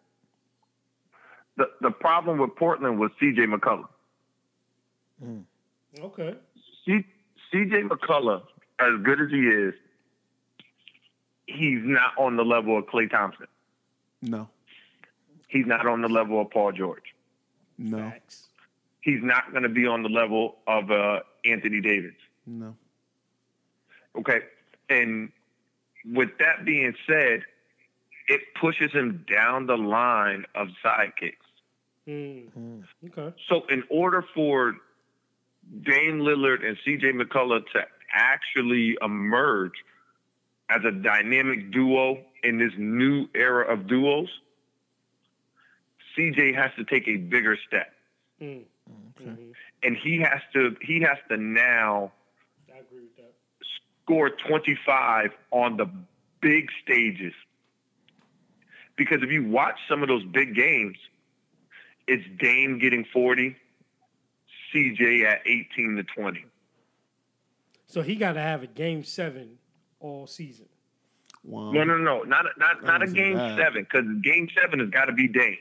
The 1.59 1.67
the 1.81 1.93
problem 1.93 2.39
with 2.41 2.57
Portland 2.57 2.99
was 2.99 3.13
C.J. 3.21 3.47
McCollum. 3.47 3.89
Mm. 5.25 5.45
Okay. 6.01 6.35
C, 6.85 7.05
C.J. 7.53 7.83
McCollum, 7.85 8.43
as 8.81 9.01
good 9.05 9.21
as 9.21 9.31
he 9.31 9.39
is, 9.47 9.75
he's 11.49 11.81
not 11.83 12.13
on 12.19 12.37
the 12.37 12.45
level 12.45 12.79
of 12.79 12.85
Klay 12.87 13.11
Thompson. 13.11 13.47
No, 14.23 14.49
He's 15.49 15.67
not 15.67 15.87
on 15.87 16.03
the 16.03 16.09
level 16.09 16.41
of 16.43 16.51
Paul 16.51 16.73
George. 16.73 17.15
no, 17.79 17.99
Facts. 18.11 18.49
He's 19.01 19.23
not 19.23 19.51
going 19.53 19.63
to 19.63 19.69
be 19.69 19.87
on 19.87 20.03
the 20.03 20.09
level 20.11 20.57
of 20.67 20.91
uh, 20.91 21.21
Anthony 21.45 21.81
Davis. 21.81 22.15
no. 22.47 22.77
Okay. 24.17 24.41
And 24.91 25.31
with 26.05 26.31
that 26.39 26.65
being 26.65 26.95
said, 27.07 27.43
it 28.27 28.41
pushes 28.61 28.91
him 28.93 29.25
down 29.33 29.67
the 29.67 29.77
line 29.77 30.45
of 30.55 30.69
sidekicks. 30.85 31.35
Mm. 32.09 32.83
Okay. 33.07 33.37
So, 33.49 33.63
in 33.71 33.85
order 33.91 34.25
for 34.35 34.75
Dame 35.83 36.21
Lillard 36.21 36.65
and 36.67 36.77
CJ 36.87 37.21
McCollum 37.21 37.65
to 37.75 37.81
actually 38.13 38.97
emerge 39.03 39.73
as 40.71 40.81
a 40.85 40.91
dynamic 40.91 41.71
duo 41.73 42.19
in 42.43 42.59
this 42.59 42.73
new 42.77 43.27
era 43.35 43.73
of 43.73 43.87
duos, 43.87 44.29
CJ 46.17 46.55
has 46.55 46.71
to 46.77 46.85
take 46.85 47.09
a 47.09 47.17
bigger 47.17 47.57
step. 47.67 47.93
Mm. 48.41 48.65
And 49.83 49.97
he 49.97 50.21
has 50.21 50.41
to 50.55 50.77
he 50.83 51.01
has 51.01 51.19
to 51.29 51.37
now 51.37 52.13
I 52.73 52.79
agree 52.79 53.01
with 53.01 53.17
that. 53.17 53.35
score 54.03 54.31
25 54.31 55.31
on 55.51 55.77
the 55.77 55.91
big 56.41 56.69
stages. 56.83 57.33
Because 58.97 59.19
if 59.23 59.31
you 59.31 59.49
watch 59.49 59.79
some 59.89 60.03
of 60.03 60.09
those 60.09 60.25
big 60.25 60.55
games, 60.55 60.97
it's 62.07 62.25
Dame 62.41 62.79
getting 62.79 63.05
40, 63.13 63.57
CJ 64.75 65.25
at 65.25 65.41
18 65.47 65.97
to 65.97 66.03
20. 66.03 66.45
So 67.87 68.03
he 68.03 68.17
got 68.17 68.33
to 68.33 68.41
have 68.41 68.63
a 68.63 68.67
game 68.67 69.05
seven 69.05 69.59
all 70.01 70.27
season. 70.27 70.67
Wow. 71.45 71.73
No, 71.73 71.85
no, 71.85 71.97
no, 71.97 72.23
not 72.23 72.47
a, 72.47 72.59
not 72.59 72.85
not 72.85 73.03
a 73.03 73.07
game 73.07 73.37
that. 73.37 73.57
seven 73.59 73.83
because 73.85 74.05
game 74.23 74.49
seven 74.61 74.81
has 74.81 74.91
got 74.91 75.07
to 75.07 75.13
be 75.13 75.29
Dame. 75.29 75.59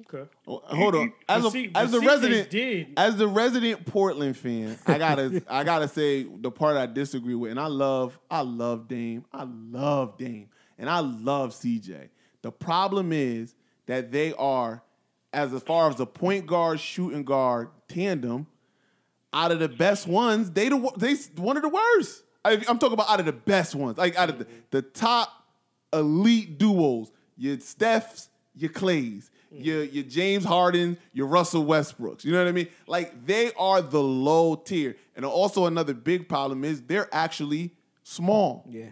Okay. 0.00 0.28
Hold 0.46 0.94
on. 0.96 1.12
As 1.28 1.44
a 1.44 1.50
see- 1.50 1.70
as 1.74 1.90
but 1.92 2.00
the 2.00 2.06
resident 2.06 2.50
did. 2.50 2.92
as 2.96 3.16
the 3.16 3.28
resident 3.28 3.86
Portland 3.86 4.36
fan, 4.36 4.78
I 4.86 4.98
gotta 4.98 5.42
I 5.48 5.64
gotta 5.64 5.88
say 5.88 6.24
the 6.24 6.50
part 6.50 6.76
I 6.76 6.86
disagree 6.86 7.34
with, 7.34 7.50
and 7.50 7.60
I 7.60 7.66
love 7.66 8.18
I 8.30 8.40
love 8.40 8.88
Dame, 8.88 9.24
I 9.32 9.44
love 9.44 10.16
Dame, 10.18 10.48
and 10.78 10.88
I 10.88 11.00
love 11.00 11.52
CJ. 11.52 12.08
The 12.42 12.50
problem 12.50 13.12
is 13.12 13.54
that 13.86 14.10
they 14.10 14.32
are, 14.34 14.82
as 15.32 15.52
far 15.62 15.90
as 15.90 16.00
a 16.00 16.06
point 16.06 16.46
guard 16.46 16.80
shooting 16.80 17.22
guard 17.24 17.68
tandem, 17.88 18.46
out 19.32 19.52
of 19.52 19.60
the 19.60 19.68
best 19.68 20.06
ones, 20.06 20.50
they 20.50 20.68
the 20.68 20.90
they 20.96 21.14
one 21.40 21.56
of 21.56 21.62
the 21.62 21.68
worst. 21.68 22.24
I, 22.44 22.52
I'm 22.68 22.78
talking 22.78 22.92
about 22.92 23.08
out 23.10 23.20
of 23.20 23.26
the 23.26 23.32
best 23.32 23.74
ones, 23.74 23.98
like 23.98 24.16
out 24.16 24.30
of 24.30 24.38
the, 24.38 24.46
the 24.70 24.82
top 24.82 25.30
elite 25.92 26.58
duos. 26.58 27.10
Your 27.36 27.56
Stephs, 27.56 28.28
your 28.54 28.70
Klays, 28.70 29.30
mm. 29.52 29.64
your 29.64 29.84
your 29.84 30.04
James 30.04 30.44
Harden, 30.44 30.98
your 31.12 31.26
Russell 31.26 31.64
Westbrooks. 31.64 32.24
You 32.24 32.32
know 32.32 32.38
what 32.38 32.48
I 32.48 32.52
mean? 32.52 32.68
Like 32.86 33.26
they 33.26 33.52
are 33.54 33.80
the 33.80 34.02
low 34.02 34.54
tier. 34.54 34.96
And 35.16 35.24
also 35.24 35.66
another 35.66 35.94
big 35.94 36.28
problem 36.28 36.62
is 36.62 36.82
they're 36.82 37.08
actually 37.12 37.72
small. 38.04 38.64
Yeah. 38.68 38.90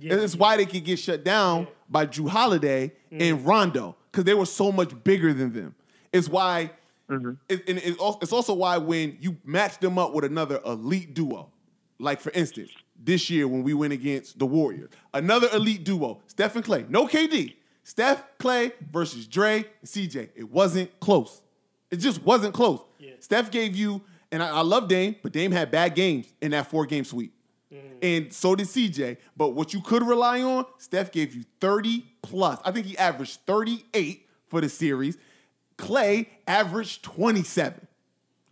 Yeah. 0.00 0.14
And 0.14 0.22
it's 0.22 0.34
why 0.34 0.56
they 0.56 0.66
could 0.66 0.84
get 0.84 0.98
shut 0.98 1.22
down 1.22 1.68
by 1.88 2.06
Jrue 2.06 2.28
Holiday 2.28 2.92
mm. 3.12 3.20
and 3.20 3.46
Rondo 3.46 3.96
because 4.10 4.24
they 4.24 4.34
were 4.34 4.46
so 4.46 4.72
much 4.72 4.92
bigger 5.04 5.32
than 5.32 5.52
them. 5.52 5.74
It's 6.12 6.28
why, 6.28 6.70
mm-hmm. 7.10 7.32
it- 7.48 7.68
and 7.68 7.78
it's 7.78 8.00
it's 8.22 8.32
also 8.32 8.54
why 8.54 8.78
when 8.78 9.18
you 9.20 9.36
match 9.44 9.78
them 9.78 9.98
up 9.98 10.12
with 10.12 10.24
another 10.24 10.60
elite 10.64 11.14
duo, 11.14 11.50
like 11.98 12.20
for 12.20 12.32
instance, 12.32 12.70
this 13.04 13.28
year 13.30 13.48
when 13.48 13.62
we 13.62 13.74
went 13.74 13.92
against 13.92 14.38
the 14.38 14.46
Warriors, 14.46 14.90
another 15.12 15.48
elite 15.52 15.84
duo, 15.84 16.20
Steph 16.26 16.56
and 16.56 16.64
Klay, 16.64 16.88
no 16.88 17.06
KD, 17.06 17.54
Steph, 17.82 18.22
Klay 18.38 18.72
versus 18.92 19.26
Dre 19.26 19.56
and 19.56 19.66
CJ. 19.88 20.28
It 20.36 20.50
wasn't 20.50 20.98
close. 21.00 21.42
It 21.90 21.96
just 21.96 22.22
wasn't 22.22 22.54
close. 22.54 22.80
Steph 23.20 23.50
gave 23.50 23.74
you, 23.76 24.00
and 24.30 24.42
I, 24.42 24.48
I 24.48 24.60
love 24.62 24.88
Dame, 24.88 25.16
but 25.22 25.32
Dame 25.32 25.52
had 25.52 25.70
bad 25.70 25.94
games 25.94 26.26
in 26.40 26.50
that 26.52 26.68
four 26.68 26.86
game 26.86 27.04
sweep. 27.04 27.34
Mm-hmm. 27.72 27.86
and 28.02 28.32
so 28.32 28.54
did 28.54 28.66
CJ. 28.66 29.16
But 29.34 29.50
what 29.54 29.72
you 29.72 29.80
could 29.80 30.02
rely 30.02 30.42
on, 30.42 30.66
Steph 30.76 31.10
gave 31.10 31.34
you 31.34 31.44
30 31.60 32.04
plus. 32.20 32.60
I 32.66 32.70
think 32.70 32.84
he 32.86 32.98
averaged 32.98 33.40
38 33.46 34.28
for 34.48 34.60
the 34.60 34.68
series. 34.68 35.16
Klay 35.78 36.26
averaged 36.46 37.02
27. 37.02 37.86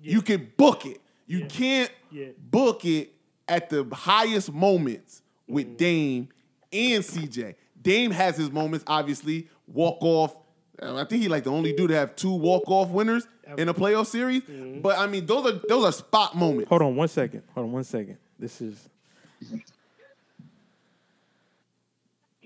You 0.00 0.22
can 0.22 0.50
book 0.56 0.86
it. 0.86 1.02
You 1.26 1.44
can't 1.46 1.90
Yeah. 2.10 2.28
book 2.38 2.84
it 2.86 3.12
at 3.50 3.68
the 3.68 3.84
highest 3.92 4.52
moments 4.52 5.20
with 5.46 5.76
Dame 5.76 6.28
and 6.72 7.02
CJ. 7.04 7.56
Dame 7.82 8.10
has 8.12 8.36
his 8.36 8.50
moments, 8.50 8.84
obviously, 8.86 9.48
walk 9.66 9.98
off. 10.00 10.36
uh, 10.80 10.94
I 10.96 11.04
think 11.04 11.22
he 11.22 11.28
like 11.28 11.44
the 11.44 11.50
only 11.50 11.72
dude 11.72 11.88
to 11.90 11.96
have 11.96 12.14
two 12.16 12.32
walk 12.32 12.62
off 12.70 12.88
winners 12.90 13.26
in 13.58 13.68
a 13.68 13.74
playoff 13.74 14.06
series. 14.06 14.42
But 14.80 14.98
I 14.98 15.06
mean, 15.06 15.26
those 15.26 15.46
are 15.46 15.60
those 15.68 15.84
are 15.84 15.92
spot 15.92 16.36
moments. 16.36 16.68
Hold 16.68 16.82
on 16.82 16.96
one 16.96 17.08
second. 17.08 17.42
Hold 17.54 17.66
on 17.66 17.72
one 17.72 17.84
second. 17.84 18.16
This 18.38 18.60
is. 18.60 18.88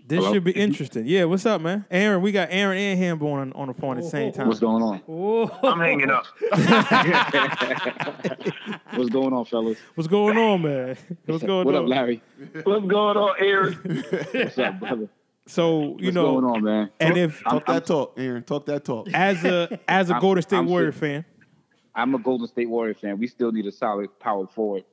This 0.07 0.19
Hello? 0.19 0.35
should 0.35 0.45
be 0.45 0.53
interesting. 0.53 1.07
Yeah, 1.07 1.25
what's 1.25 1.47
up, 1.47 1.63
man? 1.63 1.87
Aaron, 1.91 2.21
we 2.21 2.31
got 2.31 2.49
Aaron 2.51 2.77
and 2.77 2.99
Hambo 2.99 3.27
on 3.33 3.53
on 3.55 3.69
the 3.69 3.75
phone 3.75 3.97
at 3.97 4.05
the 4.05 4.11
same 4.11 4.33
time. 4.33 4.49
What's 4.49 4.61
going 4.61 4.83
on? 4.83 5.01
Oh, 5.09 5.49
I'm 5.63 5.81
hanging 5.81 6.11
up. 6.11 6.27
What's 8.95 9.11
going 9.11 9.33
on, 9.33 9.45
fellas? 9.47 9.79
What's 9.95 10.09
going 10.09 10.37
on, 10.37 10.63
man? 10.63 10.97
What's 11.27 11.43
going 11.43 11.65
what 11.65 11.75
on? 11.75 11.85
up, 11.85 11.89
Larry? 11.89 12.23
What's 12.65 12.87
going 12.87 13.17
on, 13.17 13.35
Aaron? 13.39 14.05
What's 14.33 14.59
up, 14.59 14.79
brother? 14.81 15.09
So 15.47 15.97
you 15.99 16.07
What's 16.07 16.15
know, 16.15 16.33
going 16.41 16.45
on, 16.45 16.63
man? 16.65 16.91
and 17.01 17.17
if 17.17 17.43
Talk 17.43 17.67
that 17.67 17.87
talk, 17.87 18.15
Aaron. 18.19 18.43
Talk 18.45 18.67
that 18.67 18.85
talk. 18.85 19.09
as 19.13 19.43
a 19.45 19.79
as 19.89 20.11
a 20.11 20.15
I'm- 20.15 20.21
Golden 20.21 20.43
State 20.43 20.57
I'm 20.59 20.67
Warrior 20.67 20.93
sure- 20.93 21.01
fan, 21.01 21.25
I'm 21.95 22.15
a 22.15 22.19
Golden 22.19 22.47
State 22.47 22.69
Warrior 22.69 22.95
fan. 22.95 23.19
We 23.19 23.27
still 23.27 23.53
need 23.53 23.67
a 23.67 23.73
solid 23.73 24.19
power 24.21 24.47
forward. 24.47 24.85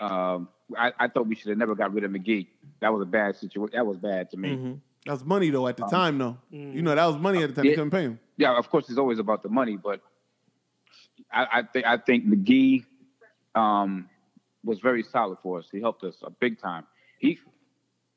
Um, 0.00 0.48
I, 0.76 0.92
I 0.98 1.08
thought 1.08 1.26
we 1.28 1.36
should 1.36 1.48
have 1.50 1.58
never 1.58 1.74
got 1.76 1.94
rid 1.94 2.02
of 2.04 2.10
McGee. 2.10 2.48
That 2.80 2.92
was 2.92 3.02
a 3.02 3.06
bad 3.06 3.36
situation. 3.36 3.72
That 3.74 3.86
was 3.86 3.96
bad 3.98 4.30
to 4.30 4.36
me. 4.36 4.48
Mm-hmm. 4.50 4.72
That 5.06 5.12
was 5.12 5.24
money 5.24 5.50
though 5.50 5.66
at 5.66 5.76
the 5.76 5.86
time, 5.86 6.18
though. 6.18 6.36
You 6.50 6.82
know 6.82 6.94
that 6.94 7.06
was 7.06 7.16
money 7.16 7.42
at 7.42 7.50
the 7.50 7.54
time. 7.54 7.64
They 7.64 7.70
Yeah. 7.70 7.76
couldn't 7.76 7.90
pay 7.90 8.02
him. 8.02 8.20
Yeah, 8.36 8.56
of 8.56 8.68
course, 8.70 8.88
it's 8.88 8.98
always 8.98 9.18
about 9.18 9.42
the 9.42 9.48
money, 9.48 9.76
but 9.76 10.00
I, 11.32 11.46
I 11.52 11.62
think 11.62 11.86
I 11.86 11.96
think 11.98 12.26
McGee 12.26 12.84
um, 13.54 14.08
was 14.64 14.80
very 14.80 15.02
solid 15.02 15.38
for 15.42 15.58
us. 15.58 15.68
He 15.70 15.80
helped 15.80 16.04
us 16.04 16.16
a 16.22 16.30
big 16.30 16.60
time. 16.60 16.84
He, 17.18 17.38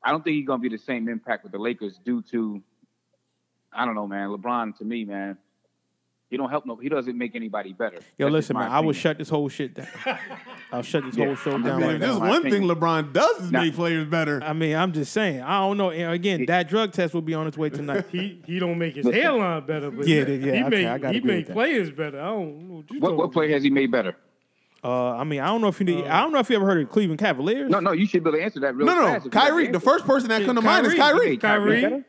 I 0.04 0.10
don't 0.10 0.22
think 0.22 0.36
he's 0.36 0.46
gonna 0.46 0.62
be 0.62 0.68
the 0.68 0.78
same 0.78 1.08
impact 1.08 1.42
with 1.42 1.52
the 1.52 1.58
Lakers 1.58 1.98
due 2.04 2.22
to, 2.30 2.62
I 3.72 3.84
don't 3.84 3.94
know, 3.94 4.06
man. 4.06 4.28
LeBron 4.28 4.76
to 4.78 4.84
me, 4.84 5.04
man, 5.04 5.38
he 6.32 6.38
don't 6.38 6.48
help 6.48 6.64
no. 6.64 6.76
He 6.76 6.88
doesn't 6.88 7.16
make 7.16 7.36
anybody 7.36 7.74
better. 7.74 7.98
yo, 8.16 8.24
That's 8.26 8.32
listen, 8.32 8.54
my 8.54 8.62
man, 8.62 8.72
I 8.72 8.80
will 8.80 8.94
shut 8.94 9.18
this 9.18 9.28
whole 9.28 9.50
shit 9.50 9.74
down. 9.74 9.86
I'll 10.72 10.80
shut 10.82 11.04
this 11.04 11.14
Yeah. 11.14 11.26
whole 11.26 11.36
show 11.36 11.52
I'm 11.52 11.62
down 11.62 11.78
just 11.80 11.90
right 11.92 12.00
there's 12.00 12.14
now. 12.14 12.18
my 12.20 12.28
one 12.30 12.42
thing. 12.44 12.62
LeBron 12.62 13.12
does 13.12 13.42
is 13.42 13.52
Nah. 13.52 13.60
make 13.60 13.74
players 13.74 14.06
better. 14.08 14.42
I 14.42 14.54
mean, 14.54 14.74
I'm 14.74 14.92
just 14.92 15.12
saying. 15.12 15.42
I 15.42 15.58
don't 15.60 15.76
know. 15.76 15.90
And 15.90 16.10
Again, 16.10 16.46
that 16.46 16.70
drug 16.70 16.92
test 16.92 17.12
will 17.12 17.20
be 17.20 17.34
on 17.34 17.46
its 17.46 17.58
way 17.58 17.68
tonight. 17.68 18.06
he 18.10 18.40
he 18.46 18.58
don't 18.58 18.78
make 18.78 18.96
his 18.96 19.04
Listen. 19.04 19.20
hairline 19.20 19.66
better, 19.66 19.90
but 19.90 20.08
Yeah, 20.08 20.26
yeah, 20.26 20.52
he 20.54 20.62
okay, 20.64 20.68
make 20.70 21.04
I 21.04 21.12
he 21.12 21.18
agree 21.18 21.20
with 21.20 21.24
make 21.48 21.48
players 21.50 21.90
better. 21.90 22.18
I 22.18 22.24
don't 22.28 22.66
know 22.68 22.74
what 22.76 22.90
you 22.90 23.00
What, 23.00 23.16
what 23.18 23.32
player 23.32 23.50
has 23.50 23.62
he 23.62 23.68
made 23.68 23.90
better? 23.90 24.16
Uh, 24.84 25.10
I 25.16 25.22
mean, 25.24 25.38
I 25.40 25.46
don't 25.46 25.60
know 25.60 25.68
if 25.68 25.78
you 25.78 25.86
need, 25.86 26.06
I 26.06 26.22
don't 26.22 26.32
know 26.32 26.40
if 26.40 26.50
you 26.50 26.56
ever 26.56 26.66
heard 26.66 26.82
of 26.82 26.90
Cleveland 26.90 27.20
Cavaliers. 27.20 27.70
No, 27.70 27.78
no, 27.78 27.92
you 27.92 28.04
should 28.06 28.24
be 28.24 28.30
able 28.30 28.38
to 28.38 28.44
answer 28.44 28.58
that 28.60 28.74
real 28.74 28.86
No, 28.86 28.94
no, 28.96 29.02
fast. 29.02 29.12
no. 29.12 29.16
if 29.18 29.24
you 29.26 29.30
Kyrie. 29.30 29.66
the 29.66 29.72
The 29.74 29.80
first 29.80 30.04
person 30.06 30.28
that 30.30 30.44
come 30.44 30.56
to 30.56 30.62
mind 30.62 30.86
is 30.86 30.94
Kyrie. 30.94 31.36
Kyrie. 31.36 31.82
Kyrie. 31.82 32.04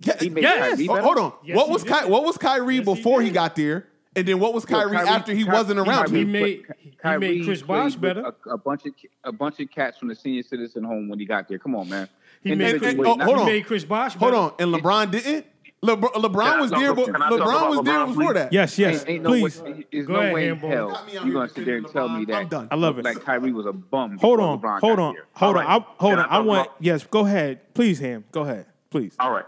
Better? 0.00 0.18
Yeah, 0.18 0.22
He 0.22 0.30
made 0.30 0.42
yes. 0.42 0.70
Kyrie 0.76 0.88
Oh, 0.88 1.02
hold 1.02 1.18
on. 1.18 1.32
Yes, 1.44 1.56
what 1.56 1.68
was 1.70 1.82
did. 1.84 1.92
Ky- 1.92 2.08
what 2.10 2.24
was 2.24 2.38
Kyrie 2.38 2.76
Yes, 2.76 2.84
before 2.84 3.20
he 3.22 3.28
did. 3.28 3.34
got 3.34 3.56
there? 3.56 3.86
And 4.16 4.28
then 4.28 4.38
what 4.38 4.54
was 4.54 4.64
Yo, 4.68 4.76
Kyrie, 4.78 4.96
after 4.96 5.34
he 5.34 5.42
Ky- 5.44 5.50
wasn't 5.50 5.80
around 5.80 6.10
He 6.10 6.22
him? 6.22 6.30
made- 6.32 6.62
he 7.02 7.16
made 7.18 7.44
Chris 7.44 7.62
Bosh 7.62 7.92
with 7.94 8.00
better. 8.00 8.32
A, 8.46 8.50
a 8.50 8.58
bunch 8.58 8.86
of 8.86 8.92
a 9.24 9.32
bunch 9.32 9.58
of 9.60 9.70
cats 9.70 9.98
from 9.98 10.08
the 10.08 10.14
senior 10.14 10.42
citizen 10.44 10.84
home 10.84 11.08
when 11.08 11.18
he 11.18 11.24
got 11.26 11.48
there. 11.48 11.58
Come 11.58 11.74
on, 11.74 11.88
man. 11.88 12.08
He 12.42 12.50
And 12.50 12.58
made, 12.60 12.80
then- 12.80 12.90
and- 12.90 13.00
oh, 13.06 13.14
not- 13.14 13.22
hold 13.24 13.36
he 13.38 13.42
on. 13.42 13.46
made 13.48 13.66
Chris 13.66 13.84
Bosh 13.84 14.14
Hold 14.14 14.34
on. 14.34 14.52
And 14.60 14.72
LeBron 14.72 15.10
didn't? 15.10 15.46
LeBron, 15.82 16.12
LeBron 16.14 16.60
was 16.60 16.70
Can 16.70 16.80
there, 16.80 16.94
but 16.94 17.04
can 17.06 17.16
I 17.22 17.28
LeBron 17.30 17.68
was 17.76 17.80
there 17.84 18.06
before 18.06 18.24
please? 18.28 18.34
that. 18.34 18.52
Yes, 18.54 18.78
yes, 18.78 19.00
Ain't, 19.00 19.10
ain't 19.10 19.22
no 19.24 19.28
please. 19.30 19.60
way, 19.60 19.84
there's 19.92 20.06
Go 20.06 20.12
no 20.14 20.20
ahead, 20.20 20.32
way 20.32 20.48
in 20.48 20.56
hell 20.56 20.88
Got 20.90 21.06
me 21.06 21.18
out 21.18 21.24
you're 21.26 21.34
gonna 21.34 21.48
sit 21.50 21.64
there 21.66 21.76
and 21.76 21.86
tell 21.88 22.08
me 22.08 22.24
that. 22.24 22.34
I'm 22.36 22.48
done. 22.48 22.68
I 22.70 22.74
love 22.76 22.98
it. 22.98 23.04
Like 23.04 23.20
Kyrie 23.22 23.52
was 23.52 23.66
a 23.66 23.72
bum. 23.74 24.16
Hold 24.18 24.40
on, 24.40 24.60
hold 24.80 24.98
on, 24.98 25.14
hold 25.34 25.56
on. 25.58 25.66
I, 25.66 25.84
hold 25.98 26.14
on. 26.18 26.20
I 26.20 26.36
I 26.36 26.38
want 26.38 26.70
yes. 26.80 27.04
Go 27.04 27.26
ahead, 27.26 27.74
please, 27.74 27.98
Ham. 27.98 28.24
Go 28.32 28.42
ahead, 28.44 28.64
please. 28.90 29.14
All 29.20 29.30
right. 29.30 29.44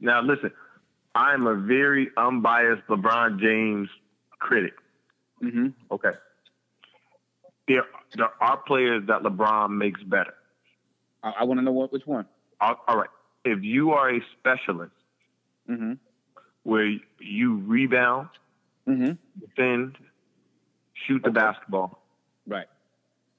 Now 0.00 0.22
listen, 0.22 0.50
I 1.14 1.34
am 1.34 1.46
a 1.46 1.54
very 1.54 2.10
unbiased 2.16 2.86
LeBron 2.88 3.40
James 3.40 3.88
critic. 4.38 4.74
Mm-hmm. 5.42 5.68
Okay. 5.90 6.10
There, 7.66 7.84
there 8.16 8.30
are 8.40 8.56
players 8.58 9.04
that 9.08 9.22
LeBron 9.22 9.70
makes 9.70 10.02
better. 10.02 10.34
I, 11.22 11.32
I 11.40 11.44
want 11.44 11.58
to 11.60 11.64
know 11.64 11.72
what 11.72 11.92
which 11.92 12.06
one. 12.06 12.26
All, 12.60 12.76
all 12.88 12.96
right. 12.96 13.10
If 13.44 13.62
you 13.62 13.92
are 13.92 14.10
a 14.14 14.20
specialist 14.38 14.92
Mm-hmm. 15.68 15.92
where 16.62 16.96
you 17.20 17.58
rebound, 17.66 18.28
Mm-hmm. 18.88 19.12
defend, 19.38 19.96
shoot 21.06 21.22
the 21.22 21.28
Okay. 21.28 21.34
basketball, 21.40 22.02
Right. 22.46 22.66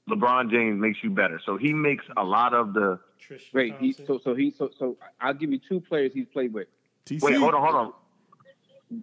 LeBron 0.08 0.52
James 0.52 0.80
makes 0.80 1.00
you 1.02 1.10
better. 1.10 1.42
So 1.44 1.58
he 1.58 1.74
makes 1.74 2.06
a 2.18 2.24
lot 2.24 2.54
of 2.54 2.74
the. 2.74 3.00
Tristan 3.20 3.50
Wait. 3.54 3.76
He, 3.80 3.94
so 3.94 4.20
so 4.24 4.34
he 4.36 4.52
so 4.52 4.70
so 4.78 4.98
I'll 5.20 5.34
give 5.34 5.52
you 5.52 5.60
two 5.60 5.80
players 5.82 6.12
he's 6.14 6.28
played 6.28 6.54
with. 6.54 6.68
TC. 7.06 7.22
Wait, 7.22 7.36
hold 7.36 7.54
on, 7.54 7.62
hold 7.62 7.76
on, 7.76 7.94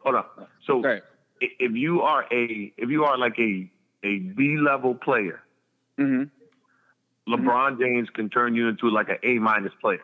hold 0.03 0.15
on. 0.17 0.25
So 0.67 0.79
Okay. 0.79 1.01
if 1.41 1.73
you 1.73 2.03
are 2.03 2.25
a 2.33 2.73
if 2.77 2.91
you 2.91 3.05
are 3.05 3.19
like 3.19 3.39
a 3.39 3.71
a 4.05 4.19
B 4.19 4.57
level 4.59 4.95
player, 4.95 5.41
Mm-hmm. 5.99 7.33
LeBron 7.33 7.79
James 7.81 8.09
can 8.11 8.29
turn 8.29 8.55
you 8.55 8.69
into 8.69 8.89
like 8.91 9.09
an 9.09 9.17
A 9.23 9.39
minus 9.39 9.73
player. 9.81 10.01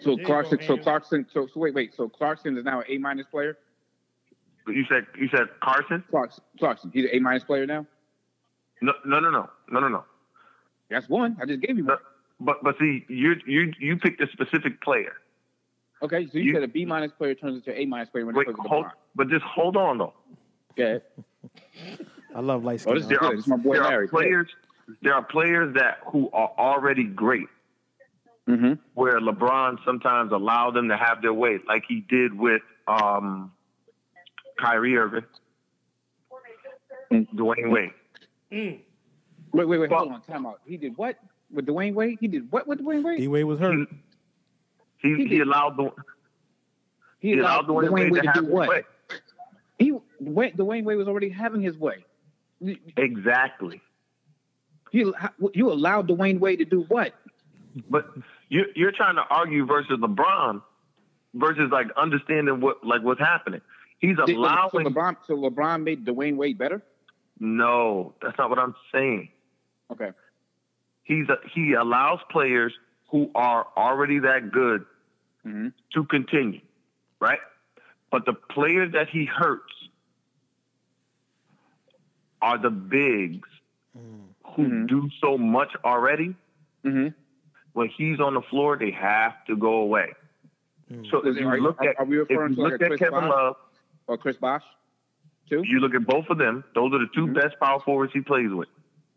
So 0.00 0.14
There 0.16 0.24
Clarkson. 0.26 0.58
go, 0.58 0.64
So 0.64 0.76
Clarkson. 0.76 1.26
So, 1.32 1.48
so 1.52 1.58
wait 1.60 1.74
wait. 1.74 1.92
So 1.96 2.08
Clarkson 2.08 2.56
is 2.56 2.64
now 2.64 2.80
an 2.80 2.86
A 2.88 2.98
minus 2.98 3.26
player. 3.26 3.58
You 4.68 4.84
said 4.88 5.06
you 5.18 5.28
said 5.28 5.48
Carson? 5.60 6.04
Clarkson. 6.10 6.44
Clarkson. 6.58 6.90
He's 6.94 7.04
an 7.06 7.10
A 7.14 7.18
minus 7.18 7.42
player 7.44 7.66
now. 7.66 7.86
No, 8.80 8.92
no, 9.04 9.18
no, 9.20 9.30
no, 9.30 9.50
no, 9.70 9.80
no, 9.80 9.88
no. 9.88 10.04
That's 10.88 11.08
one. 11.08 11.36
I 11.40 11.46
just 11.46 11.60
gave 11.60 11.76
you 11.76 11.86
one. 11.86 11.98
But 12.40 12.62
but 12.62 12.76
see, 12.78 13.04
you 13.08 13.34
you 13.46 13.72
you 13.78 13.96
picked 13.98 14.20
a 14.22 14.26
specific 14.32 14.80
player. 14.82 15.12
Okay. 16.02 16.26
So 16.32 16.38
you, 16.38 16.44
You- 16.44 16.54
said 16.54 16.62
a 16.62 16.68
B 16.68 16.84
minus 16.86 17.12
player 17.12 17.34
turns 17.34 17.56
into 17.56 17.70
an 17.70 17.76
A 17.82 17.86
minus 17.86 18.08
player 18.10 18.24
when 18.26 18.34
Wait, 18.34 18.46
he 18.46 18.52
plays 18.54 18.58
with 18.62 18.70
hold, 18.70 18.86
LeBron. 18.86 18.90
but 19.14 19.28
just 19.28 19.44
hold 19.44 19.76
on 19.76 19.98
though. 19.98 20.14
Okay. 20.72 21.04
I 22.34 22.40
love 22.40 22.64
light 22.64 22.84
Oh, 22.86 22.92
skin. 22.92 22.94
this 22.94 23.02
is 23.04 23.08
There 23.08 23.22
are. 23.24 23.34
It's 23.34 23.46
my 23.46 23.56
boy 23.56 23.74
there 23.74 23.84
Larry. 23.84 24.06
Go 24.08 24.18
ahead. 24.18 24.28
players. 24.28 24.48
There 25.02 25.14
are 25.14 25.22
players 25.22 25.74
that 25.74 25.98
who 26.10 26.30
are 26.32 26.50
already 26.58 27.04
great, 27.04 27.46
Mm-hmm. 28.48 28.72
where 28.94 29.20
LeBron 29.20 29.76
sometimes 29.84 30.32
allowed 30.32 30.74
them 30.74 30.88
to 30.88 30.96
have 30.96 31.22
their 31.22 31.32
way, 31.34 31.58
like 31.68 31.84
he 31.86 32.00
did 32.08 32.36
with 32.36 32.62
um, 32.88 33.52
Kyrie 34.58 34.96
Irving, 34.96 35.24
Mm. 37.12 37.26
Dwyane 37.34 37.70
Wade. 37.70 37.90
Mm. 38.52 38.80
Wait, 39.52 39.64
wait, 39.68 39.78
wait. 39.78 39.90
Well- 39.90 39.98
hold 40.00 40.12
on. 40.12 40.22
Time 40.22 40.46
out. 40.46 40.60
He 40.64 40.76
did 40.76 40.96
what 40.96 41.16
with 41.52 41.66
Dwyane 41.66 41.94
Wade? 41.94 42.18
He 42.20 42.28
did 42.28 42.50
what 42.50 42.66
with 42.66 42.80
Dwyane 42.80 43.02
Wade? 43.04 43.18
D 43.18 43.28
Wade 43.28 43.44
was 43.44 43.58
hurt. 43.58 43.88
He, 44.98 45.08
He 45.08 45.16
he, 45.16 45.28
did- 45.28 45.40
allowed 45.42 45.76
the 45.76 45.90
He 47.20 47.28
he 47.32 47.38
allowed 47.38 47.68
allowed 47.68 47.84
Dwyane, 47.84 47.90
Wade, 47.92 48.14
to 48.14 48.20
to 48.20 48.26
have 48.26 48.34
do 48.34 48.40
his 48.42 48.50
what? 48.50 48.68
way. 48.68 48.82
He 49.78 49.92
Dwyane, 50.22 50.56
Dwyane 50.56 50.84
Wade 50.84 50.98
was 50.98 51.08
already 51.08 51.28
having 51.30 51.62
his 51.62 51.76
way. 51.76 52.04
Exactly. 52.96 53.80
You 54.92 55.14
you 55.54 55.70
allowed 55.72 56.08
Dwyane 56.08 56.38
Wade 56.40 56.58
to 56.58 56.64
do 56.64 56.82
what? 56.88 57.14
But 57.88 58.10
you 58.48 58.64
you're 58.74 58.92
trying 58.92 59.14
to 59.16 59.22
argue 59.30 59.64
versus 59.64 59.98
LeBron 59.98 60.60
versus 61.34 61.70
like 61.70 61.86
understanding 61.96 62.60
what 62.60 62.84
like 62.84 63.02
what's 63.02 63.20
happening. 63.20 63.60
He's 64.00 64.16
Did- 64.16 64.28
so 64.34 64.36
allowing 64.36 64.86
LeBron, 64.86 65.16
so 65.26 65.36
LeBron 65.36 65.82
made 65.84 66.04
Dwyane 66.04 66.36
Wade 66.36 66.58
better. 66.58 66.82
no, 67.38 68.14
that's 68.20 68.36
not 68.38 68.50
what 68.50 68.58
I'm 68.58 68.74
saying. 68.92 69.28
Okay. 69.92 70.10
He's 71.10 71.28
a, 71.28 71.38
he 71.52 71.72
allows 71.72 72.20
players 72.30 72.72
who 73.10 73.32
are 73.34 73.66
already 73.76 74.20
that 74.20 74.52
good 74.52 74.84
Mm-hmm. 75.44 75.68
to 75.94 76.04
continue, 76.04 76.60
right? 77.18 77.38
But 78.12 78.26
the 78.26 78.34
players 78.34 78.92
that 78.92 79.08
he 79.08 79.24
hurts 79.24 79.72
are 82.42 82.58
the 82.58 82.70
bigs 82.70 83.48
who 84.54 84.62
Mhm. 84.68 84.86
do 84.88 85.08
so 85.20 85.36
much 85.38 85.72
already. 85.84 86.36
Mm-hmm. 86.84 87.08
When 87.72 87.88
he's 87.88 88.20
on 88.20 88.34
the 88.34 88.42
floor, 88.42 88.76
they 88.76 88.90
have 88.92 89.42
to 89.46 89.56
go 89.56 89.74
away. 89.80 90.12
So 91.10 91.26
if 91.26 91.36
you 91.38 91.48
Are, 91.48 91.58
look 91.60 91.80
are, 91.80 91.88
at 91.88 91.98
are 92.00 92.04
we 92.04 92.20
if 92.20 92.28
you 92.30 92.36
referring 92.38 92.54
to 92.56 92.62
like 92.62 92.72
at 92.82 92.98
Kevin 92.98 93.20
Bosh 93.20 93.30
Love, 93.30 93.56
or 94.06 94.18
Chris 94.18 94.36
Bosh? 94.36 94.62
Too. 95.48 95.62
you 95.64 95.80
look 95.80 95.94
at 95.94 96.06
both 96.06 96.26
of 96.30 96.38
them. 96.38 96.62
Those 96.74 96.92
are 96.92 96.98
the 96.98 97.08
2 97.14 97.26
Mhm. 97.28 97.34
best 97.34 97.58
power 97.58 97.80
forwards 97.80 98.12
he 98.12 98.20
plays 98.20 98.50
with. 98.52 98.68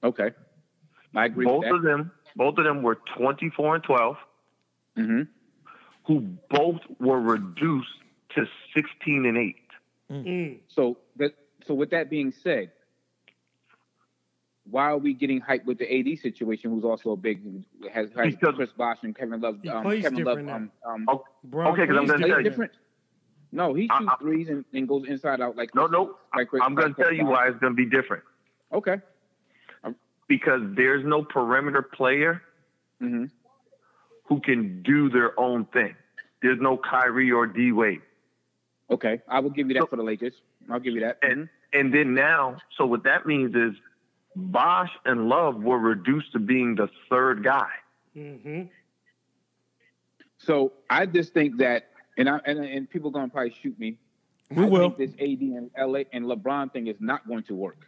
Okay. 0.03 0.31
I 1.15 1.25
agree 1.25 1.45
Both 1.45 1.63
with 1.65 1.73
of 1.73 1.81
them, 1.83 2.11
both 2.35 2.57
of 2.57 2.63
them 2.65 2.81
were 2.83 2.99
24 3.17 3.75
and 3.75 3.83
12. 3.83 4.17
Mm-hmm. 4.97 5.21
who 6.05 6.19
both 6.51 6.81
were 6.99 7.19
reduced 7.19 7.87
to 8.35 8.45
16 8.75 9.25
and 9.25 9.37
8. 9.37 9.55
Mm. 10.11 10.25
Mm. 10.27 10.59
So 10.67 10.97
that 11.15 11.31
so 11.65 11.73
with 11.73 11.89
that 11.91 12.09
being 12.11 12.31
said, 12.31 12.71
why 14.69 14.83
are 14.85 14.97
we 14.97 15.13
getting 15.13 15.41
hyped 15.41 15.65
with 15.65 15.77
the 15.79 15.91
AD 15.99 16.19
situation, 16.19 16.71
who's 16.71 16.83
also 16.83 17.11
a 17.11 17.17
big 17.17 17.41
has, 17.91 18.09
has 18.15 18.35
Because- 18.35 18.55
Chris 18.55 18.69
Bosh 18.77 18.97
and 19.03 19.15
Kevin 19.15 19.41
Love. 19.41 19.59
He 19.63 19.69
Um, 19.69 19.83
plays 19.83 20.03
Kevin 20.03 20.23
Love. 20.23 20.37
different 20.39 20.71
Um, 20.85 20.91
um, 20.93 21.05
Oh, 21.09 21.23
okay, 21.71 21.81
because 21.81 21.97
I'm 21.97 22.05
going 22.05 22.21
to 22.21 22.27
tell 22.27 22.37
you. 22.37 22.43
different. 22.43 22.71
No, 23.51 23.73
he 23.73 23.83
shoots 23.83 24.05
I- 24.09 24.15
threes 24.17 24.49
and, 24.49 24.63
and 24.73 24.87
goes 24.87 25.07
inside 25.07 25.41
out 25.41 25.55
like 25.55 25.73
No, 25.75 25.87
no. 25.87 26.17
Like 26.35 26.49
Chris- 26.49 26.61
I'm 26.65 26.75
going 26.75 26.93
to 26.93 27.01
tell 27.01 27.13
you 27.13 27.25
why 27.25 27.47
it's 27.47 27.57
going 27.59 27.73
to 27.73 27.77
be 27.77 27.85
different. 27.89 28.23
Okay. 28.71 29.01
Because 30.27 30.61
there's 30.75 31.05
no 31.05 31.23
perimeter 31.23 31.81
player 31.81 32.41
hmm 32.99 33.25
who 34.25 34.39
can 34.39 34.81
do 34.83 35.09
their 35.09 35.37
own 35.37 35.65
thing. 35.65 35.93
There's 36.41 36.59
no 36.61 36.77
Kyrie 36.77 37.31
or 37.31 37.45
D 37.45 37.73
Wade. 37.73 38.01
Okay, 38.89 39.21
I 39.27 39.39
will 39.41 39.49
give 39.49 39.67
you 39.67 39.73
that 39.73 39.81
So- 39.81 39.87
for 39.87 39.95
the 39.97 40.03
Lakers. 40.03 40.33
I'll 40.69 40.79
give 40.79 40.93
you 40.93 41.01
that. 41.01 41.19
And 41.21 41.49
and 41.73 41.93
then 41.93 42.13
now, 42.13 42.57
so 42.77 42.85
what 42.85 43.03
that 43.03 43.25
means 43.25 43.53
is 43.55 43.73
Bosh 44.35 44.91
and 45.05 45.27
Love 45.27 45.61
were 45.61 45.77
reduced 45.77 46.31
to 46.33 46.39
being 46.39 46.75
the 46.75 46.87
third 47.09 47.43
guy. 47.43 47.69
hmm 48.13 48.63
So 50.37 50.73
I 50.89 51.05
just 51.05 51.33
think 51.33 51.57
that, 51.57 51.89
and 52.17 52.29
I 52.29 52.39
and, 52.45 52.59
and 52.63 52.89
people 52.89 53.11
gonna 53.11 53.27
probably 53.29 53.55
shoot 53.61 53.77
me. 53.77 53.97
We 54.51 54.63
I 54.63 54.67
will. 54.69 54.91
think 54.91 54.97
this 54.97 55.11
AD 55.19 55.41
and 55.41 55.69
LA 55.77 56.03
and 56.13 56.25
LeBron 56.25 56.71
thing 56.71 56.87
is 56.87 56.97
not 56.99 57.27
going 57.27 57.43
to 57.43 57.55
work. 57.55 57.87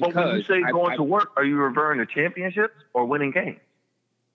But 0.00 0.14
when 0.14 0.36
you 0.36 0.42
say 0.42 0.62
I- 0.64 0.70
going 0.70 0.92
I- 0.92 0.96
to 0.96 1.02
work, 1.02 1.32
are 1.36 1.44
you 1.44 1.56
referring 1.56 1.98
to 1.98 2.06
championships 2.06 2.74
or 2.92 3.04
winning 3.06 3.30
games? 3.30 3.60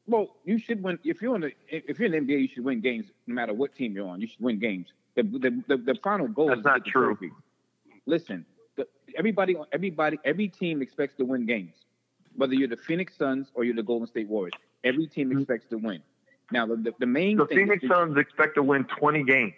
Well, 0.05 0.35
you 0.43 0.57
should 0.57 0.83
win 0.83 0.99
if 1.03 1.21
you're 1.21 1.35
in 1.35 1.41
the 1.41 1.53
if 1.69 1.97
you're 1.97 2.13
in 2.13 2.25
the 2.25 2.33
NBA, 2.33 2.41
you 2.41 2.47
should 2.49 2.65
win 2.65 2.81
games 2.81 3.05
no 3.25 3.35
matter 3.35 3.53
what 3.53 3.73
team 3.73 3.93
you're 3.95 4.07
on. 4.07 4.19
You 4.19 4.27
should 4.27 4.41
win 4.41 4.59
games. 4.59 4.87
The 5.15 5.23
the 5.23 5.63
the, 5.67 5.77
the 5.77 5.95
final 6.03 6.27
goal 6.27 6.47
That's 6.47 6.59
is 6.59 6.65
not 6.65 6.83
the 6.83 6.89
true. 6.91 7.05
trophy. 7.15 7.31
Listen, 8.05 8.45
the, 8.75 8.85
everybody 9.15 9.55
everybody 9.71 10.19
every 10.25 10.49
team 10.49 10.81
expects 10.81 11.15
to 11.17 11.25
win 11.25 11.45
games. 11.45 11.75
Whether 12.35 12.55
you're 12.55 12.67
the 12.67 12.75
Phoenix 12.77 13.15
Suns 13.15 13.51
or 13.53 13.63
you're 13.63 13.75
the 13.75 13.83
Golden 13.83 14.07
State 14.07 14.27
Warriors, 14.27 14.53
every 14.83 15.07
team 15.07 15.29
mm-hmm. 15.29 15.39
expects 15.39 15.67
to 15.69 15.77
win. 15.77 16.01
Now 16.51 16.65
the 16.65 16.75
the, 16.75 16.93
the 16.99 17.05
main 17.05 17.37
The 17.37 17.45
thing 17.45 17.59
Phoenix 17.59 17.81
to- 17.83 17.87
Suns 17.87 18.17
expect 18.17 18.55
to 18.55 18.63
win 18.63 18.83
20 18.83 19.23
games. 19.23 19.53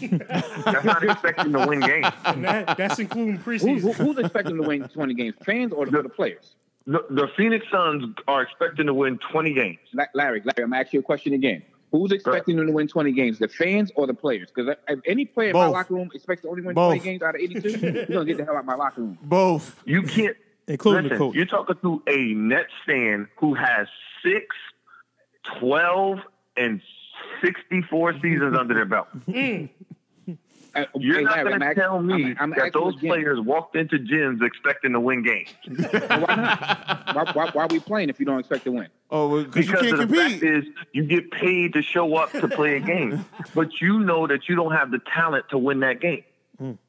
That's 0.00 0.84
not 0.84 1.04
expecting 1.04 1.52
to 1.52 1.66
win 1.66 1.80
games. 1.80 2.06
That, 2.24 2.76
that's 2.76 2.98
including 2.98 3.38
preseason. 3.38 3.80
who, 3.80 3.92
who's 3.92 4.18
expecting 4.18 4.56
to 4.56 4.62
win 4.62 4.88
20 4.88 5.14
games? 5.14 5.34
Fans 5.44 5.72
or 5.72 5.86
the, 5.86 5.98
or 5.98 6.02
the 6.02 6.08
players? 6.08 6.56
The, 6.86 7.04
the 7.10 7.28
Phoenix 7.36 7.66
Suns 7.70 8.14
are 8.28 8.42
expecting 8.42 8.86
to 8.86 8.94
win 8.94 9.18
20 9.30 9.54
games. 9.54 9.78
La- 9.92 10.04
Larry, 10.14 10.42
Larry, 10.44 10.64
I'm 10.64 10.70
gonna 10.70 10.84
you 10.90 11.00
a 11.00 11.02
question 11.02 11.32
again. 11.32 11.62
Who's 11.92 12.10
expecting 12.10 12.56
them 12.56 12.66
to 12.66 12.72
win 12.72 12.88
20 12.88 13.12
games? 13.12 13.38
The 13.38 13.46
fans 13.46 13.92
or 13.94 14.06
the 14.06 14.14
players? 14.14 14.48
Because 14.52 14.76
if 14.88 15.00
any 15.06 15.24
player 15.26 15.50
in 15.50 15.54
my 15.54 15.66
locker 15.66 15.94
room 15.94 16.10
expects 16.12 16.42
to 16.42 16.48
only 16.48 16.62
win 16.62 16.74
Both. 16.74 16.94
20 16.96 17.00
games 17.04 17.22
out 17.22 17.36
of 17.36 17.40
82, 17.40 17.68
you're 17.78 18.06
gonna 18.06 18.24
get 18.24 18.36
the 18.38 18.44
hell 18.44 18.56
out 18.56 18.60
of 18.60 18.66
my 18.66 18.74
locker 18.74 19.02
room. 19.02 19.18
Both. 19.22 19.80
You 19.84 20.02
can't. 20.02 20.36
Including 20.66 21.10
the 21.10 21.16
coach. 21.16 21.34
You're 21.36 21.46
talking 21.46 21.76
to 21.82 22.02
a 22.08 22.34
Nets 22.34 22.72
fan 22.86 23.28
who 23.36 23.54
has 23.54 23.86
six, 24.24 24.56
12, 25.60 26.18
and 26.56 26.80
64 27.42 28.12
seasons 28.22 28.56
under 28.58 28.74
their 28.74 28.84
belt. 28.84 29.08
Uh, 30.76 30.86
You're 30.96 31.18
hey, 31.18 31.22
not 31.22 31.44
going 31.44 31.60
to 31.60 31.74
tell 31.76 32.02
me 32.02 32.24
I'm- 32.24 32.36
I'm 32.40 32.50
that 32.50 32.72
those 32.72 32.96
again. 32.96 33.10
players 33.10 33.38
walked 33.38 33.76
into 33.76 33.96
gyms 33.96 34.42
expecting 34.44 34.92
to 34.94 34.98
win 35.00 35.22
games. 35.22 35.50
Why 35.68 36.18
not? 36.34 37.14
Why, 37.14 37.30
why, 37.32 37.50
why 37.52 37.62
are 37.62 37.68
we 37.68 37.78
playing 37.78 38.08
if 38.08 38.18
you 38.18 38.26
don't 38.26 38.40
expect 38.40 38.64
to 38.64 38.72
win? 38.72 38.88
Oh, 39.08 39.44
because 39.44 39.68
you 39.68 39.72
can't 39.74 39.90
the 39.98 40.06
compete. 40.06 40.32
fact 40.32 40.42
is, 40.42 40.64
you 40.92 41.04
get 41.04 41.30
paid 41.30 41.74
to 41.74 41.82
show 41.82 42.16
up 42.16 42.32
to 42.32 42.48
play 42.48 42.76
a 42.76 42.80
game, 42.80 43.24
but 43.54 43.80
you 43.80 44.00
know 44.00 44.26
that 44.26 44.48
you 44.48 44.56
don't 44.56 44.72
have 44.72 44.90
the 44.90 44.98
talent 44.98 45.48
to 45.50 45.58
win 45.58 45.78
that 45.80 46.00
game. 46.00 46.24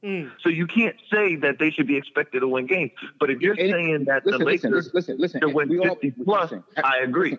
Mm. 0.03 0.31
So 0.41 0.49
you 0.49 0.65
can't 0.65 0.95
say 1.11 1.36
that 1.38 1.59
they 1.59 1.69
should 1.69 1.86
be 1.88 1.97
expected 1.97 2.39
to 2.39 2.47
win 2.47 2.65
games. 2.65 2.91
But 3.19 3.29
if 3.29 3.41
you're 3.41 3.53
And- 3.59 3.71
saying 3.71 4.05
that 4.05 4.25
Listen, 4.25 4.39
the 4.39 4.45
Lakers 4.45 4.89
listen, 4.95 5.17
listen, 5.19 5.41
should 5.41 5.49
listen. 5.49 5.53
win 5.53 5.69
We 5.69 5.79
all- 5.79 5.95
plus, 6.23 6.51
listen, 6.51 6.63
I 6.83 6.97
agree. 7.03 7.31
Ha- 7.31 7.38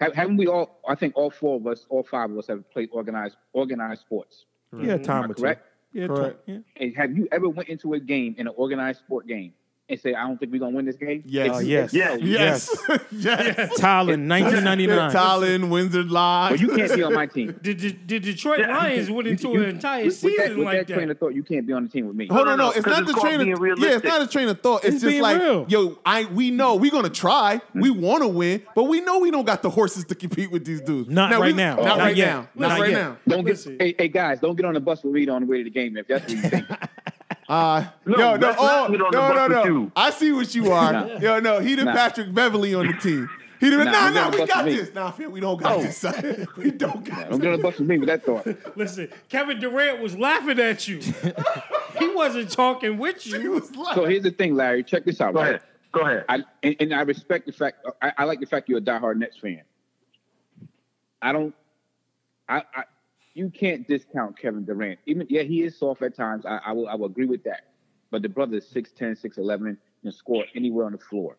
Haven't 0.00 0.36
we 0.36 0.46
all? 0.46 0.80
I 0.88 0.94
think 0.94 1.16
all 1.16 1.30
four 1.30 1.56
of 1.56 1.66
us, 1.66 1.86
all 1.88 2.02
five 2.04 2.30
of 2.30 2.38
us, 2.38 2.46
have 2.46 2.68
played 2.70 2.88
organized 2.92 3.36
organized 3.52 4.00
sports. 4.02 4.44
Yeah, 4.72 4.94
mm-hmm. 4.94 5.02
time 5.02 5.24
Am 5.24 5.30
or 5.30 5.34
correct? 5.34 5.64
Yeah, 5.92 6.06
Correct. 6.06 6.46
time- 6.46 6.64
And 6.76 6.94
have 6.96 7.16
you 7.16 7.26
ever 7.32 7.48
went 7.48 7.68
into 7.68 7.94
a 7.94 8.00
game 8.00 8.34
in 8.38 8.46
an 8.46 8.52
organized 8.56 9.00
sport 9.00 9.26
game 9.26 9.54
and 9.90 9.98
say, 10.00 10.14
"I 10.14 10.26
don't 10.26 10.38
think 10.38 10.52
we're 10.52 10.58
gonna 10.60 10.76
win 10.76 10.84
this 10.84 10.96
game"? 10.96 11.22
Yes. 11.26 11.56
Uh, 11.56 11.58
yes. 11.60 11.92
Yes. 11.94 12.20
Yes. 12.22 12.76
yes. 13.10 13.80
Tylen, 13.80 14.28
1999. 14.28 15.10
Talon, 15.10 15.70
Windsor 15.70 16.02
Live. 16.04 16.50
Well, 16.52 16.60
you 16.60 16.68
can't 16.76 16.94
be 16.94 17.02
on 17.02 17.14
my 17.14 17.26
team. 17.26 17.58
Did, 17.62 17.78
did, 17.78 18.06
did 18.06 18.22
Detroit 18.22 18.60
Lions 18.60 19.10
went 19.10 19.28
into 19.28 19.48
You- 19.48 19.62
an 19.62 19.68
entire 19.70 20.04
with, 20.04 20.22
with 20.22 20.36
that, 20.36 20.42
season 20.44 20.58
with 20.58 20.66
like 20.66 20.86
that 20.86 20.94
train 20.94 21.10
of 21.10 21.18
thought, 21.18 21.34
you 21.34 21.42
can't 21.42 21.66
be 21.66 21.72
on 21.72 21.84
the 21.84 21.88
team 21.88 22.06
with 22.06 22.16
me. 22.16 22.26
Hold 22.28 22.46
No, 22.46 22.52
on, 22.52 22.58
no, 22.58 22.64
no, 22.66 22.70
it's 22.70 22.84
'cause 22.84 22.92
not 22.92 22.98
it's 23.02 23.08
the 23.08 23.14
called 23.14 23.24
train 23.26 23.40
of 23.52 23.60
being 23.60 23.74
yeah, 23.78 23.96
it's 23.96 24.04
not 24.04 24.20
a 24.22 24.26
train 24.26 24.48
of 24.48 24.60
thought. 24.60 24.84
It's, 24.84 24.94
It's 24.96 25.02
just 25.02 25.10
being 25.10 25.22
like 25.22 25.40
real. 25.40 25.66
yo, 25.68 25.98
I 26.04 26.24
we 26.26 26.50
know 26.50 26.76
we're 26.76 26.90
gonna 26.90 27.08
try. 27.08 27.60
We 27.74 27.90
want 27.90 28.22
to 28.22 28.28
win, 28.28 28.62
but 28.74 28.84
we 28.84 29.00
know 29.00 29.18
we 29.18 29.30
don't 29.30 29.46
got 29.46 29.62
the 29.62 29.70
horses 29.70 30.04
to 30.06 30.14
compete 30.14 30.50
with 30.50 30.64
these 30.64 30.80
dudes. 30.80 31.08
Not 31.08 31.30
we- 31.30 31.36
right 31.38 31.54
now. 31.56 31.76
Not, 31.76 31.84
Not 31.84 31.98
right 31.98 32.16
yet. 32.16 32.26
now. 32.26 32.48
Not, 32.54 32.68
Not 32.70 32.80
right 32.80 32.90
yet. 32.90 33.00
now. 33.02 33.16
Don't 33.26 33.44
get, 33.44 33.50
Listen. 33.52 33.76
hey, 33.80 33.94
hey 33.98 34.08
guys, 34.08 34.40
don't 34.40 34.56
get 34.56 34.66
on 34.66 34.74
the 34.74 34.80
bus 34.80 35.02
with 35.02 35.12
me 35.14 35.26
on 35.28 35.42
the 35.42 35.46
way 35.46 35.58
to 35.58 35.64
the 35.64 35.70
game 35.70 35.96
if 35.96 36.06
that's 36.08 36.22
what 36.22 36.30
you 36.32 36.42
think. 36.50 36.66
Uh, 37.48 37.86
No, 38.04 38.18
yo, 38.18 38.36
no, 38.36 38.46
let's 38.46 38.58
oh, 38.60 38.64
not 38.66 38.90
get 38.90 39.00
on 39.00 39.10
the 39.12 39.48
no, 39.48 39.62
no, 39.62 39.64
no. 39.84 39.92
I 39.96 40.10
see 40.10 40.32
what 40.32 40.54
you 40.54 40.70
are. 40.70 40.92
Nah. 40.92 41.18
Yo, 41.18 41.40
no, 41.40 41.60
he 41.60 41.74
the 41.76 41.84
Nah. 41.84 41.94
Patrick 41.94 42.32
Beverley 42.34 42.74
on 42.74 42.86
the 42.88 42.92
team. 42.94 43.28
He 43.58 43.70
the 43.70 43.78
Nah, 43.78 43.84
nah, 43.84 44.10
nah, 44.10 44.30
we 44.30 44.46
got 44.46 44.64
with 44.66 44.74
me. 44.74 44.80
this. 44.80 44.94
Nah, 44.94 45.10
fam, 45.10 45.32
we 45.32 45.40
don't 45.40 45.58
got 45.60 45.78
Oh. 45.78 45.82
this. 45.82 45.96
son. 45.96 46.46
we 46.58 46.70
don't 46.70 47.04
got 47.04 47.30
don't 47.30 47.40
get 47.40 47.50
on 47.52 47.56
the 47.56 47.62
bus 47.62 47.78
with 47.78 47.88
me 47.88 47.98
with 47.98 48.08
that 48.08 48.24
thought. 48.24 48.46
Listen, 48.76 49.08
Kevin 49.30 49.58
Durant 49.58 50.00
was 50.00 50.16
laughing 50.16 50.60
at 50.60 50.86
you. 50.86 50.98
he 51.98 52.08
wasn't 52.14 52.50
talking 52.50 52.98
with 52.98 53.22
He 53.22 53.30
you. 53.30 53.52
was 53.52 53.74
like, 53.74 53.94
So 53.94 54.04
here's 54.04 54.22
the 54.24 54.30
thing, 54.30 54.54
Larry. 54.54 54.84
Check 54.84 55.04
this 55.06 55.20
out. 55.20 55.32
Go 55.34 55.40
right? 55.40 55.48
ahead. 55.48 55.62
Go 55.90 56.00
ahead. 56.02 56.24
I 56.28 56.44
and, 56.62 56.76
and 56.80 56.94
I 56.94 57.00
respect 57.00 57.46
the 57.46 57.52
fact. 57.52 57.84
I, 58.02 58.12
I 58.18 58.24
like 58.24 58.40
the 58.40 58.46
fact 58.46 58.68
you're 58.68 58.78
a 58.78 58.82
diehard 58.82 59.16
Nets 59.16 59.38
fan. 59.38 59.62
I 61.22 61.32
don't. 61.32 61.54
I, 62.48 62.62
I 62.74 62.84
you 63.38 63.48
can't 63.50 63.86
discount 63.86 64.36
Kevin 64.38 64.64
Durant. 64.64 64.98
Even 65.06 65.26
yeah, 65.30 65.42
he 65.42 65.62
is 65.62 65.78
soft 65.78 66.02
at 66.02 66.14
times. 66.16 66.44
I, 66.44 66.58
I 66.66 66.72
will 66.72 66.88
I 66.88 66.94
will 66.96 67.06
agree 67.06 67.26
with 67.26 67.44
that. 67.44 67.62
But 68.10 68.22
the 68.22 68.28
brother 68.28 68.56
is 68.56 68.64
6'10", 68.74 69.22
6'11", 69.22 69.76
and 70.04 70.14
score 70.14 70.44
anywhere 70.54 70.86
on 70.86 70.92
the 70.92 70.98
floor. 70.98 71.36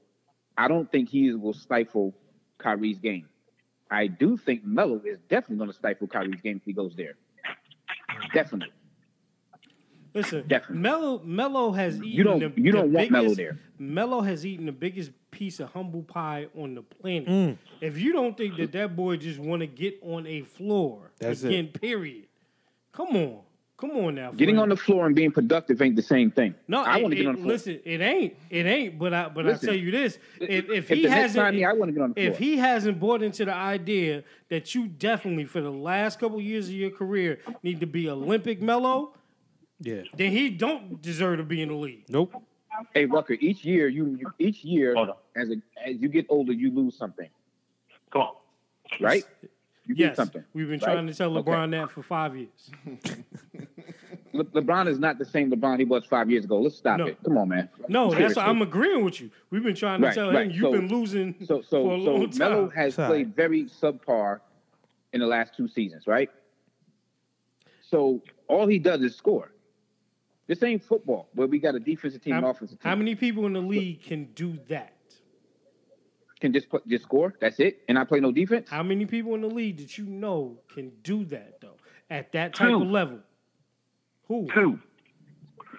I 0.58 0.68
don't 0.68 0.90
think 0.92 1.10
he 1.10 1.34
will 1.34 1.54
stifle 1.54 2.14
Kyrie's 2.60 3.00
game. 3.00 3.28
I 3.90 4.06
do 4.08 4.38
think 4.38 4.64
Melo 4.64 5.02
is 5.04 5.18
definitely 5.30 5.58
going 5.58 5.72
to 5.72 5.76
stifle 5.76 6.08
Kyrie's 6.08 6.42
game 6.42 6.58
if 6.58 6.64
he 6.64 6.74
goes 6.74 6.96
there. 6.96 7.16
Definitely. 8.34 8.74
Listen, 10.14 10.48
Definitely. 10.48 10.78
Melo 10.82 11.22
Melo 11.24 11.72
has 11.72 11.96
eaten 11.98 12.08
You 12.08 12.24
don't- 12.24 12.40
the, 12.56 12.62
you 12.62 12.72
don't 12.72 12.92
the 12.92 12.98
want 12.98 13.12
Melo 13.12 13.24
biggest- 13.26 13.38
there. 13.38 13.60
Melo 13.78 14.22
has 14.22 14.46
eaten 14.46 14.66
the 14.66 14.72
biggest 14.72 15.12
piece 15.40 15.62
of 15.62 15.72
humble 15.72 16.04
pie 16.04 16.48
on 16.58 16.76
the 16.76 16.82
planet. 16.82 17.30
Mm. 17.30 17.58
If 17.80 17.98
you 17.98 18.12
don't 18.12 18.36
think 18.38 18.58
that 18.58 18.74
that 18.74 18.94
boy 18.94 19.16
just 19.16 19.40
want 19.40 19.62
to 19.62 19.68
get 19.68 19.98
on 20.04 20.28
a 20.28 20.42
floor 20.42 21.12
That's 21.18 21.44
it. 21.44 21.80
period. 21.80 22.26
Come 22.92 23.16
on, 23.16 23.40
come 23.78 23.92
on 23.92 24.16
now. 24.16 24.32
Getting 24.32 24.56
friend. 24.56 24.60
on 24.64 24.70
the 24.70 24.76
floor 24.76 25.06
and 25.06 25.16
being 25.16 25.32
productive 25.32 25.82
ain't 25.82 25.96
the 25.96 26.02
same 26.02 26.30
thing. 26.30 26.56
No, 26.68 26.84
I 26.84 26.98
want 27.02 27.12
to 27.12 27.16
get 27.16 27.28
on 27.28 27.36
the 27.36 27.42
floor. 27.42 27.54
Listen, 27.54 27.80
it 27.86 28.02
ain't, 28.02 28.36
it 28.50 28.66
ain't. 28.66 29.00
But 29.00 29.14
I, 29.14 29.30
but 29.30 29.46
Listen, 29.46 29.70
I 29.70 29.72
tell 29.72 29.80
you 29.82 29.92
this: 29.92 30.20
if, 30.42 30.66
if 30.66 30.70
if 30.70 30.88
he 30.90 31.04
the 31.04 31.10
hasn't, 31.10 31.36
sign 31.36 31.56
me, 31.56 31.64
I 31.64 31.72
wanna 31.72 31.94
get 31.94 32.02
on 32.02 32.12
the 32.14 32.22
if 32.22 32.38
he 32.38 32.58
hasn't 32.58 33.00
bought 33.00 33.24
into 33.24 33.46
the 33.46 33.54
idea 33.54 34.26
that 34.50 34.76
you 34.76 34.90
definitely, 34.90 35.46
for 35.46 35.62
the 35.62 35.72
last 35.72 36.20
couple 36.20 36.42
years 36.42 36.68
of 36.68 36.74
your 36.74 36.90
career, 36.90 37.40
need 37.64 37.80
to 37.80 37.86
be 37.88 38.10
Olympic 38.10 38.62
Melo, 38.62 39.14
Yeah. 39.80 40.02
then 40.18 40.32
he 40.34 40.50
don't 40.50 41.02
deserve 41.02 41.38
to 41.38 41.44
be 41.46 41.62
in 41.62 41.70
the 41.70 41.76
league. 41.76 42.04
Nope. 42.10 42.34
Hey 42.94 43.06
Rucker, 43.06 43.34
each 43.40 43.64
year 43.66 43.88
you, 43.88 44.18
you 44.20 44.32
each 44.40 44.64
year 44.64 44.96
as 45.36 45.50
a 45.50 45.56
as 45.86 45.98
you 46.00 46.08
get 46.10 46.26
older, 46.30 46.54
you 46.54 46.72
lose 46.72 46.96
something, 46.98 47.30
Come 48.12 48.22
on. 48.22 48.34
right? 49.00 49.24
You 49.86 49.96
lose 49.96 50.00
Yes, 50.00 50.16
something. 50.16 50.44
we've 50.54 50.68
been 50.68 50.80
right? 50.80 50.94
trying 50.94 51.08
to 51.08 51.14
tell 51.14 51.36
Okay. 51.38 51.50
LeBron 51.52 51.72
that 51.72 51.92
for 51.92 52.04
five 52.04 52.36
years. 52.38 52.70
Le- 54.34 54.46
LeBron 54.46 54.88
is 54.88 55.00
not 55.00 55.18
the 55.18 55.26
same 55.26 55.52
LeBron 55.52 55.80
he 55.80 55.86
was 55.86 56.06
five 56.06 56.30
years 56.30 56.46
ago. 56.46 56.60
Let's 56.62 56.78
stop 56.78 57.00
No. 57.00 57.08
it. 57.08 57.18
Come 57.26 57.38
on, 57.40 57.50
man. 57.50 57.70
No, 57.88 58.06
that's 58.10 58.18
Seriously. 58.18 58.44
I'm 58.44 58.62
agreeing 58.62 59.04
with 59.04 59.20
you. 59.20 59.32
We've 59.50 59.64
been 59.64 59.74
trying 59.76 60.02
to 60.02 60.08
Right, 60.08 60.14
tell 60.16 60.30
him 60.30 60.52
you've 60.52 60.62
So- 60.62 60.72
been 60.72 60.88
losing 60.88 61.36
So 61.46 61.58
for 61.62 61.64
so 61.64 61.78
a 61.80 62.04
so 62.04 62.12
long 62.14 62.30
time. 62.30 62.38
Melo 62.38 62.70
has 62.70 62.94
Sorry. 62.94 63.10
played 63.10 63.36
very 63.36 63.64
subpar 63.66 64.42
in 65.14 65.22
the 65.22 65.28
last 65.28 65.56
two 65.58 65.68
seasons, 65.68 66.06
right? 66.06 66.30
So 67.82 68.22
all 68.48 68.68
he 68.68 68.78
does 68.78 69.02
is 69.02 69.16
score. 69.16 69.52
This 70.50 70.64
ain't 70.64 70.84
football 70.84 71.30
where 71.36 71.48
we 71.48 71.60
got 71.60 71.76
a 71.76 71.80
defensive 71.80 72.24
team 72.24 72.34
and 72.34 72.44
how, 72.44 72.50
offensive 72.50 72.80
team. 72.80 72.90
how 72.90 72.96
many 72.96 73.14
people 73.14 73.46
in 73.46 73.54
the 73.54 73.62
league 73.62 74.02
can 74.02 74.26
do 74.34 74.58
that? 74.68 74.96
can 76.40 76.54
just 76.54 76.70
put, 76.70 76.88
just 76.88 77.04
score? 77.04 77.36
That's 77.40 77.60
it, 77.60 77.82
and 77.88 78.00
I 78.00 78.04
play 78.04 78.20
no 78.20 78.32
defense. 78.32 78.68
How 78.70 78.82
many 78.82 79.06
people 79.06 79.36
in 79.36 79.42
the 79.42 79.48
league 79.48 79.78
that 79.78 79.98
you 79.98 80.06
know 80.06 80.58
can 80.74 80.92
do 81.04 81.24
that 81.26 81.62
though 81.62 81.76
at 82.10 82.32
that 82.32 82.56
type 82.56 82.70
Two. 82.70 82.82
of 82.82 82.88
level? 82.88 83.20
Who? 84.28 84.48
Two. 84.52 84.80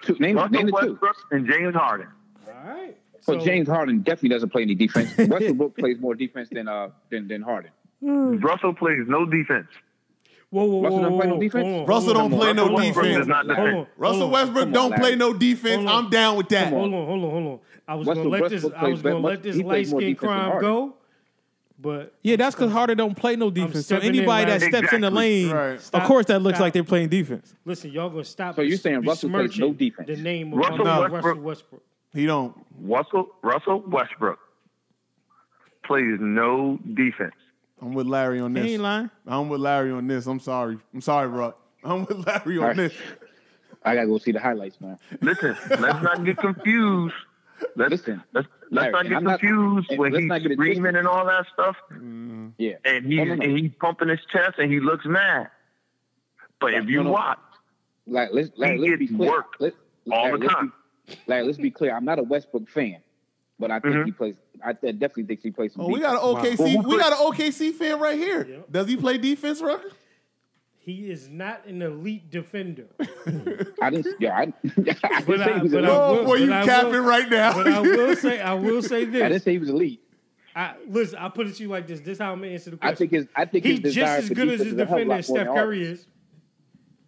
Two, 0.03 0.17
name, 0.21 0.37
Russell 0.37 0.51
name 0.51 0.67
the 0.67 0.81
two. 0.81 0.99
And 1.33 1.51
James 1.51 1.75
Harden. 1.75 2.07
All 2.47 2.71
right. 2.71 2.97
So, 3.23 3.39
So- 3.39 3.45
James 3.45 3.69
Harden 3.69 4.03
definitely 4.03 4.29
doesn't 4.31 4.51
play 4.51 4.63
any 4.63 4.77
defense. 4.77 5.11
Russell 5.19 5.39
Westbrook 5.49 5.77
plays 5.77 5.99
more 5.99 6.15
defense 6.15 6.49
than 6.53 6.69
uh 6.69 6.91
than, 7.11 7.27
than 7.27 7.43
Harden. 7.43 7.73
Russell 8.03 8.75
plays 8.75 9.01
no 9.09 9.27
defense. 9.27 9.67
Whoa, 10.51 10.65
whoa, 10.65 10.77
whoa, 10.79 10.83
Russell 10.83 11.01
don't 11.03 11.13
whoa, 11.13 11.19
play 11.21 11.29
no 11.29 11.39
defense? 11.41 11.89
Russell 11.89 12.15
don't 12.15 12.31
play 12.33 12.53
no 12.53 12.73
Westbrook 12.73 13.05
defense. 13.05 13.19
does 13.19 13.27
not 13.29 13.47
Hold 13.47 13.57
defend. 13.57 13.77
on, 13.79 13.87
Russell. 13.97 14.31
Westbrook 14.31 14.73
don't 14.73 14.95
play 14.97 15.15
no 15.17 15.33
defense. 15.33 15.85
I'm 15.89 16.11
down 16.11 16.37
with 16.37 16.49
that. 16.49 16.73
Hold 16.73 16.93
on, 16.93 17.07
hold 17.07 17.25
on, 17.25 17.31
hold 17.31 17.47
on. 17.47 17.59
I 17.87 17.95
was 17.95 18.07
Russell 18.09 18.25
gonna 18.25 18.43
let 18.43 18.51
this. 18.51 18.63
Westbrook 18.65 18.83
I 18.83 18.89
was 18.89 19.03
gonna 19.03 19.19
let 19.19 19.43
this 19.45 19.57
light 19.59 19.87
skin 19.87 20.17
crime 20.17 20.61
go, 20.61 20.95
but 21.79 22.15
Yeah, 22.23 22.35
that's 22.37 22.57
because 22.57 22.73
Harden 22.73 22.97
don't 22.97 23.17
play 23.17 23.37
no 23.37 23.51
defense. 23.51 23.87
So 23.87 23.99
anybody 23.99 24.47
that 24.51 24.61
Larry. 24.61 24.73
steps 24.73 24.93
in 24.93 25.03
the 25.03 25.11
lane, 25.11 25.51
Right. 25.51 25.91
of 25.95 26.03
course, 26.03 26.27
that 26.27 26.41
looks 26.43 26.57
stop. 26.57 26.65
like 26.67 26.73
they're 26.73 26.83
playing 26.85 27.11
defense. 27.11 27.55
listen, 27.65 27.93
y'all 27.93 28.11
gonna 28.11 28.25
stop. 28.25 28.57
So 28.57 28.63
you're 28.63 28.77
saying 28.77 29.03
Russell 29.03 29.31
plays 29.31 29.57
no 29.57 29.73
defense? 29.73 30.09
The 30.09 30.17
name 30.17 30.53
of 30.53 30.59
Russell 30.59 30.79
my 30.85 30.99
Westbrook- 31.01 31.25
Russell 31.25 31.43
Westbrook. 31.43 31.83
He 32.13 32.27
don't. 32.27 32.57
Russell 32.83 33.29
Russell 33.43 33.85
Westbrook 33.87 34.39
plays 35.85 36.19
no 36.21 36.79
defense. 36.95 37.35
I'm 37.83 37.95
with 37.95 38.07
Larry 38.07 38.41
on 38.41 38.53
this. 38.53 38.63
He 38.63 38.69
this. 38.71 38.75
ain't 38.75 38.83
lying. 38.83 39.11
I'm 39.27 39.49
with 39.49 39.61
Larry 39.61 39.91
on 39.93 40.07
this. 40.07 40.27
I'm 40.27 40.41
sorry. 40.41 40.79
I'm 40.95 41.01
sorry, 41.01 41.29
bro. 41.29 41.55
I'm 41.85 42.05
with 42.05 42.27
Larry 42.27 42.59
on 42.59 42.63
All 42.63 42.69
right. 42.69 42.77
this. 42.77 42.93
I 43.85 43.95
gotta 43.95 44.07
go 44.09 44.19
see 44.19 44.33
the 44.33 44.41
highlights, 44.41 44.81
man. 44.81 44.99
Listen, 45.23 45.57
let's 45.71 46.03
not 46.03 46.25
get 46.25 46.37
confused. 46.37 47.15
Let's 47.77 47.91
Listen, 47.93 48.23
let's, 48.33 48.49
let's 48.71 48.93
Larry, 48.93 48.93
not 48.93 49.03
get 49.09 49.17
I'm 49.17 49.25
confused 49.39 49.91
and 49.91 49.99
when 49.99 50.15
he's 50.15 50.25
not 50.25 50.43
get 50.43 50.53
it 50.53 50.55
screaming 50.57 50.97
and 50.97 51.07
all 51.09 51.25
that 51.27 51.47
stuff, 51.53 51.77
mm-hmm. 51.93 52.49
Yeah. 52.59 52.75
and 52.85 53.05
he's 53.07 53.19
No, 53.19 53.25
no, 53.25 53.35
no. 53.37 53.43
and 53.45 53.59
he's 53.59 53.71
pumping 53.81 54.09
his 54.09 54.21
chest 54.33 54.59
and 54.59 54.71
he 54.73 54.81
looks 54.81 55.05
mad. 55.07 55.49
But 56.61 56.75
if 56.75 56.87
you 56.87 57.03
no. 57.03 57.11
watch, 57.13 57.39
Like 58.07 58.31
let's 58.33 58.51
like, 58.57 58.73
He 58.73 58.79
let's 58.79 58.99
be 58.99 59.07
gets 59.07 59.17
clear. 59.17 59.31
worked 59.31 59.61
Let, 59.61 59.75
all 60.11 60.25
Larry, 60.25 60.41
the 60.41 60.49
time. 60.49 60.73
Be, 61.07 61.15
Larry, 61.27 61.45
let's 61.47 61.59
be 61.59 61.71
clear. 61.71 61.95
I'm 61.97 62.05
not 62.05 62.19
a 62.19 62.23
Westbrook 62.23 62.69
fan, 62.69 62.97
but 63.61 63.71
I 63.71 63.79
think 63.79 63.95
Mhm. 63.95 64.05
he 64.07 64.13
plays. 64.13 64.35
I 64.65 64.73
th- 64.73 64.95
definitely 64.99 65.25
think 65.25 65.43
he 65.43 65.51
plays 65.53 65.73
some. 65.75 65.85
Oh, 65.85 65.89
we 65.89 66.01
got 66.01 66.15
an 66.15 66.21
OKC. 66.23 66.59
Well, 66.59 66.83
who 66.83 66.89
we 66.91 66.99
got 66.99 67.13
an 67.13 67.19
OKC 67.19 67.73
fan 67.73 68.01
right 68.01 68.19
here. 68.19 68.45
Yep. 68.49 68.73
Does 68.73 68.89
he 68.89 68.97
play 68.97 69.19
defense, 69.19 69.61
Rucker? 69.61 69.91
He 70.83 71.11
is 71.11 71.29
not 71.29 71.67
an 71.67 71.83
elite 71.83 72.31
defender. 72.31 72.87
I 73.83 73.91
didn't. 73.91 74.17
Yeah, 74.19 74.35
I, 74.37 74.41
I 74.43 74.51
didn't 74.51 75.27
But 75.27 75.39
say 75.39 75.45
I- 75.45 75.57
he 75.59 75.63
was 75.63 75.73
but 75.73 75.85
I 75.85 75.89
elite. 75.89 75.91
Oh, 75.91 76.15
will- 76.15 76.25
boy, 76.25 76.35
you 76.37 76.47
but 76.49 76.63
I 76.63 76.65
capping 76.65 76.91
will- 76.93 77.01
right 77.05 77.31
now. 77.31 77.53
But 77.55 77.69
I 77.69 77.81
will 77.81 78.17
say, 78.27 78.41
I 78.41 78.55
will 78.55 78.83
say 78.83 79.05
this. 79.05 79.23
I 79.23 79.29
this. 79.29 79.33
didn't 79.35 79.43
say 79.45 79.53
he 79.53 79.59
was 79.59 79.69
elite. 79.69 80.01
I, 80.57 80.75
listen, 80.89 81.19
I'll 81.21 81.31
put 81.31 81.47
it 81.47 81.55
to 81.57 81.63
you 81.63 81.69
like 81.69 81.87
this. 81.87 82.01
This 82.01 82.15
is 82.15 82.19
how 82.19 82.33
I'm 82.33 82.41
gonna 82.41 82.53
answer 82.53 82.71
the 82.71 82.77
question. 82.79 82.89
I 82.89 82.97
question. 82.97 83.09
think 83.09 83.23
his. 83.23 83.29
I 83.37 83.45
think 83.45 83.65
He's 83.65 83.79
his 83.81 83.95
just 83.95 84.23
as 84.25 84.29
good 84.31 84.49
as 84.49 84.61
his 84.61 84.73
a 84.73 84.85
hell 84.85 84.99
of 84.99 85.01
a 85.03 85.05
defender 85.05 85.15
as 85.15 85.27
Steph 85.27 85.47
Curry 85.47 85.83
is. 85.85 86.07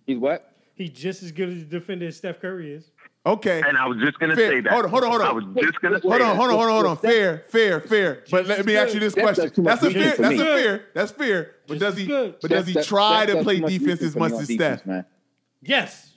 He's 0.07 0.19
what? 0.19 0.53
He's 0.74 0.91
just 0.91 1.23
as 1.24 1.33
good 1.33 1.49
as 1.49 1.62
a 1.62 1.65
defender 1.65 2.07
as 2.07 2.16
Steph 2.16 2.41
Curry 2.41 2.73
is. 2.73 2.91
Okay. 3.27 3.62
and 3.66 3.77
I 3.77 3.86
was 3.86 3.99
just 3.99 4.19
gonna 4.19 4.35
Fair. 4.36 4.51
say 4.51 4.61
that. 4.62 4.73
Hold 4.73 4.85
on, 4.86 4.90
hold 4.90 5.05
on, 5.05 5.11
hold 5.11 5.23
on. 5.23 5.28
I 5.28 5.32
was 5.32 5.44
just 5.65 5.81
gonna 5.81 6.01
say 6.01 6.09
Hold 6.09 6.20
on, 6.23 6.28
that. 6.28 6.36
hold 6.36 6.51
on, 6.51 6.55
hold 6.57 6.69
on, 6.69 6.73
hold 6.73 6.86
on. 6.86 6.97
Fair, 6.99 7.44
fair, 7.49 7.81
fair. 7.81 8.24
But 8.31 8.47
let 8.47 8.65
me 8.66 8.77
ask 8.77 8.94
you 8.94 9.01
this 9.01 9.15
question. 9.15 9.44
does 9.44 9.53
too 9.53 9.62
much 9.62 9.81
That's 9.81 9.94
a 9.94 9.99
fair. 9.99 10.16
That's 10.16 10.19
a 10.20 10.31
me. 10.31 10.39
fair. 10.39 10.85
That's 10.94 11.12
fair. 11.12 11.51
But 11.69 11.78
does 11.78 11.97
he? 11.97 12.07
But 12.07 12.51
does 12.51 12.66
he 12.66 12.74
try 12.82 13.27
to 13.27 13.43
play 13.43 13.61
defense 13.61 14.03
as 14.03 14.16
much 14.16 14.32
as 14.32 14.49
Steph? 14.49 14.82
Yes. 15.61 16.09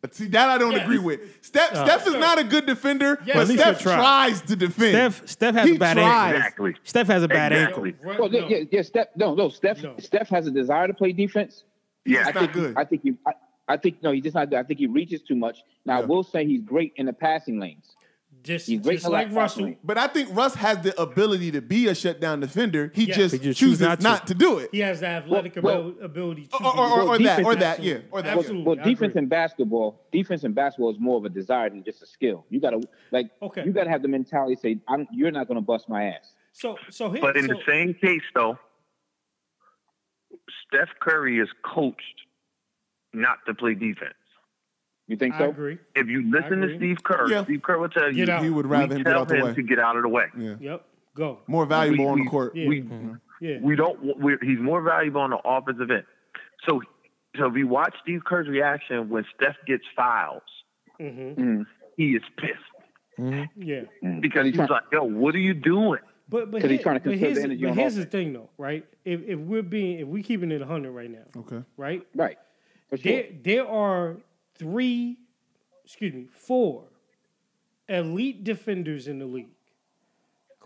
But 0.00 0.14
see, 0.14 0.26
that 0.28 0.50
I 0.50 0.58
don't 0.58 0.72
Yes. 0.72 0.82
agree 0.84 0.98
with. 0.98 1.20
Steph, 1.40 1.72
Uh, 1.72 1.84
Steph 1.86 2.06
is 2.06 2.12
sure. 2.12 2.20
not 2.20 2.38
a 2.38 2.44
good 2.44 2.66
defender, 2.66 3.18
Yes. 3.24 3.36
but 3.36 3.42
At 3.42 3.48
least 3.48 3.60
Steph 3.62 3.78
he 3.78 3.82
try. 3.84 3.94
tries 3.96 4.40
to 4.42 4.54
defend. 4.56 4.90
Steph, 5.14 5.28
Steph 5.28 5.54
has 5.54 5.66
He 5.70 5.76
a 5.76 5.78
bad 5.78 5.94
tries. 5.96 6.06
ankle. 6.06 6.36
Exactly. 6.36 6.74
Steph 6.84 7.06
has 7.06 7.22
a 7.22 7.28
bad 7.28 7.52
Exactly. 7.52 7.94
ankle. 8.06 8.16
Well, 8.20 8.28
no. 8.30 8.48
yeah, 8.48 8.64
yeah. 8.70 8.82
Steph. 8.82 9.06
No, 9.16 9.34
no. 9.34 9.48
Steph. 9.48 9.82
No. 9.82 9.94
Steph 9.98 10.28
has 10.28 10.46
a 10.46 10.50
desire 10.50 10.88
to 10.88 10.92
play 10.94 11.12
defense. 11.12 11.64
Yeah. 12.04 12.18
I 12.18 12.20
It's 12.28 12.34
not 12.34 12.40
think 12.42 12.52
good. 12.52 12.74
I 12.76 12.84
think 12.84 13.02
he. 13.02 13.14
I, 13.26 13.32
I 13.66 13.76
think 13.78 14.02
no, 14.02 14.12
he's 14.12 14.22
just 14.22 14.34
not 14.34 14.50
good. 14.50 14.58
I 14.58 14.62
think 14.62 14.78
he 14.78 14.86
reaches 14.86 15.22
too 15.22 15.34
much. 15.36 15.58
Now, 15.86 16.02
I 16.02 16.04
will 16.04 16.22
say 16.22 16.46
he's 16.46 16.62
great 16.62 16.92
in 16.96 17.06
the 17.06 17.12
passing 17.12 17.58
lanes. 17.58 17.96
Just, 18.42 18.66
He's 18.66 18.80
great 18.80 18.96
just 19.00 19.08
like 19.10 19.32
Russell. 19.32 19.64
lane. 19.64 19.78
But 19.82 19.96
I 19.96 20.06
think 20.06 20.28
Russ 20.36 20.54
has 20.56 20.78
the 20.82 21.00
ability 21.00 21.52
to 21.52 21.62
be 21.62 21.88
a 21.88 21.94
shutdown 21.94 22.40
defender. 22.40 22.90
He 22.94 23.04
Yes. 23.04 23.16
just, 23.16 23.32
He 23.36 23.38
just 23.40 23.58
chooses 23.58 23.78
choose 23.78 23.80
not 23.80 24.02
not 24.02 24.26
to. 24.26 24.34
to. 24.34 24.38
do 24.38 24.58
it. 24.58 24.68
He 24.70 24.80
has 24.80 25.00
the 25.00 25.06
athletic 25.06 25.54
Well, 25.62 25.92
abil- 25.92 26.04
ability 26.04 26.46
to 26.48 26.56
Or, 26.56 26.66
or, 26.66 26.72
do 26.74 26.78
or, 26.78 27.00
or 27.14 27.18
that, 27.20 27.42
or 27.44 27.54
that, 27.54 27.82
yeah, 27.82 28.00
or 28.10 28.20
that. 28.20 28.26
yeah. 28.28 28.36
Absolutely. 28.36 28.62
Well, 28.64 28.76
I 28.80 28.82
defense 28.84 29.10
agree. 29.12 29.22
in 29.22 29.28
basketball, 29.28 30.00
defense 30.12 30.44
in 30.44 30.52
basketball 30.52 30.90
is 30.90 30.98
more 31.00 31.16
of 31.16 31.24
a 31.24 31.30
desire 31.30 31.70
than 31.70 31.82
just 31.84 32.02
a 32.02 32.06
skill. 32.06 32.44
You 32.50 32.60
gotta 32.60 32.82
like, 33.12 33.30
Okay. 33.40 33.64
you 33.64 33.72
gotta 33.72 33.88
have 33.88 34.02
the 34.02 34.08
mentality 34.08 34.56
to 34.56 34.60
say, 34.60 34.78
I'm, 34.88 35.06
"You're 35.10 35.30
not 35.30 35.48
gonna 35.48 35.62
bust 35.62 35.88
my 35.88 36.04
ass." 36.08 36.34
So, 36.52 36.76
so 36.90 37.10
here, 37.10 37.22
But 37.22 37.38
in 37.38 37.46
so, 37.46 37.54
the 37.54 37.60
same 37.66 37.94
case, 37.94 38.20
though, 38.34 38.58
Steph 40.66 40.90
Curry 41.00 41.38
is 41.38 41.48
coached 41.64 42.23
not 43.14 43.38
to 43.46 43.54
play 43.54 43.74
defense. 43.74 44.14
You 45.06 45.16
think 45.16 45.34
I 45.34 45.38
so? 45.40 45.48
agree. 45.50 45.78
If 45.94 46.08
you 46.08 46.30
listen 46.30 46.60
to. 46.62 46.76
Steve 46.76 47.02
Kerr, 47.04 47.28
Yeah. 47.30 47.44
Steve 47.44 47.62
Kerr 47.62 47.78
will 47.78 47.88
tell 47.90 48.10
you 48.12 48.26
out. 48.30 48.42
He 48.42 48.50
would 48.50 48.66
rather 48.66 48.94
him 48.96 49.02
get 49.02 49.10
tell 49.10 49.20
out 49.22 49.28
the 49.28 49.36
him 49.36 49.44
way. 49.46 49.54
to 49.54 49.62
get 49.62 49.78
out 49.78 49.96
of 49.96 50.02
the 50.02 50.08
way. 50.08 50.24
Yeah. 50.38 50.54
Yep. 50.60 50.84
Go. 51.14 51.38
More 51.46 51.66
valuable 51.66 52.06
We- 52.06 52.10
on 52.10 52.24
the 52.24 52.30
court. 52.30 52.56
Yeah. 52.56 52.68
We 52.68 52.84
Yeah. 53.40 53.58
we 53.62 53.76
don't. 53.76 54.18
We're, 54.18 54.38
he's 54.42 54.58
more 54.58 54.80
valuable 54.82 55.20
on 55.20 55.30
the 55.30 55.38
offensive 55.44 55.90
end. 55.90 56.04
So 56.66 56.80
so 57.36 57.46
if 57.46 57.56
you 57.56 57.66
watch 57.68 57.94
Steve 58.02 58.24
Kerr's 58.24 58.48
reaction 58.48 59.08
when 59.10 59.24
Steph 59.34 59.56
gets 59.66 59.84
fouls, 59.94 60.42
hmm 60.98 61.04
Mm. 61.06 61.66
he 61.96 62.12
is 62.16 62.22
pissed 62.38 63.50
Yeah. 63.56 63.82
because 64.20 64.46
he's 64.46 64.56
like, 64.56 64.84
"Yo, 64.92 65.04
what 65.04 65.34
are 65.34 65.38
you 65.38 65.52
doing?" 65.54 66.00
But 66.28 66.50
but, 66.50 66.62
'Cause 66.62 66.70
he's 66.70 66.80
trying 66.80 66.98
to 67.00 67.08
but 67.10 67.18
here's, 67.18 67.42
the 67.42 67.48
but 67.48 67.74
here's 67.74 67.96
the 67.96 68.06
thing 68.06 68.32
though, 68.32 68.48
right? 68.56 68.86
If 69.04 69.20
if 69.26 69.38
we're 69.38 69.62
being 69.62 69.98
if 70.00 70.08
we're 70.08 70.22
keeping 70.22 70.50
it 70.50 70.62
hundred 70.62 70.92
right 70.92 71.10
now, 71.10 71.24
Okay. 71.36 71.62
right? 71.76 72.06
Right. 72.14 72.38
For 72.90 72.96
sure. 72.96 73.12
There 73.12 73.26
there 73.42 73.66
are 73.68 74.16
three, 74.56 75.18
excuse 75.84 76.12
me, 76.12 76.26
four 76.30 76.84
elite 77.88 78.44
defenders 78.44 79.08
in 79.08 79.18
the 79.18 79.26
league. 79.26 79.48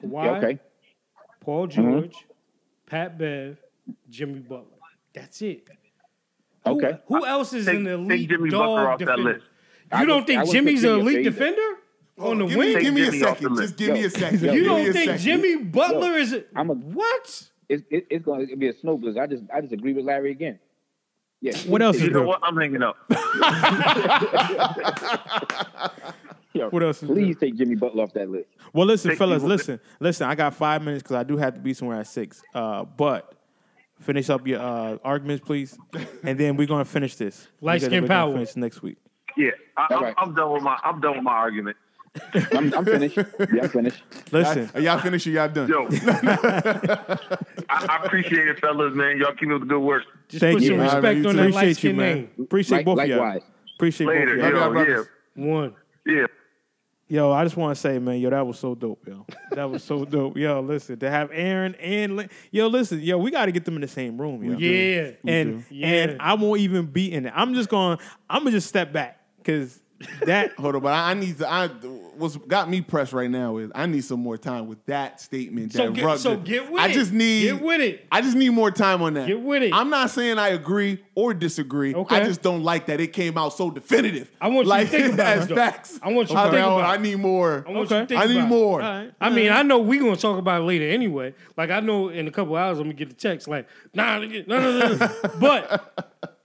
Kawhi, 0.01 0.25
Yeah, 0.25 0.31
okay. 0.39 0.59
Paul 1.41 1.69
mm-hmm. 1.69 1.91
George, 1.93 2.15
Pat 2.87 3.19
Bev, 3.19 3.59
Jimmy 4.11 4.41
Butler. 4.41 4.65
That's 5.15 5.41
it. 5.43 5.69
Who, 6.65 6.71
Okay. 6.77 6.99
Who 7.07 7.25
else 7.25 7.53
is 7.55 7.65
Take- 7.67 7.77
an 7.77 7.85
take 7.85 7.93
elite 7.95 8.29
Jimmy 8.29 8.51
dog 8.51 8.61
Butler 8.61 8.89
off 8.91 8.99
that 8.99 9.05
defender? 9.07 9.33
list. 9.35 9.47
I 9.91 10.01
You 10.03 10.07
don't 10.07 10.17
would- 10.19 10.27
think 10.27 10.43
would 10.45 10.53
Jimmy's 10.53 10.85
an 10.85 10.91
elite 11.01 11.07
up 11.07 11.23
there 11.23 11.33
defender 11.33 11.79
oh, 12.19 12.31
on 12.33 12.39
the 12.41 12.47
give 12.47 12.57
wing? 12.59 12.75
Me, 12.75 12.81
give 12.83 12.95
me 12.95 13.03
a 13.03 13.11
Jimmy 13.11 13.23
off 13.25 13.39
second. 13.39 13.49
Just 13.57 13.61
list. 13.61 13.77
give 13.79 13.93
me 13.95 14.05
a 14.05 14.11
second. 14.11 14.41
yo, 14.43 14.53
You 14.53 14.65
don't 14.65 14.89
a 14.89 14.93
think. 14.93 15.21
Jimmy 15.21 15.57
Butler 15.57 16.19
is 16.19 16.33
a, 16.35 16.45
I'm 16.55 16.69
a- 16.71 16.75
what? 16.75 17.49
It's, 17.71 17.83
it, 17.91 18.07
it's 18.11 18.25
going 18.25 18.47
to 18.49 18.57
be 18.57 18.69
a 18.69 18.73
snow 18.75 18.97
blizzard. 18.99 19.23
I 19.23 19.27
just 19.27 19.43
I 19.55 19.61
just 19.63 19.73
agree 19.73 19.93
with 19.95 20.05
Larry 20.05 20.31
again. 20.31 20.59
Yeah. 21.41 21.57
What 21.67 21.83
else 21.83 21.99
You 22.01 22.07
is 22.09 22.13
know 22.13 22.21
good? 22.21 22.27
what? 22.27 22.41
I'm 22.43 22.57
hanging 22.57 22.83
up. 22.83 22.97
Yo, 26.55 26.69
What 26.71 26.83
else 26.83 27.03
is 27.03 27.09
Please 27.09 27.37
take 27.39 27.55
Jimmy 27.57 27.77
Butler 27.77 28.03
off 28.05 28.13
that 28.15 28.29
list. 28.31 28.49
Well, 28.73 28.87
listen, 28.87 29.11
Thank 29.11 29.19
fellas, 29.19 29.43
you. 29.43 29.49
listen, 29.49 29.81
listen. 30.01 30.27
I 30.27 30.35
got 30.35 30.55
five 30.55 30.83
minutes 30.83 31.03
because 31.03 31.17
I 31.17 31.23
do 31.23 31.37
have 31.37 31.55
to 31.55 31.61
be 31.61 31.75
somewhere 31.75 32.01
at 32.01 32.07
six. 32.07 32.43
Uh, 32.55 32.85
but 32.85 33.35
finish 34.01 34.29
up 34.31 34.47
your 34.47 34.61
uh, 34.61 34.97
arguments, 35.05 35.45
please, 35.45 35.79
and 36.25 36.39
then 36.39 36.57
we're 36.57 36.67
gonna 36.67 36.85
finish 36.85 37.15
this. 37.17 37.47
Light 37.61 37.81
Because 37.83 37.87
skin 37.95 38.07
power. 38.09 38.33
Finish 38.33 38.57
next 38.57 38.83
week. 38.83 38.97
Yeah, 39.37 39.51
I, 39.77 39.87
I'm, 39.91 40.03
right. 40.03 40.15
I'm 40.19 40.35
done 40.35 40.53
with 40.53 40.63
my. 40.63 40.79
I'm 40.83 41.01
done 41.01 41.15
with 41.17 41.23
my 41.23 41.33
argument. 41.33 41.77
I'm, 42.53 42.73
I'm 42.75 42.85
finished. 42.85 43.17
Yeah, 43.17 43.63
I'm 43.63 43.69
finished. 43.69 44.03
Listen, 44.33 44.71
Are 44.75 44.81
y'all 44.81 44.99
finished 44.99 45.27
or 45.27 45.31
y'all 45.31 45.49
done? 45.49 45.69
Yo, 45.69 45.89
I, 45.93 47.07
I 47.69 48.01
appreciate 48.05 48.49
it, 48.49 48.59
fellas, 48.61 48.95
man. 48.95 49.19
Y'all 49.19 49.35
keep 49.35 49.51
up 49.51 49.61
the 49.61 49.67
good 49.67 49.81
work. 49.81 50.05
Just 50.29 50.41
thank 50.41 50.57
put 50.59 50.63
you. 50.63 50.69
some 50.71 50.77
man. 50.79 50.87
respect 51.03 51.27
on 51.27 51.37
that 51.37 51.43
light 51.43 51.49
Appreciate 51.51 51.69
you, 51.69 51.75
skin 51.75 51.97
man. 51.97 52.15
name. 52.17 52.31
Appreciate 52.41 52.77
Like- 52.79 52.87
both 52.87 53.01
of 53.01 53.09
y'all. 53.09 53.41
Appreciate 53.77 54.07
Later, 54.09 54.37
both 54.37 54.45
of 54.45 54.53
y'all. 54.53 54.75
y'all, 54.75 54.89
yo, 54.89 55.05
yeah. 55.37 55.47
One. 55.53 55.75
yeah. 56.07 56.27
Yo, 57.11 57.33
I 57.33 57.43
just 57.45 57.57
want 57.57 57.75
to 57.75 57.81
say, 57.81 57.99
man, 57.99 58.19
yo, 58.21 58.29
that 58.29 58.47
was 58.47 58.59
so 58.59 58.75
dope, 58.75 59.07
yo. 59.07 59.25
That 59.53 59.71
was 59.71 59.83
so 59.83 60.05
dope. 60.05 60.37
Yo, 60.37 60.61
listen, 60.61 60.99
to 60.99 61.09
have 61.11 61.31
Aaron 61.33 61.75
and 61.77 62.17
Lin- 62.17 62.31
yo, 62.51 62.67
listen, 62.67 63.01
yo, 63.01 63.17
we 63.17 63.31
got 63.31 63.47
to 63.47 63.53
get 63.53 63.65
them 63.65 63.77
in 63.77 63.81
the 63.81 63.89
same 63.89 64.21
room, 64.21 64.45
yo. 64.45 64.59
Yeah. 64.59 65.13
and 65.27 65.65
Yeah. 65.71 65.87
and 65.87 66.21
I 66.21 66.35
won't 66.35 66.61
even 66.61 66.85
be 66.87 67.11
in 67.11 67.25
it. 67.25 67.33
I'm 67.35 67.55
just 67.55 67.71
going. 67.71 67.99
I'm 68.29 68.41
gonna 68.41 68.51
just 68.51 68.69
step 68.69 68.93
back 68.93 69.21
because 69.39 69.81
that. 70.25 70.53
Hold 70.53 70.77
on, 70.77 70.83
but 70.83 70.93
I, 70.93 71.11
I 71.11 71.15
need 71.15 71.39
to. 71.39 71.51
I 71.51 71.69
what's 72.19 72.37
got 72.37 72.69
me 72.69 72.81
pressed 72.81 73.13
right 73.13 73.31
now 73.31 73.59
is 73.59 73.71
I 73.75 73.87
need 73.87 74.05
some 74.05 74.21
more 74.21 74.37
time 74.37 74.67
with 74.67 74.85
that 74.87 75.21
statement. 75.21 75.73
So 75.73 75.87
that 75.87 75.95
get- 75.95 76.05
Ruck 76.05 76.19
so 76.19 76.37
get 76.37 76.71
with 76.71 76.83
I 76.83 76.89
it. 76.89 76.93
just 76.93 77.13
need 77.13 77.43
Get 77.45 77.63
with 77.63 77.81
it. 77.81 78.07
I 78.11 78.21
just 78.21 78.37
need 78.37 78.51
more 78.51 78.71
time 78.71 79.03
on 79.03 79.15
that. 79.15 79.27
Get 79.27 79.41
with 79.41 79.63
it. 79.63 79.73
I'm 79.73 79.91
not 79.91 80.11
saying 80.11 80.39
I 80.39 80.49
agree 80.49 81.03
or 81.15 81.33
disagree. 81.33 81.95
Okay. 81.95 82.17
I 82.17 82.25
just 82.25 82.43
don't 82.43 82.63
like 82.63 82.87
that 82.87 83.01
it 83.01 83.13
came 83.13 83.39
out 83.39 83.51
so 83.51 83.71
definitive. 83.71 84.31
I 84.41 84.49
want 84.49 84.59
you 84.59 84.63
to 84.65 84.69
like, 84.69 84.89
think 84.89 85.15
about 85.15 85.27
as 85.39 85.51
it, 85.51 85.55
facts. 85.55 85.99
I 86.03 86.13
want 86.13 86.29
you 86.31 86.35
to 86.37 86.41
I 86.41 86.45
think 86.51 86.55
about 86.67 86.85
I 86.85 86.97
need 86.97 87.17
more. 87.17 87.65
I 87.67 87.71
want 87.71 87.91
you 87.91 87.97
to 87.99 88.07
think 88.07 88.21
I 88.21 88.27
need 88.27 88.37
about 88.37 88.45
it. 88.47 88.49
more. 88.49 88.83
All 88.83 88.89
right. 88.89 89.13
I 89.21 89.31
mean, 89.31 89.53
I 89.53 89.63
know 89.63 89.79
we're 89.79 90.01
gonna 90.01 90.17
talk 90.17 90.39
about 90.39 90.63
it 90.63 90.65
later 90.65 90.89
anyway. 90.89 91.35
Like 91.57 91.71
I 91.71 91.81
know 91.81 92.09
in 92.09 92.27
a 92.27 92.31
couple 92.31 92.57
hours 92.57 92.79
I'm 92.79 92.85
gonna 92.85 92.95
get 92.95 93.09
the 93.11 93.15
text 93.15 93.49
like, 93.49 93.69
nah, 93.95 94.19
nigga, 94.19 94.47
no, 94.47 94.61
no, 94.61 94.79
no, 94.79 94.95
no. 94.97 95.31
but 95.41 96.38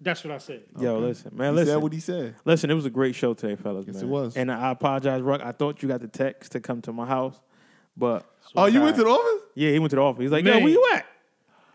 that's 0.00 0.24
what 0.24 0.32
I 0.32 0.38
said. 0.38 0.62
Yo, 0.78 0.98
listen, 0.98 1.30
man, 1.34 1.52
He 1.52 1.56
listen. 1.60 1.74
said 1.74 1.82
what 1.82 1.92
he 1.92 2.00
said. 2.00 2.34
Listen, 2.44 2.70
it 2.70 2.74
was 2.74 2.86
a 2.86 2.90
great 2.90 3.14
show 3.14 3.34
today, 3.34 3.56
fellas. 3.56 3.84
Yes, 3.86 3.96
man. 3.96 4.04
it 4.04 4.08
was. 4.08 4.36
And 4.36 4.50
I 4.50 4.70
apologize, 4.70 5.20
Ruck. 5.22 5.40
I 5.42 5.52
thought 5.52 5.82
you 5.82 5.88
got 5.88 6.00
the 6.00 6.08
text 6.08 6.52
to 6.52 6.60
come 6.60 6.80
to 6.82 6.92
my 6.92 7.06
house, 7.06 7.38
but 7.96 8.24
Oh, 8.56 8.66
you 8.66 8.80
went 8.80 8.96
to 8.96 9.02
the 9.04 9.08
office? 9.10 9.42
yeah, 9.54 9.70
he 9.70 9.78
went 9.78 9.90
to 9.90 9.96
the 9.96 10.02
office. 10.02 10.22
He's 10.22 10.30
like, 10.32 10.44
"Yo, 10.44 10.52
Man. 10.54 10.62
where 10.64 10.72
you 10.72 10.88
at?" 10.94 11.06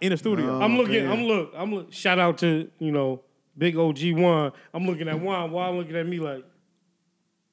In 0.02 0.10
the 0.12 0.18
studio. 0.18 0.60
I'm 0.62 0.76
looking. 0.78 1.08
I'm 1.10 1.24
look. 1.24 1.54
I'm 1.56 1.74
look. 1.74 1.94
Shout 1.94 2.20
out 2.20 2.38
to 2.40 2.70
you 2.80 2.92
know 2.92 3.22
big 3.58 3.78
OG 3.78 4.00
Juan. 4.14 4.52
I'm 4.74 4.86
looking 4.86 5.08
at 5.08 5.20
Juan. 5.20 5.52
Juan 5.52 5.78
looking 5.78 5.96
at 5.96 6.06
me 6.06 6.20
like 6.20 6.44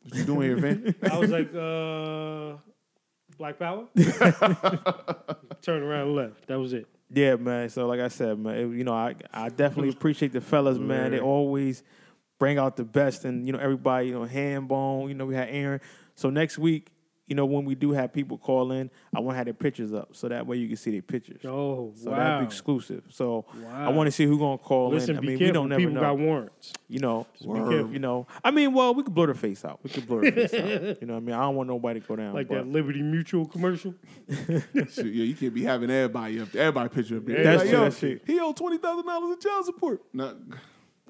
What 0.02 0.14
you 0.16 0.24
doing 0.24 0.48
here, 0.48 0.56
man? 0.56 0.94
I 1.10 1.18
was 1.18 1.30
like, 1.30 1.54
uh, 1.54 2.56
Black 3.38 3.58
Power. 3.60 3.86
Turn 5.62 5.82
around 5.82 6.08
and 6.08 6.16
left. 6.16 6.46
That 6.48 6.58
was 6.58 6.72
it. 6.72 6.86
Yeah, 7.14 7.36
man. 7.36 7.68
So 7.68 7.86
like 7.86 8.00
I 8.00 8.08
said, 8.08 8.38
man, 8.38 8.54
it- 8.56 8.76
you 8.76 8.84
know, 8.84 8.94
I 8.94 9.14
I 9.32 9.48
definitely 9.48 9.88
appreciate 9.96 10.32
the 10.32 10.40
fellas, 10.40 10.78
man. 10.78 11.10
They 11.12 11.20
always 11.20 11.82
bring 12.38 12.58
out 12.58 12.76
the 12.76 12.84
best, 12.84 13.24
and 13.24 13.46
you 13.46 13.52
know, 13.52 13.58
everybody, 13.58 14.08
you 14.08 14.14
know, 14.14 14.24
Hambo. 14.24 15.06
You 15.06 15.14
know, 15.14 15.26
we 15.26 15.34
had 15.34 15.48
Aaron. 15.50 15.80
So 16.14 16.30
next 16.30 16.58
week, 16.58 16.88
you 17.26 17.36
know, 17.36 17.46
when 17.46 17.64
we 17.64 17.74
do 17.74 17.92
have 17.92 18.12
people 18.12 18.36
call 18.36 18.72
in, 18.72 18.90
I 19.14 19.20
want 19.20 19.34
to 19.34 19.36
have 19.38 19.46
their 19.46 19.54
pictures 19.54 19.92
up 19.94 20.08
so 20.14 20.28
that 20.28 20.46
way 20.46 20.56
you 20.56 20.66
can 20.68 20.76
see 20.76 20.90
their 20.90 21.02
pictures. 21.02 21.40
Oh, 21.44 21.84
wow. 21.84 21.92
So 21.94 22.10
wow. 22.10 22.16
that'd 22.16 22.40
be 22.40 22.46
exclusive. 22.46 23.04
So 23.10 23.46
I 23.72 23.88
want 23.90 24.08
to 24.08 24.10
see 24.10 24.26
who's 24.26 24.38
gonna 24.38 24.58
call 24.58 24.90
Listen, 24.90 25.10
in. 25.10 25.16
I 25.18 25.20
be 25.20 25.26
mean, 25.28 25.38
careful. 25.38 25.46
we 25.50 25.52
don't 25.52 25.68
never 25.68 25.78
People 25.80 25.94
know. 25.94 26.00
got 26.00 26.18
warrants. 26.18 26.72
You 26.88 26.98
know, 26.98 27.26
be 27.40 27.46
careful. 27.46 27.90
You 27.92 27.98
know, 28.00 28.26
I 28.44 28.50
mean, 28.50 28.72
well, 28.74 28.94
we 28.94 29.02
could 29.02 29.14
blur 29.14 29.26
their 29.26 29.34
face 29.34 29.64
out. 29.64 29.80
We 29.82 29.90
could 29.90 30.06
blur 30.06 30.30
their 30.30 30.32
face 30.48 30.54
out. 30.54 31.00
You 31.00 31.06
know, 31.06 31.14
what 31.14 31.18
I 31.18 31.20
mean, 31.20 31.34
I 31.34 31.40
don't 31.42 31.54
want 31.54 31.68
nobody 31.68 32.00
to 32.00 32.06
go 32.06 32.16
down. 32.16 32.34
Like 32.34 32.48
but- 32.48 32.54
that 32.56 32.66
Liberty 32.66 33.02
Mutual 33.02 33.46
commercial. 33.46 33.94
Shit, 34.28 34.66
yeah, 35.06 35.24
you 35.24 35.34
can't 35.34 35.54
be 35.54 35.62
having 35.62 35.90
everybody 35.90 36.40
up 36.40 36.50
there. 36.52 36.62
Everybody 36.62 36.88
picture 36.94 37.16
up 37.18 37.24
there. 37.26 37.42
That's 37.44 37.60
Like, 37.62 37.70
true, 37.70 37.78
yo, 37.78 37.84
that's 37.84 37.98
true. 37.98 38.20
He 38.26 38.40
owed 38.40 38.56
twenty 38.56 38.78
thousand 38.78 39.06
dollars 39.06 39.32
in 39.34 39.40
child 39.40 39.64
support. 39.64 40.02
No, 40.12 40.36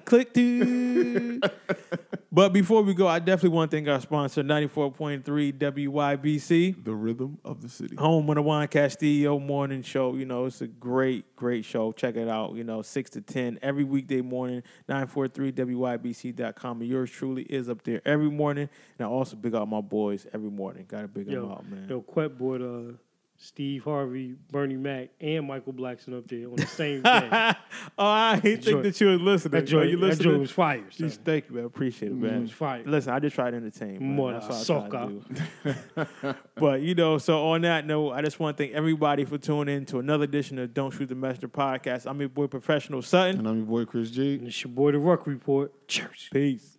Click 0.05 0.33
to. 0.33 1.41
but 2.33 2.51
before 2.51 2.81
we 2.81 2.95
go, 2.95 3.07
I 3.07 3.19
definitely 3.19 3.55
want 3.55 3.69
to 3.69 3.77
thank 3.77 3.87
our 3.87 4.01
sponsor, 4.01 4.41
94.3 4.41 5.53
WYBC. 5.53 6.83
the 6.83 6.93
rhythm 6.93 7.37
of 7.45 7.61
the 7.61 7.69
city. 7.69 7.95
Home 7.95 8.27
of 8.27 8.35
the 8.35 8.41
Juan 8.41 8.67
Castillo 8.67 9.37
morning 9.37 9.83
show. 9.83 10.15
You 10.15 10.25
know, 10.25 10.45
it's 10.45 10.61
a 10.61 10.67
great, 10.67 11.35
great 11.35 11.63
show. 11.63 11.91
Check 11.91 12.15
it 12.15 12.27
out. 12.27 12.55
You 12.55 12.63
know, 12.63 12.81
6 12.81 13.09
to 13.11 13.21
10 13.21 13.59
every 13.61 13.83
weekday 13.83 14.21
morning, 14.21 14.63
943WYBC.com. 14.89 16.81
And 16.81 16.89
yours 16.89 17.11
truly 17.11 17.43
is 17.43 17.69
up 17.69 17.83
there 17.83 18.01
every 18.03 18.31
morning. 18.31 18.67
And 18.97 19.05
I 19.05 19.09
also 19.09 19.35
big 19.35 19.53
out 19.53 19.67
my 19.67 19.81
boys 19.81 20.25
every 20.33 20.49
morning. 20.49 20.85
Got 20.87 21.01
to 21.01 21.07
big 21.07 21.27
them 21.27 21.51
out, 21.51 21.69
man. 21.69 21.87
yo, 21.87 22.01
Quet 22.01 22.35
bought 22.35 22.61
uh, 22.61 22.93
Steve 23.37 23.83
Harvey, 23.83 24.35
Bernie 24.51 24.77
Mac, 24.77 25.09
and 25.19 25.45
Michael 25.47 25.73
Blackson 25.73 26.17
up 26.17 26.27
there 26.27 26.47
on 26.47 26.55
the 26.55 26.65
same 26.65 27.01
day. 27.01 27.29
oh, 27.97 28.05
I 28.05 28.35
didn't 28.39 28.63
think 28.63 28.63
joint- 28.63 28.83
that 28.83 29.01
you 29.01 29.07
was 29.07 29.19
listening. 29.21 29.51
that 29.51 29.63
Are 29.63 29.65
joint- 29.65 29.89
you 29.89 29.97
that 29.97 30.05
listening? 30.05 30.23
joint 30.29 30.39
was 30.41 30.51
fire, 30.51 30.83
son. 30.91 31.09
Jeez, 31.09 31.17
Thank 31.25 31.49
you, 31.49 31.55
man. 31.55 31.65
Appreciate 31.65 32.11
it, 32.13 32.15
man. 32.15 32.41
was 32.43 32.51
fire. 32.51 32.83
Listen, 32.85 33.11
I 33.13 33.19
just 33.19 33.35
try 33.35 33.51
to 33.51 33.57
entertain. 33.57 33.99
Man. 33.99 34.15
Mother 34.15 34.39
That's 34.47 34.69
all 34.69 34.83
I 34.83 34.89
try 34.89 35.07
to 35.07 36.05
do. 36.23 36.35
but 36.55 36.81
you 36.81 36.95
know, 36.95 37.17
so 37.17 37.47
on 37.47 37.61
that 37.63 37.85
note, 37.85 38.11
I 38.11 38.21
just 38.21 38.39
want 38.39 38.55
to 38.55 38.63
thank 38.63 38.73
everybody 38.75 39.25
for 39.25 39.37
tuning 39.37 39.75
in 39.75 39.85
to 39.87 39.99
another 39.99 40.23
edition 40.23 40.57
of 40.59 40.73
Don't 40.73 40.91
Shoot 40.91 41.09
the 41.09 41.15
Messenger 41.15 41.49
podcast. 41.49 42.05
I'm 42.05 42.19
your 42.21 42.29
boy, 42.29 42.47
Professional 42.47 43.01
Sutton. 43.01 43.39
And 43.39 43.47
I'm 43.47 43.57
your 43.57 43.65
boy 43.65 43.85
Chris 43.85 44.09
G. 44.09 44.35
And 44.35 44.47
it's 44.47 44.63
your 44.63 44.71
boy, 44.71 44.93
The 44.93 44.99
Ruck 44.99 45.27
Report. 45.27 45.87
Cheers. 45.89 46.29
Peace. 46.31 46.72